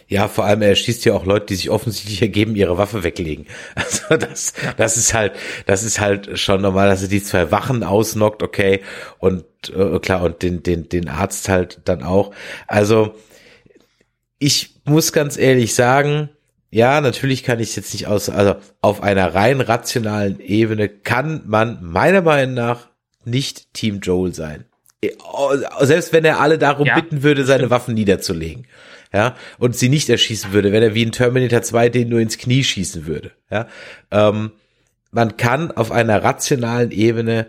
Ja, 0.08 0.28
vor 0.28 0.44
allem 0.44 0.62
er 0.62 0.76
schießt 0.76 1.06
ja 1.06 1.14
auch 1.14 1.26
Leute, 1.26 1.48
die 1.48 1.56
sich 1.56 1.70
offensichtlich 1.70 2.22
ergeben, 2.22 2.58
ihre 2.58 2.78
Waffe 2.78 3.04
weglegen. 3.04 3.46
Also 3.76 4.18
das, 4.18 4.54
das 4.76 4.98
ist 4.98 5.14
halt, 5.14 5.34
das 5.66 5.84
ist 5.84 6.02
halt 6.02 6.38
schon 6.38 6.62
normal, 6.62 6.90
dass 6.90 7.04
er 7.04 7.08
die 7.08 7.24
zwei 7.24 7.52
Wachen 7.52 7.84
ausnockt, 7.84 8.44
okay, 8.44 8.82
und 9.20 9.46
äh, 9.74 10.00
klar 10.00 10.24
und 10.24 10.44
den 10.44 10.62
den 10.62 10.90
den 10.90 11.08
Arzt 11.08 11.48
halt 11.48 11.80
dann 11.86 12.04
auch. 12.04 12.32
Also 12.68 13.16
ich 14.40 14.76
muss 14.86 15.14
ganz 15.14 15.38
ehrlich 15.38 15.74
sagen, 15.76 16.30
ja, 16.72 17.00
natürlich 17.00 17.44
kann 17.44 17.60
ich 17.60 17.76
jetzt 17.76 17.94
nicht 17.94 18.08
aus, 18.08 18.30
also 18.30 18.56
auf 18.82 19.02
einer 19.02 19.34
rein 19.34 19.62
rationalen 19.62 20.40
Ebene 20.40 20.90
kann 20.90 21.44
man 21.46 21.80
meiner 21.82 22.22
Meinung 22.22 22.54
nach 22.54 22.90
nicht 23.24 23.74
Team 23.74 24.00
Joel 24.02 24.34
sein. 24.34 24.66
Äh, 25.02 25.12
selbst 25.82 26.14
wenn 26.14 26.26
er 26.26 26.40
alle 26.40 26.58
darum 26.58 26.86
ja, 26.86 26.96
bitten 26.96 27.24
würde, 27.24 27.46
seine 27.46 27.60
stimmt. 27.60 27.72
Waffen 27.72 27.94
niederzulegen. 27.94 28.68
Ja, 29.14 29.36
und 29.60 29.78
sie 29.78 29.88
nicht 29.88 30.10
erschießen 30.10 30.52
würde, 30.52 30.74
wenn 30.74 30.84
er 30.84 30.94
wie 30.94 31.04
in 31.04 31.14
Terminator 31.14 31.62
2 31.62 31.88
den 31.88 32.10
nur 32.10 32.20
ins 32.20 32.38
Knie 32.38 32.64
schießen 32.64 33.06
würde. 33.06 33.32
Ja, 33.50 33.68
ähm, 34.12 34.52
man 35.12 35.38
kann 35.38 35.72
auf 35.72 35.92
einer 35.92 36.22
rationalen 36.24 36.92
Ebene 36.92 37.48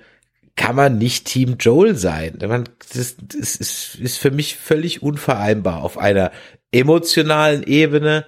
kann 0.55 0.77
man 0.77 0.99
nicht 0.99 1.27
Team 1.27 1.57
Joel 1.59 1.97
sein. 1.97 2.39
Man, 2.41 2.69
das, 2.93 3.17
das 3.21 3.57
ist, 3.57 3.97
ist 3.97 4.19
für 4.19 4.31
mich 4.31 4.57
völlig 4.57 5.03
unvereinbar 5.03 5.83
auf 5.83 5.99
einer 5.99 6.33
emotionalen 6.79 7.63
Ebene 7.63 8.27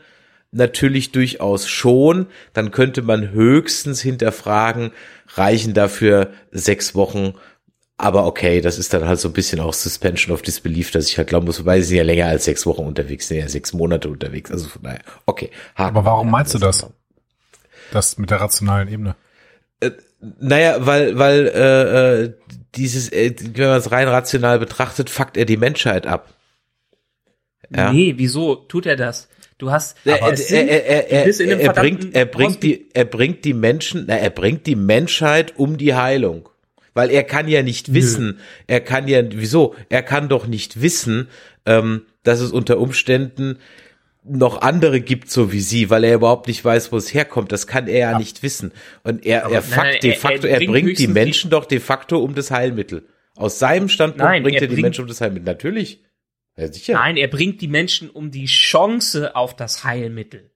natürlich 0.51 1.12
durchaus 1.12 1.69
schon. 1.69 2.27
Dann 2.53 2.70
könnte 2.70 3.03
man 3.03 3.31
höchstens 3.31 4.01
hinterfragen, 4.01 4.93
reichen 5.35 5.75
dafür 5.75 6.33
sechs 6.51 6.95
Wochen. 6.95 7.35
Aber 7.97 8.27
okay, 8.27 8.61
das 8.61 8.79
ist 8.79 8.95
dann 8.95 9.07
halt 9.07 9.19
so 9.19 9.29
ein 9.29 9.35
bisschen 9.35 9.61
auch 9.61 9.75
Suspension 9.75 10.33
of 10.33 10.43
Disbelief, 10.43 10.93
dass 10.93 11.09
ich 11.09 11.19
halt 11.19 11.29
glauben 11.29 11.47
muss, 11.47 11.59
wobei 11.59 11.81
sie 11.81 11.89
sind 11.89 11.97
ja 11.97 12.05
länger 12.05 12.27
als 12.27 12.45
sechs 12.45 12.65
Wochen 12.65 12.83
unterwegs, 12.83 13.27
sind 13.27 13.39
ja 13.39 13.49
sechs 13.49 13.73
Monate 13.73 14.09
unterwegs. 14.09 14.53
Also 14.53 14.69
von 14.69 14.83
daher, 14.83 15.01
okay. 15.27 15.51
Aber 15.75 16.05
warum 16.05 16.31
meinst 16.31 16.55
du 16.55 16.59
das? 16.59 16.87
Das 17.91 18.19
mit 18.19 18.31
der 18.31 18.41
rationalen 18.41 18.89
Ebene? 18.89 19.16
Äh, 19.81 19.91
naja, 20.20 20.87
weil, 20.87 21.19
weil 21.19 21.47
äh, 21.49 22.23
äh, 22.23 22.35
dieses, 22.75 23.11
äh, 23.11 23.35
wenn 23.55 23.69
man 23.69 23.79
es 23.79 23.91
rein 23.91 24.09
rational 24.09 24.59
betrachtet, 24.59 25.11
fuckt 25.11 25.37
er 25.37 25.45
die 25.45 25.57
Menschheit 25.57 26.07
ab. 26.07 26.33
Ja? 27.74 27.93
Nee, 27.93 28.15
wieso 28.16 28.55
tut 28.55 28.86
er 28.86 28.97
das? 28.97 29.28
Du 29.59 29.73
hast 29.73 29.97
er, 30.05 30.23
er, 30.23 30.53
er, 30.53 31.11
er, 31.11 31.40
er, 31.40 31.61
er 31.61 31.73
bringt 31.73 32.15
er 32.15 32.27
bringt 32.27 32.62
die 32.62 32.86
er 32.95 33.05
bringt 33.05 33.45
die 33.45 33.55
Menschen 33.55 34.05
na, 34.07 34.16
er 34.16 34.31
bringt 34.31 34.66
die 34.66 34.77
Menschheit 34.77 35.55
um 35.57 35.77
die 35.77 35.95
Heilung 35.97 36.49
weil 36.95 37.11
er 37.11 37.24
kann 37.24 37.49
ja 37.49 37.65
nicht 37.65 37.93
wissen 37.93 38.27
Nö. 38.27 38.35
er 38.69 38.81
kann 38.81 39.09
ja 39.09 39.20
wieso 39.28 39.74
er 39.89 40.05
kann 40.05 40.28
doch 40.28 40.47
nicht 40.47 40.81
wissen 40.81 41.28
ähm, 41.66 42.03
dass 42.23 42.39
es 42.39 42.53
unter 42.53 42.78
Umständen 42.78 43.59
noch 44.28 44.61
andere 44.61 45.01
gibt, 45.01 45.31
so 45.31 45.53
wie 45.53 45.61
sie, 45.61 45.90
weil 45.90 46.05
er 46.05 46.15
überhaupt 46.15 46.49
nicht 46.49 46.65
weiß, 46.65 46.93
wo 46.93 46.97
es 46.97 47.15
herkommt. 47.15 47.51
Das 47.53 47.66
kann 47.66 47.89
er 47.89 47.99
ja, 47.99 48.12
ja 48.12 48.19
nicht 48.19 48.43
wissen. 48.43 48.73
Und 49.03 49.24
er, 49.24 49.45
er, 49.45 49.62
fakt, 49.62 49.86
nein, 49.86 50.01
de 50.03 50.15
facto, 50.15 50.47
er, 50.47 50.55
er 50.55 50.59
bringt, 50.59 50.73
bringt 50.73 50.99
die 50.99 51.09
Menschen 51.09 51.51
doch 51.51 51.65
de 51.65 51.81
facto 51.81 52.19
um 52.19 52.35
das 52.35 52.51
Heilmittel. 52.51 53.07
Aus 53.36 53.59
seinem 53.59 53.89
Standpunkt 53.89 54.31
nein, 54.31 54.43
bringt 54.43 54.57
er, 54.57 54.62
er 54.62 54.69
die 54.69 54.82
Menschen 54.82 55.03
um 55.03 55.09
das 55.09 55.20
Heilmittel. 55.20 55.47
Natürlich. 55.47 56.01
Ja, 56.59 56.72
sicher. 56.72 56.94
Nein, 56.94 57.16
er 57.16 57.28
bringt 57.28 57.60
die 57.60 57.68
Menschen 57.68 58.10
um 58.10 58.30
die 58.30 58.47
Chance 58.47 59.36
auf 59.36 59.55
das 59.55 59.85
Heilmittel. 59.85 60.51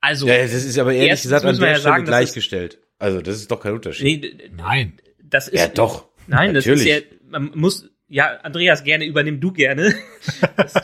Also. 0.00 0.26
Ja, 0.28 0.38
das 0.38 0.52
ist 0.52 0.78
aber 0.78 0.92
ehrlich 0.94 1.22
gesagt 1.22 1.44
an 1.44 1.58
der 1.58 1.68
ja 1.68 1.74
Stelle 1.74 1.82
sagen, 1.82 2.04
gleichgestellt. 2.04 2.78
Also, 2.98 3.20
das 3.20 3.36
ist 3.36 3.50
doch 3.50 3.60
kein 3.60 3.72
Unterschied. 3.72 4.22
Nee, 4.22 4.50
nein. 4.56 5.00
Das 5.22 5.48
ist. 5.48 5.58
Ja, 5.58 5.68
doch. 5.68 6.08
Nein, 6.28 6.52
Natürlich. 6.52 6.86
das 6.86 6.98
ist 6.98 7.06
ja, 7.06 7.40
man 7.40 7.50
muss, 7.56 7.90
ja, 8.06 8.36
Andreas, 8.42 8.84
gerne 8.84 9.04
übernimm 9.04 9.40
du 9.40 9.52
gerne. 9.52 9.94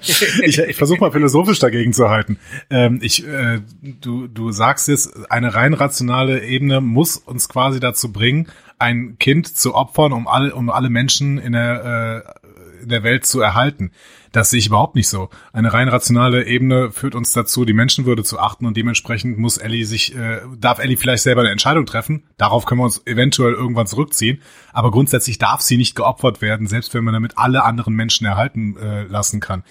ich 0.42 0.58
ich 0.58 0.76
versuche 0.76 1.00
mal 1.00 1.10
philosophisch 1.10 1.58
dagegen 1.58 1.92
zu 1.92 2.08
halten. 2.08 2.38
Ähm, 2.70 3.00
ich, 3.02 3.26
äh, 3.26 3.60
du, 3.82 4.28
du 4.28 4.52
sagst 4.52 4.86
jetzt, 4.86 5.30
eine 5.30 5.54
rein 5.54 5.74
rationale 5.74 6.44
Ebene 6.44 6.80
muss 6.80 7.16
uns 7.16 7.48
quasi 7.48 7.80
dazu 7.80 8.12
bringen, 8.12 8.48
ein 8.78 9.16
Kind 9.18 9.56
zu 9.56 9.74
opfern, 9.74 10.12
um 10.12 10.28
alle, 10.28 10.54
um 10.54 10.70
alle 10.70 10.90
Menschen 10.90 11.38
in 11.38 11.52
der, 11.52 12.36
äh, 12.42 12.45
der 12.88 13.02
Welt 13.02 13.26
zu 13.26 13.40
erhalten. 13.40 13.92
Das 14.32 14.50
sehe 14.50 14.58
ich 14.58 14.66
überhaupt 14.66 14.94
nicht 14.94 15.08
so. 15.08 15.28
Eine 15.52 15.72
rein 15.72 15.88
rationale 15.88 16.44
Ebene 16.44 16.90
führt 16.90 17.14
uns 17.14 17.32
dazu, 17.32 17.64
die 17.64 17.72
Menschenwürde 17.72 18.22
zu 18.22 18.38
achten 18.38 18.66
und 18.66 18.76
dementsprechend 18.76 19.38
muss 19.38 19.58
Ellie 19.58 19.84
sich, 19.84 20.14
äh, 20.14 20.40
darf 20.58 20.78
Ellie 20.78 20.96
vielleicht 20.96 21.22
selber 21.22 21.42
eine 21.42 21.50
Entscheidung 21.50 21.86
treffen. 21.86 22.24
Darauf 22.36 22.66
können 22.66 22.80
wir 22.80 22.84
uns 22.84 23.02
eventuell 23.06 23.52
irgendwann 23.52 23.86
zurückziehen. 23.86 24.42
Aber 24.72 24.90
grundsätzlich 24.90 25.38
darf 25.38 25.60
sie 25.60 25.76
nicht 25.76 25.94
geopfert 25.94 26.42
werden, 26.42 26.66
selbst 26.66 26.94
wenn 26.94 27.04
man 27.04 27.14
damit 27.14 27.38
alle 27.38 27.64
anderen 27.64 27.94
Menschen 27.94 28.26
erhalten 28.26 28.76
äh, 28.76 29.04
lassen 29.04 29.40
kann. 29.40 29.64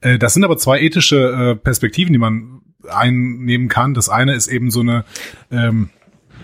Äh, 0.00 0.18
das 0.18 0.34
sind 0.34 0.44
aber 0.44 0.56
zwei 0.58 0.80
ethische 0.80 1.52
äh, 1.52 1.56
Perspektiven, 1.56 2.12
die 2.12 2.18
man 2.18 2.60
einnehmen 2.88 3.68
kann. 3.68 3.94
Das 3.94 4.08
eine 4.08 4.34
ist 4.34 4.48
eben 4.48 4.70
so 4.70 4.80
eine 4.80 5.04
ähm, 5.50 5.90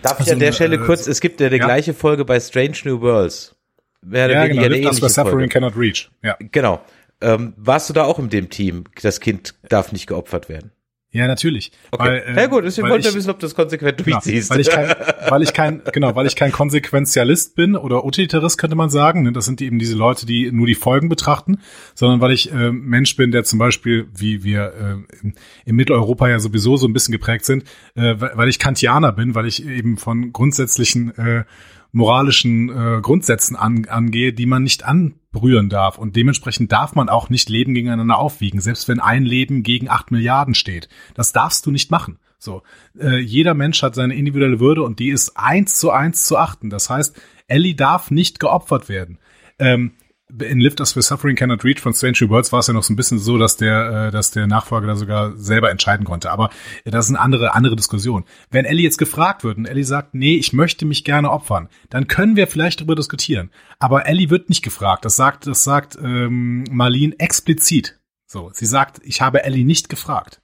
Darf 0.03 0.21
ich 0.21 0.33
an 0.33 0.39
der 0.39 0.53
Stelle 0.53 0.77
äh, 0.77 0.79
kurz, 0.79 1.07
es 1.07 1.21
gibt 1.21 1.41
ja 1.41 1.49
die 1.49 1.57
ja. 1.57 1.65
gleiche 1.65 1.95
Folge 1.95 2.25
bei 2.25 2.41
Strange 2.41 2.77
New 2.85 3.01
Worlds. 3.01 3.55
Mehr 4.03 4.31
ja, 4.31 4.47
genau, 4.47 4.63
Live 4.63 4.83
das 4.83 5.01
bei 5.01 5.09
Suffering 5.09 5.33
Folge. 5.33 5.49
Cannot 5.49 5.77
Reach. 5.77 6.11
Ja. 6.23 6.37
Genau. 6.53 6.81
Ähm, 7.21 7.53
warst 7.57 7.91
du 7.91 7.93
da 7.93 8.05
auch 8.05 8.19
in 8.19 8.31
dem 8.31 8.49
Team? 8.49 8.85
Das 9.03 9.21
Kind 9.21 9.55
darf 9.69 9.93
nicht 9.93 10.07
geopfert 10.07 10.49
werden. 10.49 10.73
Ja, 11.13 11.27
natürlich. 11.27 11.73
Okay. 11.91 12.05
Weil, 12.05 12.19
äh, 12.19 12.41
ja 12.41 12.47
gut, 12.47 12.65
deswegen 12.65 12.89
wollte 12.89 13.09
ich 13.09 13.15
wissen, 13.15 13.31
ob 13.31 13.41
du 13.41 13.47
das 13.47 13.57
konsequent 13.57 13.99
genau, 13.99 14.19
durchziehst. 14.19 14.49
Weil 14.49 14.61
ich, 14.61 14.71
kein, 14.71 14.95
weil 15.29 15.43
ich 15.43 15.53
kein, 15.53 15.83
genau, 15.93 16.15
weil 16.15 16.27
ich 16.27 16.37
kein 16.37 16.53
Konsequenzialist 16.53 17.57
bin 17.57 17.75
oder 17.75 18.05
Utilitarist 18.05 18.59
könnte 18.59 18.77
man 18.77 18.91
sagen. 18.91 19.25
Ne? 19.25 19.33
Das 19.33 19.45
sind 19.45 19.61
eben 19.61 19.81
diese 19.81 19.97
Leute, 19.97 20.25
die 20.25 20.53
nur 20.53 20.69
die 20.69 20.77
Folgen 20.77 21.09
betrachten, 21.09 21.59
sondern 21.97 22.21
weil 22.21 22.31
ich 22.31 22.53
äh, 22.53 22.71
Mensch 22.71 23.17
bin, 23.17 23.33
der 23.33 23.43
zum 23.43 23.59
Beispiel, 23.59 24.07
wie 24.15 24.45
wir 24.45 24.73
äh, 24.73 25.17
in, 25.21 25.35
in 25.65 25.75
Mitteleuropa 25.75 26.29
ja 26.29 26.39
sowieso 26.39 26.77
so 26.77 26.87
ein 26.87 26.93
bisschen 26.93 27.13
geprägt 27.13 27.45
sind, 27.45 27.65
äh, 27.97 28.15
weil 28.17 28.49
ich 28.49 28.61
Kantianer 28.61 29.11
bin, 29.11 29.35
weil 29.35 29.47
ich 29.47 29.67
eben 29.67 29.97
von 29.97 30.33
grundsätzlichen 30.33 31.19
äh, 31.19 31.45
moralischen 31.93 32.69
äh, 32.69 33.01
Grundsätzen 33.01 33.57
an, 33.57 33.87
angehe, 33.87 34.33
die 34.33 34.47
man 34.47 34.63
nicht 34.63 34.85
anbrühren 34.85 35.69
darf. 35.69 35.99
Und 35.99 36.17
dementsprechend 36.17 36.73
darf 36.73 36.95
man 36.95 37.09
auch 37.09 37.31
nicht 37.31 37.49
Leben 37.49 37.75
gegeneinander 37.75 38.19
aufwiegen, 38.19 38.61
selbst 38.61 38.89
wenn 38.89 39.01
ein 39.01 39.25
Leben 39.25 39.63
gegen 39.63 39.89
acht 39.89 40.11
Milliarden 40.11 40.55
steht. 40.55 40.89
Das 41.15 41.33
darfst 41.33 41.67
du 41.67 41.71
nicht 41.71 41.91
machen. 41.91 42.19
So, 42.39 42.63
äh, 42.99 43.19
jeder 43.19 43.55
Mensch 43.55 43.83
hat 43.83 43.95
seine 43.95 44.15
individuelle 44.15 44.61
Würde 44.61 44.83
und 44.83 44.99
die 44.99 45.11
ist 45.11 45.37
eins 45.37 45.79
zu 45.79 45.91
eins 45.91 46.25
zu 46.25 46.39
achten. 46.39 46.71
Das 46.71 46.89
heißt, 46.89 47.21
Ellie 47.49 47.75
darf 47.75 48.11
nicht 48.11 48.41
geopfert 48.41 48.89
werden. 48.89 49.19
Ähm, 49.59 49.93
in 50.39 50.61
Lift 50.61 50.81
Us 50.81 50.93
for 50.93 51.03
Suffering 51.03 51.37
Cannot 51.37 51.65
Reach 51.65 51.81
von 51.81 51.95
Strange 51.95 52.29
Worlds 52.29 52.53
war 52.53 52.61
es 52.61 52.67
ja 52.67 52.75
noch 52.75 52.83
so 52.83 52.93
ein 52.93 52.97
bisschen 52.97 53.19
so, 53.19 53.39
dass 53.39 53.57
der, 53.57 54.09
äh, 54.09 54.11
dass 54.11 54.31
der 54.31 54.47
Nachfolger 54.47 54.87
da 54.87 54.97
sogar 54.97 55.37
selber 55.37 55.71
entscheiden 55.71 56.05
konnte. 56.05 56.31
Aber 56.31 56.51
das 56.85 57.07
ist 57.07 57.11
eine 57.11 57.21
andere, 57.21 57.55
andere 57.55 57.77
Diskussion. 57.77 58.25
Wenn 58.51 58.65
Ellie 58.65 58.85
jetzt 58.85 58.99
gefragt 58.99 59.45
wird 59.45 59.59
und 59.59 59.67
Ellie 59.67 59.85
sagt, 59.85 60.15
nee, 60.15 60.37
ich 60.37 60.53
möchte 60.53 60.87
mich 60.87 61.05
gerne 61.05 61.31
opfern, 61.31 61.69
dann 61.89 62.07
können 62.07 62.37
wir 62.37 62.47
vielleicht 62.47 62.81
darüber 62.81 62.95
diskutieren. 62.95 63.51
Aber 63.79 64.07
Ellie 64.07 64.31
wird 64.31 64.49
nicht 64.49 64.63
gefragt. 64.63 65.05
Das 65.05 65.17
sagt, 65.17 65.47
das 65.47 65.65
sagt 65.65 65.97
ähm, 66.03 66.65
Marlene 66.71 67.19
explizit. 67.19 67.99
So, 68.27 68.51
sie 68.53 68.67
sagt, 68.67 69.01
ich 69.05 69.21
habe 69.21 69.45
Ellie 69.45 69.65
nicht 69.65 69.89
gefragt. 69.89 70.41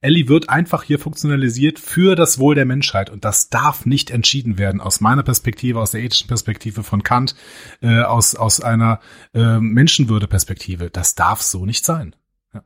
Ellie 0.00 0.28
wird 0.28 0.48
einfach 0.48 0.84
hier 0.84 0.98
funktionalisiert 0.98 1.78
für 1.80 2.14
das 2.14 2.38
Wohl 2.38 2.54
der 2.54 2.64
Menschheit 2.64 3.10
und 3.10 3.24
das 3.24 3.48
darf 3.48 3.84
nicht 3.84 4.10
entschieden 4.10 4.56
werden 4.56 4.80
aus 4.80 5.00
meiner 5.00 5.24
Perspektive, 5.24 5.80
aus 5.80 5.90
der 5.90 6.02
ethischen 6.02 6.28
Perspektive 6.28 6.84
von 6.84 7.02
Kant, 7.02 7.34
äh, 7.82 8.02
aus, 8.02 8.36
aus 8.36 8.60
einer 8.60 9.00
äh, 9.34 9.58
Menschenwürde-Perspektive. 9.58 10.90
Das 10.90 11.16
darf 11.16 11.42
so 11.42 11.66
nicht 11.66 11.84
sein. 11.84 12.14
Ja. 12.54 12.62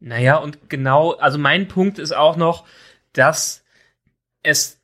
Naja, 0.00 0.36
und 0.36 0.70
genau, 0.70 1.12
also 1.12 1.38
mein 1.38 1.68
Punkt 1.68 1.98
ist 1.98 2.12
auch 2.12 2.36
noch, 2.36 2.64
dass 3.12 3.62
es 4.42 4.80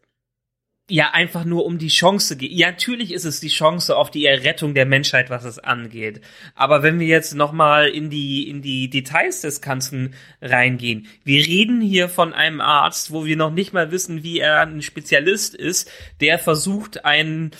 ja 0.91 1.11
einfach 1.13 1.45
nur 1.45 1.65
um 1.65 1.79
die 1.79 1.89
Chance 1.89 2.37
geht. 2.37 2.53
Ja, 2.53 2.71
natürlich 2.71 3.13
ist 3.13 3.25
es 3.25 3.41
die 3.41 3.49
Chance 3.49 3.97
auf 3.97 4.11
die 4.11 4.27
Errettung 4.27 4.75
der 4.75 4.87
Menschheit, 4.87 5.31
was 5.31 5.45
es 5.45 5.59
angeht. 5.59 6.21
Aber 6.55 6.83
wenn 6.83 6.99
wir 6.99 7.07
jetzt 7.07 7.35
nochmal 7.35 7.89
in 7.89 8.11
die, 8.11 8.49
in 8.49 8.63
die 8.63 8.91
Details 8.91 9.41
des 9.41 9.61
Ganzen 9.61 10.15
reingehen. 10.43 11.07
Wir 11.25 11.47
reden 11.47 11.81
hier 11.81 12.09
von 12.09 12.33
einem 12.33 12.61
Arzt, 12.61 13.13
wo 13.13 13.25
wir 13.25 13.37
noch 13.37 13.53
nicht 13.53 13.73
mal 13.73 13.91
wissen, 13.91 14.23
wie 14.23 14.41
er 14.41 14.61
ein 14.61 14.83
Spezialist 14.83 15.55
ist, 15.55 15.91
der 16.21 16.39
versucht, 16.39 17.05
einen 17.05 17.53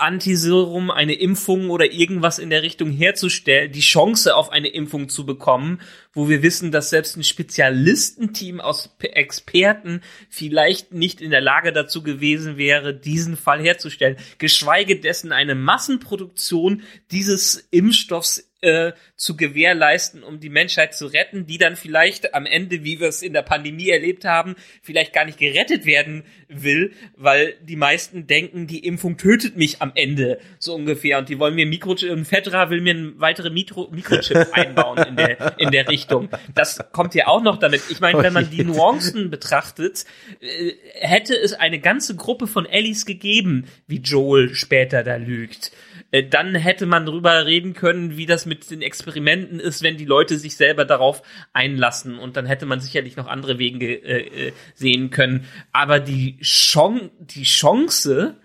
Antiserum, 0.00 0.90
eine 0.90 1.14
Impfung 1.14 1.70
oder 1.70 1.92
irgendwas 1.92 2.38
in 2.38 2.50
der 2.50 2.62
Richtung 2.62 2.90
herzustellen, 2.90 3.72
die 3.72 3.80
Chance 3.80 4.34
auf 4.34 4.50
eine 4.50 4.68
Impfung 4.68 5.08
zu 5.08 5.26
bekommen, 5.26 5.80
wo 6.12 6.28
wir 6.28 6.42
wissen, 6.42 6.72
dass 6.72 6.90
selbst 6.90 7.16
ein 7.16 7.24
Spezialistenteam 7.24 8.60
aus 8.60 8.90
Experten 9.00 10.02
vielleicht 10.28 10.92
nicht 10.92 11.20
in 11.20 11.30
der 11.30 11.40
Lage 11.40 11.72
dazu 11.72 12.02
gewesen 12.02 12.56
wäre, 12.56 12.94
diesen 12.94 13.36
Fall 13.36 13.62
herzustellen, 13.62 14.16
geschweige 14.38 14.98
dessen 14.98 15.32
eine 15.32 15.54
Massenproduktion 15.54 16.82
dieses 17.10 17.68
Impfstoffs 17.70 18.49
äh, 18.62 18.92
zu 19.16 19.36
gewährleisten, 19.36 20.22
um 20.22 20.40
die 20.40 20.50
Menschheit 20.50 20.94
zu 20.94 21.06
retten, 21.06 21.46
die 21.46 21.58
dann 21.58 21.76
vielleicht 21.76 22.34
am 22.34 22.46
Ende, 22.46 22.84
wie 22.84 23.00
wir 23.00 23.08
es 23.08 23.22
in 23.22 23.32
der 23.32 23.42
Pandemie 23.42 23.88
erlebt 23.88 24.24
haben, 24.24 24.56
vielleicht 24.82 25.12
gar 25.12 25.24
nicht 25.24 25.38
gerettet 25.38 25.86
werden 25.86 26.24
will, 26.48 26.92
weil 27.16 27.54
die 27.62 27.76
meisten 27.76 28.26
denken, 28.26 28.66
die 28.66 28.84
Impfung 28.84 29.16
tötet 29.16 29.56
mich 29.56 29.80
am 29.80 29.92
Ende, 29.94 30.40
so 30.58 30.74
ungefähr. 30.74 31.18
Und 31.18 31.28
die 31.28 31.38
wollen 31.38 31.54
mir 31.54 31.66
Mikrochip, 31.66 32.10
und 32.10 32.26
Fedra 32.26 32.70
will 32.70 32.80
mir 32.80 32.94
einen 32.94 33.20
weiteren 33.20 33.54
Mikro 33.54 33.88
Mikrochip 33.90 34.48
einbauen 34.52 34.98
in 35.08 35.16
der, 35.16 35.58
in 35.58 35.70
der 35.70 35.88
Richtung. 35.88 36.28
Das 36.54 36.80
kommt 36.92 37.14
ja 37.14 37.28
auch 37.28 37.42
noch 37.42 37.58
damit. 37.58 37.82
Ich 37.90 38.00
meine, 38.00 38.22
wenn 38.22 38.32
man 38.32 38.50
die 38.50 38.64
Nuancen 38.64 39.30
betrachtet, 39.30 40.04
äh, 40.40 40.72
hätte 40.94 41.34
es 41.34 41.54
eine 41.54 41.80
ganze 41.80 42.16
Gruppe 42.16 42.46
von 42.46 42.66
Ellies 42.66 43.06
gegeben, 43.06 43.66
wie 43.86 43.98
Joel 43.98 44.54
später 44.54 45.02
da 45.02 45.16
lügt. 45.16 45.72
Äh, 46.10 46.24
dann 46.24 46.54
hätte 46.54 46.86
man 46.86 47.06
drüber 47.06 47.46
reden 47.46 47.74
können, 47.74 48.16
wie 48.16 48.26
das 48.26 48.46
mit 48.46 48.70
den 48.70 48.82
Experimenten 48.82 49.60
ist, 49.60 49.82
wenn 49.82 49.96
die 49.96 50.04
Leute 50.04 50.38
sich 50.38 50.56
selber 50.56 50.84
darauf 50.84 51.22
einlassen. 51.52 52.18
Und 52.18 52.36
dann 52.36 52.46
hätte 52.46 52.66
man 52.66 52.80
sicherlich 52.80 53.16
noch 53.16 53.26
andere 53.26 53.58
Wege 53.58 53.94
äh, 53.94 54.48
äh, 54.48 54.52
sehen 54.74 55.10
können. 55.10 55.46
Aber 55.72 56.00
die, 56.00 56.38
Chance, 56.40 57.10
die 57.20 57.44
Chance, 57.44 58.36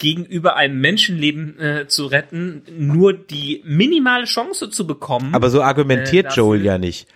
gegenüber 0.00 0.56
einem 0.56 0.80
Menschenleben 0.80 1.60
äh, 1.60 1.86
zu 1.86 2.06
retten, 2.06 2.62
nur 2.76 3.12
die 3.12 3.62
minimale 3.64 4.24
Chance 4.24 4.70
zu 4.70 4.86
bekommen. 4.86 5.34
Aber 5.34 5.50
so 5.50 5.62
argumentiert 5.62 6.32
äh, 6.32 6.36
Joel 6.36 6.64
ja 6.64 6.78
nicht. 6.78 7.06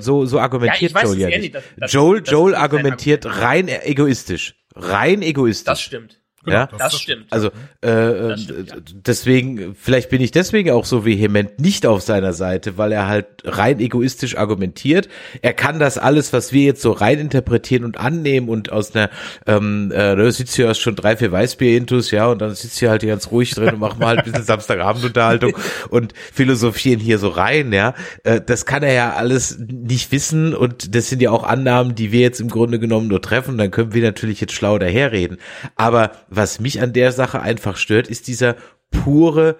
So, 0.00 0.24
so 0.26 0.40
argumentiert 0.40 0.92
ja, 0.92 1.02
Joel 1.04 1.18
ja 1.18 1.28
nicht. 1.28 1.54
Das, 1.54 1.64
das, 1.76 1.92
Joel, 1.92 2.22
Joel 2.26 2.54
argumentiert 2.56 3.24
rein 3.26 3.68
egoistisch. 3.68 4.56
Rein 4.74 5.22
egoistisch. 5.22 5.66
Das 5.66 5.80
stimmt. 5.80 6.19
Genau, 6.44 6.56
ja, 6.56 6.66
das- 6.66 6.78
Das 6.78 6.92
das 6.92 7.00
stimmt. 7.02 7.26
also 7.30 7.48
äh, 7.48 7.50
Das 7.82 8.40
äh, 8.40 8.42
stimmt, 8.44 8.68
ja. 8.70 8.76
deswegen, 9.06 9.74
vielleicht 9.74 10.08
bin 10.08 10.22
ich 10.22 10.30
deswegen 10.30 10.70
auch 10.70 10.84
so 10.86 11.04
vehement 11.04 11.58
nicht 11.60 11.84
auf 11.86 12.00
seiner 12.02 12.32
Seite, 12.32 12.78
weil 12.78 12.92
er 12.92 13.08
halt 13.08 13.26
rein 13.44 13.78
egoistisch 13.78 14.38
argumentiert. 14.38 15.08
Er 15.42 15.52
kann 15.52 15.78
das 15.78 15.98
alles, 15.98 16.32
was 16.32 16.52
wir 16.52 16.62
jetzt 16.62 16.80
so 16.80 16.92
rein 16.92 17.18
interpretieren 17.18 17.84
und 17.84 17.98
annehmen 17.98 18.48
und 18.48 18.72
aus 18.72 18.94
einer, 18.94 19.10
ähm, 19.46 19.92
äh, 19.94 20.16
du 20.16 20.32
sitzt 20.32 20.56
hier 20.56 20.72
schon 20.74 20.96
drei, 20.96 21.16
vier 21.16 21.30
Weißbier-Intus, 21.30 22.10
ja, 22.10 22.26
und 22.28 22.40
dann 22.40 22.54
sitzt 22.54 22.78
hier 22.78 22.88
halt 22.90 23.02
hier 23.02 23.10
ganz 23.10 23.30
ruhig 23.30 23.54
drin 23.54 23.74
und 23.74 23.80
machen 23.80 24.00
wir 24.00 24.06
halt 24.06 24.20
ein 24.20 24.24
bisschen 24.24 24.44
Samstagabendunterhaltung 24.44 25.52
und 25.90 26.14
philosophieren 26.32 27.00
hier 27.00 27.18
so 27.18 27.28
rein, 27.28 27.72
ja. 27.72 27.94
Äh, 28.24 28.40
das 28.40 28.64
kann 28.64 28.82
er 28.82 28.94
ja 28.94 29.12
alles 29.12 29.58
nicht 29.58 30.10
wissen 30.10 30.54
und 30.54 30.94
das 30.94 31.08
sind 31.10 31.20
ja 31.20 31.30
auch 31.32 31.44
Annahmen, 31.44 31.94
die 31.94 32.12
wir 32.12 32.20
jetzt 32.20 32.40
im 32.40 32.48
Grunde 32.48 32.78
genommen 32.78 33.08
nur 33.08 33.20
treffen. 33.20 33.58
Dann 33.58 33.70
können 33.70 33.92
wir 33.92 34.02
natürlich 34.02 34.40
jetzt 34.40 34.52
schlau 34.54 34.78
daherreden. 34.78 35.36
Aber 35.76 36.12
was 36.30 36.60
mich 36.60 36.80
an 36.80 36.92
der 36.92 37.12
Sache 37.12 37.40
einfach 37.42 37.76
stört, 37.76 38.08
ist 38.08 38.28
dieser 38.28 38.56
pure 38.90 39.58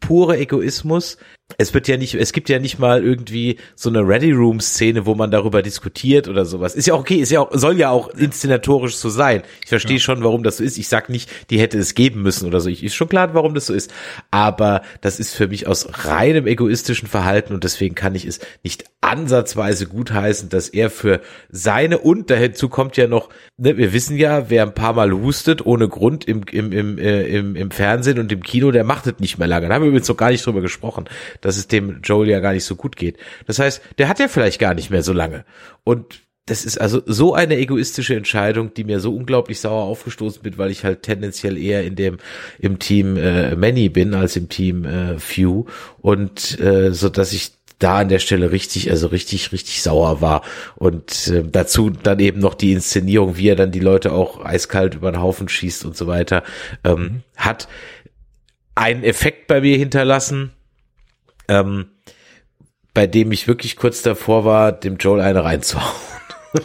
pure 0.00 0.38
Egoismus. 0.38 1.18
Es 1.56 1.72
wird 1.72 1.88
ja 1.88 1.96
nicht, 1.96 2.14
es 2.14 2.34
gibt 2.34 2.50
ja 2.50 2.58
nicht 2.58 2.78
mal 2.78 3.02
irgendwie 3.02 3.56
so 3.74 3.88
eine 3.88 4.06
Ready 4.06 4.32
Room 4.32 4.60
Szene, 4.60 5.06
wo 5.06 5.14
man 5.14 5.30
darüber 5.30 5.62
diskutiert 5.62 6.28
oder 6.28 6.44
sowas. 6.44 6.74
Ist 6.74 6.86
ja 6.86 6.94
okay, 6.94 7.16
ist 7.16 7.32
ja 7.32 7.40
auch, 7.40 7.48
soll 7.52 7.78
ja 7.78 7.88
auch 7.88 8.10
inszenatorisch 8.10 8.96
so 8.96 9.08
sein. 9.08 9.42
Ich 9.62 9.70
verstehe 9.70 9.98
schon, 9.98 10.22
warum 10.22 10.42
das 10.42 10.58
so 10.58 10.64
ist. 10.64 10.76
Ich 10.76 10.88
sag 10.88 11.08
nicht, 11.08 11.30
die 11.48 11.58
hätte 11.58 11.78
es 11.78 11.94
geben 11.94 12.20
müssen 12.20 12.46
oder 12.46 12.60
so. 12.60 12.68
Ich 12.68 12.84
ist 12.84 12.94
schon 12.94 13.08
klar, 13.08 13.32
warum 13.32 13.54
das 13.54 13.64
so 13.64 13.72
ist. 13.72 13.90
Aber 14.30 14.82
das 15.00 15.18
ist 15.18 15.34
für 15.34 15.48
mich 15.48 15.66
aus 15.66 16.04
reinem 16.04 16.46
egoistischen 16.46 17.08
Verhalten 17.08 17.54
und 17.54 17.64
deswegen 17.64 17.94
kann 17.94 18.14
ich 18.14 18.26
es 18.26 18.40
nicht 18.62 18.84
ansatzweise 19.00 19.86
gutheißen, 19.86 20.50
dass 20.50 20.68
er 20.68 20.90
für 20.90 21.22
seine 21.48 21.98
und 21.98 22.28
dazu 22.28 22.68
kommt 22.68 22.98
ja 22.98 23.06
noch, 23.06 23.30
ne, 23.56 23.78
wir 23.78 23.94
wissen 23.94 24.18
ja, 24.18 24.50
wer 24.50 24.64
ein 24.64 24.74
paar 24.74 24.92
Mal 24.92 25.12
hustet 25.12 25.64
ohne 25.64 25.88
Grund 25.88 26.26
im, 26.26 26.42
im, 26.50 26.72
im, 26.72 26.98
äh, 26.98 27.22
im, 27.22 27.56
im 27.56 27.70
Fernsehen 27.70 28.18
und 28.18 28.30
im 28.32 28.42
Kino, 28.42 28.70
der 28.70 28.84
macht 28.84 29.06
es 29.06 29.18
nicht 29.18 29.38
mehr 29.38 29.48
lange. 29.48 29.68
Da 29.68 29.74
haben 29.74 29.82
wir 29.82 29.88
übrigens 29.88 30.08
noch 30.08 30.16
gar 30.16 30.30
nicht 30.30 30.44
drüber 30.44 30.60
gesprochen, 30.60 31.06
dass 31.40 31.56
es 31.56 31.68
dem 31.68 32.00
Joel 32.02 32.28
ja 32.28 32.40
gar 32.40 32.52
nicht 32.52 32.64
so 32.64 32.76
gut 32.76 32.96
geht. 32.96 33.16
Das 33.46 33.58
heißt, 33.58 33.82
der 33.98 34.08
hat 34.08 34.18
ja 34.18 34.28
vielleicht 34.28 34.58
gar 34.58 34.74
nicht 34.74 34.90
mehr 34.90 35.02
so 35.02 35.12
lange. 35.12 35.44
Und 35.84 36.20
das 36.46 36.64
ist 36.64 36.80
also 36.80 37.02
so 37.04 37.34
eine 37.34 37.58
egoistische 37.58 38.16
Entscheidung, 38.16 38.72
die 38.72 38.84
mir 38.84 39.00
so 39.00 39.14
unglaublich 39.14 39.60
sauer 39.60 39.84
aufgestoßen 39.84 40.44
wird, 40.44 40.56
weil 40.56 40.70
ich 40.70 40.84
halt 40.84 41.02
tendenziell 41.02 41.58
eher 41.58 41.84
in 41.84 41.94
dem 41.94 42.16
im 42.58 42.78
Team 42.78 43.16
äh, 43.16 43.54
Many 43.54 43.90
bin 43.90 44.14
als 44.14 44.36
im 44.36 44.48
Team 44.48 44.84
äh, 44.84 45.18
Few 45.18 45.66
und 46.00 46.58
äh, 46.58 46.92
so 46.92 47.10
dass 47.10 47.32
ich 47.32 47.52
da 47.78 47.98
an 47.98 48.08
der 48.08 48.18
Stelle 48.18 48.50
richtig, 48.50 48.90
also 48.90 49.06
richtig, 49.08 49.52
richtig 49.52 49.82
sauer 49.82 50.20
war. 50.20 50.42
Und 50.74 51.28
äh, 51.28 51.44
dazu 51.44 51.90
dann 51.90 52.18
eben 52.18 52.40
noch 52.40 52.54
die 52.54 52.72
Inszenierung, 52.72 53.36
wie 53.36 53.48
er 53.48 53.56
dann 53.56 53.70
die 53.70 53.80
Leute 53.80 54.12
auch 54.12 54.44
eiskalt 54.44 54.94
über 54.96 55.12
den 55.12 55.20
Haufen 55.20 55.48
schießt 55.48 55.84
und 55.84 55.96
so 55.96 56.06
weiter, 56.06 56.42
ähm, 56.84 57.22
hat 57.36 57.68
einen 58.74 59.04
Effekt 59.04 59.46
bei 59.46 59.60
mir 59.60 59.76
hinterlassen, 59.76 60.52
ähm, 61.48 61.88
bei 62.94 63.06
dem 63.06 63.32
ich 63.32 63.48
wirklich 63.48 63.76
kurz 63.76 64.02
davor 64.02 64.44
war, 64.44 64.72
dem 64.72 64.96
Joel 64.96 65.20
eine 65.20 65.44
reinzuhauen. 65.44 65.94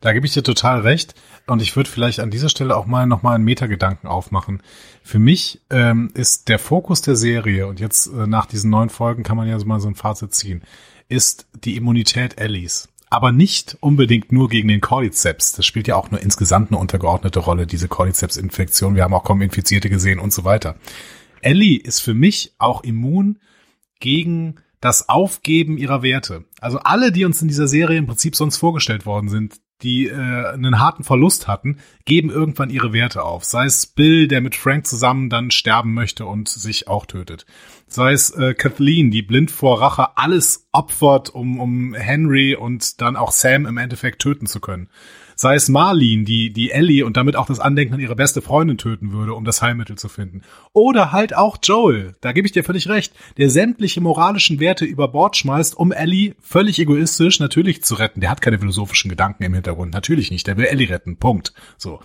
Da 0.00 0.12
gebe 0.12 0.26
ich 0.26 0.34
dir 0.34 0.42
total 0.42 0.80
recht. 0.80 1.14
Und 1.46 1.62
ich 1.62 1.76
würde 1.76 1.88
vielleicht 1.88 2.20
an 2.20 2.30
dieser 2.30 2.50
Stelle 2.50 2.76
auch 2.76 2.84
mal 2.84 3.06
nochmal 3.06 3.36
einen 3.36 3.44
Metagedanken 3.44 4.06
aufmachen. 4.06 4.62
Für 5.02 5.18
mich 5.18 5.62
ähm, 5.70 6.10
ist 6.12 6.48
der 6.48 6.58
Fokus 6.58 7.00
der 7.00 7.16
Serie, 7.16 7.66
und 7.66 7.80
jetzt 7.80 8.08
äh, 8.08 8.26
nach 8.26 8.44
diesen 8.44 8.70
neun 8.70 8.90
Folgen 8.90 9.22
kann 9.22 9.38
man 9.38 9.48
ja 9.48 9.58
so 9.58 9.64
mal 9.64 9.80
so 9.80 9.88
ein 9.88 9.94
Fazit 9.94 10.34
ziehen, 10.34 10.62
ist 11.08 11.46
die 11.54 11.76
Immunität 11.76 12.38
Ellies. 12.38 12.88
Aber 13.08 13.32
nicht 13.32 13.78
unbedingt 13.80 14.30
nur 14.30 14.48
gegen 14.50 14.68
den 14.68 14.82
Cordyceps. 14.82 15.52
Das 15.52 15.64
spielt 15.64 15.88
ja 15.88 15.96
auch 15.96 16.10
nur 16.10 16.20
insgesamt 16.20 16.70
eine 16.70 16.80
untergeordnete 16.80 17.38
Rolle, 17.40 17.66
diese 17.66 17.88
Cordyceps-Infektion. 17.88 18.96
Wir 18.96 19.04
haben 19.04 19.14
auch 19.14 19.24
kaum 19.24 19.40
Infizierte 19.40 19.88
gesehen 19.88 20.18
und 20.18 20.32
so 20.32 20.44
weiter. 20.44 20.76
Ellie 21.40 21.78
ist 21.78 22.00
für 22.00 22.14
mich 22.14 22.54
auch 22.58 22.82
immun 22.82 23.38
gegen 24.04 24.56
das 24.80 25.08
Aufgeben 25.08 25.78
ihrer 25.78 26.02
Werte. 26.02 26.44
Also 26.60 26.78
alle, 26.78 27.10
die 27.10 27.24
uns 27.24 27.40
in 27.40 27.48
dieser 27.48 27.66
Serie 27.66 27.96
im 27.96 28.06
Prinzip 28.06 28.36
sonst 28.36 28.58
vorgestellt 28.58 29.06
worden 29.06 29.30
sind, 29.30 29.54
die 29.82 30.08
äh, 30.08 30.12
einen 30.12 30.78
harten 30.78 31.04
Verlust 31.04 31.48
hatten, 31.48 31.78
geben 32.04 32.28
irgendwann 32.28 32.68
ihre 32.68 32.92
Werte 32.92 33.22
auf. 33.22 33.46
Sei 33.46 33.64
es 33.64 33.86
Bill, 33.86 34.28
der 34.28 34.42
mit 34.42 34.56
Frank 34.56 34.86
zusammen 34.86 35.30
dann 35.30 35.50
sterben 35.50 35.94
möchte 35.94 36.26
und 36.26 36.50
sich 36.50 36.86
auch 36.86 37.06
tötet. 37.06 37.46
Sei 37.86 38.12
es 38.12 38.28
äh, 38.30 38.52
Kathleen, 38.52 39.10
die 39.10 39.22
blind 39.22 39.50
vor 39.50 39.80
Rache 39.80 40.18
alles 40.18 40.68
opfert, 40.70 41.30
um, 41.30 41.60
um 41.60 41.94
Henry 41.94 42.54
und 42.54 43.00
dann 43.00 43.16
auch 43.16 43.32
Sam 43.32 43.64
im 43.64 43.78
Endeffekt 43.78 44.20
töten 44.20 44.46
zu 44.46 44.60
können. 44.60 44.90
Sei 45.36 45.54
es 45.54 45.68
Marlene, 45.68 46.24
die, 46.24 46.52
die 46.52 46.70
Ellie 46.70 47.04
und 47.04 47.16
damit 47.16 47.36
auch 47.36 47.46
das 47.46 47.60
Andenken 47.60 47.94
an 47.94 48.00
ihre 48.00 48.16
beste 48.16 48.42
Freundin 48.42 48.78
töten 48.78 49.12
würde, 49.12 49.34
um 49.34 49.44
das 49.44 49.62
Heilmittel 49.62 49.96
zu 49.96 50.08
finden. 50.08 50.42
Oder 50.72 51.12
halt 51.12 51.36
auch 51.36 51.56
Joel, 51.62 52.14
da 52.20 52.32
gebe 52.32 52.46
ich 52.46 52.52
dir 52.52 52.64
völlig 52.64 52.88
recht, 52.88 53.14
der 53.36 53.50
sämtliche 53.50 54.00
moralischen 54.00 54.60
Werte 54.60 54.84
über 54.84 55.08
Bord 55.08 55.36
schmeißt, 55.36 55.76
um 55.76 55.92
Ellie 55.92 56.34
völlig 56.40 56.78
egoistisch 56.78 57.40
natürlich 57.40 57.82
zu 57.82 57.94
retten. 57.94 58.20
Der 58.20 58.30
hat 58.30 58.42
keine 58.42 58.58
philosophischen 58.58 59.08
Gedanken 59.08 59.42
im 59.44 59.54
Hintergrund, 59.54 59.92
natürlich 59.92 60.30
nicht. 60.30 60.46
Der 60.46 60.56
will 60.56 60.66
Ellie 60.66 60.88
retten, 60.88 61.16
Punkt. 61.16 61.52
So. 61.76 62.00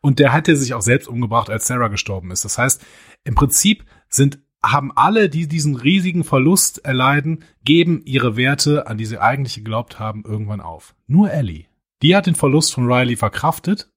Und 0.00 0.18
der 0.18 0.32
hatte 0.32 0.56
sich 0.56 0.74
auch 0.74 0.82
selbst 0.82 1.08
umgebracht, 1.08 1.50
als 1.50 1.66
Sarah 1.66 1.88
gestorben 1.88 2.30
ist. 2.30 2.44
Das 2.44 2.58
heißt, 2.58 2.84
im 3.24 3.34
Prinzip 3.34 3.84
sind 4.08 4.40
haben 4.64 4.92
alle, 4.94 5.28
die 5.28 5.48
diesen 5.48 5.74
riesigen 5.74 6.24
Verlust 6.24 6.84
erleiden, 6.84 7.44
geben 7.64 8.02
ihre 8.04 8.36
Werte, 8.36 8.86
an 8.86 8.96
die 8.96 9.06
sie 9.06 9.18
eigentlich 9.18 9.56
geglaubt 9.56 9.98
haben, 9.98 10.22
irgendwann 10.24 10.60
auf. 10.60 10.94
Nur 11.06 11.32
Ellie. 11.32 11.64
Die 12.02 12.16
hat 12.16 12.26
den 12.26 12.34
Verlust 12.34 12.74
von 12.74 12.90
Riley 12.90 13.16
verkraftet 13.16 13.88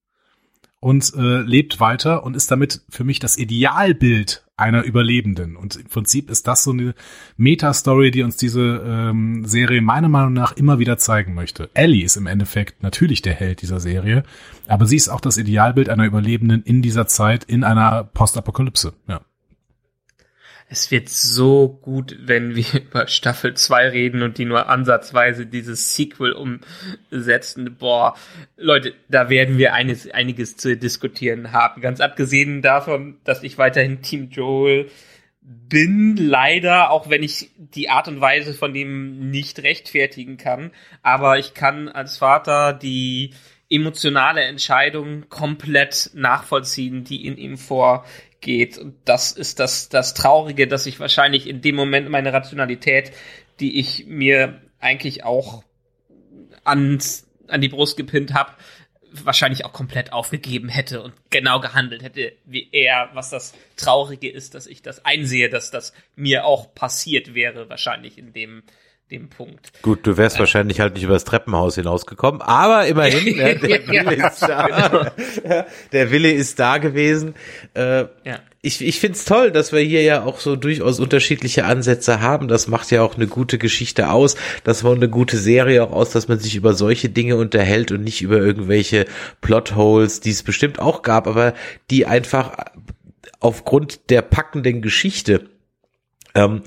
und 0.80 1.14
äh, 1.16 1.42
lebt 1.42 1.80
weiter 1.80 2.24
und 2.24 2.36
ist 2.36 2.52
damit 2.52 2.82
für 2.90 3.04
mich 3.04 3.20
das 3.20 3.38
Idealbild 3.38 4.46
einer 4.58 4.84
Überlebenden. 4.84 5.58
Und 5.58 5.76
im 5.76 5.88
Prinzip 5.88 6.30
ist 6.30 6.48
das 6.48 6.64
so 6.64 6.72
eine 6.72 6.94
Meta-Story, 7.38 8.12
die 8.12 8.24
uns 8.24 8.38
diese 8.38 8.84
ähm, 8.86 9.46
Serie 9.46 9.82
meiner 9.82 10.10
Meinung 10.10 10.34
nach 10.34 10.56
immer 10.56 10.80
wieder 10.80 10.98
zeigen 10.98 11.34
möchte. 11.34 11.70
Ellie 11.74 12.06
ist 12.06 12.16
im 12.16 12.28
Endeffekt 12.28 12.84
natürlich 12.84 13.22
der 13.22 13.34
Held 13.34 13.62
dieser 13.64 13.80
Serie, 13.80 14.24
aber 14.68 14.86
sie 14.86 14.96
ist 14.96 15.10
auch 15.10 15.22
das 15.22 15.38
Idealbild 15.38 15.90
einer 15.90 16.06
Überlebenden 16.06 16.62
in 16.64 16.82
dieser 16.82 17.08
Zeit, 17.08 17.44
in 17.44 17.64
einer 17.64 18.04
Postapokalypse. 18.04 18.94
Ja. 19.08 19.22
Es 20.68 20.90
wird 20.90 21.10
so 21.10 21.80
gut, 21.82 22.18
wenn 22.20 22.56
wir 22.56 22.66
über 22.74 23.08
Staffel 23.08 23.54
2 23.54 23.90
reden 23.90 24.24
und 24.24 24.38
die 24.38 24.46
nur 24.46 24.68
ansatzweise 24.68 25.46
dieses 25.46 25.96
Sequel 25.96 26.34
umsetzen. 26.34 27.76
Boah, 27.78 28.16
Leute, 28.58 28.94
da 29.08 29.30
werden 29.30 29.58
wir 29.58 29.74
eines, 29.74 30.10
einiges 30.10 30.58
zu 30.58 30.76
diskutieren 30.76 31.52
haben. 31.52 31.82
Ganz 31.82 32.00
abgesehen 32.00 32.62
davon, 32.62 33.20
dass 33.24 33.44
ich 33.44 33.58
weiterhin 33.58 34.02
Team 34.02 34.30
Joel 34.30 34.90
bin, 35.42 36.18
leider, 36.18 36.90
auch 36.90 37.10
wenn 37.10 37.22
ich 37.22 37.52
die 37.58 37.90
Art 37.90 38.08
und 38.08 38.20
Weise 38.20 38.56
von 38.56 38.74
dem 38.74 39.30
nicht 39.30 39.62
rechtfertigen 39.62 40.38
kann. 40.38 40.72
Aber 41.04 41.38
ich 41.38 41.54
kann 41.54 41.88
als 41.88 42.18
Vater 42.18 42.74
die 42.74 43.32
emotionale 43.70 44.42
Entscheidung 44.42 45.30
komplett 45.30 46.12
nachvollziehen, 46.14 47.04
die 47.04 47.26
in 47.26 47.38
ihm 47.38 47.58
vorgeht. 48.46 48.78
Und 48.78 48.96
das 49.06 49.32
ist 49.32 49.60
das, 49.60 49.90
das 49.90 50.14
Traurige, 50.14 50.68
dass 50.68 50.86
ich 50.86 51.00
wahrscheinlich 51.00 51.48
in 51.48 51.62
dem 51.62 51.76
Moment 51.76 52.10
meine 52.10 52.32
Rationalität, 52.32 53.12
die 53.60 53.80
ich 53.80 54.06
mir 54.06 54.62
eigentlich 54.80 55.24
auch 55.24 55.64
ans, 56.64 57.28
an 57.48 57.62
die 57.62 57.70
Brust 57.70 57.98
gepinnt 57.98 58.34
habe, 58.34 58.52
wahrscheinlich 59.12 59.64
auch 59.64 59.72
komplett 59.72 60.12
aufgegeben 60.12 60.68
hätte 60.68 61.02
und 61.02 61.14
genau 61.30 61.62
gehandelt 61.62 62.04
hätte 62.04 62.34
wie 62.46 62.68
er, 62.72 63.10
was 63.14 63.30
das 63.30 63.54
Traurige 63.78 64.30
ist, 64.30 64.56
dass 64.56 64.68
ich 64.68 64.82
das 64.82 65.06
einsehe, 65.06 65.50
dass 65.50 65.72
das 65.72 65.94
mir 66.16 66.46
auch 66.46 66.76
passiert 66.76 67.34
wäre, 67.34 67.70
wahrscheinlich 67.70 68.18
in 68.18 68.34
dem, 68.34 68.64
dem 69.12 69.30
Punkt. 69.30 69.72
Gut, 69.84 70.00
du 70.08 70.18
wärst 70.18 70.40
wahrscheinlich 70.40 70.80
halt 70.80 70.96
nicht 70.96 71.04
übers 71.04 71.24
Treppenhaus 71.26 71.76
hinausgekommen, 71.76 72.42
aber 72.42 72.88
immerhin, 72.88 73.36
ne, 73.38 73.56
der 73.56 73.88
Wille 73.88 74.18
Ja, 74.18 74.28
ist 74.28 74.42
da. 74.42 75.12
Der 75.92 76.12
Wille 76.12 76.32
ist 76.32 76.60
da 76.60 76.80
gewesen. 76.80 77.36
Äh, 77.76 78.06
Ja. 78.24 78.40
ich 78.64 78.84
ich 78.84 79.00
finde 79.00 79.16
es 79.18 79.26
toll, 79.26 79.52
dass 79.52 79.72
wir 79.72 79.80
hier 79.82 80.02
ja 80.02 80.24
auch 80.24 80.40
so 80.40 80.56
durchaus 80.56 81.00
unterschiedliche 81.00 81.66
Ansätze 81.66 82.20
haben. 82.20 82.48
Das 82.48 82.68
macht 82.68 82.90
ja 82.90 83.04
auch 83.04 83.16
eine 83.16 83.28
gute 83.28 83.60
Geschichte 83.60 84.10
aus. 84.10 84.36
Das 84.64 84.82
macht 84.82 84.96
eine 84.96 85.10
gute 85.10 85.38
Serie 85.38 85.84
auch 85.84 85.92
aus, 85.92 86.10
dass 86.10 86.28
man 86.28 86.40
sich 86.40 86.56
über 86.56 86.74
solche 86.74 87.10
Dinge 87.10 87.36
unterhält 87.38 87.92
und 87.92 88.04
nicht 88.04 88.24
über 88.24 88.38
irgendwelche 88.38 89.06
Plotholes, 89.42 90.20
die 90.22 90.32
es 90.32 90.42
bestimmt 90.42 90.80
auch 90.80 91.04
gab, 91.04 91.28
aber 91.28 91.54
die 91.92 92.08
einfach 92.08 92.58
aufgrund 93.40 94.10
der 94.10 94.24
packenden 94.24 94.82
Geschichte 94.82 95.50
ähm, 96.34 96.62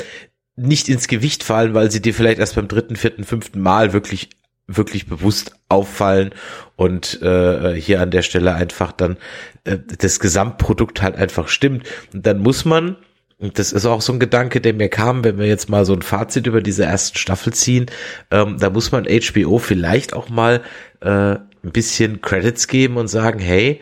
nicht 0.58 0.88
ins 0.88 1.08
Gewicht 1.08 1.44
fallen, 1.44 1.74
weil 1.74 1.90
sie 1.90 2.02
dir 2.02 2.14
vielleicht 2.14 2.38
erst 2.38 2.56
beim 2.56 2.68
dritten, 2.68 2.96
vierten, 2.96 3.24
fünften 3.24 3.60
Mal 3.60 3.92
wirklich 3.92 4.30
wirklich 4.68 5.06
bewusst 5.06 5.52
auffallen 5.68 6.30
und 6.76 7.20
äh, 7.22 7.74
hier 7.74 8.00
an 8.00 8.10
der 8.10 8.22
Stelle 8.22 8.54
einfach 8.54 8.92
dann 8.92 9.16
äh, 9.64 9.78
das 9.98 10.20
Gesamtprodukt 10.20 11.02
halt 11.02 11.16
einfach 11.16 11.48
stimmt. 11.48 11.88
Und 12.12 12.26
dann 12.26 12.38
muss 12.38 12.66
man, 12.66 12.96
und 13.38 13.58
das 13.58 13.72
ist 13.72 13.86
auch 13.86 14.02
so 14.02 14.12
ein 14.12 14.20
Gedanke, 14.20 14.60
der 14.60 14.74
mir 14.74 14.90
kam, 14.90 15.24
wenn 15.24 15.38
wir 15.38 15.46
jetzt 15.46 15.70
mal 15.70 15.86
so 15.86 15.94
ein 15.94 16.02
Fazit 16.02 16.46
über 16.46 16.60
diese 16.60 16.84
ersten 16.84 17.16
Staffel 17.16 17.54
ziehen, 17.54 17.86
ähm, 18.30 18.58
da 18.58 18.68
muss 18.68 18.92
man 18.92 19.06
HBO 19.06 19.58
vielleicht 19.58 20.12
auch 20.12 20.28
mal 20.28 20.60
äh, 21.00 21.08
ein 21.08 21.72
bisschen 21.72 22.20
Credits 22.20 22.68
geben 22.68 22.98
und 22.98 23.08
sagen, 23.08 23.38
hey, 23.38 23.80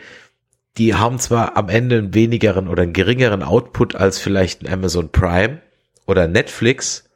die 0.77 0.95
haben 0.95 1.19
zwar 1.19 1.57
am 1.57 1.67
Ende 1.69 1.97
einen 1.97 2.13
wenigeren 2.13 2.69
oder 2.69 2.83
einen 2.83 2.93
geringeren 2.93 3.43
Output 3.43 3.95
als 3.95 4.19
vielleicht 4.19 4.63
ein 4.63 4.71
Amazon 4.71 5.11
Prime 5.11 5.61
oder 6.07 6.27
Netflix, 6.27 7.07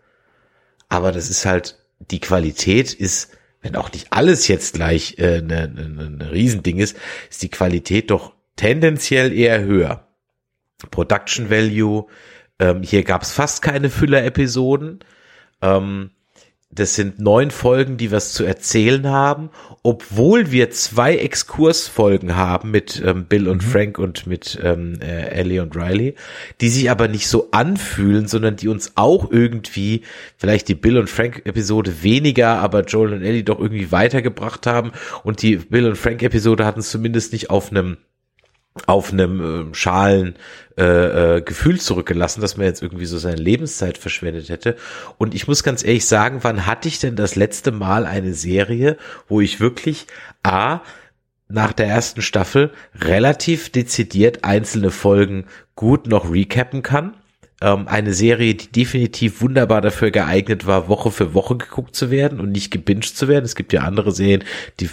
aber 0.90 1.12
das 1.12 1.30
ist 1.30 1.46
halt, 1.46 1.80
die 2.00 2.20
Qualität 2.20 2.94
ist, 2.94 3.36
wenn 3.62 3.76
auch 3.76 3.92
nicht 3.92 4.08
alles 4.12 4.48
jetzt 4.48 4.76
gleich 4.76 5.18
äh, 5.18 5.42
ne, 5.42 5.68
ne, 5.68 5.90
ne, 5.90 6.10
ne 6.10 6.32
Riesending 6.32 6.80
ist, 6.80 6.98
ist 7.30 7.42
die 7.42 7.50
Qualität 7.50 8.12
doch 8.12 8.34
tendenziell 8.56 9.34
eher 9.34 9.64
höher. 9.64 10.08
Production 10.90 11.50
Value, 11.50 12.08
ähm, 12.60 12.84
hier 12.84 13.04
gab 13.04 13.22
es 13.22 13.32
fast 13.32 13.62
keine 13.62 13.90
Füller-Episoden. 13.90 15.00
Ähm, 15.62 16.12
das 16.72 16.96
sind 16.96 17.20
neun 17.20 17.52
Folgen, 17.52 17.98
die 17.98 18.12
was 18.12 18.32
zu 18.32 18.44
erzählen 18.44 19.08
haben, 19.08 19.50
obwohl 19.84 20.52
wir 20.52 20.72
zwei 20.72 21.18
Exkursfolgen 21.18 22.36
haben 22.36 22.72
mit 22.72 23.02
ähm, 23.06 23.26
Bill 23.26 23.48
und 23.48 23.66
mhm. 23.66 23.70
Frank 23.70 24.00
und 24.00 24.26
mit 24.26 24.60
ähm, 24.64 25.00
äh, 25.02 25.30
Ellie 25.30 25.62
und 25.62 25.76
Riley, 25.76 26.16
die 26.62 26.70
sich 26.70 26.90
aber 26.90 27.08
nicht 27.08 27.28
so 27.28 27.50
anfühlen, 27.52 28.28
sondern 28.28 28.56
die 28.56 28.70
uns 28.70 28.94
auch 28.96 29.30
irgendwie, 29.32 30.02
vielleicht 30.38 30.68
die 30.70 30.76
Bill 30.76 30.98
und 30.98 31.10
Frank 31.10 31.42
Episode 31.46 32.04
weniger, 32.04 32.60
aber 32.60 32.84
Joel 32.84 33.14
und 33.14 33.24
Ellie 33.24 33.44
doch 33.44 33.60
irgendwie 33.60 33.92
weitergebracht 33.92 34.66
haben 34.66 34.92
und 35.24 35.42
die 35.42 35.58
Bill 35.58 35.88
und 35.88 35.98
Frank 35.98 36.24
Episode 36.24 36.66
hatten 36.66 36.80
es 36.80 36.90
zumindest 36.90 37.34
nicht 37.34 37.50
auf 37.50 37.72
einem 37.72 37.98
auf 38.88 39.12
einem 39.12 39.72
äh, 39.72 39.76
schalen 39.76 40.36
äh, 40.78 41.38
äh, 41.38 41.42
Gefühl 41.42 41.80
zurückgelassen, 41.80 42.40
dass 42.40 42.56
man 42.56 42.66
jetzt 42.66 42.82
irgendwie 42.82 43.06
so 43.06 43.18
seine 43.18 43.36
Lebenszeit 43.36 43.98
verschwendet 43.98 44.50
hätte. 44.50 44.78
Und 45.18 45.36
ich 45.36 45.48
muss 45.48 45.64
ganz 45.64 45.84
ehrlich 45.84 46.06
sagen, 46.06 46.40
wann 46.42 46.66
hatte 46.66 46.88
ich 46.88 47.00
denn 47.00 47.18
das 47.18 47.36
letzte 47.36 47.72
Mal 47.72 48.06
eine 48.06 48.34
Serie, 48.34 48.98
wo 49.28 49.42
ich 49.42 49.60
wirklich 49.60 50.08
A, 50.44 50.82
nach 51.50 51.74
der 51.74 51.88
ersten 51.88 52.22
Staffel 52.22 52.72
relativ 52.96 53.70
dezidiert 53.70 54.46
einzelne 54.46 54.90
Folgen 54.90 55.46
gut 55.76 56.08
noch 56.08 56.32
recappen 56.32 56.82
kann? 56.82 57.16
Ähm, 57.62 57.90
eine 57.90 58.14
Serie, 58.14 58.56
die 58.56 58.72
definitiv 58.72 59.42
wunderbar 59.42 59.82
dafür 59.82 60.12
geeignet 60.12 60.66
war, 60.66 60.88
Woche 60.88 61.12
für 61.12 61.34
Woche 61.34 61.58
geguckt 61.58 61.94
zu 61.94 62.10
werden 62.10 62.40
und 62.40 62.52
nicht 62.52 62.72
gebinged 62.72 63.18
zu 63.18 63.28
werden. 63.28 63.44
Es 63.44 63.56
gibt 63.56 63.74
ja 63.74 63.82
andere 63.82 64.14
Serien, 64.14 64.46
die 64.80 64.90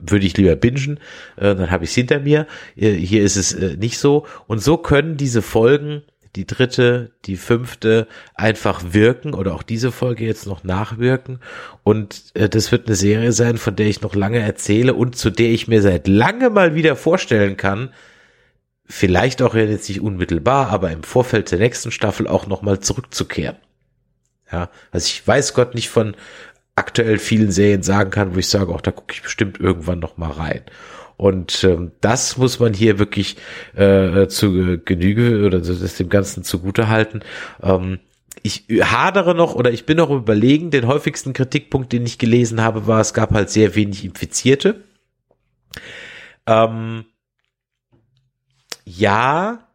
würde 0.00 0.26
ich 0.26 0.36
lieber 0.36 0.56
bingen, 0.56 0.98
äh, 1.36 1.54
dann 1.54 1.70
habe 1.70 1.84
ich 1.84 1.90
es 1.90 1.94
hinter 1.94 2.20
mir. 2.20 2.46
Äh, 2.76 2.92
hier 2.92 3.22
ist 3.22 3.36
es 3.36 3.52
äh, 3.52 3.76
nicht 3.76 3.98
so. 3.98 4.26
Und 4.46 4.62
so 4.62 4.76
können 4.76 5.16
diese 5.16 5.42
Folgen, 5.42 6.02
die 6.36 6.46
dritte, 6.46 7.10
die 7.24 7.36
fünfte, 7.36 8.06
einfach 8.34 8.82
wirken 8.92 9.34
oder 9.34 9.54
auch 9.54 9.62
diese 9.62 9.90
Folge 9.90 10.24
jetzt 10.24 10.46
noch 10.46 10.62
nachwirken. 10.64 11.40
Und 11.82 12.32
äh, 12.34 12.48
das 12.48 12.70
wird 12.72 12.86
eine 12.86 12.96
Serie 12.96 13.32
sein, 13.32 13.58
von 13.58 13.76
der 13.76 13.86
ich 13.86 14.00
noch 14.00 14.14
lange 14.14 14.38
erzähle 14.38 14.94
und 14.94 15.16
zu 15.16 15.30
der 15.30 15.50
ich 15.50 15.68
mir 15.68 15.82
seit 15.82 16.06
lange 16.06 16.50
mal 16.50 16.74
wieder 16.74 16.94
vorstellen 16.96 17.56
kann, 17.56 17.90
vielleicht 18.86 19.42
auch 19.42 19.54
jetzt 19.54 19.88
nicht 19.88 20.00
unmittelbar, 20.00 20.68
aber 20.68 20.90
im 20.90 21.02
Vorfeld 21.02 21.50
der 21.50 21.58
nächsten 21.58 21.90
Staffel 21.90 22.26
auch 22.26 22.46
nochmal 22.46 22.80
zurückzukehren. 22.80 23.56
Ja, 24.52 24.68
also 24.90 25.06
ich 25.06 25.26
weiß 25.26 25.54
Gott 25.54 25.74
nicht 25.74 25.90
von 25.90 26.16
aktuell 26.80 27.18
vielen 27.18 27.52
Serien 27.52 27.82
sagen 27.82 28.10
kann, 28.10 28.34
wo 28.34 28.38
ich 28.38 28.48
sage, 28.48 28.74
auch 28.74 28.80
da 28.80 28.90
gucke 28.90 29.12
ich 29.14 29.22
bestimmt 29.22 29.60
irgendwann 29.60 29.98
noch 29.98 30.16
mal 30.16 30.30
rein. 30.30 30.62
Und 31.18 31.64
ähm, 31.64 31.92
das 32.00 32.38
muss 32.38 32.58
man 32.60 32.72
hier 32.72 32.98
wirklich 32.98 33.36
äh, 33.76 34.26
zu 34.28 34.78
Genüge 34.82 35.44
oder 35.44 35.60
das 35.60 35.96
dem 35.96 36.08
Ganzen 36.08 36.44
zugute 36.44 36.88
halten. 36.88 37.20
Ähm, 37.62 37.98
ich 38.42 38.64
hadere 38.82 39.34
noch 39.34 39.54
oder 39.54 39.70
ich 39.70 39.84
bin 39.84 39.98
noch 39.98 40.10
überlegen, 40.10 40.70
den 40.70 40.86
häufigsten 40.86 41.34
Kritikpunkt, 41.34 41.92
den 41.92 42.06
ich 42.06 42.16
gelesen 42.16 42.62
habe, 42.62 42.86
war, 42.86 43.00
es 43.00 43.12
gab 43.12 43.32
halt 43.32 43.50
sehr 43.50 43.74
wenig 43.74 44.02
Infizierte. 44.02 44.82
Ähm, 46.46 47.04
ja, 48.86 49.68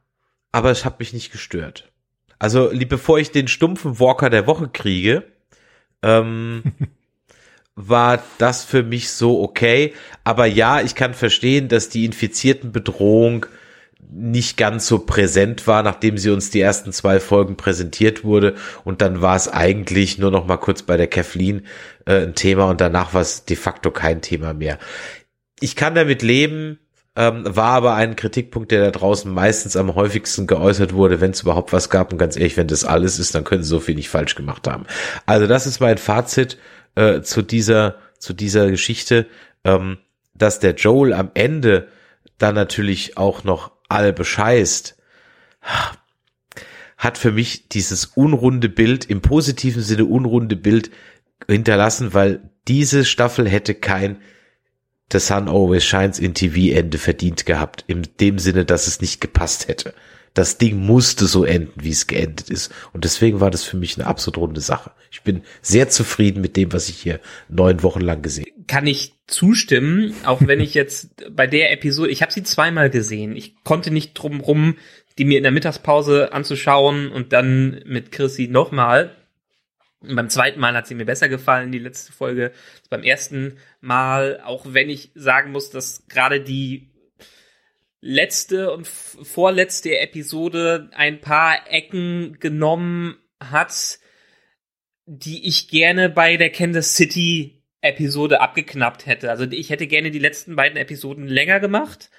aber 0.51 0.71
es 0.71 0.83
hat 0.83 0.97
mich 0.99 1.13
nicht 1.13 1.31
gestört. 1.31 1.91
Also, 2.39 2.71
bevor 2.89 3.19
ich 3.19 3.31
den 3.31 3.47
stumpfen 3.47 3.99
Walker 3.99 4.29
der 4.29 4.47
Woche 4.47 4.67
kriege, 4.67 5.23
ähm, 6.01 6.63
war 7.75 8.23
das 8.37 8.63
für 8.63 8.83
mich 8.83 9.09
so 9.09 9.41
okay. 9.41 9.93
Aber 10.23 10.45
ja, 10.45 10.81
ich 10.81 10.95
kann 10.95 11.13
verstehen, 11.13 11.67
dass 11.67 11.89
die 11.89 12.05
infizierten 12.05 12.71
Bedrohung 12.71 13.45
nicht 14.11 14.55
ganz 14.57 14.87
so 14.87 14.99
präsent 14.99 15.67
war, 15.67 15.83
nachdem 15.83 16.17
sie 16.17 16.29
uns 16.29 16.49
die 16.49 16.61
ersten 16.61 16.93
zwei 16.93 17.19
Folgen 17.19 17.57
präsentiert 17.57 18.23
wurde. 18.23 18.55
Und 18.83 19.01
dann 19.01 19.21
war 19.21 19.35
es 19.35 19.47
eigentlich 19.47 20.17
nur 20.17 20.31
noch 20.31 20.45
mal 20.45 20.57
kurz 20.57 20.83
bei 20.83 20.95
der 20.95 21.07
Kathleen 21.07 21.65
äh, 22.05 22.21
ein 22.21 22.35
Thema 22.35 22.65
und 22.69 22.81
danach 22.81 23.13
war 23.13 23.21
es 23.21 23.45
de 23.45 23.57
facto 23.57 23.91
kein 23.91 24.21
Thema 24.21 24.53
mehr. 24.53 24.79
Ich 25.59 25.75
kann 25.75 25.95
damit 25.95 26.21
leben, 26.21 26.79
ähm, 27.15 27.43
war 27.47 27.71
aber 27.71 27.95
ein 27.95 28.15
Kritikpunkt, 28.15 28.71
der 28.71 28.83
da 28.83 28.91
draußen 28.91 29.31
meistens 29.31 29.77
am 29.77 29.95
häufigsten 29.95 30.47
geäußert 30.47 30.93
wurde, 30.93 31.21
wenn 31.21 31.31
es 31.31 31.41
überhaupt 31.41 31.71
was 31.71 31.89
gab. 31.89 32.11
Und 32.11 32.17
ganz 32.17 32.35
ehrlich, 32.35 32.57
wenn 32.57 32.67
das 32.67 32.83
alles 32.83 33.19
ist, 33.19 33.35
dann 33.35 33.43
können 33.43 33.63
sie 33.63 33.69
so 33.69 33.79
viel 33.79 33.95
nicht 33.95 34.09
falsch 34.09 34.35
gemacht 34.35 34.67
haben. 34.67 34.85
Also 35.25 35.47
das 35.47 35.65
ist 35.65 35.79
mein 35.79 35.97
Fazit 35.97 36.57
äh, 36.95 37.21
zu 37.21 37.41
dieser 37.41 37.95
zu 38.19 38.33
dieser 38.33 38.69
Geschichte, 38.69 39.27
ähm, 39.63 39.97
dass 40.33 40.59
der 40.59 40.73
Joel 40.75 41.13
am 41.13 41.31
Ende 41.33 41.87
dann 42.37 42.55
natürlich 42.55 43.17
auch 43.17 43.43
noch 43.43 43.71
alle 43.87 44.13
bescheißt, 44.13 44.97
hat 46.97 47.17
für 47.17 47.31
mich 47.31 47.69
dieses 47.69 48.05
unrunde 48.05 48.69
Bild, 48.69 49.05
im 49.05 49.21
positiven 49.21 49.81
Sinne 49.81 50.05
unrunde 50.05 50.55
Bild 50.55 50.91
hinterlassen, 51.47 52.13
weil 52.13 52.49
diese 52.67 53.05
Staffel 53.05 53.47
hätte 53.47 53.75
kein 53.75 54.17
The 55.11 55.19
Sun 55.19 55.47
Always 55.47 55.83
Shines 55.83 56.19
in 56.19 56.33
TV 56.33 56.75
Ende 56.77 56.97
verdient 56.97 57.45
gehabt, 57.45 57.83
in 57.87 58.07
dem 58.19 58.39
Sinne, 58.39 58.65
dass 58.65 58.87
es 58.87 59.01
nicht 59.01 59.21
gepasst 59.21 59.67
hätte. 59.67 59.93
Das 60.33 60.57
Ding 60.57 60.85
musste 60.85 61.27
so 61.27 61.45
enden, 61.45 61.71
wie 61.81 61.91
es 61.91 62.07
geendet 62.07 62.49
ist. 62.49 62.69
Und 62.91 63.05
deswegen 63.05 63.39
war 63.39 63.51
das 63.51 63.63
für 63.63 63.77
mich 63.77 63.97
eine 63.97 64.05
absolut 64.05 64.37
runde 64.37 64.59
Sache. 64.59 64.91
Ich 65.09 65.21
bin 65.21 65.43
sehr 65.61 65.87
zufrieden 65.89 66.41
mit 66.41 66.57
dem, 66.57 66.73
was 66.73 66.89
ich 66.89 66.97
hier 66.97 67.21
neun 67.47 67.83
Wochen 67.83 68.01
lang 68.01 68.21
gesehen 68.21 68.45
habe. 68.51 68.65
Kann 68.67 68.85
ich 68.85 69.13
zustimmen, 69.27 70.13
auch 70.25 70.41
wenn 70.45 70.59
ich 70.59 70.73
jetzt 70.73 71.09
bei 71.31 71.47
der 71.47 71.71
Episode, 71.71 72.11
ich 72.11 72.21
habe 72.21 72.33
sie 72.33 72.43
zweimal 72.43 72.89
gesehen. 72.89 73.37
Ich 73.37 73.63
konnte 73.63 73.91
nicht 73.91 74.13
drum 74.13 74.41
rum, 74.41 74.75
die 75.17 75.23
mir 75.23 75.37
in 75.37 75.43
der 75.43 75.53
Mittagspause 75.53 76.33
anzuschauen 76.33 77.09
und 77.11 77.31
dann 77.31 77.81
mit 77.85 78.11
Chrissy 78.11 78.49
nochmal. 78.49 79.15
Beim 80.13 80.29
zweiten 80.29 80.59
Mal 80.59 80.75
hat 80.75 80.87
sie 80.87 80.95
mir 80.95 81.05
besser 81.05 81.29
gefallen, 81.29 81.71
die 81.71 81.79
letzte 81.79 82.11
Folge. 82.11 82.51
Beim 82.89 83.03
ersten 83.03 83.57
Mal, 83.81 84.41
auch 84.43 84.65
wenn 84.69 84.89
ich 84.89 85.11
sagen 85.15 85.51
muss, 85.51 85.69
dass 85.69 86.07
gerade 86.07 86.41
die 86.41 86.91
letzte 88.01 88.71
und 88.71 88.87
vorletzte 88.87 89.97
Episode 89.97 90.89
ein 90.93 91.21
paar 91.21 91.71
Ecken 91.71 92.37
genommen 92.39 93.17
hat, 93.39 93.99
die 95.05 95.47
ich 95.47 95.69
gerne 95.69 96.09
bei 96.09 96.37
der 96.37 96.51
Kansas 96.51 96.95
City 96.95 97.63
Episode 97.81 98.41
abgeknappt 98.41 99.05
hätte. 99.05 99.29
Also 99.29 99.45
ich 99.45 99.69
hätte 99.69 99.87
gerne 99.87 100.11
die 100.11 100.19
letzten 100.19 100.55
beiden 100.55 100.77
Episoden 100.77 101.27
länger 101.27 101.59
gemacht. 101.59 102.09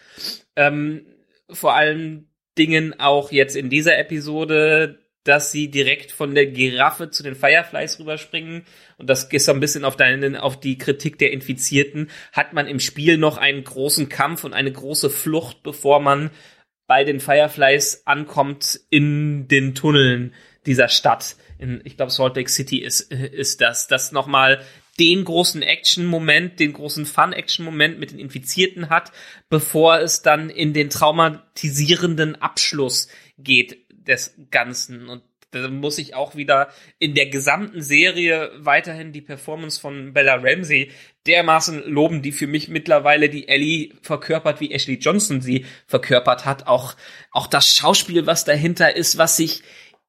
Ähm, 0.55 1.07
vor 1.51 1.75
allen 1.75 2.31
Dingen 2.57 2.99
auch 2.99 3.33
jetzt 3.33 3.57
in 3.57 3.69
dieser 3.71 3.99
Episode 3.99 5.06
dass 5.27 5.51
sie 5.51 5.71
direkt 5.71 6.13
von 6.13 6.35
der 6.35 6.47
Giraffe 6.47 7.11
zu 7.11 7.23
den 7.23 7.35
Fireflies 7.35 7.99
rüberspringen. 7.99 8.65
Und 8.97 9.11
das 9.11 9.25
ist 9.25 9.47
so 9.47 9.53
ein 9.53 9.61
bisschen 9.61 9.85
auf, 9.85 9.97
deinen, 9.97 10.37
auf 10.37 10.61
die 10.61 10.79
Kritik 10.79 11.19
der 11.19 11.33
Infizierten. 11.33 12.11
Hat 12.33 12.53
man 12.53 12.69
im 12.69 12.81
Spiel 12.81 13.19
noch 13.19 13.37
einen 13.37 13.65
großen 13.65 14.09
Kampf 14.09 14.45
und 14.45 14.53
eine 14.55 14.73
große 14.73 15.11
Flucht, 15.11 15.63
bevor 15.63 16.01
man 16.01 16.31
bei 16.87 17.03
den 17.03 17.19
Fireflies 17.19 18.03
ankommt 18.07 18.81
in 18.91 19.49
den 19.49 19.75
Tunneln 19.75 20.33
dieser 20.67 20.89
Stadt. 20.89 21.37
In, 21.59 21.81
ich 21.85 21.97
glaube, 21.97 22.13
Salt 22.13 22.37
Lake 22.37 22.51
City 22.51 22.79
ist, 22.79 23.13
ist 23.13 23.61
das. 23.61 23.89
Das 23.89 24.13
nochmal 24.13 24.63
den 24.99 25.25
großen 25.25 25.63
Action-Moment, 25.63 26.61
den 26.61 26.73
großen 26.73 27.05
Fun-Action-Moment 27.05 27.99
mit 27.99 28.13
den 28.13 28.19
Infizierten 28.19 28.89
hat, 28.89 29.13
bevor 29.49 29.99
es 29.99 30.23
dann 30.23 30.49
in 30.49 30.73
den 30.73 30.89
traumatisierenden 30.89 32.37
Abschluss 32.37 33.09
geht 33.39 33.86
des 34.07 34.35
Ganzen. 34.51 35.09
Und 35.09 35.23
da 35.51 35.69
muss 35.69 35.99
ich 35.99 36.15
auch 36.15 36.35
wieder 36.35 36.69
in 36.99 37.15
der 37.15 37.27
gesamten 37.27 37.83
Serie 37.83 38.51
weiterhin 38.59 39.13
die 39.13 39.21
Performance 39.21 39.81
von 39.81 40.13
Bella 40.13 40.37
Ramsey 40.37 40.91
dermaßen 41.27 41.85
loben, 41.89 42.23
die 42.23 42.33
für 42.33 42.47
mich 42.47 42.69
mittlerweile 42.69 43.29
die 43.29 43.49
Ellie 43.49 43.95
verkörpert, 44.03 44.61
wie 44.61 44.73
Ashley 44.73 44.97
Johnson 44.97 45.41
sie 45.41 45.65
verkörpert 45.87 46.45
hat. 46.45 46.67
Auch, 46.67 46.95
auch 47.31 47.47
das 47.47 47.75
Schauspiel, 47.75 48.27
was 48.27 48.45
dahinter 48.45 48.97
ist, 48.97 49.19
was 49.19 49.37
sich 49.37 49.63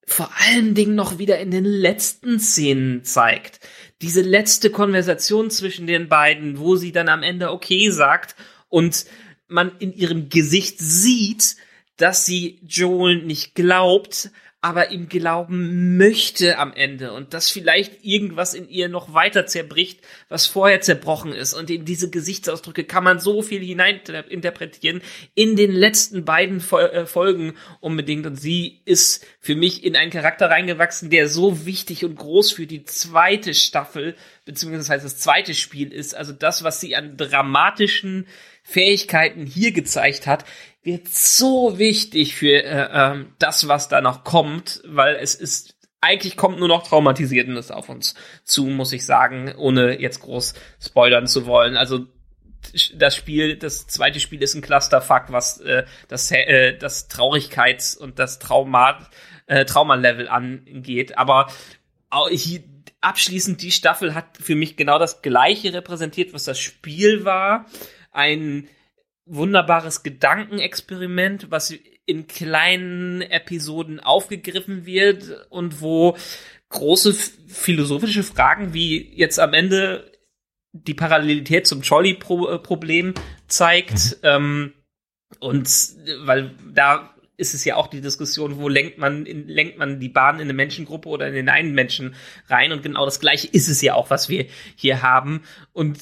vor 0.06 0.32
allen 0.48 0.74
Dingen 0.74 0.96
noch 0.96 1.18
wieder 1.18 1.38
in 1.40 1.52
den 1.52 1.66
letzten 1.66 2.40
Szenen 2.40 3.04
zeigt. 3.04 3.60
Diese 4.02 4.22
letzte 4.22 4.70
Konversation 4.70 5.50
zwischen 5.50 5.86
den 5.86 6.08
beiden, 6.08 6.60
wo 6.60 6.78
sie 6.78 6.94
dann 6.94 7.10
am 7.10 7.24
Ende 7.24 7.52
okay 7.52 7.90
sagt 7.90 8.36
und 8.70 9.06
man 9.48 9.78
in 9.80 9.92
ihrem 9.92 10.30
Gesicht 10.30 10.80
sieht, 10.80 11.58
dass 11.98 12.26
sie 12.26 12.60
Joel 12.66 13.24
nicht 13.24 13.56
glaubt, 13.56 14.32
aber 14.60 14.90
ihm 14.90 15.08
glauben 15.08 15.98
möchte 15.98 16.58
am 16.58 16.74
Ende 16.74 17.14
und 17.14 17.34
dass 17.34 17.50
vielleicht 17.52 18.04
irgendwas 18.04 18.56
in 18.56 18.68
ihr 18.68 18.90
noch 18.90 19.14
weiter 19.14 19.46
zerbricht, 19.46 20.02
was 20.30 20.48
vorher 20.48 20.82
zerbrochen 20.82 21.32
ist. 21.32 21.54
Und 21.54 21.70
in 21.70 21.86
diese 21.86 22.10
Gesichtsausdrücke 22.10 22.84
kann 22.84 23.04
man 23.04 23.20
so 23.20 23.44
viel 23.44 23.64
hineininterpretieren 23.64 25.02
in 25.36 25.56
den 25.56 25.72
letzten 25.72 26.26
beiden 26.26 26.58
äh, 26.72 27.06
Folgen 27.06 27.54
unbedingt. 27.82 28.26
Und 28.26 28.36
sie 28.36 28.82
ist 28.84 29.26
für 29.40 29.56
mich 29.56 29.84
in 29.84 29.96
einen 29.96 30.12
Charakter 30.12 30.50
reingewachsen, 30.50 31.12
der 31.12 31.30
so 31.30 31.68
wichtig 31.68 32.04
und 32.04 32.16
groß 32.16 32.52
für 32.52 32.66
die 32.66 32.84
zweite 32.84 33.54
Staffel, 33.54 34.16
beziehungsweise 34.44 35.04
das 35.04 35.20
zweite 35.20 35.54
Spiel 35.54 35.94
ist. 35.94 36.16
Also 36.16 36.34
das, 36.34 36.64
was 36.64 36.82
sie 36.82 36.96
an 36.96 37.16
dramatischen 37.16 38.26
Fähigkeiten 38.64 39.46
hier 39.46 39.72
gezeigt 39.72 40.28
hat, 40.28 40.44
wird 40.88 41.10
so 41.10 41.78
wichtig 41.78 42.36
für 42.36 42.64
äh, 42.64 42.90
ähm, 42.92 43.34
das, 43.38 43.68
was 43.68 43.90
da 43.90 44.02
noch 44.02 44.24
kommt, 44.24 44.82
weil 44.86 45.16
es 45.16 45.36
ist 45.36 45.76
eigentlich 46.00 46.38
kommt 46.38 46.60
nur 46.60 46.68
noch 46.68 46.88
Traumatisiertes 46.88 47.72
auf 47.72 47.90
uns 47.90 48.16
zu, 48.46 48.66
muss 48.66 48.94
ich 48.94 49.06
sagen, 49.06 49.54
ohne 49.58 50.00
jetzt 50.00 50.22
groß 50.22 50.54
spoilern 50.80 51.28
zu 51.28 51.46
wollen. 51.46 51.76
Also 51.76 52.08
das 52.96 53.16
Spiel, 53.16 53.58
das 53.58 53.88
zweite 53.88 54.20
Spiel 54.20 54.42
ist 54.42 54.56
ein 54.56 54.62
Clusterfuck, 54.62 55.26
was 55.30 55.60
äh, 55.60 55.86
das, 56.08 56.32
äh, 56.32 56.78
das 56.78 57.10
Traurigkeits- 57.10 57.98
und 57.98 58.18
das 58.18 58.40
Trauma, 58.40 59.10
äh, 59.48 59.66
Traumalevel 59.66 60.30
angeht. 60.30 61.18
Aber 61.18 61.52
hier, 62.32 62.64
abschließend, 63.02 63.62
die 63.62 63.72
Staffel 63.72 64.16
hat 64.16 64.38
für 64.40 64.56
mich 64.56 64.78
genau 64.78 65.00
das 65.00 65.22
gleiche 65.22 65.74
repräsentiert, 65.74 66.34
was 66.34 66.46
das 66.46 66.60
Spiel 66.60 67.26
war. 67.26 67.66
Ein 68.12 68.70
wunderbares 69.28 70.04
Gedankenexperiment, 70.04 71.52
was 71.52 71.74
in 72.06 72.28
kleinen 72.28 73.22
Episoden 73.22 74.00
aufgegriffen 74.00 74.86
wird 74.86 75.48
und 75.50 75.82
wo 75.82 76.18
große 76.70 77.14
philosophische 77.14 78.24
Fragen 78.24 78.74
wie 78.74 79.14
jetzt 79.16 79.40
am 79.40 79.54
Ende 79.54 80.12
die 80.72 80.94
Parallelität 80.94 81.68
zum 81.68 81.82
Trolley-Problem 81.82 83.14
zeigt. 83.48 83.94
Mhm. 83.94 84.24
Ähm, 84.24 84.74
und 85.40 85.70
weil 86.24 86.52
da 86.74 87.14
ist 87.38 87.54
es 87.54 87.64
ja 87.66 87.76
auch 87.76 87.88
die 87.88 88.02
Diskussion, 88.02 88.58
wo 88.58 88.68
lenkt 88.68 88.98
man, 88.98 89.26
in, 89.26 89.48
lenkt 89.48 89.78
man 89.78 90.00
die 90.00 90.10
Bahn 90.10 90.38
in 90.38 90.44
eine 90.44 90.54
Menschengruppe 90.54 91.08
oder 91.10 91.28
in 91.28 91.36
den 91.36 91.50
einen 91.50 91.74
Menschen 91.74 92.16
rein. 92.48 92.72
Und 92.72 92.82
genau 92.82 93.06
das 93.06 93.20
Gleiche 93.20 93.48
ist 93.48 93.68
es 93.68 93.82
ja 93.82 93.94
auch, 93.94 94.10
was 94.10 94.28
wir 94.28 94.48
hier 94.76 95.04
haben. 95.04 95.44
Und 95.72 96.00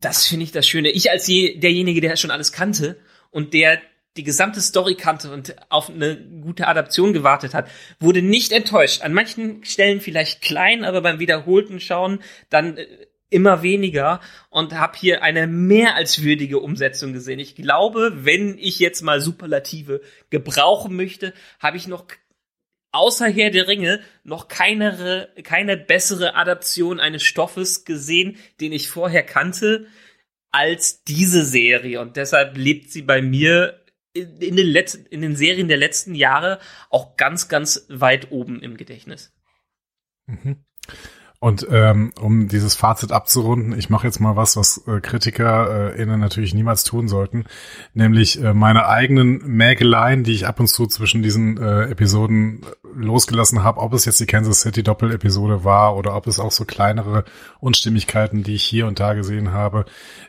das 0.00 0.26
finde 0.26 0.44
ich 0.44 0.52
das 0.52 0.66
Schöne. 0.66 0.90
Ich 0.90 1.10
als 1.10 1.26
je, 1.26 1.58
derjenige, 1.58 2.00
der 2.00 2.16
schon 2.16 2.30
alles 2.30 2.52
kannte 2.52 2.98
und 3.30 3.54
der 3.54 3.80
die 4.16 4.24
gesamte 4.24 4.60
Story 4.60 4.96
kannte 4.96 5.30
und 5.30 5.54
auf 5.70 5.90
eine 5.90 6.16
gute 6.42 6.66
Adaption 6.66 7.12
gewartet 7.12 7.54
hat, 7.54 7.68
wurde 8.00 8.20
nicht 8.20 8.52
enttäuscht. 8.52 9.02
An 9.02 9.14
manchen 9.14 9.64
Stellen 9.64 10.00
vielleicht 10.00 10.42
klein, 10.42 10.84
aber 10.84 11.00
beim 11.00 11.20
wiederholten 11.20 11.78
Schauen 11.78 12.20
dann 12.50 12.76
äh, 12.76 12.86
immer 13.30 13.62
weniger 13.62 14.20
und 14.50 14.72
habe 14.72 14.98
hier 14.98 15.22
eine 15.22 15.46
mehr 15.46 15.94
als 15.94 16.22
würdige 16.22 16.58
Umsetzung 16.58 17.12
gesehen. 17.12 17.38
Ich 17.38 17.54
glaube, 17.54 18.12
wenn 18.24 18.56
ich 18.58 18.78
jetzt 18.78 19.02
mal 19.02 19.20
Superlative 19.20 20.00
gebrauchen 20.30 20.96
möchte, 20.96 21.34
habe 21.60 21.76
ich 21.76 21.86
noch 21.86 22.06
außer 22.92 23.28
Herr 23.28 23.50
der 23.50 23.68
Ringe 23.68 24.00
noch 24.24 24.48
keine, 24.48 25.28
keine 25.44 25.76
bessere 25.76 26.34
Adaption 26.34 27.00
eines 27.00 27.22
Stoffes 27.22 27.84
gesehen, 27.84 28.36
den 28.60 28.72
ich 28.72 28.88
vorher 28.88 29.22
kannte, 29.22 29.86
als 30.50 31.04
diese 31.04 31.44
Serie. 31.44 32.00
Und 32.00 32.16
deshalb 32.16 32.56
lebt 32.56 32.90
sie 32.90 33.02
bei 33.02 33.20
mir 33.20 33.84
in, 34.12 34.40
in 34.40 34.56
den, 34.56 34.66
letzten, 34.66 35.06
in 35.06 35.20
den 35.20 35.36
Serien 35.36 35.68
der 35.68 35.76
letzten 35.76 36.14
Jahre 36.14 36.58
auch 36.90 37.16
ganz, 37.16 37.48
ganz 37.48 37.86
weit 37.88 38.30
oben 38.30 38.60
im 38.62 38.76
Gedächtnis. 38.76 39.32
Mhm. 40.26 40.64
Und 41.40 41.68
ähm, 41.70 42.12
um 42.20 42.48
dieses 42.48 42.74
Fazit 42.74 43.12
abzurunden, 43.12 43.78
ich 43.78 43.90
mache 43.90 44.08
jetzt 44.08 44.18
mal 44.18 44.34
was, 44.34 44.56
was 44.56 44.82
äh, 44.88 45.00
Kritiker 45.00 45.92
äh, 45.94 46.02
innen 46.02 46.18
natürlich 46.18 46.52
niemals 46.52 46.82
tun 46.82 47.06
sollten, 47.06 47.44
nämlich 47.94 48.42
äh, 48.42 48.54
meine 48.54 48.88
eigenen 48.88 49.46
Mägeleien, 49.46 50.24
die 50.24 50.32
ich 50.32 50.48
ab 50.48 50.58
und 50.58 50.66
zu 50.66 50.88
zwischen 50.88 51.22
diesen 51.22 51.56
äh, 51.56 51.84
Episoden 51.84 52.66
losgelassen 52.92 53.62
habe, 53.62 53.80
ob 53.80 53.92
es 53.92 54.04
jetzt 54.04 54.18
die 54.18 54.26
Kansas 54.26 54.62
City 54.62 54.82
Doppel-Episode 54.82 55.62
war 55.62 55.96
oder 55.96 56.16
ob 56.16 56.26
es 56.26 56.40
auch 56.40 56.50
so 56.50 56.64
kleinere 56.64 57.24
Unstimmigkeiten, 57.60 58.42
die 58.42 58.56
ich 58.56 58.64
hier 58.64 58.88
und 58.88 58.98
da 58.98 59.14
gesehen 59.14 59.52
habe, 59.52 59.84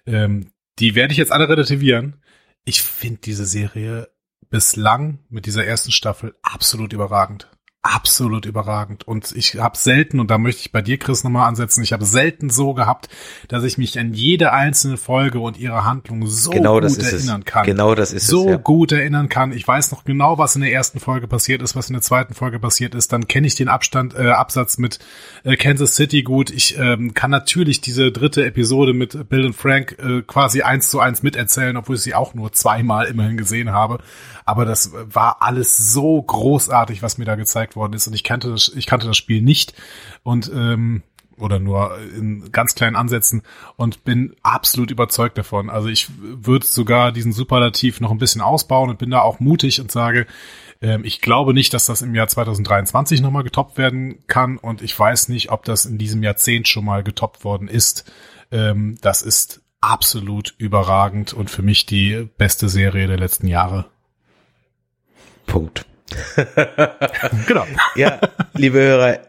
ähm, 0.06 0.52
die 0.78 0.94
werde 0.94 1.12
ich 1.12 1.18
jetzt 1.18 1.32
alle 1.32 1.50
relativieren. 1.50 2.22
Ich 2.66 2.84
finde 2.84 3.22
diese 3.22 3.46
Serie 3.48 4.10
bislang 4.52 5.20
mit 5.30 5.48
dieser 5.48 5.66
ersten 5.66 5.92
Staffel 5.92 6.36
absolut 6.44 6.94
überragend 6.94 7.50
absolut 7.90 8.46
überragend. 8.46 9.08
Und 9.08 9.32
ich 9.36 9.56
habe 9.56 9.78
selten, 9.78 10.20
und 10.20 10.30
da 10.30 10.38
möchte 10.38 10.62
ich 10.62 10.72
bei 10.72 10.82
dir, 10.82 10.98
Chris, 11.00 11.24
nochmal 11.24 11.48
ansetzen, 11.48 11.84
ich 11.84 11.92
habe 11.92 12.06
selten 12.06 12.50
so 12.50 12.74
gehabt, 12.74 13.10
dass 13.48 13.64
ich 13.64 13.78
mich 13.78 13.98
an 13.98 14.14
jede 14.14 14.54
einzelne 14.54 14.98
Folge 14.98 15.40
und 15.40 15.58
ihre 15.58 15.86
Handlung 15.86 16.28
so 16.28 16.52
genau 16.52 16.80
gut 16.80 16.98
erinnern 16.98 17.42
es. 17.42 17.46
kann. 17.46 17.66
Genau 17.66 17.96
das 17.96 18.14
ist 18.14 18.28
so 18.28 18.42
es. 18.42 18.44
So 18.44 18.50
ja. 18.52 18.58
gut 18.58 18.92
erinnern 18.92 19.28
kann. 19.28 19.52
Ich 19.52 19.68
weiß 19.68 19.92
noch 19.92 20.04
genau, 20.04 20.38
was 20.38 20.56
in 20.56 20.62
der 20.62 20.72
ersten 20.72 21.00
Folge 21.00 21.28
passiert 21.28 21.62
ist, 21.62 21.76
was 21.76 21.90
in 21.90 21.94
der 21.94 22.02
zweiten 22.02 22.34
Folge 22.34 22.60
passiert 22.60 22.94
ist. 22.94 23.12
Dann 23.12 23.28
kenne 23.28 23.48
ich 23.48 23.56
den 23.56 23.70
Abstand, 23.70 24.14
äh, 24.14 24.30
Absatz 24.30 24.78
mit 24.78 25.00
äh, 25.44 25.56
Kansas 25.56 25.96
City 25.96 26.22
gut. 26.22 26.52
Ich 26.52 26.78
ähm, 26.78 27.14
kann 27.16 27.32
natürlich 27.32 27.82
diese 27.82 28.12
dritte 28.12 28.46
Episode 28.46 28.94
mit 28.94 29.30
Bill 29.30 29.46
und 29.46 29.56
Frank 29.56 29.98
äh, 30.00 30.22
quasi 30.22 30.62
eins 30.62 30.90
zu 30.90 31.00
eins 31.00 31.24
miterzählen, 31.24 31.76
obwohl 31.76 31.96
ich 31.96 32.02
sie 32.02 32.14
auch 32.14 32.36
nur 32.36 32.52
zweimal 32.52 33.08
immerhin 33.08 33.38
gesehen 33.38 33.72
habe. 33.72 34.00
Aber 34.46 34.66
das 34.66 34.92
war 34.94 35.42
alles 35.42 35.78
so 35.78 36.22
großartig, 36.22 37.04
was 37.04 37.18
mir 37.18 37.26
da 37.26 37.36
gezeigt 37.36 37.76
worden 37.80 37.94
ist. 37.94 38.06
Und 38.06 38.14
ich 38.14 38.24
kannte 38.24 38.52
das, 38.52 38.72
ich 38.76 38.86
kannte 38.86 39.08
das 39.08 39.18
Spiel 39.18 39.42
nicht 39.42 39.74
und 40.22 40.52
ähm, 40.54 41.02
oder 41.40 41.60
nur 41.60 41.98
in 42.16 42.52
ganz 42.52 42.76
kleinen 42.76 42.96
Ansätzen 42.96 43.44
und 43.78 44.04
bin 44.04 44.36
absolut 44.44 44.92
überzeugt 44.92 45.38
davon. 45.38 45.70
Also 45.70 45.88
ich 45.88 46.10
würde 46.20 46.66
sogar 46.66 47.12
diesen 47.12 47.32
Superlativ 47.32 48.02
noch 48.02 48.12
ein 48.12 48.18
bisschen 48.18 48.42
ausbauen 48.42 48.90
und 48.90 49.00
bin 49.00 49.10
da 49.10 49.22
auch 49.22 49.40
mutig 49.40 49.80
und 49.80 49.92
sage, 49.92 50.28
ähm, 50.82 51.04
ich 51.04 51.22
glaube 51.22 51.54
nicht, 51.54 51.74
dass 51.74 51.86
das 51.86 52.02
im 52.02 52.16
Jahr 52.16 52.28
2023 52.28 53.22
nochmal 53.22 53.44
getoppt 53.44 53.78
werden 53.78 54.20
kann 54.28 54.58
und 54.58 54.82
ich 54.82 54.98
weiß 54.98 55.30
nicht, 55.30 55.52
ob 55.52 55.64
das 55.66 55.86
in 55.86 55.98
diesem 55.98 56.24
Jahrzehnt 56.24 56.68
schon 56.68 56.86
mal 56.86 57.04
getoppt 57.04 57.44
worden 57.44 57.68
ist. 57.68 58.12
Ähm, 58.52 58.98
das 59.02 59.22
ist 59.22 59.62
absolut 59.82 60.56
überragend 60.58 61.34
und 61.34 61.50
für 61.50 61.62
mich 61.62 61.86
die 61.86 62.28
beste 62.38 62.68
Serie 62.70 63.08
der 63.08 63.18
letzten 63.18 63.48
Jahre. 63.48 63.86
Punkt. 65.46 65.86
genau. 67.48 67.66
Ja, 67.96 68.20
liebe 68.54 68.80
Hörer, 68.80 69.20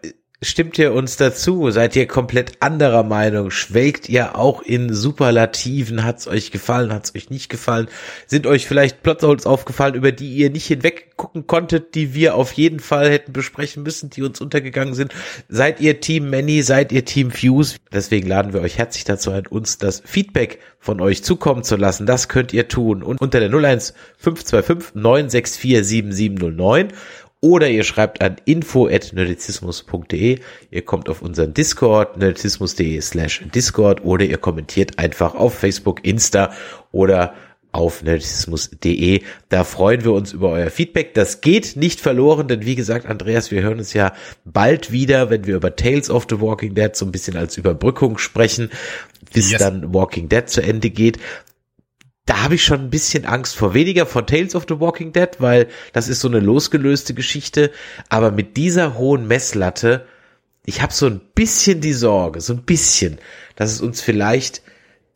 Stimmt 0.42 0.78
ihr 0.78 0.94
uns 0.94 1.18
dazu? 1.18 1.70
Seid 1.70 1.94
ihr 1.96 2.06
komplett 2.06 2.52
anderer 2.60 3.02
Meinung? 3.02 3.50
Schwelgt 3.50 4.08
ihr 4.08 4.38
auch 4.38 4.62
in 4.62 4.90
Superlativen? 4.90 6.02
Hat's 6.02 6.26
euch 6.26 6.50
gefallen? 6.50 6.94
Hat's 6.94 7.14
euch 7.14 7.28
nicht 7.28 7.50
gefallen? 7.50 7.88
Sind 8.26 8.46
euch 8.46 8.66
vielleicht 8.66 9.02
Plotholes 9.02 9.44
aufgefallen, 9.44 9.94
über 9.94 10.12
die 10.12 10.34
ihr 10.34 10.48
nicht 10.48 10.64
hinweg 10.64 11.14
gucken 11.16 11.46
konntet, 11.46 11.94
die 11.94 12.14
wir 12.14 12.36
auf 12.36 12.54
jeden 12.54 12.80
Fall 12.80 13.10
hätten 13.10 13.34
besprechen 13.34 13.82
müssen, 13.82 14.08
die 14.08 14.22
uns 14.22 14.40
untergegangen 14.40 14.94
sind? 14.94 15.12
Seid 15.50 15.78
ihr 15.78 16.00
Team 16.00 16.30
Many? 16.30 16.62
Seid 16.62 16.90
ihr 16.90 17.04
Team 17.04 17.30
Fuse? 17.30 17.76
Deswegen 17.92 18.26
laden 18.26 18.54
wir 18.54 18.62
euch 18.62 18.78
herzlich 18.78 19.04
dazu 19.04 19.32
ein, 19.32 19.46
uns 19.46 19.76
das 19.76 20.00
Feedback 20.06 20.58
von 20.78 21.02
euch 21.02 21.22
zukommen 21.22 21.64
zu 21.64 21.76
lassen. 21.76 22.06
Das 22.06 22.28
könnt 22.28 22.54
ihr 22.54 22.66
tun. 22.66 23.02
Und 23.02 23.20
unter 23.20 23.40
der 23.40 23.52
01 23.52 23.92
525 24.16 24.94
964 24.94 25.86
7709 25.86 26.88
oder 27.40 27.70
ihr 27.70 27.84
schreibt 27.84 28.20
an 28.22 28.36
info@nerdizismus.de. 28.44 30.40
Ihr 30.70 30.82
kommt 30.82 31.08
auf 31.08 31.22
unseren 31.22 31.54
Discord 31.54 32.18
nerdizismus.de 32.18 33.00
slash 33.00 33.42
Discord 33.54 34.04
oder 34.04 34.24
ihr 34.24 34.38
kommentiert 34.38 34.98
einfach 34.98 35.34
auf 35.34 35.54
Facebook, 35.54 36.04
Insta 36.04 36.52
oder 36.92 37.34
auf 37.72 38.02
nerdizismus.de. 38.02 39.22
Da 39.48 39.64
freuen 39.64 40.04
wir 40.04 40.12
uns 40.12 40.32
über 40.32 40.50
euer 40.50 40.70
Feedback. 40.70 41.14
Das 41.14 41.40
geht 41.40 41.76
nicht 41.76 42.00
verloren, 42.00 42.48
denn 42.48 42.66
wie 42.66 42.74
gesagt, 42.74 43.06
Andreas, 43.06 43.50
wir 43.50 43.62
hören 43.62 43.78
uns 43.78 43.92
ja 43.92 44.12
bald 44.44 44.92
wieder, 44.92 45.30
wenn 45.30 45.46
wir 45.46 45.56
über 45.56 45.76
Tales 45.76 46.10
of 46.10 46.26
the 46.28 46.40
Walking 46.40 46.74
Dead 46.74 46.94
so 46.94 47.06
ein 47.06 47.12
bisschen 47.12 47.36
als 47.36 47.56
Überbrückung 47.56 48.18
sprechen, 48.18 48.70
bis 49.32 49.52
yes. 49.52 49.60
dann 49.60 49.94
Walking 49.94 50.28
Dead 50.28 50.48
zu 50.48 50.62
Ende 50.62 50.90
geht 50.90 51.18
da 52.26 52.42
habe 52.42 52.54
ich 52.54 52.64
schon 52.64 52.80
ein 52.80 52.90
bisschen 52.90 53.24
Angst 53.24 53.56
vor. 53.56 53.74
Weniger 53.74 54.06
vor 54.06 54.26
Tales 54.26 54.54
of 54.54 54.66
the 54.68 54.78
Walking 54.78 55.12
Dead, 55.12 55.28
weil 55.38 55.68
das 55.92 56.08
ist 56.08 56.20
so 56.20 56.28
eine 56.28 56.40
losgelöste 56.40 57.14
Geschichte. 57.14 57.70
Aber 58.08 58.30
mit 58.30 58.56
dieser 58.56 58.96
hohen 58.96 59.26
Messlatte, 59.26 60.06
ich 60.64 60.82
habe 60.82 60.92
so 60.92 61.06
ein 61.06 61.20
bisschen 61.34 61.80
die 61.80 61.92
Sorge, 61.92 62.40
so 62.40 62.52
ein 62.52 62.62
bisschen, 62.62 63.18
dass 63.56 63.72
es 63.72 63.80
uns 63.80 64.00
vielleicht 64.00 64.62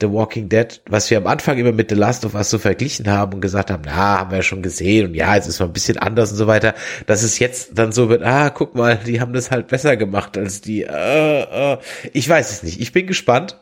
The 0.00 0.10
Walking 0.10 0.48
Dead, 0.48 0.82
was 0.86 1.08
wir 1.08 1.18
am 1.18 1.26
Anfang 1.26 1.56
immer 1.56 1.70
mit 1.70 1.88
The 1.90 1.94
Last 1.94 2.24
of 2.24 2.34
Us 2.34 2.50
so 2.50 2.58
verglichen 2.58 3.08
haben 3.08 3.34
und 3.34 3.40
gesagt 3.40 3.70
haben, 3.70 3.84
na, 3.86 4.18
haben 4.18 4.30
wir 4.30 4.38
ja 4.38 4.42
schon 4.42 4.62
gesehen 4.62 5.08
und 5.08 5.14
ja, 5.14 5.34
jetzt 5.36 5.46
ist 5.46 5.60
mal 5.60 5.66
ein 5.66 5.72
bisschen 5.72 5.98
anders 5.98 6.32
und 6.32 6.36
so 6.36 6.46
weiter, 6.48 6.74
dass 7.06 7.22
es 7.22 7.38
jetzt 7.38 7.78
dann 7.78 7.92
so 7.92 8.08
wird, 8.08 8.22
ah, 8.22 8.50
guck 8.50 8.74
mal, 8.74 8.98
die 8.98 9.20
haben 9.20 9.32
das 9.32 9.52
halt 9.52 9.68
besser 9.68 9.96
gemacht 9.96 10.36
als 10.36 10.60
die, 10.60 10.82
äh, 10.82 11.74
äh. 11.74 11.78
ich 12.12 12.28
weiß 12.28 12.50
es 12.50 12.62
nicht. 12.64 12.80
Ich 12.80 12.92
bin 12.92 13.06
gespannt, 13.06 13.60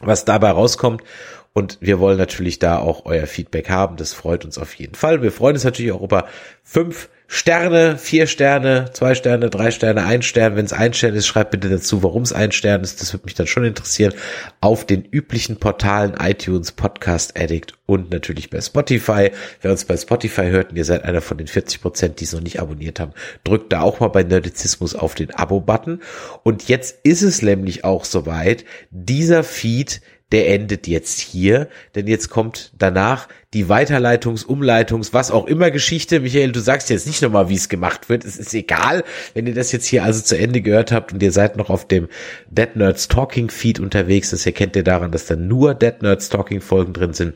was 0.00 0.24
dabei 0.24 0.50
rauskommt 0.50 1.02
Und 1.52 1.78
wir 1.80 1.98
wollen 1.98 2.18
natürlich 2.18 2.58
da 2.60 2.78
auch 2.78 3.06
euer 3.06 3.26
Feedback 3.26 3.70
haben. 3.70 3.96
Das 3.96 4.12
freut 4.12 4.44
uns 4.44 4.56
auf 4.56 4.74
jeden 4.74 4.94
Fall. 4.94 5.22
Wir 5.22 5.32
freuen 5.32 5.54
uns 5.54 5.64
natürlich 5.64 5.92
auch 5.92 6.02
über 6.02 6.26
fünf 6.62 7.08
Sterne, 7.32 7.96
vier 7.96 8.26
Sterne, 8.26 8.90
zwei 8.92 9.14
Sterne, 9.14 9.50
drei 9.50 9.70
Sterne, 9.70 10.04
ein 10.04 10.22
Stern. 10.22 10.56
Wenn 10.56 10.64
es 10.64 10.72
ein 10.72 10.94
Stern 10.94 11.14
ist, 11.14 11.28
schreibt 11.28 11.52
bitte 11.52 11.68
dazu, 11.68 12.02
warum 12.02 12.22
es 12.22 12.32
ein 12.32 12.50
Stern 12.50 12.80
ist. 12.82 13.00
Das 13.00 13.12
würde 13.12 13.24
mich 13.24 13.36
dann 13.36 13.46
schon 13.46 13.64
interessieren. 13.64 14.14
Auf 14.60 14.84
den 14.84 15.04
üblichen 15.04 15.56
Portalen 15.56 16.14
iTunes, 16.18 16.72
Podcast 16.72 17.38
Addict 17.38 17.74
und 17.86 18.10
natürlich 18.10 18.50
bei 18.50 18.60
Spotify. 18.60 19.30
Wer 19.60 19.70
uns 19.70 19.84
bei 19.84 19.96
Spotify 19.96 20.50
hört 20.50 20.70
und 20.70 20.76
ihr 20.76 20.84
seid 20.84 21.04
einer 21.04 21.20
von 21.20 21.38
den 21.38 21.46
40 21.46 21.80
Prozent, 21.80 22.18
die 22.18 22.24
es 22.24 22.32
noch 22.32 22.40
nicht 22.40 22.58
abonniert 22.58 22.98
haben, 22.98 23.12
drückt 23.44 23.72
da 23.72 23.82
auch 23.82 24.00
mal 24.00 24.08
bei 24.08 24.24
Nerdizismus 24.24 24.96
auf 24.96 25.14
den 25.14 25.32
Abo-Button. 25.32 26.00
Und 26.42 26.66
jetzt 26.68 26.98
ist 27.04 27.22
es 27.22 27.42
nämlich 27.42 27.84
auch 27.84 28.04
soweit. 28.04 28.64
Dieser 28.90 29.44
Feed 29.44 30.00
der 30.32 30.48
endet 30.48 30.86
jetzt 30.86 31.18
hier, 31.18 31.68
denn 31.94 32.06
jetzt 32.06 32.28
kommt 32.28 32.72
danach 32.78 33.28
die 33.52 33.66
Weiterleitungs-, 33.66 34.46
Umleitungs-, 34.46 35.12
was 35.12 35.30
auch 35.30 35.46
immer 35.46 35.70
Geschichte. 35.70 36.20
Michael, 36.20 36.52
du 36.52 36.60
sagst 36.60 36.90
jetzt 36.90 37.06
nicht 37.06 37.22
nochmal, 37.22 37.48
wie 37.48 37.56
es 37.56 37.68
gemacht 37.68 38.08
wird. 38.08 38.24
Es 38.24 38.36
ist 38.36 38.54
egal, 38.54 39.04
wenn 39.34 39.46
ihr 39.46 39.54
das 39.54 39.72
jetzt 39.72 39.86
hier 39.86 40.04
also 40.04 40.22
zu 40.22 40.38
Ende 40.38 40.60
gehört 40.60 40.92
habt 40.92 41.12
und 41.12 41.22
ihr 41.22 41.32
seid 41.32 41.56
noch 41.56 41.70
auf 41.70 41.86
dem 41.86 42.08
Dead 42.48 42.76
Nerds 42.76 43.08
Talking 43.08 43.50
Feed 43.50 43.80
unterwegs. 43.80 44.30
Das 44.30 44.46
erkennt 44.46 44.76
ihr 44.76 44.84
daran, 44.84 45.10
dass 45.10 45.26
da 45.26 45.36
nur 45.36 45.74
Dead 45.74 46.02
Nerds 46.02 46.28
Talking 46.28 46.60
Folgen 46.60 46.92
drin 46.92 47.12
sind 47.12 47.34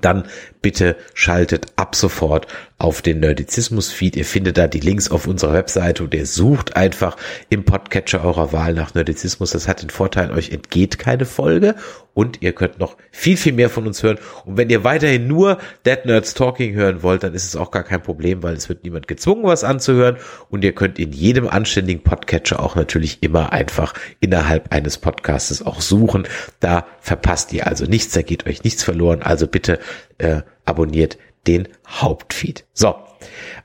dann 0.00 0.24
bitte 0.62 0.96
schaltet 1.14 1.66
ab 1.76 1.94
sofort 1.96 2.46
auf 2.80 3.02
den 3.02 3.20
Nerdizismus-Feed. 3.20 4.16
Ihr 4.16 4.24
findet 4.24 4.56
da 4.56 4.66
die 4.66 4.80
Links 4.80 5.10
auf 5.10 5.26
unserer 5.26 5.52
Webseite 5.52 6.02
und 6.02 6.14
ihr 6.14 6.24
sucht 6.24 6.76
einfach 6.76 7.16
im 7.50 7.64
Podcatcher 7.64 8.24
eurer 8.24 8.52
Wahl 8.54 8.72
nach 8.72 8.94
Nerdizismus. 8.94 9.50
Das 9.50 9.68
hat 9.68 9.82
den 9.82 9.90
Vorteil, 9.90 10.30
euch 10.30 10.50
entgeht 10.50 10.98
keine 10.98 11.26
Folge 11.26 11.74
und 12.14 12.40
ihr 12.40 12.52
könnt 12.52 12.78
noch 12.78 12.96
viel, 13.10 13.36
viel 13.36 13.52
mehr 13.52 13.68
von 13.68 13.86
uns 13.86 14.02
hören. 14.02 14.18
Und 14.46 14.56
wenn 14.56 14.70
ihr 14.70 14.82
weiterhin 14.82 15.26
nur 15.26 15.58
Dead 15.84 16.06
Nerds 16.06 16.32
Talking 16.32 16.74
hören 16.74 17.02
wollt, 17.02 17.22
dann 17.22 17.34
ist 17.34 17.44
es 17.44 17.54
auch 17.54 17.70
gar 17.70 17.82
kein 17.82 18.02
Problem, 18.02 18.42
weil 18.42 18.54
es 18.54 18.70
wird 18.70 18.82
niemand 18.82 19.08
gezwungen, 19.08 19.44
was 19.44 19.62
anzuhören. 19.62 20.16
Und 20.48 20.64
ihr 20.64 20.74
könnt 20.74 20.98
in 20.98 21.12
jedem 21.12 21.48
anständigen 21.48 22.02
Podcatcher 22.02 22.60
auch 22.60 22.76
natürlich 22.76 23.22
immer 23.22 23.52
einfach 23.52 23.92
innerhalb 24.20 24.72
eines 24.72 24.96
Podcastes 24.96 25.64
auch 25.64 25.82
suchen. 25.82 26.26
Da 26.60 26.86
verpasst 27.00 27.52
ihr 27.52 27.66
also 27.66 27.84
nichts, 27.84 28.14
da 28.14 28.22
geht 28.22 28.46
euch 28.46 28.64
nichts 28.64 28.82
verloren. 28.82 29.20
Also 29.20 29.46
bitte 29.46 29.78
äh, 30.16 30.40
abonniert 30.64 31.18
den 31.46 31.68
Hauptfeed. 31.88 32.66
So, 32.72 32.94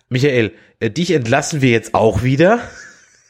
Michael, 0.10 0.54
äh, 0.80 0.90
dich 0.90 1.12
entlassen 1.12 1.62
wir 1.62 1.70
jetzt 1.70 1.94
auch 1.94 2.24
wieder. 2.24 2.60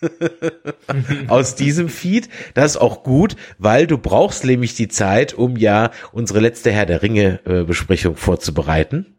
aus 1.27 1.55
diesem 1.55 1.89
Feed. 1.89 2.30
Das 2.53 2.72
ist 2.72 2.77
auch 2.77 3.01
gut, 3.01 3.35
weil 3.57 3.88
du 3.88 3.97
brauchst 3.97 4.43
nämlich 4.45 4.76
die 4.76 4.89
Zeit, 4.89 5.34
um 5.34 5.55
ja 5.57 5.89
unsere 6.11 6.41
letzte 6.41 6.72
Herr 6.72 6.85
der 6.85 7.01
Ringe 7.01 7.39
äh, 7.45 7.63
Besprechung 7.63 8.15
vorzubereiten 8.15 9.15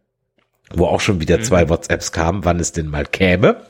wo 0.75 0.87
auch 0.87 1.01
schon 1.01 1.21
wieder 1.21 1.41
zwei 1.41 1.65
mhm. 1.65 1.69
WhatsApps 1.71 2.11
kamen, 2.11 2.45
wann 2.45 2.59
es 2.59 2.73
denn 2.73 2.89
mal 2.89 3.05
käme. 3.05 3.63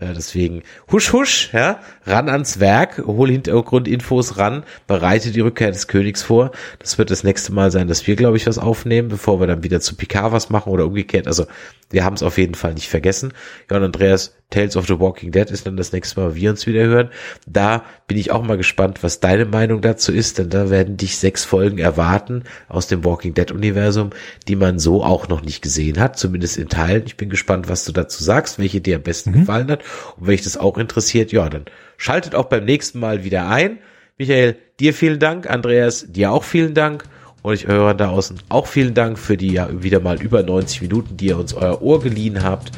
Äh, 0.00 0.14
deswegen 0.16 0.62
husch 0.90 1.12
husch, 1.12 1.50
ja, 1.52 1.80
ran 2.06 2.28
ans 2.28 2.58
Werk, 2.58 3.02
hol 3.06 3.30
Hintergrundinfos 3.30 4.36
ran, 4.36 4.64
bereite 4.86 5.30
die 5.30 5.40
Rückkehr 5.40 5.70
des 5.70 5.86
Königs 5.86 6.22
vor. 6.22 6.50
Das 6.80 6.98
wird 6.98 7.10
das 7.10 7.22
nächste 7.22 7.52
Mal 7.52 7.70
sein, 7.70 7.86
dass 7.86 8.06
wir, 8.06 8.16
glaube 8.16 8.36
ich, 8.36 8.46
was 8.46 8.58
aufnehmen, 8.58 9.08
bevor 9.08 9.40
wir 9.40 9.46
dann 9.46 9.62
wieder 9.62 9.80
zu 9.80 9.94
Picard 9.94 10.32
was 10.32 10.50
machen 10.50 10.72
oder 10.72 10.86
umgekehrt. 10.86 11.28
Also 11.28 11.46
wir 11.90 12.04
haben 12.04 12.14
es 12.14 12.22
auf 12.22 12.38
jeden 12.38 12.54
Fall 12.54 12.74
nicht 12.74 12.88
vergessen. 12.88 13.32
Ja, 13.70 13.76
und 13.76 13.84
Andreas, 13.84 14.34
Tales 14.50 14.76
of 14.76 14.86
the 14.86 14.98
Walking 14.98 15.30
Dead 15.30 15.50
ist 15.50 15.66
dann 15.66 15.76
das 15.76 15.92
nächste 15.92 16.20
Mal, 16.20 16.34
wir 16.34 16.50
uns 16.50 16.66
wieder 16.66 16.84
hören. 16.84 17.10
Da 17.46 17.84
bin 18.10 18.18
ich 18.18 18.32
auch 18.32 18.42
mal 18.42 18.56
gespannt, 18.56 19.04
was 19.04 19.20
deine 19.20 19.44
Meinung 19.44 19.82
dazu 19.82 20.10
ist, 20.10 20.38
denn 20.38 20.50
da 20.50 20.68
werden 20.68 20.96
dich 20.96 21.16
sechs 21.16 21.44
Folgen 21.44 21.78
erwarten 21.78 22.42
aus 22.68 22.88
dem 22.88 23.04
Walking 23.04 23.34
Dead 23.34 23.52
Universum, 23.52 24.10
die 24.48 24.56
man 24.56 24.80
so 24.80 25.04
auch 25.04 25.28
noch 25.28 25.42
nicht 25.42 25.62
gesehen 25.62 26.00
hat, 26.00 26.18
zumindest 26.18 26.56
in 26.56 26.68
Teilen. 26.68 27.04
Ich 27.06 27.16
bin 27.16 27.30
gespannt, 27.30 27.68
was 27.68 27.84
du 27.84 27.92
dazu 27.92 28.24
sagst, 28.24 28.58
welche 28.58 28.80
dir 28.80 28.96
am 28.96 29.02
besten 29.02 29.30
mhm. 29.30 29.34
gefallen 29.34 29.70
hat 29.70 29.84
und 30.16 30.26
wenn 30.26 30.32
dich 30.32 30.42
das 30.42 30.56
auch 30.56 30.76
interessiert, 30.76 31.30
ja, 31.30 31.48
dann 31.48 31.66
schaltet 31.98 32.34
auch 32.34 32.46
beim 32.46 32.64
nächsten 32.64 32.98
Mal 32.98 33.22
wieder 33.22 33.48
ein. 33.48 33.78
Michael, 34.18 34.56
dir 34.80 34.92
vielen 34.92 35.20
Dank, 35.20 35.48
Andreas, 35.48 36.06
dir 36.08 36.32
auch 36.32 36.42
vielen 36.42 36.74
Dank. 36.74 37.04
Und 37.42 37.54
ich 37.54 37.68
höre 37.68 37.94
da 37.94 38.08
außen 38.08 38.40
auch 38.48 38.66
vielen 38.66 38.94
Dank 38.94 39.20
für 39.20 39.36
die 39.36 39.52
ja 39.52 39.68
wieder 39.84 40.00
mal 40.00 40.20
über 40.20 40.42
90 40.42 40.82
Minuten, 40.82 41.16
die 41.16 41.26
ihr 41.26 41.38
uns 41.38 41.54
euer 41.54 41.80
Ohr 41.80 42.02
geliehen 42.02 42.42
habt. 42.42 42.72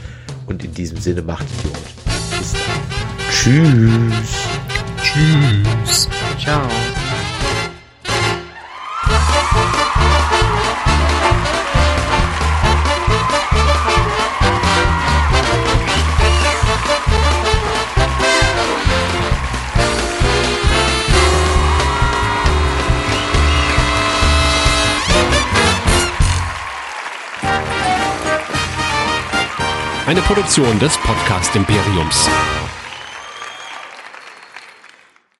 Und 0.46 0.62
in 0.62 0.74
diesem 0.74 0.98
Sinne 0.98 1.22
macht 1.22 1.46
es 1.46 1.62
gut. 1.62 2.38
Bis 2.38 2.52
dann. 2.52 2.82
Tschüss. 3.30 4.41
Tschüss. 5.12 6.08
Ciao. 6.38 6.62
Eine 30.06 30.20
Produktion 30.22 30.78
des 30.78 30.96
Podcast 30.98 31.54
Imperiums. 31.54 32.28